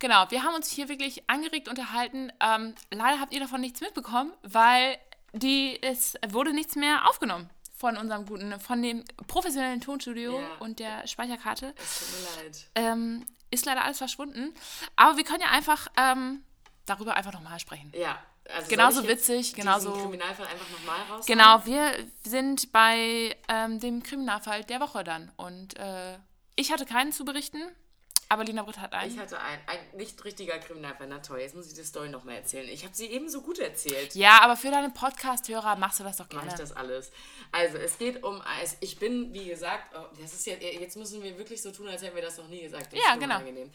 Genau, 0.00 0.24
wir 0.30 0.42
haben 0.42 0.54
uns 0.54 0.68
hier 0.70 0.88
wirklich 0.88 1.28
angeregt 1.30 1.68
unterhalten. 1.68 2.32
Ähm, 2.40 2.74
leider 2.90 3.20
habt 3.20 3.32
ihr 3.32 3.40
davon 3.40 3.60
nichts 3.60 3.80
mitbekommen, 3.80 4.32
weil 4.42 4.98
die, 5.32 5.80
es 5.82 6.14
wurde 6.30 6.52
nichts 6.52 6.74
mehr 6.74 7.08
aufgenommen 7.08 7.48
von 7.76 7.96
unserem 7.96 8.26
guten, 8.26 8.58
von 8.60 8.82
dem 8.82 9.04
professionellen 9.26 9.80
Tonstudio 9.80 10.40
Ja. 10.40 10.46
und 10.58 10.80
der 10.80 11.06
Speicherkarte. 11.06 11.72
Es 11.76 11.98
tut 12.00 12.36
mir 12.38 12.44
leid. 12.44 12.70
Ähm, 12.74 13.24
ist 13.50 13.64
leider 13.66 13.84
alles 13.84 13.98
verschwunden. 13.98 14.52
Aber 14.96 15.16
wir 15.16 15.24
können 15.24 15.40
ja 15.42 15.48
einfach 15.50 15.88
ähm, 15.96 16.42
darüber 16.86 17.14
einfach 17.16 17.32
nochmal 17.32 17.58
sprechen. 17.60 17.92
Ja. 17.96 18.18
Also 18.54 18.68
Genauso 18.68 19.06
witzig, 19.06 19.54
genauso- 19.54 19.92
Kriminalfall 19.92 20.46
einfach 20.46 20.68
nochmal 20.70 20.98
raus. 21.08 21.26
Genau, 21.26 21.64
wir 21.66 21.92
sind 22.24 22.72
bei 22.72 23.36
ähm, 23.48 23.78
dem 23.78 24.02
Kriminalfall 24.02 24.64
der 24.64 24.80
Woche 24.80 25.04
dann. 25.04 25.30
Und 25.36 25.78
äh, 25.78 26.18
ich 26.56 26.72
hatte 26.72 26.84
keinen 26.84 27.12
zu 27.12 27.24
berichten, 27.24 27.62
aber 28.30 28.44
Lina 28.44 28.62
Britt 28.62 28.78
hat 28.78 28.92
einen. 28.94 29.12
Ich 29.12 29.18
hatte 29.18 29.38
ein, 29.38 29.58
ein 29.66 29.78
nicht 29.98 30.24
richtiger 30.24 30.58
Kriminalfall. 30.58 31.06
Na 31.08 31.18
toll, 31.18 31.40
jetzt 31.40 31.54
muss 31.54 31.66
ich 31.66 31.74
die 31.74 31.84
Story 31.84 32.08
nochmal 32.08 32.36
erzählen. 32.36 32.66
Ich 32.70 32.84
habe 32.84 32.94
sie 32.94 33.06
eben 33.06 33.28
so 33.28 33.42
gut 33.42 33.58
erzählt. 33.58 34.14
Ja, 34.14 34.40
aber 34.42 34.56
für 34.56 34.70
deine 34.70 34.88
Podcast-Hörer 34.90 35.76
machst 35.76 36.00
du 36.00 36.04
das 36.04 36.16
doch 36.16 36.28
gerne. 36.28 36.48
ich 36.48 36.54
das 36.54 36.72
alles. 36.74 37.10
Also, 37.52 37.76
es 37.76 37.98
geht 37.98 38.22
um, 38.22 38.42
es- 38.62 38.76
ich 38.80 38.98
bin, 38.98 39.34
wie 39.34 39.46
gesagt, 39.48 39.94
oh, 39.94 40.06
das 40.20 40.32
ist 40.32 40.46
ja, 40.46 40.54
jetzt 40.54 40.96
müssen 40.96 41.22
wir 41.22 41.36
wirklich 41.36 41.60
so 41.60 41.70
tun, 41.70 41.88
als 41.88 42.02
hätten 42.02 42.14
wir 42.16 42.22
das 42.22 42.38
noch 42.38 42.48
nie 42.48 42.62
gesagt. 42.62 42.92
Das 42.92 42.98
Ja, 43.00 43.14
genau. 43.16 43.34
unangenehm. 43.36 43.70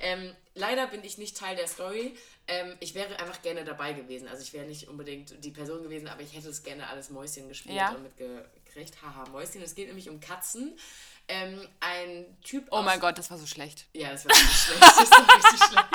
Ähm, 0.00 0.34
leider 0.54 0.88
bin 0.88 1.04
ich 1.04 1.18
nicht 1.18 1.36
Teil 1.36 1.54
der 1.56 1.68
Story. 1.68 2.16
Ähm, 2.48 2.76
ich 2.80 2.94
wäre 2.96 3.16
einfach 3.20 3.40
gerne 3.42 3.64
dabei 3.64 3.92
gewesen. 3.92 4.26
Also 4.28 4.42
ich 4.42 4.52
wäre 4.52 4.66
nicht 4.66 4.88
unbedingt 4.88 5.42
die 5.44 5.50
Person 5.52 5.82
gewesen, 5.84 6.08
aber 6.08 6.20
ich 6.20 6.34
hätte 6.34 6.48
es 6.48 6.62
gerne 6.64 6.88
alles 6.88 7.10
Mäuschen 7.10 7.48
gespielt 7.48 7.76
Ja. 7.76 7.90
und 7.92 8.02
mitgekriegt. 8.02 9.00
Haha, 9.02 9.28
Mäuschen. 9.30 9.62
Es 9.62 9.74
geht 9.76 9.86
nämlich 9.86 10.10
um 10.10 10.18
Katzen. 10.20 10.76
Ähm, 11.28 11.66
ein 11.80 12.36
Typ 12.42 12.66
Oh 12.70 12.82
mein 12.82 13.00
Gott, 13.00 13.16
das 13.16 13.30
war 13.30 13.38
so 13.38 13.46
schlecht. 13.46 13.86
ja, 13.94 14.10
das 14.10 14.26
war 14.26 14.34
richtig 14.34 14.56
schlecht. 14.58 14.82
Das 14.82 15.10
war 15.10 15.36
richtig 15.36 15.66
schlecht. 15.68 15.88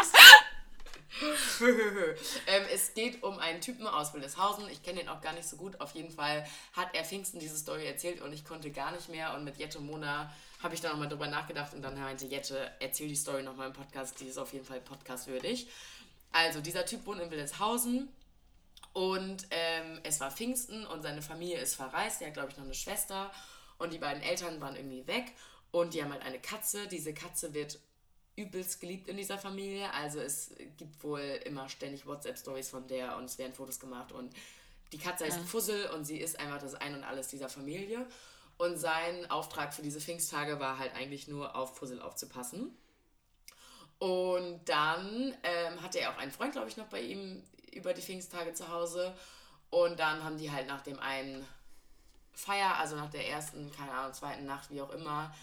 ähm, 2.48 2.64
es 2.74 2.94
geht 2.94 3.22
um 3.24 3.40
einen 3.40 3.62
Typen 3.62 3.86
aus 3.88 4.14
Wildeshausen. 4.14 4.70
Ich 4.70 4.84
kenne 4.84 5.02
ihn 5.02 5.10
auch 5.10 5.22
gar 5.22 5.34
nicht 5.34 5.48
so 5.48 5.58
gut. 5.58 5.80
Auf 5.82 5.94
jeden 5.94 6.12
Fall 6.12 6.46
hat 6.74 6.90
er 6.94 7.04
Pfingsten 7.04 7.40
diese 7.40 7.58
Story 7.58 7.86
erzählt 7.86 8.22
und 8.22 8.32
ich 8.32 8.46
konnte 8.46 8.72
gar 8.72 8.92
nicht 8.92 9.10
mehr. 9.10 9.34
Und 9.36 9.44
mit 9.44 9.58
Jette 9.58 9.80
Mona 9.80 10.32
habe 10.64 10.76
ich 10.76 10.82
dann 10.82 10.92
nochmal 10.92 11.10
drüber 11.10 11.28
nachgedacht 11.28 11.74
und 11.74 11.82
dann 11.82 12.00
meinte 12.00 12.26
Jette, 12.26 12.72
erzähl 12.80 13.08
die 13.08 13.16
Story 13.16 13.44
nochmal 13.44 13.68
im 13.68 13.74
Podcast. 13.74 14.20
Die 14.20 14.28
ist 14.28 14.38
auf 14.38 14.54
jeden 14.54 14.66
Fall 14.66 14.80
podcastwürdig. 14.82 15.68
Also, 16.32 16.62
dieser 16.62 16.86
Typ 16.86 17.06
wohnt 17.06 17.22
in 17.22 17.30
Wildeshausen. 17.32 18.08
Und 18.94 19.46
ähm, 19.52 20.00
es 20.04 20.20
war 20.20 20.32
Pfingsten 20.32 20.86
und 20.86 21.02
seine 21.04 21.22
Familie 21.22 21.60
ist 21.60 21.76
verreist. 21.76 22.22
Er 22.22 22.28
hat, 22.28 22.34
glaube 22.34 22.50
ich, 22.52 22.58
noch 22.58 22.66
eine 22.66 22.74
Schwester. 22.74 23.32
Und 23.80 23.94
die 23.94 23.98
beiden 23.98 24.22
Eltern 24.22 24.62
waren 24.62 24.76
irgendwie 24.76 25.08
weg. 25.08 25.34
Und 25.72 25.94
die 25.94 26.04
haben 26.04 26.12
halt 26.12 26.24
eine 26.24 26.40
Katze. 26.40 26.88
Diese 26.88 27.14
Katze 27.14 27.54
wird 27.54 27.80
übelst 28.36 28.80
geliebt 28.80 29.08
in 29.08 29.18
dieser 29.18 29.38
Familie. 29.38 29.92
Also 29.94 30.20
es 30.20 30.52
gibt 30.78 31.04
wohl 31.04 31.20
immer 31.46 31.68
ständig 31.68 32.06
WhatsApp-Stories 32.06 32.70
von 32.70 32.88
der 32.88 33.18
und 33.18 33.26
es 33.26 33.38
werden 33.38 33.54
Fotos 33.54 33.80
gemacht. 33.80 34.12
Und 34.12 34.34
die 34.92 34.98
Katze 34.98 35.26
heißt 35.26 35.40
Fussel 35.40 35.88
und 35.88 36.06
sie 36.06 36.18
ist 36.18 36.40
einfach 36.40 36.60
das 36.60 36.76
Ein 36.76 36.96
und 36.96 37.04
Alles 37.04 37.28
dieser 37.28 37.50
Familie. 37.50 38.06
Und 38.58 38.78
sein 38.78 39.30
Auftrag 39.30 39.74
für 39.74 39.82
diese 39.82 40.02
Pfingsttage 40.02 40.60
war 40.60 40.80
halt 40.80 40.94
eigentlich 40.96 41.28
nur 41.28 41.56
auf 41.56 41.78
Fussel 41.78 42.02
aufzupassen. 42.02 42.76
Und 44.00 44.62
dann 44.66 45.36
ähm, 45.44 45.82
hatte 45.82 46.00
er 46.00 46.12
auch 46.12 46.18
einen 46.18 46.32
Freund, 46.32 46.54
glaube 46.54 46.70
ich, 46.70 46.78
noch 46.78 46.88
bei 46.88 47.02
ihm 47.02 47.44
über 47.72 47.94
die 47.94 48.02
Pfingsttage 48.02 48.54
zu 48.54 48.70
Hause. 48.70 49.14
Und 49.70 50.00
dann 50.00 50.24
haben 50.24 50.38
die 50.38 50.52
halt 50.52 50.68
nach 50.68 50.82
dem 50.82 51.00
einen 51.00 51.46
Feier, 52.40 52.78
also 52.78 52.96
nach 52.96 53.10
der 53.10 53.28
ersten, 53.28 53.72
keine 53.72 53.92
Ahnung, 53.92 54.14
zweiten 54.14 54.46
Nacht, 54.46 54.70
wie 54.72 54.82
auch 54.82 54.92
immer, 54.92 55.34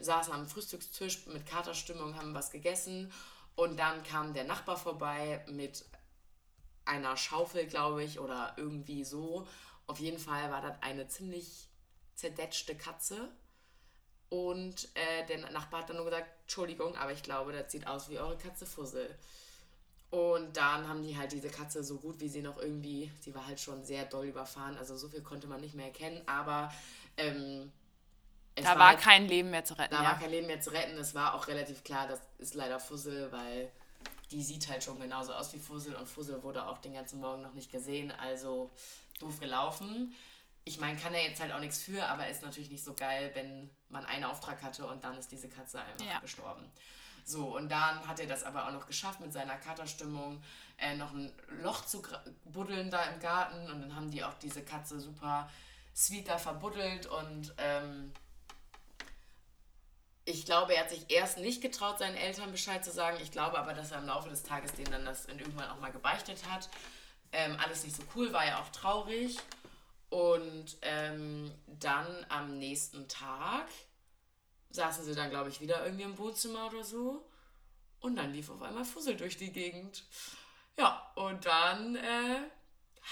saßen 0.00 0.32
am 0.32 0.46
Frühstückstisch 0.46 1.26
mit 1.26 1.46
Katerstimmung, 1.46 2.16
haben 2.16 2.34
was 2.34 2.50
gegessen. 2.50 3.12
Und 3.54 3.78
dann 3.78 4.02
kam 4.02 4.34
der 4.34 4.44
Nachbar 4.44 4.76
vorbei 4.76 5.44
mit 5.48 5.84
einer 6.84 7.16
Schaufel, 7.16 7.66
glaube 7.66 8.04
ich, 8.04 8.20
oder 8.20 8.54
irgendwie 8.56 9.04
so. 9.04 9.46
Auf 9.86 9.98
jeden 9.98 10.18
Fall 10.18 10.50
war 10.50 10.62
das 10.62 10.82
eine 10.82 11.08
ziemlich 11.08 11.68
zerdetschte 12.14 12.76
Katze. 12.76 13.30
Und 14.28 14.88
äh, 14.94 15.26
der 15.26 15.50
Nachbar 15.50 15.82
hat 15.82 15.90
dann 15.90 15.96
nur 15.96 16.06
gesagt, 16.06 16.28
Entschuldigung, 16.42 16.96
aber 16.96 17.12
ich 17.12 17.22
glaube, 17.22 17.52
das 17.52 17.70
sieht 17.70 17.86
aus 17.86 18.08
wie 18.08 18.18
eure 18.18 18.36
Katze 18.38 18.66
Fussel. 18.66 19.16
Und 20.16 20.56
dann 20.56 20.88
haben 20.88 21.02
die 21.02 21.14
halt 21.14 21.30
diese 21.32 21.50
Katze 21.50 21.84
so 21.84 21.98
gut 21.98 22.18
wie 22.20 22.28
sie 22.30 22.40
noch 22.40 22.56
irgendwie, 22.56 23.12
sie 23.20 23.34
war 23.34 23.46
halt 23.46 23.60
schon 23.60 23.84
sehr 23.84 24.06
doll 24.06 24.24
überfahren, 24.24 24.78
also 24.78 24.96
so 24.96 25.08
viel 25.10 25.20
konnte 25.20 25.46
man 25.46 25.60
nicht 25.60 25.74
mehr 25.74 25.88
erkennen, 25.88 26.22
aber 26.26 26.72
ähm, 27.18 27.70
Da 28.54 28.78
war 28.78 28.88
halt- 28.88 29.00
kein 29.00 29.28
Leben 29.28 29.50
mehr 29.50 29.62
zu 29.66 29.74
retten. 29.74 29.94
da 29.94 30.02
ja. 30.02 30.08
war 30.12 30.18
kein 30.18 30.30
Leben 30.30 30.46
mehr 30.46 30.58
zu 30.62 30.70
retten. 30.70 30.96
Es 30.96 31.14
war 31.14 31.34
auch 31.34 31.48
relativ 31.48 31.84
klar, 31.84 32.08
das 32.08 32.18
ist 32.38 32.54
leider 32.54 32.80
Fussel, 32.80 33.30
weil 33.30 33.70
die 34.30 34.42
sieht 34.42 34.66
halt 34.70 34.82
schon 34.82 34.98
genauso 34.98 35.34
aus 35.34 35.52
wie 35.52 35.58
Fussel 35.58 35.94
und 35.94 36.08
Fussel 36.08 36.42
wurde 36.42 36.66
auch 36.66 36.78
den 36.78 36.94
ganzen 36.94 37.20
Morgen 37.20 37.42
noch 37.42 37.52
nicht 37.52 37.70
gesehen, 37.70 38.10
also 38.12 38.70
doof 39.20 39.38
gelaufen. 39.38 40.14
Ich 40.64 40.80
meine, 40.80 40.98
kann 40.98 41.12
er 41.12 41.24
jetzt 41.28 41.42
halt 41.42 41.52
auch 41.52 41.60
nichts 41.60 41.82
für, 41.82 42.02
aber 42.06 42.26
ist 42.28 42.42
natürlich 42.42 42.70
nicht 42.70 42.82
so 42.84 42.94
geil, 42.94 43.32
wenn 43.34 43.68
man 43.90 44.06
einen 44.06 44.24
Auftrag 44.24 44.62
hatte 44.62 44.86
und 44.86 45.04
dann 45.04 45.18
ist 45.18 45.30
diese 45.30 45.48
Katze 45.50 45.78
einfach 45.78 46.06
Ja. 46.06 46.20
gestorben. 46.20 46.64
So, 47.28 47.56
und 47.56 47.68
dann 47.68 48.06
hat 48.06 48.20
er 48.20 48.26
das 48.28 48.44
aber 48.44 48.68
auch 48.68 48.72
noch 48.72 48.86
geschafft 48.86 49.18
mit 49.18 49.32
seiner 49.32 49.56
Katerstimmung, 49.56 50.40
äh, 50.78 50.94
noch 50.94 51.12
ein 51.12 51.32
Loch 51.60 51.84
zu 51.84 52.00
buddeln 52.44 52.88
da 52.88 53.02
im 53.02 53.18
Garten 53.18 53.68
und 53.68 53.82
dann 53.82 53.96
haben 53.96 54.12
die 54.12 54.22
auch 54.22 54.34
diese 54.34 54.62
Katze 54.62 55.00
super 55.00 55.50
sweet 55.94 56.28
da 56.28 56.38
verbuddelt 56.38 57.06
und 57.06 57.52
ähm, 57.58 58.12
ich 60.24 60.44
glaube, 60.44 60.74
er 60.74 60.82
hat 60.82 60.90
sich 60.90 61.04
erst 61.08 61.38
nicht 61.38 61.62
getraut, 61.62 61.98
seinen 61.98 62.16
Eltern 62.16 62.52
Bescheid 62.52 62.84
zu 62.84 62.92
sagen. 62.92 63.16
Ich 63.20 63.32
glaube 63.32 63.58
aber, 63.58 63.74
dass 63.74 63.90
er 63.90 63.98
im 63.98 64.06
Laufe 64.06 64.28
des 64.28 64.44
Tages 64.44 64.72
denen 64.72 64.92
dann 64.92 65.04
das 65.04 65.26
irgendwann 65.26 65.70
auch 65.70 65.80
mal 65.80 65.92
gebeichtet 65.92 66.38
hat. 66.48 66.68
Ähm, 67.32 67.56
alles 67.62 67.84
nicht 67.84 67.96
so 67.96 68.02
cool, 68.14 68.32
war 68.32 68.44
ja 68.44 68.60
auch 68.60 68.68
traurig. 68.70 69.36
Und 70.10 70.76
ähm, 70.82 71.52
dann 71.66 72.26
am 72.28 72.58
nächsten 72.58 73.08
Tag 73.08 73.66
saßen 74.70 75.04
sie 75.04 75.14
dann, 75.14 75.30
glaube 75.30 75.50
ich, 75.50 75.60
wieder 75.60 75.84
irgendwie 75.84 76.04
im 76.04 76.18
Wohnzimmer 76.18 76.66
oder 76.66 76.84
so. 76.84 77.28
Und 78.00 78.16
dann 78.16 78.32
lief 78.32 78.50
auf 78.50 78.62
einmal 78.62 78.84
Fussel 78.84 79.16
durch 79.16 79.36
die 79.36 79.52
Gegend. 79.52 80.04
Ja, 80.76 81.10
und 81.14 81.46
dann 81.46 81.96
äh, 81.96 82.40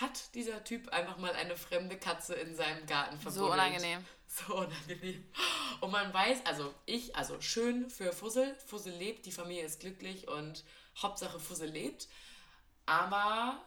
hat 0.01 0.35
dieser 0.35 0.63
Typ 0.65 0.89
einfach 0.89 1.17
mal 1.19 1.33
eine 1.33 1.57
fremde 1.57 1.97
Katze 1.97 2.35
in 2.35 2.55
seinem 2.55 2.87
Garten 2.87 3.19
verbuddelt. 3.19 3.47
So 3.47 3.53
unangenehm. 3.53 4.05
So 4.27 4.55
unangenehm. 4.57 5.25
Und 5.81 5.91
man 5.91 6.13
weiß, 6.13 6.45
also 6.47 6.75
ich, 6.87 7.15
also 7.17 7.41
schön 7.41 7.89
für 7.89 8.13
Fussel. 8.13 8.55
Fussel 8.67 8.93
lebt, 8.93 9.27
die 9.27 9.33
Familie 9.33 9.65
ist 9.65 9.81
glücklich 9.81 10.29
und 10.29 10.65
Hauptsache 11.01 11.39
Fussel 11.39 11.69
lebt. 11.69 12.09
Aber 12.87 13.63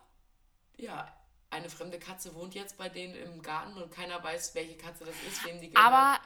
ja, 0.77 1.11
eine 1.49 1.69
fremde 1.69 1.99
Katze 1.99 2.35
wohnt 2.35 2.55
jetzt 2.55 2.77
bei 2.77 2.89
denen 2.89 3.15
im 3.15 3.41
Garten 3.41 3.81
und 3.81 3.91
keiner 3.91 4.21
weiß, 4.23 4.53
welche 4.55 4.77
Katze 4.77 5.05
das 5.05 5.15
ist, 5.27 5.45
wem 5.45 5.61
die 5.61 5.69
gehört. 5.69 5.87
Aber, 5.87 6.19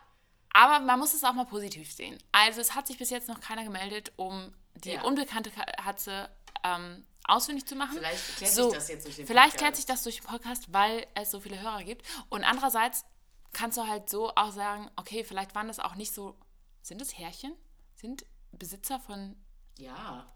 aber 0.54 0.80
man 0.84 0.99
muss 0.99 1.14
es 1.14 1.24
auch 1.24 1.34
mal 1.34 1.45
positiv 1.45 1.91
sehen. 1.93 2.18
Also 2.32 2.62
es 2.62 2.76
hat 2.76 2.88
sich 2.88 2.97
bis 2.97 3.10
jetzt 3.10 3.28
noch 3.28 3.39
keiner 3.39 3.64
gemeldet, 3.64 4.12
um 4.18 4.54
die 4.76 4.91
Ja. 4.91 5.04
unbekannte 5.04 5.52
Katze 5.52 6.30
ähm, 6.64 7.06
ausfindig 7.26 7.66
zu 7.66 7.76
machen. 7.76 7.97
Vielleicht 7.97 8.38
klärt 8.38 8.54
so, 8.54 8.70
sich 8.70 8.78
das 8.78 8.88
jetzt 8.89 9.06
durch 9.06 9.16
den 9.16 9.28
Vielleicht 9.28 9.52
Podcast. 9.52 9.60
klärt 9.60 9.76
sich 9.76 9.86
das 9.86 10.04
durch 10.04 10.18
den 10.18 10.26
Podcast, 10.28 10.74
weil 10.74 11.08
es 11.16 11.32
so 11.32 11.39
viele 11.39 11.60
Hörer 11.62 11.84
gibt. 11.84 12.06
Und 12.30 12.43
andererseits 12.43 13.06
kannst 13.54 13.78
du 13.78 13.88
halt 13.88 14.10
so 14.10 14.34
auch 14.36 14.52
sagen, 14.52 14.89
okay, 14.95 15.24
vielleicht 15.24 15.56
waren 15.56 15.68
das 15.68 15.80
auch 15.80 15.95
nicht 15.95 16.14
so. 16.14 16.38
Sind 16.82 17.02
es 17.02 17.18
Härchen? 17.18 17.54
Sind 17.95 18.26
Besitzer 18.52 18.99
von 18.99 19.36
Ja, 19.78 20.32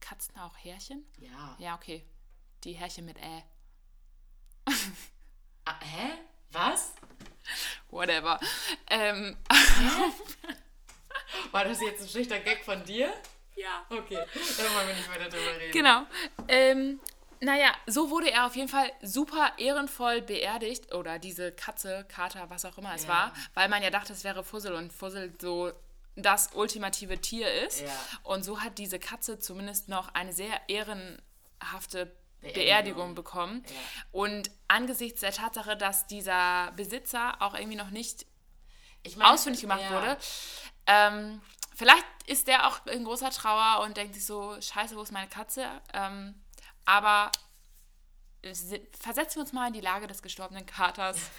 Katzen 0.00 0.36
auch 0.38 0.56
Härchen? 0.58 1.04
ja. 1.18 1.56
Ja, 1.58 1.74
okay. 1.74 2.06
Die 2.64 2.72
Härchen 2.74 3.06
mit 3.06 3.18
Ä. 3.18 3.42
Ah, 5.64 5.80
hä? 5.82 6.10
Was? 6.52 6.92
Whatever. 7.90 8.38
Ähm, 8.88 9.36
War 11.52 11.64
das 11.64 11.80
jetzt 11.80 12.02
ein 12.02 12.08
schlechter 12.08 12.38
Gag 12.40 12.64
von 12.64 12.82
dir? 12.84 13.12
ja. 13.56 13.84
Okay, 13.90 14.18
dann 14.56 14.74
wollen 14.74 14.88
wir 14.88 14.94
nicht 14.94 15.10
weiter 15.10 15.28
drüber 15.28 15.58
reden. 15.60 15.72
Genau. 15.72 16.02
Ähm, 16.48 17.00
naja, 17.40 17.72
so 17.86 18.10
wurde 18.10 18.30
er 18.30 18.46
auf 18.46 18.56
jeden 18.56 18.68
Fall 18.68 18.90
super 19.02 19.52
ehrenvoll 19.58 20.22
beerdigt. 20.22 20.94
Oder 20.94 21.18
diese 21.18 21.52
Katze, 21.52 22.04
Kater, 22.08 22.48
was 22.50 22.64
auch 22.64 22.78
immer 22.78 22.94
es 22.94 23.04
Ja. 23.04 23.08
war. 23.08 23.32
Weil 23.54 23.68
man 23.68 23.82
ja 23.82 23.90
dachte, 23.90 24.12
es 24.12 24.24
wäre 24.24 24.44
Fussel 24.44 24.74
und 24.74 24.92
Fussel 24.92 25.34
so 25.40 25.72
das 26.16 26.50
ultimative 26.54 27.18
Tier 27.20 27.50
ist. 27.66 27.80
Ja. 27.82 27.88
Und 28.24 28.44
so 28.44 28.60
hat 28.60 28.78
diese 28.78 28.98
Katze 28.98 29.38
zumindest 29.38 29.88
noch 29.88 30.12
eine 30.14 30.32
sehr 30.32 30.68
ehrenhafte 30.68 32.14
Beerdigung. 32.40 32.64
Beerdigung 32.64 33.14
bekommen. 33.14 33.64
Ja. 33.68 33.74
Und 34.12 34.50
angesichts 34.68 35.20
der 35.20 35.32
Tatsache, 35.32 35.76
dass 35.76 36.06
dieser 36.06 36.72
Besitzer 36.72 37.36
auch 37.40 37.54
irgendwie 37.54 37.76
noch 37.76 37.90
nicht 37.90 38.26
Ich 39.02 39.16
meine, 39.16 39.32
ausfindig 39.32 39.60
gemacht 39.60 39.82
ja. 39.82 39.90
wurde. 39.92 40.18
Ähm, 40.86 41.40
vielleicht 41.74 42.04
ist 42.26 42.48
der 42.48 42.66
auch 42.68 42.86
in 42.86 43.04
großer 43.04 43.30
Trauer 43.30 43.84
und 43.84 43.96
denkt 43.96 44.14
sich 44.14 44.24
so, 44.26 44.60
scheiße, 44.60 44.96
wo 44.96 45.02
ist 45.02 45.12
meine 45.12 45.28
Katze? 45.28 45.66
Ähm, 45.92 46.34
aber 46.86 47.30
se- 48.52 48.80
versetzen 48.98 49.36
wir 49.36 49.42
uns 49.42 49.52
mal 49.52 49.66
in 49.68 49.72
die 49.74 49.80
Lage 49.80 50.06
des 50.06 50.22
gestorbenen 50.22 50.66
Katers. 50.66 51.18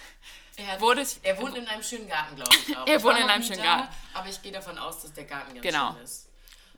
Er, 0.58 0.78
Wurde 0.82 1.02
er 1.22 1.40
wohnt 1.40 1.56
in 1.56 1.66
einem 1.66 1.82
schönen 1.82 2.06
Garten, 2.06 2.36
glaube 2.36 2.50
ich 2.54 2.76
auch. 2.76 2.86
Er 2.86 3.02
wohnt 3.02 3.18
in 3.18 3.30
einem 3.30 3.42
schönen 3.42 3.60
da, 3.60 3.64
Garten. 3.76 3.94
Aber 4.12 4.28
ich 4.28 4.42
gehe 4.42 4.52
davon 4.52 4.76
aus, 4.76 5.00
dass 5.00 5.10
der 5.14 5.24
Garten 5.24 5.54
ganz 5.54 5.62
Genau. 5.62 5.94
schön 5.94 6.02
ist. 6.02 6.28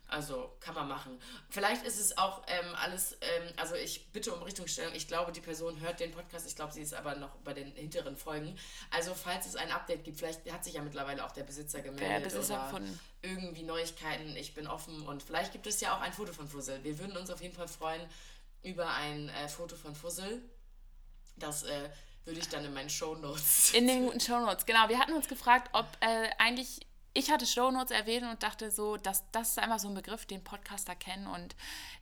Also 0.07 0.55
kann 0.61 0.75
man 0.75 0.87
machen. 0.87 1.19
Vielleicht 1.49 1.85
ist 1.85 1.99
es 1.99 2.17
auch 2.19 2.43
ähm, 2.47 2.75
alles, 2.77 3.17
ähm, 3.21 3.53
also 3.57 3.75
ich 3.75 4.13
bitte 4.13 4.33
um 4.35 4.43
Richtungsstellung. 4.43 4.95
Ich 4.95 5.09
glaube, 5.09 5.33
die 5.33 5.41
Person 5.41 5.81
hört 5.81 5.99
den 5.99 6.13
Podcast. 6.13 6.47
Ich 6.47 6.55
glaube, 6.55 6.73
sie 6.73 6.83
ist 6.83 6.95
aber 6.95 7.15
noch 7.17 7.35
bei 7.37 7.55
den 7.55 7.73
hinteren 7.73 8.17
Folgen. 8.17 8.57
Also 8.91 9.15
falls 9.15 9.47
es 9.47 9.57
ein 9.57 9.73
Update 9.73 10.05
gibt, 10.05 10.19
vielleicht 10.19 10.51
hat 10.53 10.63
sich 10.63 10.75
ja 10.75 10.83
mittlerweile 10.83 11.25
auch 11.25 11.33
der 11.33 11.45
Besitzer 11.45 11.81
gemeldet 11.81 12.25
Besitzer 12.25 12.55
oder 12.55 12.65
gefunden. 12.65 13.01
irgendwie 13.23 13.63
Neuigkeiten. 13.63 14.37
Ich 14.37 14.55
bin 14.55 14.67
offen 14.67 15.03
und 15.07 15.23
vielleicht 15.23 15.53
gibt 15.53 15.67
es 15.67 15.81
ja 15.81 15.97
auch 15.97 16.01
ein 16.01 16.13
Foto 16.13 16.33
von 16.33 16.49
Fussel. 16.49 16.85
Wir 16.85 16.99
würden 16.99 17.17
uns 17.17 17.31
auf 17.31 17.41
jeden 17.41 17.55
Fall 17.55 17.69
freuen 17.69 18.03
über 18.63 18.89
ein 18.91 19.29
äh, 19.31 19.49
Foto 19.49 19.75
von 19.75 19.95
Fussel. 19.95 20.43
Das 21.37 21.63
äh, 21.65 21.89
würde 22.25 22.41
ich 22.41 22.49
dann 22.49 22.65
in 22.65 22.73
meinen 22.73 22.91
Show 22.91 23.15
Notes. 23.15 23.73
In 23.73 23.87
den 23.87 24.03
guten 24.07 24.21
Shownotes, 24.21 24.67
genau. 24.67 24.89
Wir 24.89 24.99
hatten 24.99 25.13
uns 25.13 25.29
gefragt, 25.29 25.71
ob 25.73 25.87
äh, 26.01 26.29
eigentlich, 26.39 26.81
ich 27.15 27.31
hatte 27.31 27.47
Shownotes 27.47 27.91
erwähnt 27.97 28.27
und 28.29 28.43
dachte 28.43 28.71
so, 28.71 28.97
dass 28.97 29.25
das 29.33 29.51
ist 29.51 29.59
einfach 29.59 29.79
so 29.79 29.89
ein 29.89 29.95
Begriff, 29.95 30.27
den 30.27 30.43
Podcaster 30.45 30.95
kennen 30.95 31.27
und 31.27 31.55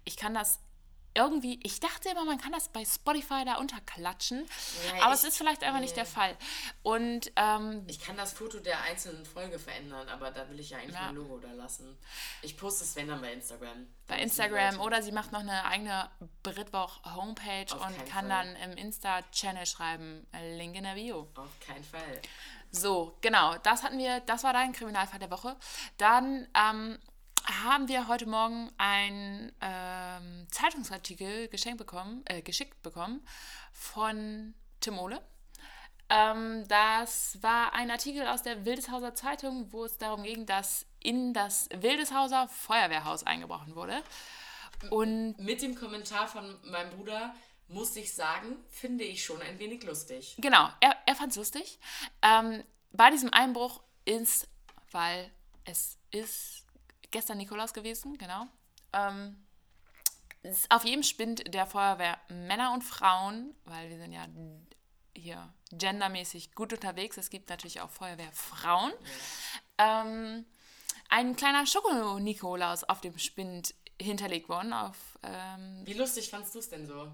ich 0.05 0.17
kann 0.17 0.35
das 0.35 0.59
irgendwie, 1.15 1.61
ich 1.63 1.79
dachte 1.79 2.09
immer, 2.09 2.25
man 2.25 2.39
kann 2.41 2.53
das 2.53 2.71
bei 2.71 2.87
Spotify 2.87 3.45
da 3.45 3.57
unterklatschen, 3.57 4.47
Ja, 4.97 5.03
aber 5.05 5.13
ich- 5.13 5.19
es 5.21 5.25
ist 5.25 5.37
vielleicht 5.37 5.63
einfach 5.63 5.81
nicht 5.81 5.95
der 5.95 6.07
Fall. 6.07 6.35
Und 6.83 7.31
ähm, 7.37 7.85
Ich 7.87 8.01
kann 8.01 8.17
das 8.17 8.33
Foto 8.33 8.61
der 8.61 8.81
einzelnen 8.81 9.27
Folge 9.27 9.59
verändern, 9.59 10.09
aber 10.09 10.31
da 10.31 10.49
will 10.49 10.59
ich 10.59 10.71
ja 10.71 10.79
eigentlich 10.79 10.95
Ja. 10.95 11.11
ein 11.11 11.15
Logo 11.17 11.39
da 11.39 11.53
lassen. 11.53 11.99
Ich 12.41 12.57
poste 12.57 12.85
es, 12.85 12.97
wenn 12.97 13.09
dann 13.09 13.21
bei 13.21 13.31
Instagram. 13.35 13.87
bei 14.07 14.21
Instagram 14.23 14.81
oder 14.81 15.03
sie 15.03 15.13
macht 15.13 15.33
noch 15.33 15.41
eine 15.41 15.67
eigene 15.67 16.09
Britwoch 16.43 17.05
Homepage 17.15 17.67
Auf 17.75 17.87
und 17.87 17.97
kann 18.07 18.29
Fall. 18.29 18.55
dann 18.55 18.57
im 18.71 18.79
Insta-Channel 18.79 19.67
schreiben, 19.67 20.27
äh, 20.33 20.57
Link 20.57 20.77
in 20.77 20.85
der 20.85 20.95
Bio. 20.95 21.29
Auf 21.35 21.61
keinen 21.61 21.85
Fall. 21.85 22.23
So, 22.73 23.18
genau, 23.20 23.57
das 23.59 23.83
hatten 23.83 23.99
wir, 23.99 24.20
das 24.20 24.45
war 24.45 24.55
dein 24.55 24.73
Kriminalfall 24.73 25.18
der 25.18 25.31
Woche. 25.31 25.57
Dann 25.99 26.49
ähm, 26.55 26.99
haben 27.45 27.87
wir 27.87 28.09
heute 28.09 28.27
Morgen 28.27 28.70
einen 28.79 29.53
ähm, 29.61 30.47
Zeitungsartikel 30.51 31.49
geschenkt 31.49 31.79
bekommen, 31.79 32.23
äh, 32.25 32.41
geschickt 32.41 32.83
bekommen 32.83 33.27
von 33.73 34.55
Tim 34.81 34.99
Ole. 34.99 35.20
Ähm, 36.09 36.66
das 36.68 37.43
war 37.43 37.75
ein 37.75 37.91
Artikel 37.91 38.27
aus 38.27 38.43
der 38.43 38.64
Wildeshauser 38.64 39.14
Zeitung, 39.14 39.70
wo 39.70 39.85
es 39.85 39.99
darum 39.99 40.23
ging, 40.23 40.47
dass 40.47 40.87
in 40.99 41.35
das 41.35 41.68
Wildeshauser 41.75 42.49
Feuerwehrhaus 42.49 43.25
eingebrochen 43.25 43.75
wurde. 43.75 44.03
Und 44.89 45.39
Mit 45.39 45.61
dem 45.61 45.75
Kommentar 45.75 46.27
von 46.27 46.59
meinem 46.64 46.91
Bruder 46.91 47.35
muss 47.69 47.97
ich 47.97 48.15
sagen, 48.15 48.57
finde 48.69 49.05
ich 49.05 49.25
schon 49.25 49.41
ein 49.41 49.59
wenig 49.59 49.83
lustig. 49.85 50.37
Genau, 50.39 50.69
er, 50.81 50.97
er 51.07 51.15
fand 51.15 51.33
es 51.33 51.37
lustig. 51.37 51.79
Ähm, 52.23 52.63
bei 52.93 53.11
diesem 53.11 53.33
Einbruch 53.33 53.83
ist, 54.05 54.49
weil 54.91 55.31
es 55.65 55.99
ist 56.11 56.65
gestern 57.11 57.39
Nikolaus 57.39 57.73
gewesen, 57.73 58.19
genau. 58.19 58.47
Ähm, 58.93 59.37
auf 60.71 60.85
jedem 60.85 61.03
Spind 61.03 61.55
der 61.55 61.67
Feuerwehr 61.67 62.19
Männer 62.29 62.73
und 62.73 62.83
Frauen, 62.83 63.55
weil 63.65 63.89
wir 63.91 63.99
sind 63.99 64.13
ja 64.13 64.27
hier 65.15 65.53
gendermäßig 65.71 66.55
gut 66.55 66.73
unterwegs. 66.73 67.17
Es 67.17 67.31
gibt 67.31 67.49
natürlich 67.49 67.81
auch 67.81 67.91
Feuerwehrfrauen. 67.91 68.93
Ähm, 69.79 70.45
ein 71.09 71.37
kleiner 71.37 71.67
Schoko-Nikolaus 71.67 72.85
auf 72.85 73.01
dem 73.01 73.19
Spind 73.19 73.75
hinterlegt 74.01 74.49
worden 74.49 74.73
auf 74.73 74.97
ähm, 75.23 75.83
Wie 75.85 75.93
lustig 75.93 76.31
fandst 76.31 76.55
du 76.55 76.59
es 76.59 76.69
denn 76.69 76.87
so? 76.87 77.13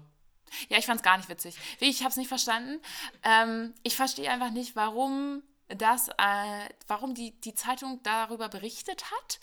Ja, 0.69 0.77
ich 0.77 0.85
fand 0.85 0.99
es 0.99 1.03
gar 1.03 1.17
nicht 1.17 1.29
witzig. 1.29 1.55
Ich 1.79 1.99
habe 2.01 2.09
es 2.11 2.17
nicht 2.17 2.27
verstanden. 2.27 2.81
Ähm, 3.23 3.73
ich 3.83 3.95
verstehe 3.95 4.29
einfach 4.31 4.51
nicht, 4.51 4.75
warum 4.75 5.43
das, 5.67 6.09
äh, 6.09 6.69
warum 6.87 7.13
die, 7.13 7.39
die 7.41 7.53
Zeitung 7.53 8.01
darüber 8.03 8.49
berichtet 8.49 9.03
hat, 9.11 9.39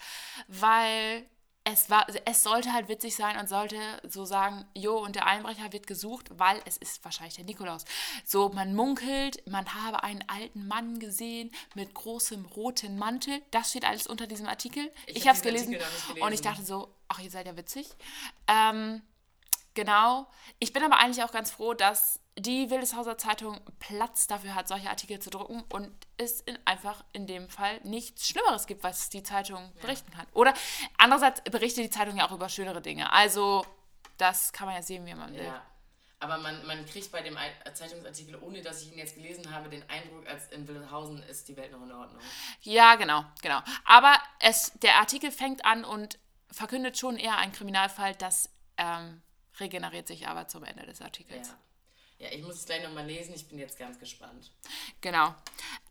weil 0.48 1.28
es 1.68 1.90
war, 1.90 2.06
es 2.26 2.44
sollte 2.44 2.72
halt 2.72 2.88
witzig 2.88 3.16
sein 3.16 3.36
und 3.40 3.48
sollte 3.48 3.76
so 4.08 4.24
sagen, 4.24 4.64
jo, 4.76 4.98
und 4.98 5.16
der 5.16 5.26
Einbrecher 5.26 5.72
wird 5.72 5.88
gesucht, 5.88 6.28
weil 6.38 6.60
es 6.64 6.76
ist 6.76 7.04
wahrscheinlich 7.04 7.34
der 7.34 7.44
Nikolaus. 7.44 7.84
So, 8.24 8.50
man 8.50 8.72
munkelt, 8.72 9.42
man 9.48 9.74
habe 9.74 10.04
einen 10.04 10.22
alten 10.28 10.68
Mann 10.68 11.00
gesehen 11.00 11.50
mit 11.74 11.92
großem 11.92 12.44
roten 12.46 12.96
Mantel. 12.98 13.42
Das 13.50 13.70
steht 13.70 13.84
alles 13.84 14.06
unter 14.06 14.28
diesem 14.28 14.46
Artikel. 14.46 14.92
Ich 15.06 15.16
Ich, 15.16 15.22
hab 15.22 15.30
habe 15.30 15.38
es 15.38 15.42
gelesen, 15.42 15.70
nicht 15.70 15.82
und 16.10 16.16
ich 16.16 16.22
gelesen. 16.22 16.44
dachte 16.44 16.62
so, 16.64 16.94
ach, 17.08 17.18
ihr 17.18 17.30
seid 17.32 17.46
ja 17.46 17.56
witzig. 17.56 17.88
Ähm, 18.46 19.02
Genau. 19.76 20.26
Ich 20.58 20.72
bin 20.72 20.82
aber 20.82 20.96
eigentlich 20.98 21.22
auch 21.22 21.30
ganz 21.30 21.50
froh, 21.52 21.74
dass 21.74 22.18
die 22.38 22.70
Wildeshauser 22.70 23.16
Zeitung 23.18 23.60
Platz 23.78 24.26
dafür 24.26 24.54
hat, 24.54 24.66
solche 24.68 24.88
Artikel 24.90 25.18
zu 25.20 25.30
drucken 25.30 25.62
und 25.70 25.90
es 26.16 26.40
in, 26.40 26.58
einfach 26.64 27.04
in 27.12 27.26
dem 27.26 27.48
Fall 27.48 27.78
nichts 27.84 28.26
Schlimmeres 28.26 28.66
gibt, 28.66 28.82
was 28.82 29.10
die 29.10 29.22
Zeitung 29.22 29.70
berichten 29.80 30.10
kann. 30.10 30.26
Oder 30.32 30.54
andererseits 30.98 31.42
berichtet 31.42 31.84
die 31.84 31.90
Zeitung 31.90 32.16
ja 32.16 32.26
auch 32.26 32.32
über 32.32 32.48
schönere 32.48 32.80
Dinge. 32.80 33.12
Also 33.12 33.64
das 34.16 34.52
kann 34.52 34.66
man 34.66 34.74
ja 34.76 34.82
sehen, 34.82 35.04
wie 35.06 35.14
man 35.14 35.32
will. 35.34 35.44
Ja. 35.44 35.62
Aber 36.20 36.38
man, 36.38 36.66
man 36.66 36.86
kriegt 36.86 37.12
bei 37.12 37.20
dem 37.20 37.36
Ei- 37.36 37.52
Zeitungsartikel, 37.74 38.36
ohne 38.40 38.62
dass 38.62 38.80
ich 38.80 38.92
ihn 38.92 38.98
jetzt 38.98 39.14
gelesen 39.16 39.54
habe, 39.54 39.68
den 39.68 39.88
Eindruck, 39.90 40.26
als 40.26 40.48
in 40.48 40.66
Wildhausen 40.66 41.22
ist 41.24 41.46
die 41.48 41.56
Welt 41.58 41.70
noch 41.72 41.82
in 41.82 41.92
Ordnung. 41.92 42.22
Ja, 42.62 42.94
genau, 42.94 43.24
genau. 43.42 43.60
Aber 43.84 44.14
es, 44.40 44.72
der 44.76 44.96
Artikel 44.96 45.30
fängt 45.30 45.66
an 45.66 45.84
und 45.84 46.18
verkündet 46.50 46.96
schon 46.96 47.18
eher 47.18 47.36
einen 47.36 47.52
Kriminalfall, 47.52 48.14
das 48.14 48.48
ähm, 48.78 49.20
regeneriert 49.60 50.06
sich 50.06 50.28
aber 50.28 50.48
zum 50.48 50.64
Ende 50.64 50.86
des 50.86 51.00
Artikels. 51.00 51.48
Ja. 52.18 52.26
ja, 52.26 52.32
ich 52.32 52.42
muss 52.42 52.56
es 52.56 52.66
gleich 52.66 52.82
nochmal 52.82 53.06
lesen. 53.06 53.34
Ich 53.34 53.48
bin 53.48 53.58
jetzt 53.58 53.78
ganz 53.78 53.98
gespannt. 53.98 54.52
Genau. 55.00 55.34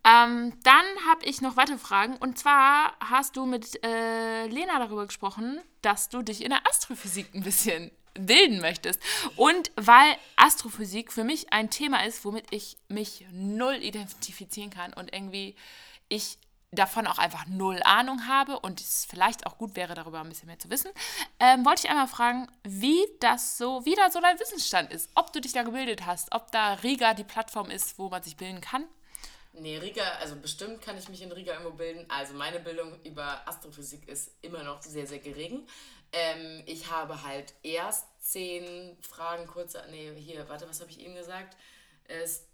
Ähm, 0.03 0.57
dann 0.63 0.85
habe 1.09 1.25
ich 1.25 1.41
noch 1.41 1.57
weitere 1.57 1.77
Fragen. 1.77 2.17
Und 2.17 2.37
zwar 2.37 2.95
hast 2.99 3.35
du 3.37 3.45
mit 3.45 3.83
äh, 3.83 4.47
Lena 4.47 4.79
darüber 4.79 5.05
gesprochen, 5.05 5.61
dass 5.81 6.09
du 6.09 6.21
dich 6.21 6.43
in 6.43 6.49
der 6.49 6.67
Astrophysik 6.67 7.33
ein 7.33 7.43
bisschen 7.43 7.91
bilden 8.13 8.61
möchtest. 8.61 8.99
Und 9.35 9.71
weil 9.75 10.17
Astrophysik 10.35 11.11
für 11.11 11.23
mich 11.23 11.51
ein 11.51 11.69
Thema 11.69 12.05
ist, 12.05 12.23
womit 12.25 12.45
ich 12.51 12.77
mich 12.87 13.25
null 13.31 13.75
identifizieren 13.75 14.69
kann 14.69 14.93
und 14.93 15.13
irgendwie 15.13 15.55
ich 16.07 16.37
davon 16.75 17.07
auch 17.07 17.17
einfach 17.17 17.45
null 17.47 17.81
Ahnung 17.83 18.27
habe 18.27 18.59
und 18.59 18.79
es 18.79 19.05
vielleicht 19.09 19.45
auch 19.45 19.57
gut 19.57 19.75
wäre, 19.75 19.93
darüber 19.93 20.21
ein 20.21 20.29
bisschen 20.29 20.47
mehr 20.47 20.59
zu 20.59 20.69
wissen, 20.69 20.91
ähm, 21.39 21.65
wollte 21.65 21.83
ich 21.85 21.89
einmal 21.89 22.07
fragen, 22.07 22.47
wie 22.63 23.03
das 23.19 23.57
so, 23.57 23.85
wie 23.85 23.95
da 23.95 24.11
so 24.11 24.21
dein 24.21 24.39
Wissensstand 24.39 24.91
ist. 24.91 25.09
Ob 25.15 25.33
du 25.33 25.41
dich 25.41 25.53
da 25.53 25.63
gebildet 25.63 26.05
hast, 26.05 26.33
ob 26.33 26.51
da 26.51 26.73
Riga 26.75 27.13
die 27.13 27.23
Plattform 27.23 27.69
ist, 27.69 27.97
wo 27.97 28.09
man 28.09 28.23
sich 28.23 28.37
bilden 28.37 28.61
kann. 28.61 28.85
Nee, 29.53 29.77
Riga, 29.77 30.03
also 30.19 30.35
bestimmt 30.35 30.81
kann 30.81 30.97
ich 30.97 31.07
mich 31.07 31.21
in 31.21 31.31
Riga 31.31 31.53
irgendwo 31.53 31.71
bilden. 31.71 32.05
Also 32.09 32.33
meine 32.33 32.59
Bildung 32.59 32.99
über 33.03 33.47
Astrophysik 33.47 34.07
ist 34.09 34.31
immer 34.41 34.63
noch 34.63 34.81
sehr, 34.81 35.07
sehr 35.07 35.19
gering. 35.19 35.65
Ähm, 36.11 36.63
ich 36.65 36.91
habe 36.91 37.23
halt 37.23 37.53
erst 37.63 38.05
zehn 38.19 38.97
Fragen 39.01 39.47
kurz, 39.47 39.75
nee, 39.91 40.13
hier, 40.17 40.47
warte, 40.49 40.67
was 40.67 40.81
habe 40.81 40.91
ich 40.91 40.99
eben 40.99 41.15
gesagt? 41.15 41.55
Es, 42.05 42.47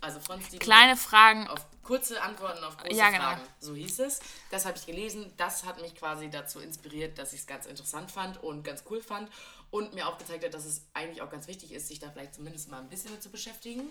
also 0.00 0.20
von 0.20 0.40
Stephen 0.40 0.58
Kleine 0.58 0.96
Fragen. 0.96 1.48
auf 1.48 1.64
kurze 1.82 2.20
Antworten 2.20 2.62
auf 2.64 2.76
große 2.76 2.96
Ja, 2.96 3.10
genau. 3.10 3.22
Fragen. 3.22 3.42
So 3.60 3.74
hieß 3.74 4.00
es. 4.00 4.20
Das 4.50 4.66
habe 4.66 4.76
ich 4.76 4.86
gelesen. 4.86 5.32
Das 5.36 5.64
hat 5.64 5.80
mich 5.80 5.94
quasi 5.94 6.28
dazu 6.28 6.60
inspiriert, 6.60 7.18
dass 7.18 7.32
ich 7.32 7.40
es 7.40 7.46
ganz 7.46 7.66
interessant 7.66 8.10
fand 8.10 8.42
und 8.42 8.64
ganz 8.64 8.82
cool 8.90 9.00
fand 9.00 9.30
und 9.70 9.94
mir 9.94 10.08
auch 10.08 10.18
gezeigt 10.18 10.44
hat, 10.44 10.54
dass 10.54 10.64
es 10.64 10.82
eigentlich 10.94 11.22
auch 11.22 11.30
ganz 11.30 11.46
wichtig 11.46 11.72
ist, 11.72 11.88
sich 11.88 11.98
da 11.98 12.10
vielleicht 12.10 12.34
zumindest 12.34 12.68
mal 12.70 12.80
ein 12.80 12.88
bisschen 12.88 13.12
mit 13.12 13.22
zu 13.22 13.30
beschäftigen, 13.30 13.88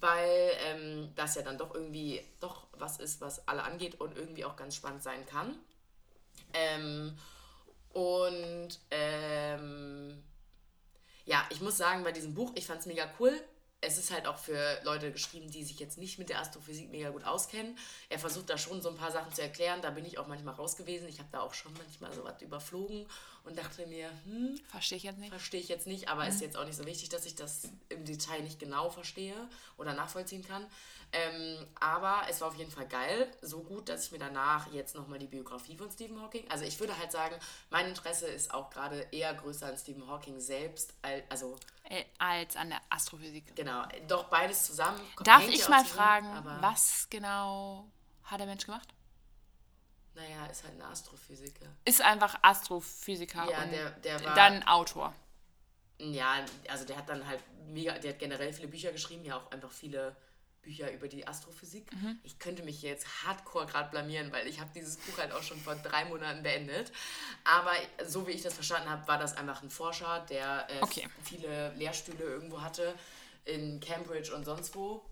weil 0.00 0.52
ähm, 0.66 1.12
das 1.16 1.34
ja 1.34 1.42
dann 1.42 1.56
doch 1.58 1.74
irgendwie 1.74 2.22
doch 2.40 2.66
was 2.72 2.98
ist, 2.98 3.20
was 3.20 3.46
alle 3.48 3.62
angeht 3.62 4.00
und 4.00 4.16
irgendwie 4.16 4.44
auch 4.44 4.56
ganz 4.56 4.76
spannend 4.76 5.02
sein 5.02 5.24
kann. 5.26 5.58
Ähm, 6.52 7.16
und 7.92 8.80
ähm, 8.90 10.22
ja, 11.24 11.44
ich 11.50 11.60
muss 11.60 11.76
sagen, 11.76 12.02
bei 12.04 12.12
diesem 12.12 12.34
Buch, 12.34 12.52
ich 12.54 12.66
fand 12.66 12.80
es 12.80 12.86
mega 12.86 13.08
cool. 13.18 13.40
Es 13.86 13.98
ist 13.98 14.10
halt 14.10 14.26
auch 14.26 14.38
für 14.38 14.80
Leute 14.82 15.12
geschrieben, 15.12 15.50
die 15.50 15.64
sich 15.64 15.78
jetzt 15.78 15.98
nicht 15.98 16.18
mit 16.18 16.28
der 16.28 16.40
Astrophysik 16.40 16.90
mega 16.90 17.10
gut 17.10 17.24
auskennen. 17.24 17.76
Er 18.08 18.18
versucht 18.18 18.50
da 18.50 18.58
schon 18.58 18.80
so 18.82 18.88
ein 18.88 18.96
paar 18.96 19.12
Sachen 19.12 19.32
zu 19.32 19.42
erklären. 19.42 19.82
Da 19.82 19.90
bin 19.90 20.04
ich 20.04 20.18
auch 20.18 20.26
manchmal 20.26 20.54
raus 20.54 20.76
gewesen. 20.76 21.08
Ich 21.08 21.18
habe 21.18 21.28
da 21.32 21.40
auch 21.40 21.54
schon 21.54 21.72
manchmal 21.74 22.12
so 22.12 22.24
was 22.24 22.40
überflogen 22.42 23.06
und 23.44 23.58
dachte 23.58 23.86
mir, 23.86 24.10
hm, 24.24 24.58
Verstehe 24.68 24.96
ich 24.98 25.04
jetzt 25.04 25.18
nicht. 25.18 25.30
verstehe 25.30 25.60
ich 25.60 25.68
jetzt 25.68 25.86
nicht, 25.86 26.08
aber 26.08 26.26
ist 26.26 26.40
jetzt 26.40 26.56
auch 26.56 26.64
nicht 26.64 26.76
so 26.76 26.86
wichtig, 26.86 27.10
dass 27.10 27.26
ich 27.26 27.34
das 27.34 27.68
im 27.90 28.04
Detail 28.04 28.40
nicht 28.42 28.58
genau 28.58 28.90
verstehe 28.90 29.36
oder 29.76 29.92
nachvollziehen 29.94 30.42
kann. 30.46 30.66
Ähm, 31.12 31.64
aber 31.78 32.22
es 32.28 32.40
war 32.40 32.48
auf 32.48 32.56
jeden 32.56 32.70
Fall 32.72 32.88
geil, 32.88 33.30
so 33.40 33.62
gut, 33.62 33.88
dass 33.88 34.06
ich 34.06 34.12
mir 34.12 34.18
danach 34.18 34.72
jetzt 34.72 34.96
nochmal 34.96 35.18
die 35.20 35.26
Biografie 35.28 35.76
von 35.76 35.88
Stephen 35.90 36.20
Hawking, 36.20 36.50
also 36.50 36.64
ich 36.64 36.80
würde 36.80 36.98
halt 36.98 37.12
sagen, 37.12 37.36
mein 37.70 37.86
Interesse 37.86 38.26
ist 38.26 38.52
auch 38.52 38.68
gerade 38.70 39.06
eher 39.12 39.32
größer 39.34 39.66
an 39.66 39.76
Stephen 39.78 40.08
Hawking 40.08 40.40
selbst, 40.40 40.92
al- 41.02 41.22
also 41.28 41.56
Äh, 41.84 42.04
als 42.18 42.56
an 42.56 42.70
der 42.70 42.80
Astrophysik. 42.90 43.54
genau, 43.54 43.84
doch 44.08 44.24
beides 44.24 44.64
zusammen. 44.66 44.98
Darf 45.22 45.46
ich 45.46 45.68
mal 45.68 45.84
zusammen, 45.84 46.32
fragen, 46.34 46.62
was 46.62 47.06
genau 47.10 47.88
hat 48.24 48.40
der 48.40 48.46
Mensch 48.46 48.64
gemacht? 48.64 48.88
Naja, 50.14 50.46
ist 50.46 50.62
halt 50.64 50.74
ein 50.74 50.82
Astrophysiker. 50.82 51.66
Ist 51.84 52.00
einfach 52.02 52.36
Astrophysiker 52.42 53.50
Ja, 53.50 53.62
und 53.62 53.72
der- 53.72 53.90
der 53.90 54.24
war- 54.24 54.34
dann 54.34 54.62
Autor. 54.64 55.12
Ja, 55.98 56.44
also 56.68 56.84
der 56.84 56.96
hat 56.96 57.08
dann 57.08 57.26
halt 57.26 57.40
mega, 57.68 57.98
der 57.98 58.12
hat 58.12 58.18
generell 58.18 58.52
viele 58.52 58.68
Bücher 58.68 58.92
geschrieben, 58.92 59.24
ja 59.24 59.36
auch 59.36 59.50
einfach 59.50 59.70
viele 59.70 60.14
Bücher 60.62 60.90
über 60.92 61.08
die 61.08 61.26
Astrophysik. 61.28 61.90
Ich 62.22 62.38
könnte 62.38 62.62
mich 62.62 62.80
jetzt 62.82 63.06
hardcore 63.24 63.66
gerade 63.66 63.90
blamieren, 63.90 64.32
weil 64.32 64.46
ich 64.46 64.60
habe 64.60 64.70
dieses 64.74 64.96
Buch 64.96 65.18
halt 65.18 65.30
auch 65.32 65.42
schon 65.42 65.60
vor 65.60 65.74
drei 65.76 66.04
Monaten 66.06 66.42
beendet. 66.42 66.90
Aber 67.44 67.72
so 68.06 68.26
wie 68.26 68.30
ich 68.32 68.42
das 68.42 68.54
verstanden 68.54 68.88
habe, 68.88 69.06
war 69.06 69.18
das 69.18 69.36
einfach 69.36 69.62
ein 69.62 69.68
Forscher, 69.70 70.20
der 70.30 70.66
äh, 70.70 70.80
Okay. 70.80 71.08
viele 71.22 71.72
Lehrstühle 71.74 72.24
irgendwo 72.24 72.62
hatte 72.62 72.94
in 73.44 73.78
Cambridge 73.80 74.34
und 74.34 74.44
sonst 74.46 74.74
wo 74.74 75.04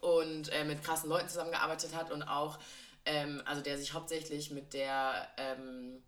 und 0.00 0.48
äh, 0.48 0.64
mit 0.64 0.82
krassen 0.82 1.08
Leuten 1.08 1.28
zusammengearbeitet 1.28 1.94
hat 1.94 2.10
und 2.10 2.22
auch, 2.24 2.58
ähm, 3.06 3.42
also 3.44 3.60
der 3.60 3.78
sich 3.78 3.92
hauptsächlich 3.92 4.50
mit 4.50 4.72
der, 4.72 5.28
ähm, 5.36 6.02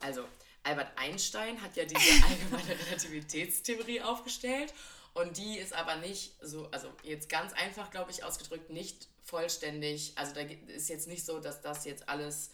also 0.00 0.24
Albert 0.62 0.92
Einstein 0.96 1.60
hat 1.60 1.76
ja 1.76 1.84
diese 1.84 2.00
allgemeine 2.26 2.78
Relativitätstheorie 2.86 4.02
aufgestellt 4.02 4.72
und 5.14 5.36
die 5.36 5.58
ist 5.58 5.72
aber 5.72 5.96
nicht 5.96 6.34
so, 6.40 6.68
also 6.70 6.88
jetzt 7.02 7.28
ganz 7.28 7.52
einfach, 7.52 7.90
glaube 7.90 8.10
ich, 8.10 8.24
ausgedrückt, 8.24 8.70
nicht 8.70 9.08
vollständig, 9.22 10.12
also 10.16 10.34
da 10.34 10.40
ist 10.40 10.88
jetzt 10.88 11.08
nicht 11.08 11.24
so, 11.24 11.38
dass 11.40 11.60
das 11.60 11.84
jetzt 11.84 12.08
alles 12.08 12.50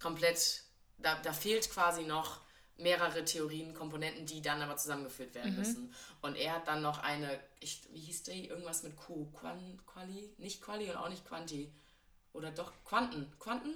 komplett, 0.00 0.62
da, 0.98 1.20
da 1.22 1.32
fehlt 1.32 1.70
quasi 1.70 2.02
noch 2.02 2.40
mehrere 2.76 3.24
Theorien, 3.24 3.74
Komponenten, 3.74 4.26
die 4.26 4.42
dann 4.42 4.60
aber 4.60 4.76
zusammengeführt 4.76 5.34
werden 5.34 5.56
müssen. 5.56 5.94
Und 6.22 6.36
er 6.36 6.54
hat 6.54 6.66
dann 6.66 6.82
noch 6.82 6.98
eine, 6.98 7.38
ich, 7.60 7.82
wie 7.92 8.00
hieß 8.00 8.24
die, 8.24 8.48
irgendwas 8.48 8.82
mit 8.82 8.96
Q, 8.96 9.26
Quan, 9.32 9.80
Quali, 9.86 10.34
nicht 10.38 10.60
Quali 10.60 10.90
und 10.90 10.96
auch 10.96 11.08
nicht 11.08 11.24
Quanti. 11.24 11.72
Oder 12.34 12.50
doch 12.50 12.72
Quanten, 12.84 13.32
Quanten? 13.38 13.72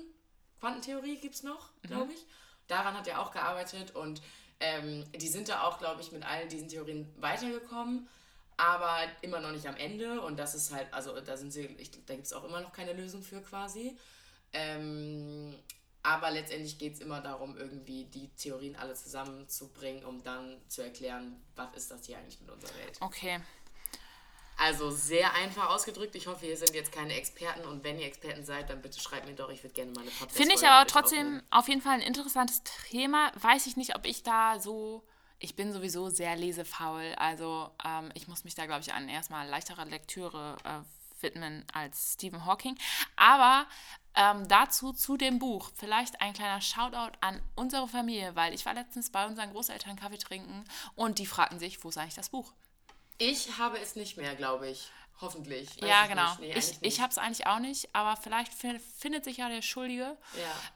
Quantentheorie 0.61 1.17
gibt 1.19 1.37
es 1.37 1.43
noch, 1.43 1.71
glaube 1.83 2.13
ich. 2.13 2.27
Daran 2.67 2.95
hat 2.95 3.07
er 3.07 3.23
auch 3.23 3.31
gearbeitet 3.31 3.95
und 3.95 4.21
ähm, 4.61 5.05
die 5.15 5.29
sind 5.29 5.49
da 5.49 5.63
auch, 5.63 5.79
glaube 5.79 6.03
ich, 6.03 6.13
mit 6.13 6.25
all 6.25 6.49
diesen 6.49 6.69
Theorien 6.69 7.09
weitergekommen, 7.19 8.09
aber 8.57 8.99
immer 9.23 9.41
noch 9.41 9.53
nicht 9.53 9.67
am 9.67 9.77
Ende. 9.77 10.21
Und 10.21 10.37
das 10.39 10.55
ist 10.55 10.73
halt, 10.73 10.93
also 10.93 11.19
da 11.21 11.37
sind 11.37 11.53
sie, 11.53 11.67
ich, 11.79 11.93
da 12.05 12.15
gibt 12.15 12.27
es 12.27 12.33
auch 12.33 12.45
immer 12.45 12.61
noch 12.61 12.73
keine 12.73 12.93
Lösung 12.93 13.23
für 13.23 13.41
quasi. 13.41 13.97
Ähm, 14.53 15.55
aber 16.03 16.31
letztendlich 16.31 16.79
geht 16.79 16.95
es 16.95 17.01
immer 17.01 17.21
darum, 17.21 17.57
irgendwie 17.57 18.05
die 18.05 18.29
Theorien 18.31 18.77
alle 18.77 18.95
zusammenzubringen, 18.95 20.05
um 20.05 20.23
dann 20.23 20.57
zu 20.69 20.83
erklären, 20.83 21.37
was 21.55 21.75
ist 21.75 21.91
das 21.91 22.07
hier 22.07 22.19
eigentlich 22.19 22.41
mit 22.41 22.51
unserer 22.51 22.75
Welt. 22.77 22.97
Okay. 23.01 23.41
Also 24.59 24.91
sehr 24.91 25.35
einfach 25.35 25.71
ausgedrückt. 25.71 26.17
Ich 26.17 26.27
hoffe, 26.27 26.47
ihr 26.47 26.57
sind 26.57 26.75
jetzt 26.75 26.91
keine 26.91 27.15
Experten 27.15 27.65
und 27.65 27.85
wenn 27.85 27.99
ihr 27.99 28.07
Experten 28.07 28.45
seid, 28.45 28.69
dann 28.69 28.83
bitte 28.83 28.99
schreibt 28.99 29.27
mir 29.27 29.35
doch. 29.35 29.51
Ich 29.51 29.63
würde 29.63 29.75
gerne 29.75 29.93
mal 29.93 30.01
eine 30.01 30.11
podcast 30.11 30.37
Finde 30.37 30.55
ich 30.55 30.67
aber 30.67 30.85
trotzdem 30.89 31.43
auf 31.51 31.69
jeden 31.69 31.81
Fall 31.81 31.95
ein 31.95 32.03
interessantes 32.03 32.63
Thema. 32.91 33.31
Weiß 33.41 33.67
ich 33.67 33.77
nicht, 33.77 33.95
ob 33.95 34.05
ich 34.05 34.25
da 34.25 34.59
so. 34.59 35.05
Ich 35.39 35.55
bin 35.55 35.73
sowieso 35.73 36.09
sehr 36.09 36.35
lesefaul. 36.35 37.15
Also 37.19 37.71
ähm, 37.87 38.11
ich 38.15 38.27
muss 38.27 38.43
mich 38.43 38.57
da, 38.57 38.67
glaube 38.67 38.81
ich, 38.81 38.93
an 38.93 39.09
erstmal 39.09 39.47
leichtere 39.47 39.85
Lektüre 39.85 40.57
äh, 40.65 41.23
widmen 41.23 41.65
als 41.73 42.15
Stephen 42.15 42.45
Hawking. 42.45 42.77
Aber 43.15 43.65
ähm, 44.17 44.49
dazu 44.49 44.93
zu 44.93 45.17
dem 45.17 45.39
Buch 45.39 45.71
vielleicht 45.77 46.21
ein 46.21 46.33
kleiner 46.33 46.61
Shoutout 46.61 47.17
an 47.21 47.41
unsere 47.55 47.87
Familie, 47.87 48.35
weil 48.35 48.53
ich 48.53 48.67
war 48.67 48.75
letztens 48.75 49.11
bei 49.11 49.25
unseren 49.25 49.53
Großeltern 49.53 49.95
Kaffee 49.95 50.19
trinken 50.19 50.65
und 50.97 51.21
die 51.21 51.27
fragten 51.27 51.61
sich, 51.61 51.85
wo 51.85 51.91
ist 51.91 51.99
eigentlich 51.99 52.15
das 52.15 52.31
Buch? 52.31 52.53
Ich 53.19 53.59
habe 53.59 53.79
es 53.79 53.97
nicht 53.97 54.17
mehr, 54.17 54.35
glaube 54.35 54.69
ich. 54.69 54.91
Hoffentlich. 55.21 55.69
Weiß 55.83 55.89
Ja, 55.91 56.03
ich 56.05 56.11
genau. 56.11 56.35
Nee, 56.39 56.55
ich 56.57 56.79
ich 56.81 57.01
habe 57.01 57.11
es 57.11 57.19
eigentlich 57.19 57.45
auch 57.49 57.59
nicht, 57.59 57.89
aber 57.93 58.15
vielleicht 58.17 58.55
fin- 58.55 58.79
findet 58.79 59.25
sich 59.25 59.39
ja 59.39 59.49
der 59.49 59.63
Schuldige, 59.63 60.17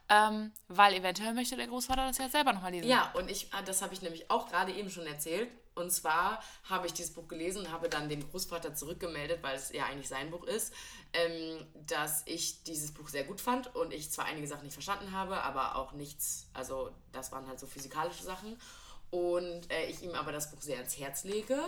Ja. 0.08 0.28
ähm, 0.28 0.50
weil 0.66 0.94
eventuell 0.94 1.32
möchte 1.32 1.54
der 1.54 1.68
Großvater 1.68 2.08
das 2.08 2.18
ja 2.18 2.28
selber 2.28 2.52
nochmal 2.52 2.72
lesen. 2.72 2.88
Ja, 2.88 3.12
und 3.12 3.30
ich, 3.30 3.46
ah, 3.54 3.62
das 3.62 3.82
habe 3.82 3.94
ich 3.94 4.02
nämlich 4.02 4.28
auch 4.32 4.48
gerade 4.48 4.72
eben 4.72 4.90
schon 4.90 5.06
erzählt. 5.06 5.48
Und 5.76 5.92
zwar 5.92 6.42
habe 6.68 6.86
ich 6.88 6.92
dieses 6.92 7.14
Buch 7.14 7.28
gelesen 7.28 7.60
und 7.64 7.70
habe 7.72 7.88
dann 7.88 8.08
dem 8.08 8.28
Großvater 8.28 8.74
zurückgemeldet, 8.74 9.44
weil 9.44 9.54
es 9.56 9.70
ja 9.72 9.84
eigentlich 9.86 10.08
sein 10.08 10.32
Buch 10.32 10.42
ist, 10.44 10.74
ähm, 11.12 11.64
dass 11.86 12.22
ich 12.26 12.64
dieses 12.64 12.92
Buch 12.92 13.08
sehr 13.08 13.22
gut 13.24 13.40
fand 13.40 13.72
und 13.76 13.92
ich 13.92 14.10
zwar 14.10 14.24
einige 14.24 14.48
Sachen 14.48 14.64
nicht 14.64 14.74
verstanden 14.74 15.12
habe, 15.12 15.40
aber 15.44 15.76
auch 15.76 15.92
nichts, 15.92 16.48
also 16.52 16.90
das 17.12 17.30
waren 17.30 17.46
halt 17.46 17.60
so 17.60 17.68
physikalische 17.68 18.24
Sachen. 18.24 18.60
Und 19.10 19.70
äh, 19.70 19.86
ich 19.86 20.02
ihm 20.02 20.14
aber 20.14 20.32
das 20.32 20.50
Buch 20.50 20.60
sehr 20.62 20.78
ans 20.78 20.98
Herz 20.98 21.22
lege. 21.24 21.62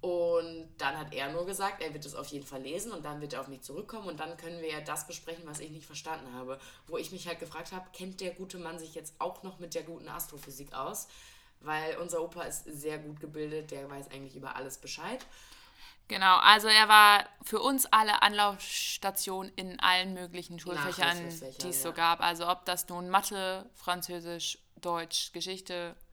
Und 0.00 0.68
dann 0.78 0.96
hat 0.96 1.12
er 1.12 1.32
nur 1.32 1.44
gesagt, 1.44 1.82
er 1.82 1.92
wird 1.92 2.04
es 2.04 2.14
auf 2.14 2.28
jeden 2.28 2.46
Fall 2.46 2.62
lesen 2.62 2.92
und 2.92 3.04
dann 3.04 3.20
wird 3.20 3.32
er 3.32 3.40
auf 3.40 3.48
mich 3.48 3.62
zurückkommen 3.62 4.06
und 4.06 4.20
dann 4.20 4.36
können 4.36 4.60
wir 4.60 4.70
ja 4.70 4.80
das 4.80 5.08
besprechen, 5.08 5.44
was 5.46 5.58
ich 5.58 5.70
nicht 5.70 5.86
verstanden 5.86 6.32
habe. 6.34 6.60
Wo 6.86 6.98
ich 6.98 7.10
mich 7.10 7.26
halt 7.26 7.40
gefragt 7.40 7.72
habe, 7.72 7.86
kennt 7.92 8.20
der 8.20 8.30
gute 8.30 8.58
Mann 8.58 8.78
sich 8.78 8.94
jetzt 8.94 9.14
auch 9.18 9.42
noch 9.42 9.58
mit 9.58 9.74
der 9.74 9.82
guten 9.82 10.08
Astrophysik 10.08 10.72
aus? 10.72 11.08
Weil 11.60 11.96
unser 11.96 12.22
Opa 12.22 12.42
ist 12.42 12.64
sehr 12.66 12.98
gut 12.98 13.18
gebildet, 13.18 13.72
der 13.72 13.90
weiß 13.90 14.12
eigentlich 14.12 14.36
über 14.36 14.54
alles 14.54 14.78
Bescheid. 14.78 15.26
Genau, 16.06 16.38
also 16.38 16.68
er 16.68 16.88
war 16.88 17.24
für 17.42 17.60
uns 17.60 17.84
alle 17.86 18.22
Anlaufstation 18.22 19.52
in 19.56 19.78
allen 19.80 20.14
möglichen 20.14 20.58
Schulfächern, 20.58 21.18
die 21.60 21.68
es 21.68 21.82
so 21.82 21.88
ja. 21.88 21.94
gab. 21.94 22.20
Also 22.20 22.48
ob 22.48 22.64
das 22.64 22.88
nun 22.88 23.10
Mathe, 23.10 23.68
Französisch, 23.74 24.58
Deutsch, 24.80 25.32
Geschichte, 25.32 25.96
Ich 25.96 26.07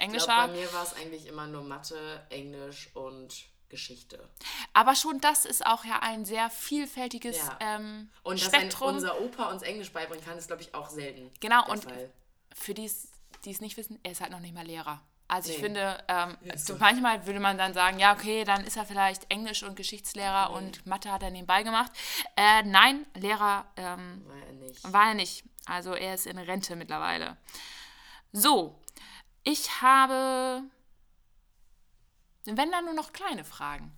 Englisch 0.00 0.24
glaube, 0.24 0.40
war. 0.40 0.48
bei 0.48 0.54
mir 0.54 0.72
war 0.72 0.82
es 0.82 0.94
eigentlich 0.94 1.26
immer 1.26 1.46
nur 1.46 1.62
Mathe, 1.62 2.26
Englisch 2.30 2.90
und 2.94 3.34
Geschichte. 3.68 4.28
Aber 4.72 4.96
schon 4.96 5.20
das 5.20 5.44
ist 5.44 5.64
auch 5.64 5.84
ja 5.84 6.00
ein 6.02 6.24
sehr 6.24 6.50
vielfältiges 6.50 7.36
Ja. 7.38 7.58
ähm, 7.60 8.10
Und 8.24 8.40
dass 8.44 8.52
ein, 8.52 8.60
Spektrum. 8.62 8.94
unser 8.96 9.20
Opa 9.20 9.50
uns 9.50 9.62
Englisch 9.62 9.92
beibringen 9.92 10.24
kann, 10.24 10.36
ist, 10.36 10.48
glaube 10.48 10.62
ich, 10.62 10.74
auch 10.74 10.90
selten. 10.90 11.30
Genau, 11.40 11.64
und 11.70 11.84
Fall. 11.84 12.10
für 12.52 12.74
die 12.74 12.90
die 13.44 13.52
es 13.52 13.60
nicht 13.62 13.76
wissen, 13.78 13.98
er 14.02 14.12
ist 14.12 14.20
halt 14.20 14.32
noch 14.32 14.40
nicht 14.40 14.54
mal 14.54 14.66
Lehrer. 14.66 15.00
Also 15.28 15.50
ich 15.50 15.58
Nee. 15.58 15.62
finde, 15.62 16.02
ähm, 16.08 16.36
so 16.56 16.74
manchmal 16.78 17.24
würde 17.24 17.38
man 17.40 17.56
dann 17.56 17.72
sagen, 17.72 17.98
ja, 18.00 18.12
okay, 18.12 18.42
dann 18.44 18.64
ist 18.64 18.76
er 18.76 18.84
vielleicht 18.84 19.30
Englisch- 19.30 19.62
und 19.62 19.76
Geschichtslehrer 19.76 20.50
und 20.50 20.84
Mathe 20.84 21.10
hat 21.12 21.22
er 21.22 21.30
nebenbei 21.30 21.62
gemacht. 21.62 21.92
Äh, 22.36 22.64
nein, 22.64 23.06
Lehrer 23.14 23.64
ähm, 23.76 24.26
War 24.26 24.36
er 24.46 24.52
nicht. 24.54 24.92
war 24.92 25.08
er 25.08 25.14
nicht. 25.14 25.44
Also 25.66 25.94
er 25.94 26.14
ist 26.14 26.26
in 26.26 26.36
Rente 26.36 26.74
mittlerweile. 26.74 27.36
So, 28.32 28.79
ich 29.42 29.80
habe, 29.82 30.62
wenn 32.44 32.70
dann 32.70 32.84
nur 32.84 32.94
noch 32.94 33.12
kleine 33.12 33.44
Fragen. 33.44 33.92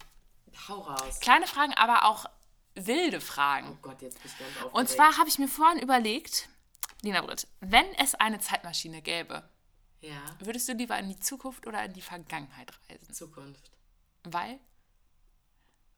Hau 0.68 0.80
raus. 0.80 1.20
Kleine 1.20 1.46
Fragen, 1.46 1.72
aber 1.74 2.04
auch 2.04 2.26
wilde 2.74 3.18
Oh 3.18 3.20
Fragen. 3.20 3.78
Gott, 3.82 4.02
jetzt 4.02 4.20
bin 4.22 4.30
ich 4.30 4.38
ganz 4.38 4.50
aufgeregt. 4.56 4.74
Und 4.76 4.88
zwar 4.88 5.16
habe 5.18 5.28
ich 5.28 5.38
mir 5.38 5.48
vorhin 5.48 5.80
überlegt, 5.80 6.48
Lina 7.02 7.20
Britt, 7.22 7.46
wenn 7.60 7.86
es 7.94 8.14
eine 8.14 8.38
Zeitmaschine 8.38 9.02
gäbe, 9.02 9.48
Ja, 10.00 10.22
würdest 10.40 10.68
du 10.68 10.72
lieber 10.74 10.98
in 10.98 11.08
die 11.08 11.18
Zukunft 11.20 11.66
oder 11.66 11.84
in 11.84 11.92
die 11.92 12.02
Vergangenheit 12.02 12.70
reisen? 12.88 13.12
Zukunft. 13.14 13.70
Weil? 14.24 14.58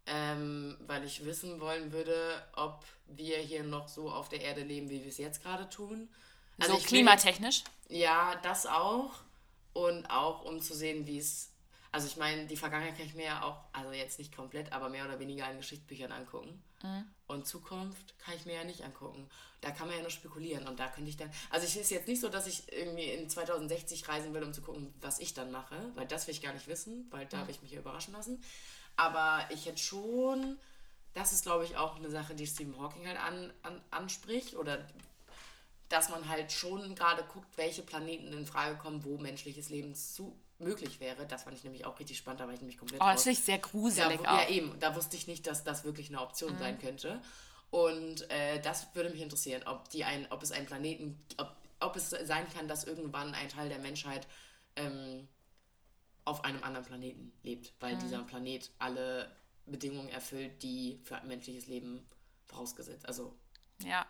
Ähm, 0.06 0.76
weil 0.86 1.04
ich 1.04 1.24
wissen 1.24 1.60
wollen 1.60 1.90
würde, 1.92 2.46
ob 2.54 2.84
wir 3.06 3.38
hier 3.38 3.62
noch 3.64 3.88
so 3.88 4.10
auf 4.10 4.28
der 4.28 4.40
Erde 4.42 4.62
leben, 4.62 4.90
wie 4.90 5.00
wir 5.02 5.08
es 5.08 5.18
jetzt 5.18 5.42
gerade 5.42 5.68
tun. 5.68 6.08
Also 6.58 6.72
so 6.72 6.78
ich 6.78 6.84
will- 6.84 6.88
klimatechnisch? 6.88 7.64
Ja, 7.88 8.36
das 8.42 8.66
auch. 8.66 9.12
Und 9.74 10.06
auch 10.08 10.42
um 10.44 10.60
zu 10.60 10.74
sehen, 10.74 11.06
wie 11.06 11.18
es. 11.18 11.50
Also 11.92 12.08
ich 12.08 12.16
meine, 12.16 12.46
die 12.46 12.56
Vergangenheit 12.56 12.96
kann 12.96 13.06
ich 13.06 13.14
mir 13.14 13.26
ja 13.26 13.42
auch, 13.42 13.60
also 13.72 13.92
jetzt 13.92 14.18
nicht 14.18 14.34
komplett, 14.34 14.72
aber 14.72 14.88
mehr 14.88 15.04
oder 15.04 15.20
weniger 15.20 15.48
in 15.50 15.58
Geschichtsbüchern 15.58 16.10
angucken. 16.10 16.60
Und 17.26 17.46
Zukunft 17.46 18.18
kann 18.18 18.34
ich 18.34 18.46
mir 18.46 18.54
ja 18.54 18.64
nicht 18.64 18.82
angucken. 18.82 19.28
Da 19.60 19.70
kann 19.70 19.86
man 19.86 19.96
ja 19.96 20.02
nur 20.02 20.10
spekulieren. 20.10 20.66
Und 20.68 20.78
da 20.78 20.88
könnte 20.88 21.08
ich 21.08 21.16
dann. 21.16 21.30
Also 21.50 21.66
es 21.66 21.76
ist 21.76 21.90
jetzt 21.90 22.08
nicht 22.08 22.20
so, 22.20 22.28
dass 22.28 22.46
ich 22.46 22.70
irgendwie 22.72 23.10
in 23.10 23.28
2060 23.28 24.06
reisen 24.08 24.34
will, 24.34 24.42
um 24.42 24.52
zu 24.52 24.60
gucken, 24.60 24.92
was 25.00 25.18
ich 25.18 25.34
dann 25.34 25.50
mache. 25.50 25.76
Weil 25.94 26.06
das 26.06 26.26
will 26.26 26.34
ich 26.34 26.42
gar 26.42 26.52
nicht 26.52 26.68
wissen, 26.68 27.06
weil 27.10 27.26
da 27.26 27.38
habe 27.38 27.50
ich 27.50 27.62
mich 27.62 27.70
ja 27.70 27.80
überraschen 27.80 28.12
lassen. 28.12 28.42
Aber 28.96 29.48
ich 29.50 29.66
hätte 29.66 29.78
schon. 29.78 30.58
Das 31.14 31.32
ist, 31.32 31.44
glaube 31.44 31.64
ich, 31.64 31.76
auch 31.76 31.96
eine 31.96 32.10
Sache, 32.10 32.34
die 32.34 32.46
Stephen 32.46 32.76
Hawking 32.78 33.06
halt 33.06 33.18
an, 33.18 33.52
an, 33.62 33.80
anspricht. 33.90 34.56
Oder 34.56 34.86
dass 35.94 36.08
man 36.08 36.28
halt 36.28 36.50
schon 36.50 36.96
gerade 36.96 37.22
guckt, 37.32 37.56
welche 37.56 37.82
Planeten 37.82 38.32
in 38.32 38.46
Frage 38.46 38.76
kommen, 38.76 39.04
wo 39.04 39.16
menschliches 39.16 39.68
Leben 39.68 39.94
zu 39.94 40.36
möglich 40.58 40.98
wäre. 40.98 41.24
Das 41.26 41.44
fand 41.44 41.56
ich 41.56 41.62
nämlich 41.62 41.84
auch 41.84 41.98
richtig 42.00 42.18
spannend, 42.18 42.40
da 42.40 42.46
war 42.46 42.52
ich 42.54 42.60
nämlich 42.60 42.78
komplett 42.78 43.00
Oh, 43.00 43.04
das 43.12 43.26
ich 43.26 43.38
sehr 43.38 43.58
da, 43.58 43.68
gruselig 43.68 44.18
wu- 44.18 44.24
auch. 44.24 44.40
Ja, 44.40 44.48
eben, 44.48 44.76
da 44.80 44.96
wusste 44.96 45.16
ich 45.16 45.28
nicht, 45.28 45.46
dass 45.46 45.62
das 45.62 45.84
wirklich 45.84 46.08
eine 46.08 46.20
Option 46.20 46.58
sein 46.58 46.78
könnte. 46.80 47.20
Und 47.70 48.28
äh, 48.30 48.60
das 48.60 48.92
würde 48.94 49.10
mich 49.10 49.20
interessieren, 49.20 49.62
ob, 49.66 49.88
die 49.90 50.04
ein, 50.04 50.26
ob 50.30 50.42
es 50.42 50.50
einen 50.52 50.66
Planeten, 50.66 51.16
ob, 51.36 51.54
ob 51.80 51.94
es 51.96 52.10
sein 52.10 52.46
kann, 52.52 52.66
dass 52.66 52.84
irgendwann 52.84 53.32
ein 53.34 53.48
Teil 53.48 53.68
der 53.68 53.78
Menschheit 53.78 54.26
ähm, 54.76 55.28
auf 56.24 56.44
einem 56.44 56.62
anderen 56.64 56.86
Planeten 56.86 57.32
lebt, 57.44 57.72
weil 57.80 57.96
dieser 57.98 58.22
Planet 58.24 58.70
alle 58.78 59.30
Bedingungen 59.66 60.08
erfüllt, 60.08 60.62
die 60.62 61.00
für 61.04 61.16
ein 61.16 61.28
menschliches 61.28 61.66
Leben 61.68 62.04
vorausgesetzt, 62.46 63.06
also 63.06 63.36
Ja. 63.82 64.06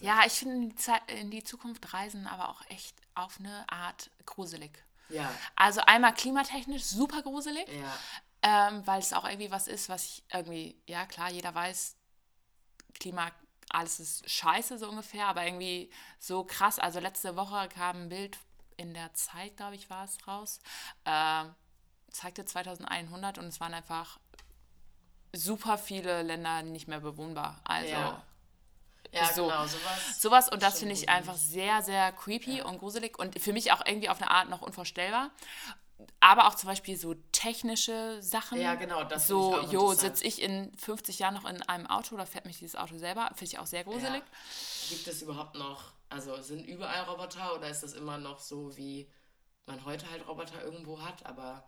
Ja, 0.00 0.22
ich 0.26 0.32
finde 0.32 0.74
in 1.08 1.30
die 1.30 1.44
Zukunft 1.44 1.92
reisen 1.92 2.26
aber 2.26 2.48
auch 2.48 2.62
echt 2.68 2.96
auf 3.14 3.38
eine 3.38 3.64
Art 3.70 4.10
gruselig. 4.26 4.82
Ja, 5.08 5.30
Also 5.56 5.80
einmal 5.80 6.14
klimatechnisch 6.14 6.84
super 6.84 7.22
gruselig, 7.22 7.66
ja. 7.68 7.98
ähm, 8.42 8.86
weil 8.86 9.00
es 9.00 9.12
auch 9.12 9.24
irgendwie 9.24 9.50
was 9.50 9.66
ist, 9.66 9.88
was 9.88 10.04
ich 10.04 10.24
irgendwie, 10.32 10.80
ja 10.86 11.04
klar, 11.06 11.30
jeder 11.30 11.54
weiß, 11.54 11.96
Klima, 12.98 13.30
alles 13.70 14.00
ist 14.00 14.30
scheiße 14.30 14.78
so 14.78 14.88
ungefähr, 14.88 15.26
aber 15.26 15.44
irgendwie 15.44 15.90
so 16.18 16.44
krass. 16.44 16.78
Also 16.78 17.00
letzte 17.00 17.36
Woche 17.36 17.68
kam 17.68 18.02
ein 18.02 18.08
Bild 18.08 18.38
in 18.76 18.94
der 18.94 19.12
Zeit, 19.14 19.56
glaube 19.56 19.74
ich, 19.74 19.90
war 19.90 20.04
es 20.04 20.26
raus, 20.26 20.60
ähm, 21.04 21.54
zeigte 22.10 22.44
2100 22.44 23.38
und 23.38 23.46
es 23.46 23.60
waren 23.60 23.74
einfach 23.74 24.18
super 25.32 25.78
viele 25.78 26.22
Länder 26.22 26.62
nicht 26.62 26.88
mehr 26.88 27.00
bewohnbar. 27.00 27.60
Also 27.64 27.92
Ja. 27.92 28.22
Ja, 29.12 29.24
So. 29.32 29.44
genau, 29.44 29.66
sowas. 29.66 30.20
sowas 30.22 30.48
und 30.50 30.62
das 30.62 30.78
finde 30.78 30.94
ich 30.94 31.08
einfach 31.08 31.36
sehr, 31.36 31.82
sehr 31.82 32.12
creepy 32.12 32.62
und 32.62 32.78
gruselig 32.78 33.18
und 33.18 33.40
für 33.40 33.52
mich 33.52 33.72
auch 33.72 33.84
irgendwie 33.84 34.08
auf 34.08 34.20
eine 34.20 34.30
Art 34.30 34.48
noch 34.48 34.62
unvorstellbar. 34.62 35.30
Aber 36.20 36.46
auch 36.48 36.54
zum 36.54 36.68
Beispiel 36.68 36.96
so 36.96 37.14
technische 37.32 38.22
Sachen. 38.22 38.58
Ja, 38.60 38.74
genau, 38.74 39.04
das 39.04 39.26
So, 39.26 39.60
jo, 39.70 39.92
sitze 39.92 40.24
ich 40.24 40.40
in 40.40 40.74
50 40.76 41.18
Jahren 41.18 41.34
noch 41.34 41.44
in 41.44 41.60
einem 41.62 41.86
Auto 41.86 42.14
oder 42.14 42.24
fährt 42.26 42.46
mich 42.46 42.58
dieses 42.58 42.76
Auto 42.76 42.96
selber? 42.96 43.26
Finde 43.34 43.44
ich 43.44 43.58
auch 43.58 43.66
sehr 43.66 43.84
gruselig. 43.84 44.22
Gibt 44.88 45.06
es 45.08 45.20
überhaupt 45.22 45.56
noch, 45.56 45.92
also 46.08 46.40
sind 46.40 46.64
überall 46.66 47.02
Roboter 47.04 47.54
oder 47.54 47.68
ist 47.68 47.82
das 47.82 47.92
immer 47.92 48.16
noch 48.16 48.38
so, 48.38 48.76
wie 48.78 49.10
man 49.66 49.84
heute 49.84 50.10
halt 50.10 50.26
Roboter 50.26 50.62
irgendwo 50.64 51.00
hat, 51.02 51.26
aber 51.26 51.64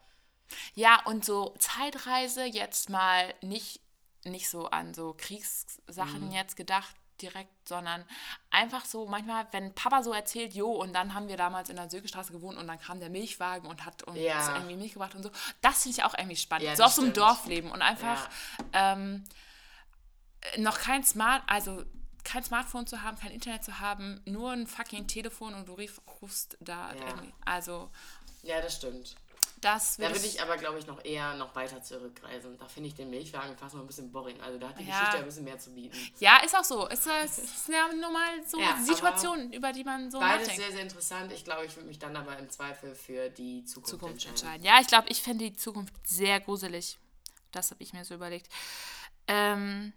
Ja, 0.75 1.01
und 1.05 1.25
so 1.25 1.55
Zeitreise 1.59 2.45
jetzt 2.45 2.89
mal 2.89 3.35
nicht, 3.43 3.81
nicht 4.25 4.49
so 4.49 4.67
an 4.67 4.95
so 4.95 5.15
Kriegssachen 5.17 6.27
Mhm. 6.29 6.33
jetzt 6.33 6.57
gedacht 6.57 6.95
direkt, 7.21 7.69
sondern 7.69 8.05
einfach 8.51 8.85
so 8.85 9.07
manchmal, 9.07 9.47
wenn 9.53 9.75
Papa 9.75 10.03
so 10.03 10.13
erzählt, 10.13 10.55
jo, 10.55 10.71
und 10.73 10.93
dann 10.95 11.15
haben 11.15 11.29
wir 11.29 11.37
damals 11.37 11.69
in 11.71 11.77
der 11.77 11.89
Sögestraße 11.91 12.33
gewohnt 12.33 12.59
und 12.59 12.67
dann 12.67 12.81
kam 12.81 12.99
der 13.01 13.11
Milchwagen 13.11 13.69
und 13.69 13.85
hat 13.85 14.03
uns 14.05 14.19
Ja. 14.19 14.55
irgendwie 14.57 14.77
Milch 14.77 14.93
gebracht 14.95 15.15
und 15.15 15.23
so. 15.23 15.31
Das 15.61 15.83
finde 15.83 15.99
ich 15.99 16.05
auch 16.05 16.15
irgendwie 16.17 16.37
spannend. 16.37 16.67
Ja, 16.67 16.77
so 16.77 16.85
auf 16.85 16.93
so 16.93 17.03
einem. 17.03 17.13
Dorfleben 17.13 17.71
und 17.71 17.83
einfach 17.83 18.29
ähm, 18.73 19.25
noch 20.59 20.79
kein 20.79 21.05
Smart, 21.05 21.43
also 21.47 21.85
kein 22.25 22.45
Smartphone 22.45 22.87
zu 22.87 23.03
haben, 23.03 23.19
kein 23.19 23.33
Internet 23.33 23.65
zu 23.65 23.81
haben, 23.81 24.21
nur 24.25 24.53
ein 24.53 24.67
fucking 24.67 25.07
Telefon 25.07 25.55
und 25.55 25.67
du 25.69 25.75
rief, 25.75 26.01
rufst 26.21 26.57
da 26.61 26.93
Ja. 26.95 27.07
irgendwie. 27.09 27.33
Also 27.45 27.91
ja, 28.43 28.61
das 28.61 28.77
stimmt. 28.77 29.15
Das 29.63 29.97
Da 29.97 30.09
würde 30.13 30.27
ich 30.27 30.43
aber, 30.43 30.57
glaube 30.59 30.79
ich, 30.79 30.87
noch 30.87 31.03
eher 31.05 31.35
noch 31.37 31.55
weiter 31.55 31.83
zurückreisen. 31.83 32.59
Da 32.59 32.67
finde 32.69 32.89
ich 32.89 32.95
den 32.95 33.09
Milchwagen 33.11 33.57
fast 33.57 33.75
noch 33.75 33.81
ein 33.81 33.87
bisschen 33.87 34.13
boring. 34.13 34.39
Also 34.41 34.59
da 34.59 34.69
hat 34.69 34.79
die 34.79 34.85
Ja. 34.85 34.91
Geschichte 34.99 35.19
ein 35.19 35.25
bisschen 35.25 35.45
mehr 35.45 35.59
zu 35.59 35.71
bieten. 35.73 35.97
Ja, 36.19 36.39
ist 36.45 36.55
auch 36.57 36.65
so. 36.65 36.87
Ist, 36.89 37.07
es 37.07 37.39
ist 37.39 37.69
ja 37.69 37.89
nur 37.95 38.11
mal 38.11 38.45
so 38.47 38.61
Ja, 38.61 38.77
Situationen, 38.83 39.53
über 39.53 39.73
die 39.73 39.85
man 39.85 40.11
so 40.11 40.19
Beides 40.21 40.49
nachdenkt. 40.49 40.63
sehr, 40.65 40.73
sehr 40.73 40.83
interessant. 40.83 41.33
Ich 41.33 41.45
glaube, 41.45 41.65
ich 41.65 41.75
würde 41.77 41.89
mich 41.89 41.99
dann 41.99 42.15
aber 42.17 42.37
im 42.39 42.51
Zweifel 42.51 42.95
für 42.95 43.31
die 43.31 43.65
Zukunft, 43.65 43.91
Zukunft 43.91 44.27
entscheiden. 44.27 44.35
entscheiden. 44.57 44.65
Ja, 44.67 44.81
ich 44.81 44.87
glaube, 44.89 45.09
ich 45.09 45.23
finde 45.23 45.45
die 45.51 45.57
Zukunft 45.57 45.95
sehr 46.07 46.41
gruselig. 46.41 46.99
Das 47.53 47.71
habe 47.71 47.83
ich 47.83 47.93
mir 47.93 48.05
so 48.05 48.15
überlegt. 48.15 48.49
Ähm, 49.29 49.93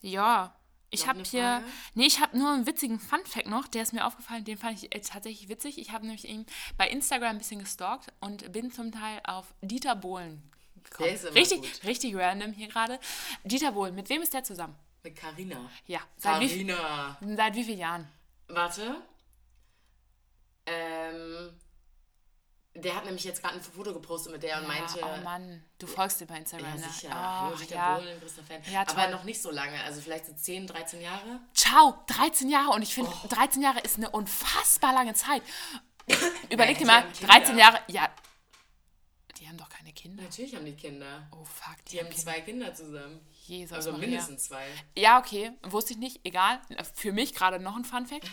ja, 0.00 0.56
ich 0.92 1.08
habe 1.08 1.22
hier. 1.24 1.64
Nee, 1.94 2.06
ich 2.06 2.20
habe 2.20 2.38
nur 2.38 2.52
einen 2.52 2.66
witzigen 2.66 3.00
Fun-Fact 3.00 3.48
noch, 3.48 3.66
der 3.66 3.82
ist 3.82 3.92
mir 3.92 4.06
aufgefallen, 4.06 4.44
den 4.44 4.58
fand 4.58 4.82
ich 4.82 4.94
äh, 4.94 5.00
tatsächlich 5.00 5.48
witzig. 5.48 5.78
Ich 5.78 5.90
habe 5.90 6.06
nämlich 6.06 6.28
ihn 6.28 6.46
bei 6.76 6.88
Instagram 6.88 7.30
ein 7.30 7.38
bisschen 7.38 7.60
gestalkt 7.60 8.12
und 8.20 8.52
bin 8.52 8.70
zum 8.70 8.92
Teil 8.92 9.20
auf 9.24 9.54
Dieter 9.62 9.96
Bohlen 9.96 10.42
gekommen. 10.84 11.08
Richtig, 11.34 11.62
gut. 11.62 11.84
richtig 11.84 12.14
random 12.14 12.52
hier 12.52 12.68
gerade. 12.68 13.00
Dieter 13.44 13.72
Bohlen, 13.72 13.94
mit 13.94 14.08
wem 14.08 14.22
ist 14.22 14.34
der 14.34 14.44
zusammen? 14.44 14.76
Mit 15.02 15.16
Carina. 15.16 15.70
Ja, 15.86 16.00
seit 16.16 16.40
wie, 16.40 16.48
Carina. 16.48 17.18
seit 17.36 17.54
wie 17.54 17.64
vielen 17.64 17.78
Jahren? 17.78 18.08
Warte. 18.48 18.96
Ähm, 20.66 21.58
der 22.74 22.96
hat 22.96 23.04
nämlich 23.04 23.24
jetzt 23.24 23.42
gerade 23.42 23.54
ein 23.56 23.60
Foto 23.62 23.92
gepostet 23.92 24.32
mit 24.32 24.42
der 24.42 24.58
und 24.60 24.66
meinte. 24.68 24.98
oh 25.02 25.22
Mann, 25.24 25.62
du 25.78 25.86
folgst 25.86 26.20
dir 26.20 26.26
bei 26.26 26.36
Instagram, 26.38 26.68
Ja, 26.68 26.74
ne? 26.76 26.92
sicher. 26.92 27.10
Oh, 27.50 27.54
Oh, 27.54 27.62
ja. 27.74 27.96
Bohlen, 27.98 28.20
größter 28.20 28.42
Fan. 28.42 28.62
Ja, 28.72 28.80
Aber 28.88 29.08
noch 29.08 29.24
nicht 29.24 29.42
so 29.42 29.50
lange, 29.50 29.82
also 29.84 30.00
vielleicht 30.00 30.26
so 30.26 30.32
10, 30.32 30.66
13 30.66 31.00
Jahre. 31.02 31.40
Ciao, 31.54 32.02
13 32.06 32.48
Jahre 32.48 32.70
und 32.70 32.82
ich 32.82 32.94
finde, 32.94 33.10
Oh. 33.24 33.28
13 33.28 33.60
Jahre 33.62 33.80
ist 33.80 33.96
eine 33.98 34.08
unfassbar 34.10 34.92
lange 34.94 35.14
Zeit. 35.14 35.42
Überleg 36.50 36.78
dir 36.78 36.86
mal, 36.86 37.02
haben 37.02 37.12
Kinder. 37.12 37.32
13 37.34 37.58
Jahre, 37.58 37.80
ja. 37.88 38.08
Die 39.38 39.48
haben 39.48 39.56
doch 39.58 39.68
keine 39.68 39.92
Kinder. 39.92 40.22
Natürlich 40.22 40.54
haben 40.54 40.64
die 40.64 40.76
Kinder. 40.76 41.26
Oh 41.32 41.44
fuck, 41.44 41.76
die, 41.86 41.92
Die 41.92 41.98
haben 41.98 42.06
haben 42.06 42.14
Kinder. 42.14 42.32
zwei 42.32 42.40
Kinder 42.40 42.74
zusammen. 42.74 43.20
Jesus 43.44 43.72
Also 43.76 43.92
Maria. 43.92 44.06
mindestens 44.06 44.44
zwei. 44.44 44.64
Ja, 44.96 45.18
okay, 45.18 45.52
wusste 45.62 45.92
ich 45.94 45.98
nicht, 45.98 46.20
egal. 46.24 46.60
Für 46.94 47.12
mich 47.12 47.34
gerade 47.34 47.58
noch 47.58 47.76
ein 47.76 47.84
Fun 47.84 48.06
Fact. 48.06 48.30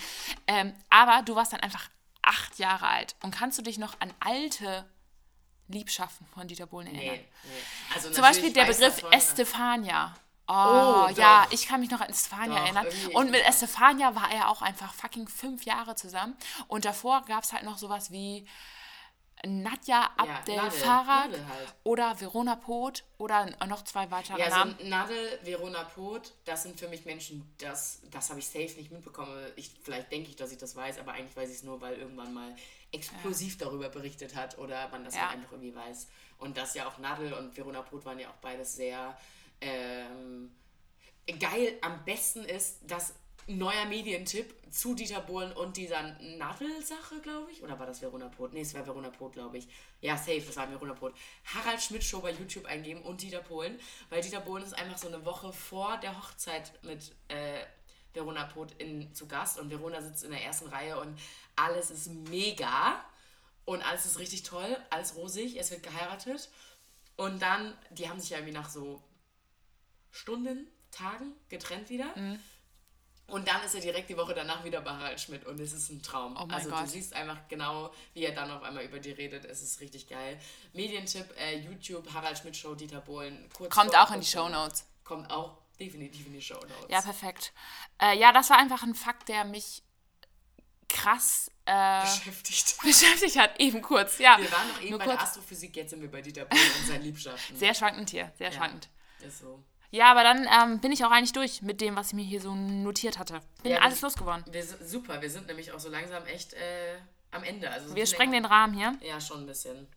Ähm, 0.47 0.73
aber 0.89 1.23
du 1.23 1.35
warst 1.35 1.51
dann 1.51 1.59
einfach 1.61 1.89
acht 2.29 2.59
Jahre 2.59 2.87
alt 2.87 3.15
und 3.23 3.31
kannst 3.31 3.57
du 3.57 3.61
dich 3.61 3.77
noch 3.77 3.99
an 3.99 4.13
alte 4.19 4.85
Liebschaften 5.67 6.25
von 6.33 6.47
Dieter 6.47 6.65
Bohlen 6.65 6.87
erinnern? 6.87 7.15
Nee, 7.15 7.27
nee. 7.43 7.95
Also 7.95 8.11
Zum 8.11 8.21
Beispiel 8.21 8.53
der 8.53 8.65
Begriff 8.65 8.95
davon, 8.97 9.11
äh, 9.11 9.17
Estefania. 9.17 10.15
Oh, 10.47 11.05
Oh, 11.05 11.09
ja, 11.15 11.45
ich 11.51 11.67
kann 11.67 11.79
mich 11.79 11.91
noch 11.91 12.01
an 12.01 12.09
Estefania 12.09 12.55
Doch, 12.57 12.63
erinnern. 12.63 12.87
Und 13.13 13.29
mit. 13.29 13.45
Estefania 13.45 14.15
war 14.15 14.31
er 14.31 14.49
auch 14.49 14.63
einfach 14.63 14.93
fucking 14.93 15.27
fünf 15.27 15.63
Jahre 15.65 15.95
zusammen. 15.95 16.35
Und 16.67 16.85
davor 16.85 17.23
gab 17.25 17.43
es 17.43 17.53
halt 17.53 17.63
noch 17.63 17.77
sowas 17.77 18.09
wie 18.09 18.47
Nadja 19.45 20.09
Abdel 20.17 20.55
Nadel, 20.57 20.71
Farag 20.79 21.31
Nadel 21.31 21.47
halt. 21.47 21.75
oder 21.83 22.19
Verona 22.19 22.55
Pot 22.57 23.03
oder 23.17 23.45
noch 23.67 23.83
zwei 23.83 24.09
weitere 24.11 24.39
Ja, 24.39 24.49
Namen. 24.49 24.75
Nadel, 24.83 25.39
Verona 25.43 25.83
Pot, 25.85 26.33
das 26.45 26.63
sind 26.63 26.79
für 26.79 26.87
mich 26.89 27.05
Menschen, 27.05 27.49
das, 27.57 28.01
das 28.11 28.29
habe 28.29 28.39
ich 28.39 28.47
safe 28.47 28.75
nicht 28.77 28.91
mitbekommen. 28.91 29.33
Ich, 29.55 29.71
vielleicht 29.83 30.11
denke 30.11 30.29
ich, 30.29 30.35
dass 30.35 30.51
ich 30.51 30.57
das 30.57 30.75
weiß, 30.75 30.99
aber 30.99 31.13
eigentlich 31.13 31.35
weiß 31.37 31.49
ich 31.49 31.55
es 31.57 31.63
nur, 31.63 31.79
weil 31.79 31.95
irgendwann 31.95 32.33
mal 32.33 32.55
explosiv 32.91 33.57
darüber 33.57 33.89
berichtet 33.89 34.35
hat 34.35 34.57
oder 34.57 34.89
man 34.89 35.03
das 35.05 35.15
Ja. 35.15 35.21
halt 35.29 35.37
einfach 35.37 35.51
irgendwie 35.53 35.75
weiß. 35.75 36.07
Und 36.39 36.57
dass 36.57 36.73
ja 36.73 36.87
auch 36.87 36.97
Nadel 36.97 37.33
und 37.33 37.55
Verona 37.55 37.81
Pot 37.81 38.03
waren 38.05 38.19
ja 38.19 38.29
auch 38.29 38.37
beides 38.41 38.75
sehr 38.75 39.17
ähm, 39.61 40.51
geil. 41.39 41.77
Am 41.81 42.03
besten 42.05 42.43
ist, 42.45 42.79
dass 42.83 43.13
neuer 43.57 43.85
Medientipp 43.85 44.53
zu 44.71 44.93
Dieter 44.93 45.21
Bohlen 45.21 45.51
und 45.53 45.75
dieser 45.75 46.01
Nadel-Sache, 46.19 47.19
glaube 47.21 47.51
ich. 47.51 47.63
Oder 47.63 47.79
war 47.79 47.87
das 47.87 48.01
Verona 48.01 48.29
Pot? 48.29 48.53
Nee, 48.53 48.61
es 48.61 48.73
war 48.75 48.85
Verona 48.85 49.09
Pot, 49.09 49.33
glaube 49.33 49.57
ich. 49.57 49.67
Ja, 50.01 50.15
safe, 50.15 50.41
das 50.41 50.55
war 50.55 50.69
Verona 50.69 50.93
Pot. 50.93 51.15
Harald 51.45 51.81
Schmidt 51.81 52.03
Show 52.03 52.19
bei 52.19 52.31
YouTube 52.31 52.65
eingeben 52.65 53.01
und 53.01 53.21
Dieter 53.21 53.41
Bohlen. 53.41 53.79
Weil 54.09 54.21
Dieter 54.21 54.41
Bohlen 54.41 54.63
ist 54.63 54.73
einfach 54.73 54.97
so 54.97 55.07
eine 55.07 55.25
Woche 55.25 55.51
vor 55.51 55.97
der 55.97 56.15
Hochzeit 56.17 56.71
mit 56.83 57.15
äh, 57.27 57.65
Verona 58.13 58.45
Pot 58.45 58.73
in, 58.77 59.13
zu 59.13 59.27
Gast. 59.27 59.59
Und 59.59 59.71
Verona 59.71 60.01
sitzt 60.01 60.23
in 60.23 60.31
der 60.31 60.43
ersten 60.43 60.67
Reihe 60.67 60.99
und 60.99 61.19
alles 61.55 61.89
ist 61.89 62.07
mega. 62.29 63.03
Und 63.65 63.81
alles 63.81 64.05
ist 64.05 64.19
richtig 64.19 64.43
toll, 64.43 64.77
alles 64.89 65.15
rosig. 65.15 65.57
Es 65.57 65.71
wird 65.71 65.83
geheiratet. 65.83 66.49
Und 67.17 67.41
dann, 67.41 67.75
die 67.89 68.09
haben 68.09 68.19
sich 68.19 68.29
ja 68.29 68.37
irgendwie 68.37 68.53
nach 68.53 68.69
so 68.69 69.01
Stunden, 70.11 70.67
Tagen 70.91 71.33
getrennt 71.49 71.89
wieder. 71.89 72.15
Mhm. 72.15 72.39
Und 73.29 73.47
dann 73.47 73.63
ist 73.63 73.75
er 73.75 73.81
direkt 73.81 74.09
die 74.09 74.17
Woche 74.17 74.33
danach 74.33 74.63
wieder 74.63 74.81
bei 74.81 74.91
Harald 74.91 75.19
Schmidt 75.19 75.45
und 75.45 75.59
es 75.59 75.73
ist 75.73 75.89
ein 75.89 76.01
Traum. 76.01 76.35
Oh 76.35 76.47
also 76.51 76.69
Gott. 76.69 76.83
du 76.83 76.87
siehst 76.87 77.13
einfach 77.13 77.47
genau, 77.47 77.91
wie 78.13 78.23
er 78.23 78.33
dann 78.33 78.51
auf 78.51 78.63
einmal 78.63 78.83
über 78.83 78.99
die 78.99 79.11
redet. 79.11 79.45
Es 79.45 79.61
ist 79.61 79.79
richtig 79.79 80.07
geil. 80.07 80.39
Medientipp, 80.73 81.33
äh, 81.39 81.57
YouTube, 81.59 82.13
Harald 82.13 82.37
Schmidt 82.37 82.57
Show, 82.57 82.75
Dieter 82.75 83.01
Bohlen. 83.01 83.49
Kurz 83.53 83.73
Kommt 83.73 83.95
auch 83.95 84.11
in 84.11 84.21
die 84.21 84.27
Shownotes. 84.27 84.85
Kommt 85.03 85.31
auch 85.31 85.57
definitiv 85.79 86.27
in 86.27 86.33
die 86.33 86.41
Show 86.41 86.55
Notes. 86.55 86.87
Ja, 86.89 87.01
perfekt. 87.01 87.53
Äh, 88.01 88.17
ja, 88.17 88.31
das 88.31 88.49
war 88.49 88.57
einfach 88.57 88.83
ein 88.83 88.95
Fakt, 88.95 89.29
der 89.29 89.45
mich 89.45 89.83
krass 90.89 91.51
äh, 91.65 92.01
beschäftigt. 92.01 92.81
beschäftigt 92.83 93.37
hat. 93.37 93.59
Eben 93.59 93.81
kurz, 93.81 94.17
ja. 94.17 94.37
Wir 94.37 94.51
waren 94.51 94.67
noch 94.67 94.81
eben 94.81 94.89
Nur 94.89 94.99
bei 94.99 95.05
kurz. 95.05 95.17
der 95.17 95.27
Astrophysik, 95.27 95.75
jetzt 95.75 95.91
sind 95.91 96.01
wir 96.01 96.11
bei 96.11 96.21
Dieter 96.21 96.45
Bohlen 96.45 96.71
und 96.79 96.87
seinen 96.87 97.03
Liebschaften. 97.03 97.55
Sehr 97.55 97.73
schwankend 97.73 98.09
hier, 98.09 98.31
sehr 98.37 98.49
ja, 98.49 98.57
schwankend. 98.57 98.89
Ist 99.21 99.39
so. 99.39 99.63
Ja, 99.91 100.11
aber 100.11 100.23
dann 100.23 100.47
ähm, 100.61 100.79
bin 100.79 100.91
ich 100.91 101.03
auch 101.03 101.11
eigentlich 101.11 101.33
durch 101.33 101.61
mit 101.61 101.81
dem, 101.81 101.95
was 101.95 102.07
ich 102.07 102.13
mir 102.13 102.23
hier 102.23 102.41
so 102.41 102.53
notiert 102.53 103.17
hatte. 103.17 103.41
Bin 103.63 103.71
Ja, 103.71 103.79
alles 103.79 104.01
wir- 104.01 104.07
losgeworden. 104.09 104.43
Wir 104.51 104.63
sind, 104.63 104.87
super, 104.87 105.21
wir 105.21 105.29
sind 105.29 105.47
nämlich 105.47 105.71
auch 105.71 105.79
so 105.79 105.89
langsam 105.89 106.25
echt 106.27 106.53
äh, 106.53 106.97
am 107.31 107.43
Ende. 107.43 107.69
Also 107.71 107.95
Wir 107.95 108.05
sprengen 108.05 108.33
den 108.33 108.45
Rahmen 108.45 108.73
hier. 108.75 108.95
Ja, 109.01 109.19
schon 109.19 109.41
ein 109.41 109.45
bisschen. 109.47 109.87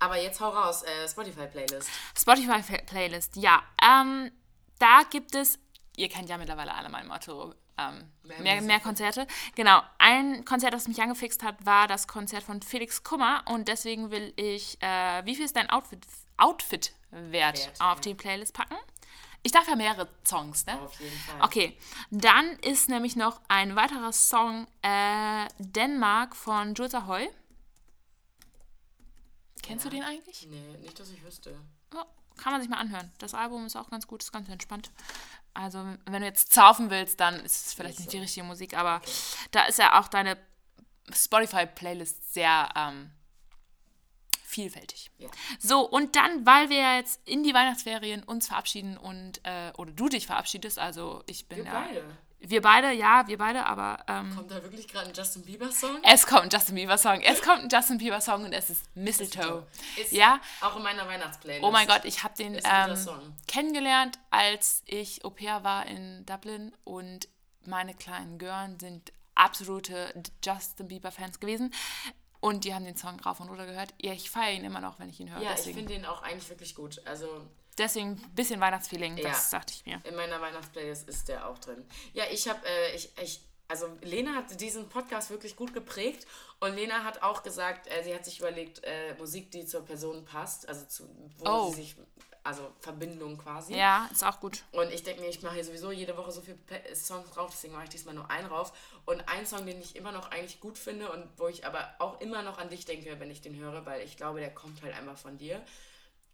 Aber 0.00 0.20
jetzt 0.20 0.40
hau 0.40 0.48
raus, 0.50 0.82
äh, 0.82 1.08
Spotify-Playlist. 1.08 1.88
Spotify-Playlist, 2.16 3.36
ja. 3.36 3.62
Ähm, 3.82 4.30
da 4.78 5.02
gibt 5.10 5.34
es, 5.34 5.58
ihr 5.96 6.08
kennt 6.08 6.28
ja 6.28 6.38
mittlerweile 6.38 6.74
alle 6.74 6.88
mein 6.88 7.06
Motto, 7.06 7.54
ähm, 7.78 8.10
Mehr 8.42 8.60
mehr 8.60 8.80
Konzerte. 8.80 9.26
Genau, 9.54 9.80
ein 9.98 10.44
Konzert, 10.44 10.74
das 10.74 10.88
mich 10.88 11.00
angefixt 11.00 11.42
hat, 11.44 11.64
war 11.64 11.86
das 11.86 12.08
Konzert 12.08 12.42
von 12.42 12.60
Felix 12.60 13.02
Kummer 13.04 13.42
und 13.46 13.68
deswegen 13.68 14.10
will 14.10 14.32
ich, 14.36 14.80
äh, 14.82 15.24
wie 15.24 15.36
viel 15.36 15.44
ist 15.44 15.54
dein 15.56 15.70
Outfit, 15.70 16.04
Outfit 16.36 16.92
wert, 17.10 17.58
Wert, 17.58 17.72
auf 17.80 17.96
ja. 17.98 18.00
die 18.02 18.14
Playlist 18.14 18.52
packen? 18.54 18.76
Ich 19.42 19.52
darf 19.52 19.68
ja 19.68 19.76
mehrere 19.76 20.08
Songs, 20.26 20.66
ne? 20.66 20.80
Auf 20.80 20.98
jeden 21.00 21.16
Fall. 21.16 21.40
Okay, 21.42 21.78
dann 22.10 22.50
ist 22.60 22.88
nämlich 22.88 23.16
noch 23.16 23.40
ein 23.48 23.76
weiterer 23.76 24.12
Song, 24.12 24.66
äh, 24.82 25.46
Denmark 25.58 26.34
von 26.36 26.74
Jules 26.74 26.94
Ahoy. 26.94 27.30
Kennst 29.62 29.84
du 29.84 29.88
Ja. 29.88 29.94
den 29.96 30.02
eigentlich? 30.04 30.46
Nee, 30.48 30.76
nicht, 30.78 30.98
dass 30.98 31.10
ich 31.10 31.22
wüsste. 31.24 31.58
Ja, 31.94 32.04
kann 32.36 32.52
man 32.52 32.60
sich 32.60 32.70
mal 32.70 32.78
anhören. 32.78 33.12
Das 33.18 33.34
Album 33.34 33.66
ist 33.66 33.76
auch 33.76 33.90
ganz 33.90 34.06
gut, 34.06 34.22
ist 34.22 34.32
ganz 34.32 34.48
entspannt. 34.48 34.90
Also, 35.54 35.78
wenn 36.06 36.20
du 36.20 36.26
jetzt 36.26 36.52
zaufen 36.52 36.90
willst, 36.90 37.18
dann 37.20 37.34
ist 37.40 37.66
es 37.66 37.74
vielleicht 37.74 37.98
nicht 37.98 38.12
die 38.12 38.18
richtige 38.18 38.44
Musik, 38.46 38.76
aber 38.76 39.00
da 39.50 39.64
ist 39.64 39.78
ja 39.78 39.98
auch 40.00 40.08
deine 40.08 40.36
Spotify-Playlist 41.12 42.32
sehr 42.34 42.68
ähm, 42.76 43.10
vielfältig. 44.48 45.10
Ja. 45.18 45.28
So, 45.58 45.80
und 45.80 46.16
dann, 46.16 46.46
weil 46.46 46.70
wir 46.70 46.78
ja 46.78 46.96
jetzt 46.96 47.20
in 47.28 47.42
die 47.42 47.52
Weihnachtsferien 47.52 48.22
uns 48.22 48.48
verabschieden 48.48 48.96
und, 48.96 49.40
äh, 49.44 49.72
oder 49.76 49.92
du 49.92 50.08
dich 50.08 50.26
verabschiedest, 50.26 50.78
also 50.78 51.22
ich 51.26 51.46
bin 51.46 51.58
Wir 51.58 51.64
ja. 51.66 51.86
beide. 51.86 52.04
Wir 52.40 52.62
beide, 52.62 52.92
ja, 52.92 53.26
wir 53.26 53.36
beide, 53.36 53.66
aber 53.66 54.04
ähm, 54.06 54.32
Kommt 54.34 54.50
da 54.50 54.62
wirklich 54.62 54.86
gerade 54.86 55.08
ein 55.08 55.14
Justin 55.14 55.42
Bieber-Song? 55.44 55.98
es 56.04 56.24
kommt 56.24 56.42
ein 56.44 56.50
Justin 56.50 56.76
Bieber-Song. 56.76 57.20
Es 57.20 57.42
kommt 57.42 57.62
ein 57.62 57.68
Justin 57.68 57.98
Bieber-Song 57.98 58.44
und 58.44 58.52
es 58.52 58.70
ist 58.70 58.84
Mistletoe. 58.94 59.66
Ist 60.00 60.12
Ja, 60.12 60.40
Auch 60.60 60.76
in 60.76 60.84
meiner 60.84 61.06
Weihnachtsplaylist. 61.06 61.64
Oh 61.64 61.72
mein 61.72 61.88
Gott, 61.88 62.04
ich 62.04 62.22
habe 62.22 62.34
den 62.36 62.54
ähm, 62.54 63.34
kennengelernt, 63.48 64.20
als 64.30 64.82
ich 64.86 65.24
Au 65.24 65.30
pair 65.30 65.64
war 65.64 65.86
in 65.86 66.24
Dublin 66.26 66.72
und 66.84 67.28
meine 67.66 67.92
kleinen 67.92 68.38
Gören 68.38 68.78
sind 68.78 69.12
absolute 69.34 70.12
Justin 70.44 70.88
Bieber-Fans 70.88 71.40
gewesen. 71.40 71.72
Und 72.40 72.64
die 72.64 72.72
haben 72.74 72.84
den 72.84 72.96
Song 72.96 73.18
rauf 73.20 73.40
und 73.40 73.48
runter 73.48 73.66
gehört. 73.66 73.92
Ja, 74.00 74.12
ich 74.12 74.30
feiere 74.30 74.52
ihn 74.52 74.64
immer 74.64 74.80
noch, 74.80 74.98
wenn 75.00 75.08
ich 75.08 75.18
ihn 75.20 75.30
höre. 75.32 75.42
Ja, 75.42 75.50
ich 75.50 75.56
deswegen 75.56 75.78
finde 75.78 75.94
den 75.94 76.06
auch 76.06 76.22
eigentlich 76.22 76.48
wirklich 76.48 76.74
gut. 76.74 77.00
Also 77.04 77.26
deswegen 77.76 78.10
ein 78.12 78.34
bisschen 78.34 78.60
Weihnachtsfeeling, 78.60 79.16
Ja. 79.16 79.30
das 79.30 79.50
dachte 79.50 79.72
ich 79.74 79.84
mir. 79.86 80.00
in 80.04 80.14
meiner 80.14 80.40
Weihnachtsplaylist 80.40 81.08
ist 81.08 81.28
der 81.28 81.48
auch 81.48 81.58
drin. 81.58 81.84
Ja, 82.12 82.24
ich 82.30 82.48
habe, 82.48 82.60
äh, 82.66 82.94
ich, 82.94 83.10
ich, 83.20 83.40
also 83.66 83.88
Lena 84.02 84.34
hat 84.34 84.60
diesen 84.60 84.88
Podcast 84.88 85.30
wirklich 85.30 85.56
gut 85.56 85.74
geprägt 85.74 86.26
und 86.60 86.74
Lena 86.74 87.02
hat 87.04 87.22
auch 87.22 87.42
gesagt, 87.42 87.86
äh, 87.88 88.02
sie 88.04 88.14
hat 88.14 88.24
sich 88.24 88.38
überlegt, 88.38 88.82
äh, 88.84 89.14
Musik, 89.18 89.50
die 89.50 89.66
zur 89.66 89.84
Person 89.84 90.24
passt, 90.24 90.68
also 90.68 90.86
zu, 90.86 91.08
wo 91.38 91.44
Oh. 91.48 91.68
sie 91.70 91.82
sich, 91.82 91.96
also 92.48 92.72
Verbindung 92.80 93.38
quasi. 93.38 93.74
Ja, 93.76 94.08
ist 94.12 94.24
auch 94.24 94.40
gut. 94.40 94.64
Und 94.72 94.90
ich 94.92 95.02
denke 95.04 95.22
mir, 95.22 95.28
ich 95.28 95.42
mache 95.42 95.54
hier 95.54 95.64
sowieso 95.64 95.92
jede 95.92 96.16
Woche 96.16 96.32
so 96.32 96.40
viele 96.40 96.56
Pe- 96.56 96.94
Songs 96.94 97.30
drauf, 97.30 97.50
deswegen 97.52 97.74
mache 97.74 97.84
ich 97.84 97.90
diesmal 97.90 98.14
nur 98.14 98.30
einen 98.30 98.46
rauf. 98.46 98.72
Und 99.06 99.22
ein 99.28 99.46
Song, 99.46 99.64
den 99.66 99.80
ich 99.80 99.94
immer 99.96 100.12
noch 100.12 100.30
eigentlich 100.30 100.60
gut 100.60 100.76
finde 100.78 101.10
und 101.12 101.26
wo 101.36 101.48
ich 101.48 101.64
aber 101.66 101.94
auch 101.98 102.20
immer 102.20 102.42
noch 102.42 102.58
an 102.58 102.68
dich 102.68 102.84
denke, 102.84 103.18
wenn 103.20 103.30
ich 103.30 103.40
den 103.40 103.54
höre, 103.56 103.86
weil 103.86 104.02
ich 104.02 104.16
glaube, 104.16 104.40
der 104.40 104.52
kommt 104.54 104.82
halt 104.82 104.94
einfach 104.94 105.16
von 105.16 105.38
dir. 105.38 105.62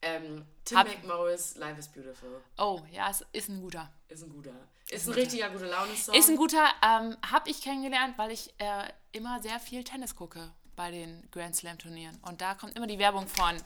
Ähm, 0.02 0.44
Tim 0.64 0.78
Hab- 0.78 0.86
McMorris, 0.88 1.56
Life 1.56 1.78
is 1.78 1.88
Beautiful. 1.88 2.42
Oh, 2.58 2.80
ja, 2.92 3.08
es 3.10 3.24
ist 3.32 3.48
ein 3.48 3.60
guter. 3.60 3.90
Ist 4.08 4.22
ein 4.22 4.30
guter. 4.30 4.52
Ist 4.90 5.06
ein 5.08 5.14
richtiger 5.14 5.48
gute 5.48 5.66
Laune-Song. 5.66 6.14
Ist 6.14 6.28
ein 6.28 6.36
guter, 6.36 6.66
ähm, 6.82 7.16
habe 7.30 7.48
ich 7.48 7.62
kennengelernt, 7.62 8.18
weil 8.18 8.30
ich 8.30 8.52
äh, 8.58 8.86
immer 9.12 9.40
sehr 9.42 9.58
viel 9.58 9.82
Tennis 9.82 10.14
gucke 10.14 10.52
bei 10.76 10.90
den 10.90 11.26
Grand 11.30 11.56
Slam 11.56 11.78
Turnieren. 11.78 12.18
Und 12.22 12.42
da 12.42 12.54
kommt 12.54 12.76
immer 12.76 12.86
die 12.86 12.98
Werbung 12.98 13.26
von 13.28 13.56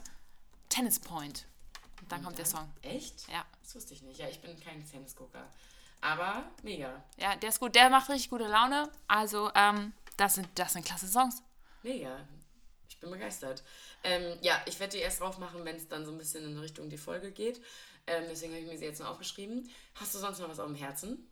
Tennis 0.69 0.99
Point. 0.99 1.45
Dann 2.09 2.23
kommt 2.23 2.37
der 2.37 2.45
Song. 2.45 2.69
Echt? 2.81 3.27
Ja. 3.29 3.45
Das 3.63 3.75
wusste 3.75 3.93
ich 3.93 4.01
nicht. 4.01 4.19
Ja, 4.19 4.27
ich 4.27 4.41
bin 4.41 4.59
kein 4.59 4.85
Tennisgucker. 4.85 5.47
Aber 6.01 6.43
mega. 6.63 7.03
Ja, 7.17 7.35
der 7.35 7.49
ist 7.49 7.59
gut. 7.59 7.75
Der 7.75 7.89
macht 7.89 8.09
richtig 8.09 8.29
gute 8.29 8.47
Laune. 8.47 8.89
Also, 9.07 9.51
ähm, 9.55 9.93
das 10.17 10.35
sind, 10.35 10.47
das 10.55 10.73
sind 10.73 10.85
klasse 10.85 11.07
Songs. 11.07 11.43
Mega. 11.83 12.25
Ich 12.89 12.99
bin 12.99 13.11
begeistert. 13.11 13.63
Ähm, 14.03 14.37
ja, 14.41 14.61
ich 14.65 14.79
werde 14.79 14.97
die 14.97 15.03
erst 15.03 15.21
drauf 15.21 15.37
machen, 15.37 15.63
wenn 15.65 15.75
es 15.75 15.87
dann 15.87 16.05
so 16.05 16.11
ein 16.11 16.17
bisschen 16.17 16.43
in 16.43 16.57
Richtung 16.57 16.89
die 16.89 16.97
Folge 16.97 17.31
geht. 17.31 17.61
Ähm, 18.07 18.25
deswegen 18.29 18.53
habe 18.53 18.63
ich 18.63 18.69
mir 18.69 18.77
sie 18.77 18.85
jetzt 18.85 18.99
noch 18.99 19.09
aufgeschrieben. 19.09 19.69
Hast 19.95 20.15
du 20.15 20.19
sonst 20.19 20.39
noch 20.39 20.49
was 20.49 20.59
auf 20.59 20.67
dem 20.67 20.75
Herzen? 20.75 21.29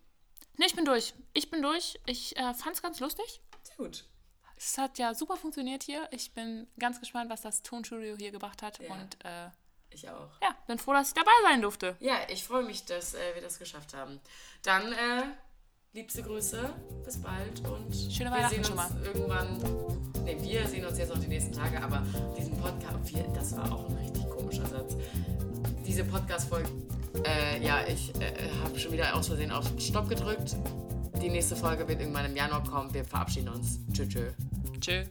Ne, 0.57 0.65
ich 0.65 0.75
bin 0.75 0.85
durch. 0.85 1.13
Ich 1.33 1.49
bin 1.49 1.61
durch. 1.61 1.99
Ich 2.05 2.37
äh, 2.37 2.53
fand's 2.53 2.81
ganz 2.81 2.99
lustig. 2.99 3.41
Sehr 3.63 3.75
gut. 3.77 4.05
Es 4.55 4.77
hat 4.77 4.97
ja 4.97 5.13
super 5.13 5.37
funktioniert 5.37 5.83
hier. 5.83 6.07
Ich 6.11 6.33
bin 6.33 6.67
ganz 6.79 6.99
gespannt, 6.99 7.29
was 7.29 7.41
das 7.41 7.63
Tonstudio 7.63 8.15
hier 8.17 8.31
gebracht 8.31 8.61
hat. 8.61 8.79
Ja. 8.79 8.93
Und 8.93 9.23
äh, 9.23 9.49
Ich 9.97 10.07
auch. 10.07 10.29
ja, 10.43 10.55
bin 10.67 10.77
froh, 10.77 10.93
dass 10.93 11.07
ich 11.07 11.13
dabei 11.15 11.31
sein 11.43 11.61
durfte. 11.63 11.95
Ja, 11.99 12.17
ich 12.29 12.43
freue 12.43 12.63
mich, 12.63 12.85
dass 12.85 13.15
äh, 13.15 13.33
wir 13.33 13.41
das 13.41 13.57
geschafft 13.57 13.95
haben. 13.95 14.19
Dann, 14.61 14.91
äh, 14.93 15.23
liebste 15.93 16.21
Grüße, 16.21 16.69
bis 17.03 17.19
bald 17.19 17.67
und 17.67 17.95
Schöne 17.95 18.31
wir 18.31 18.47
sehen 18.47 18.63
schon 18.63 18.77
uns 18.77 18.93
mal. 18.93 19.01
irgendwann 19.03 19.59
Ne, 20.27 20.35
wir 20.43 20.67
sehen 20.67 20.85
uns 20.85 20.97
jetzt 20.97 21.13
noch 21.13 21.21
die 21.21 21.27
nächsten 21.29 21.53
Tage, 21.53 21.81
aber 21.81 22.03
diesen 22.37 22.59
Podcast, 22.59 23.15
wir, 23.15 23.23
das 23.33 23.55
war 23.55 23.71
auch 23.71 23.89
ein 23.89 23.95
richtig 23.95 24.29
komischer 24.29 24.65
Satz. 24.65 24.97
Diese 25.85 26.03
Podcast-Folge, 26.03 26.69
äh, 27.25 27.65
ja, 27.65 27.87
ich 27.87 28.13
äh, 28.19 28.49
habe 28.61 28.77
schon 28.77 28.91
wieder 28.91 29.15
aus 29.15 29.27
Versehen 29.27 29.53
auf 29.53 29.65
Stopp 29.79 30.09
gedrückt. 30.09 30.57
Die 31.21 31.29
nächste 31.29 31.55
Folge 31.55 31.87
wird 31.87 32.01
irgendwann 32.01 32.25
im 32.25 32.35
Januar 32.35 32.61
kommen. 32.63 32.93
Wir 32.93 33.05
verabschieden 33.05 33.47
uns. 33.47 33.79
Tschö, 33.93 34.05
tschö. 34.07 34.31
Tschö. 34.81 35.05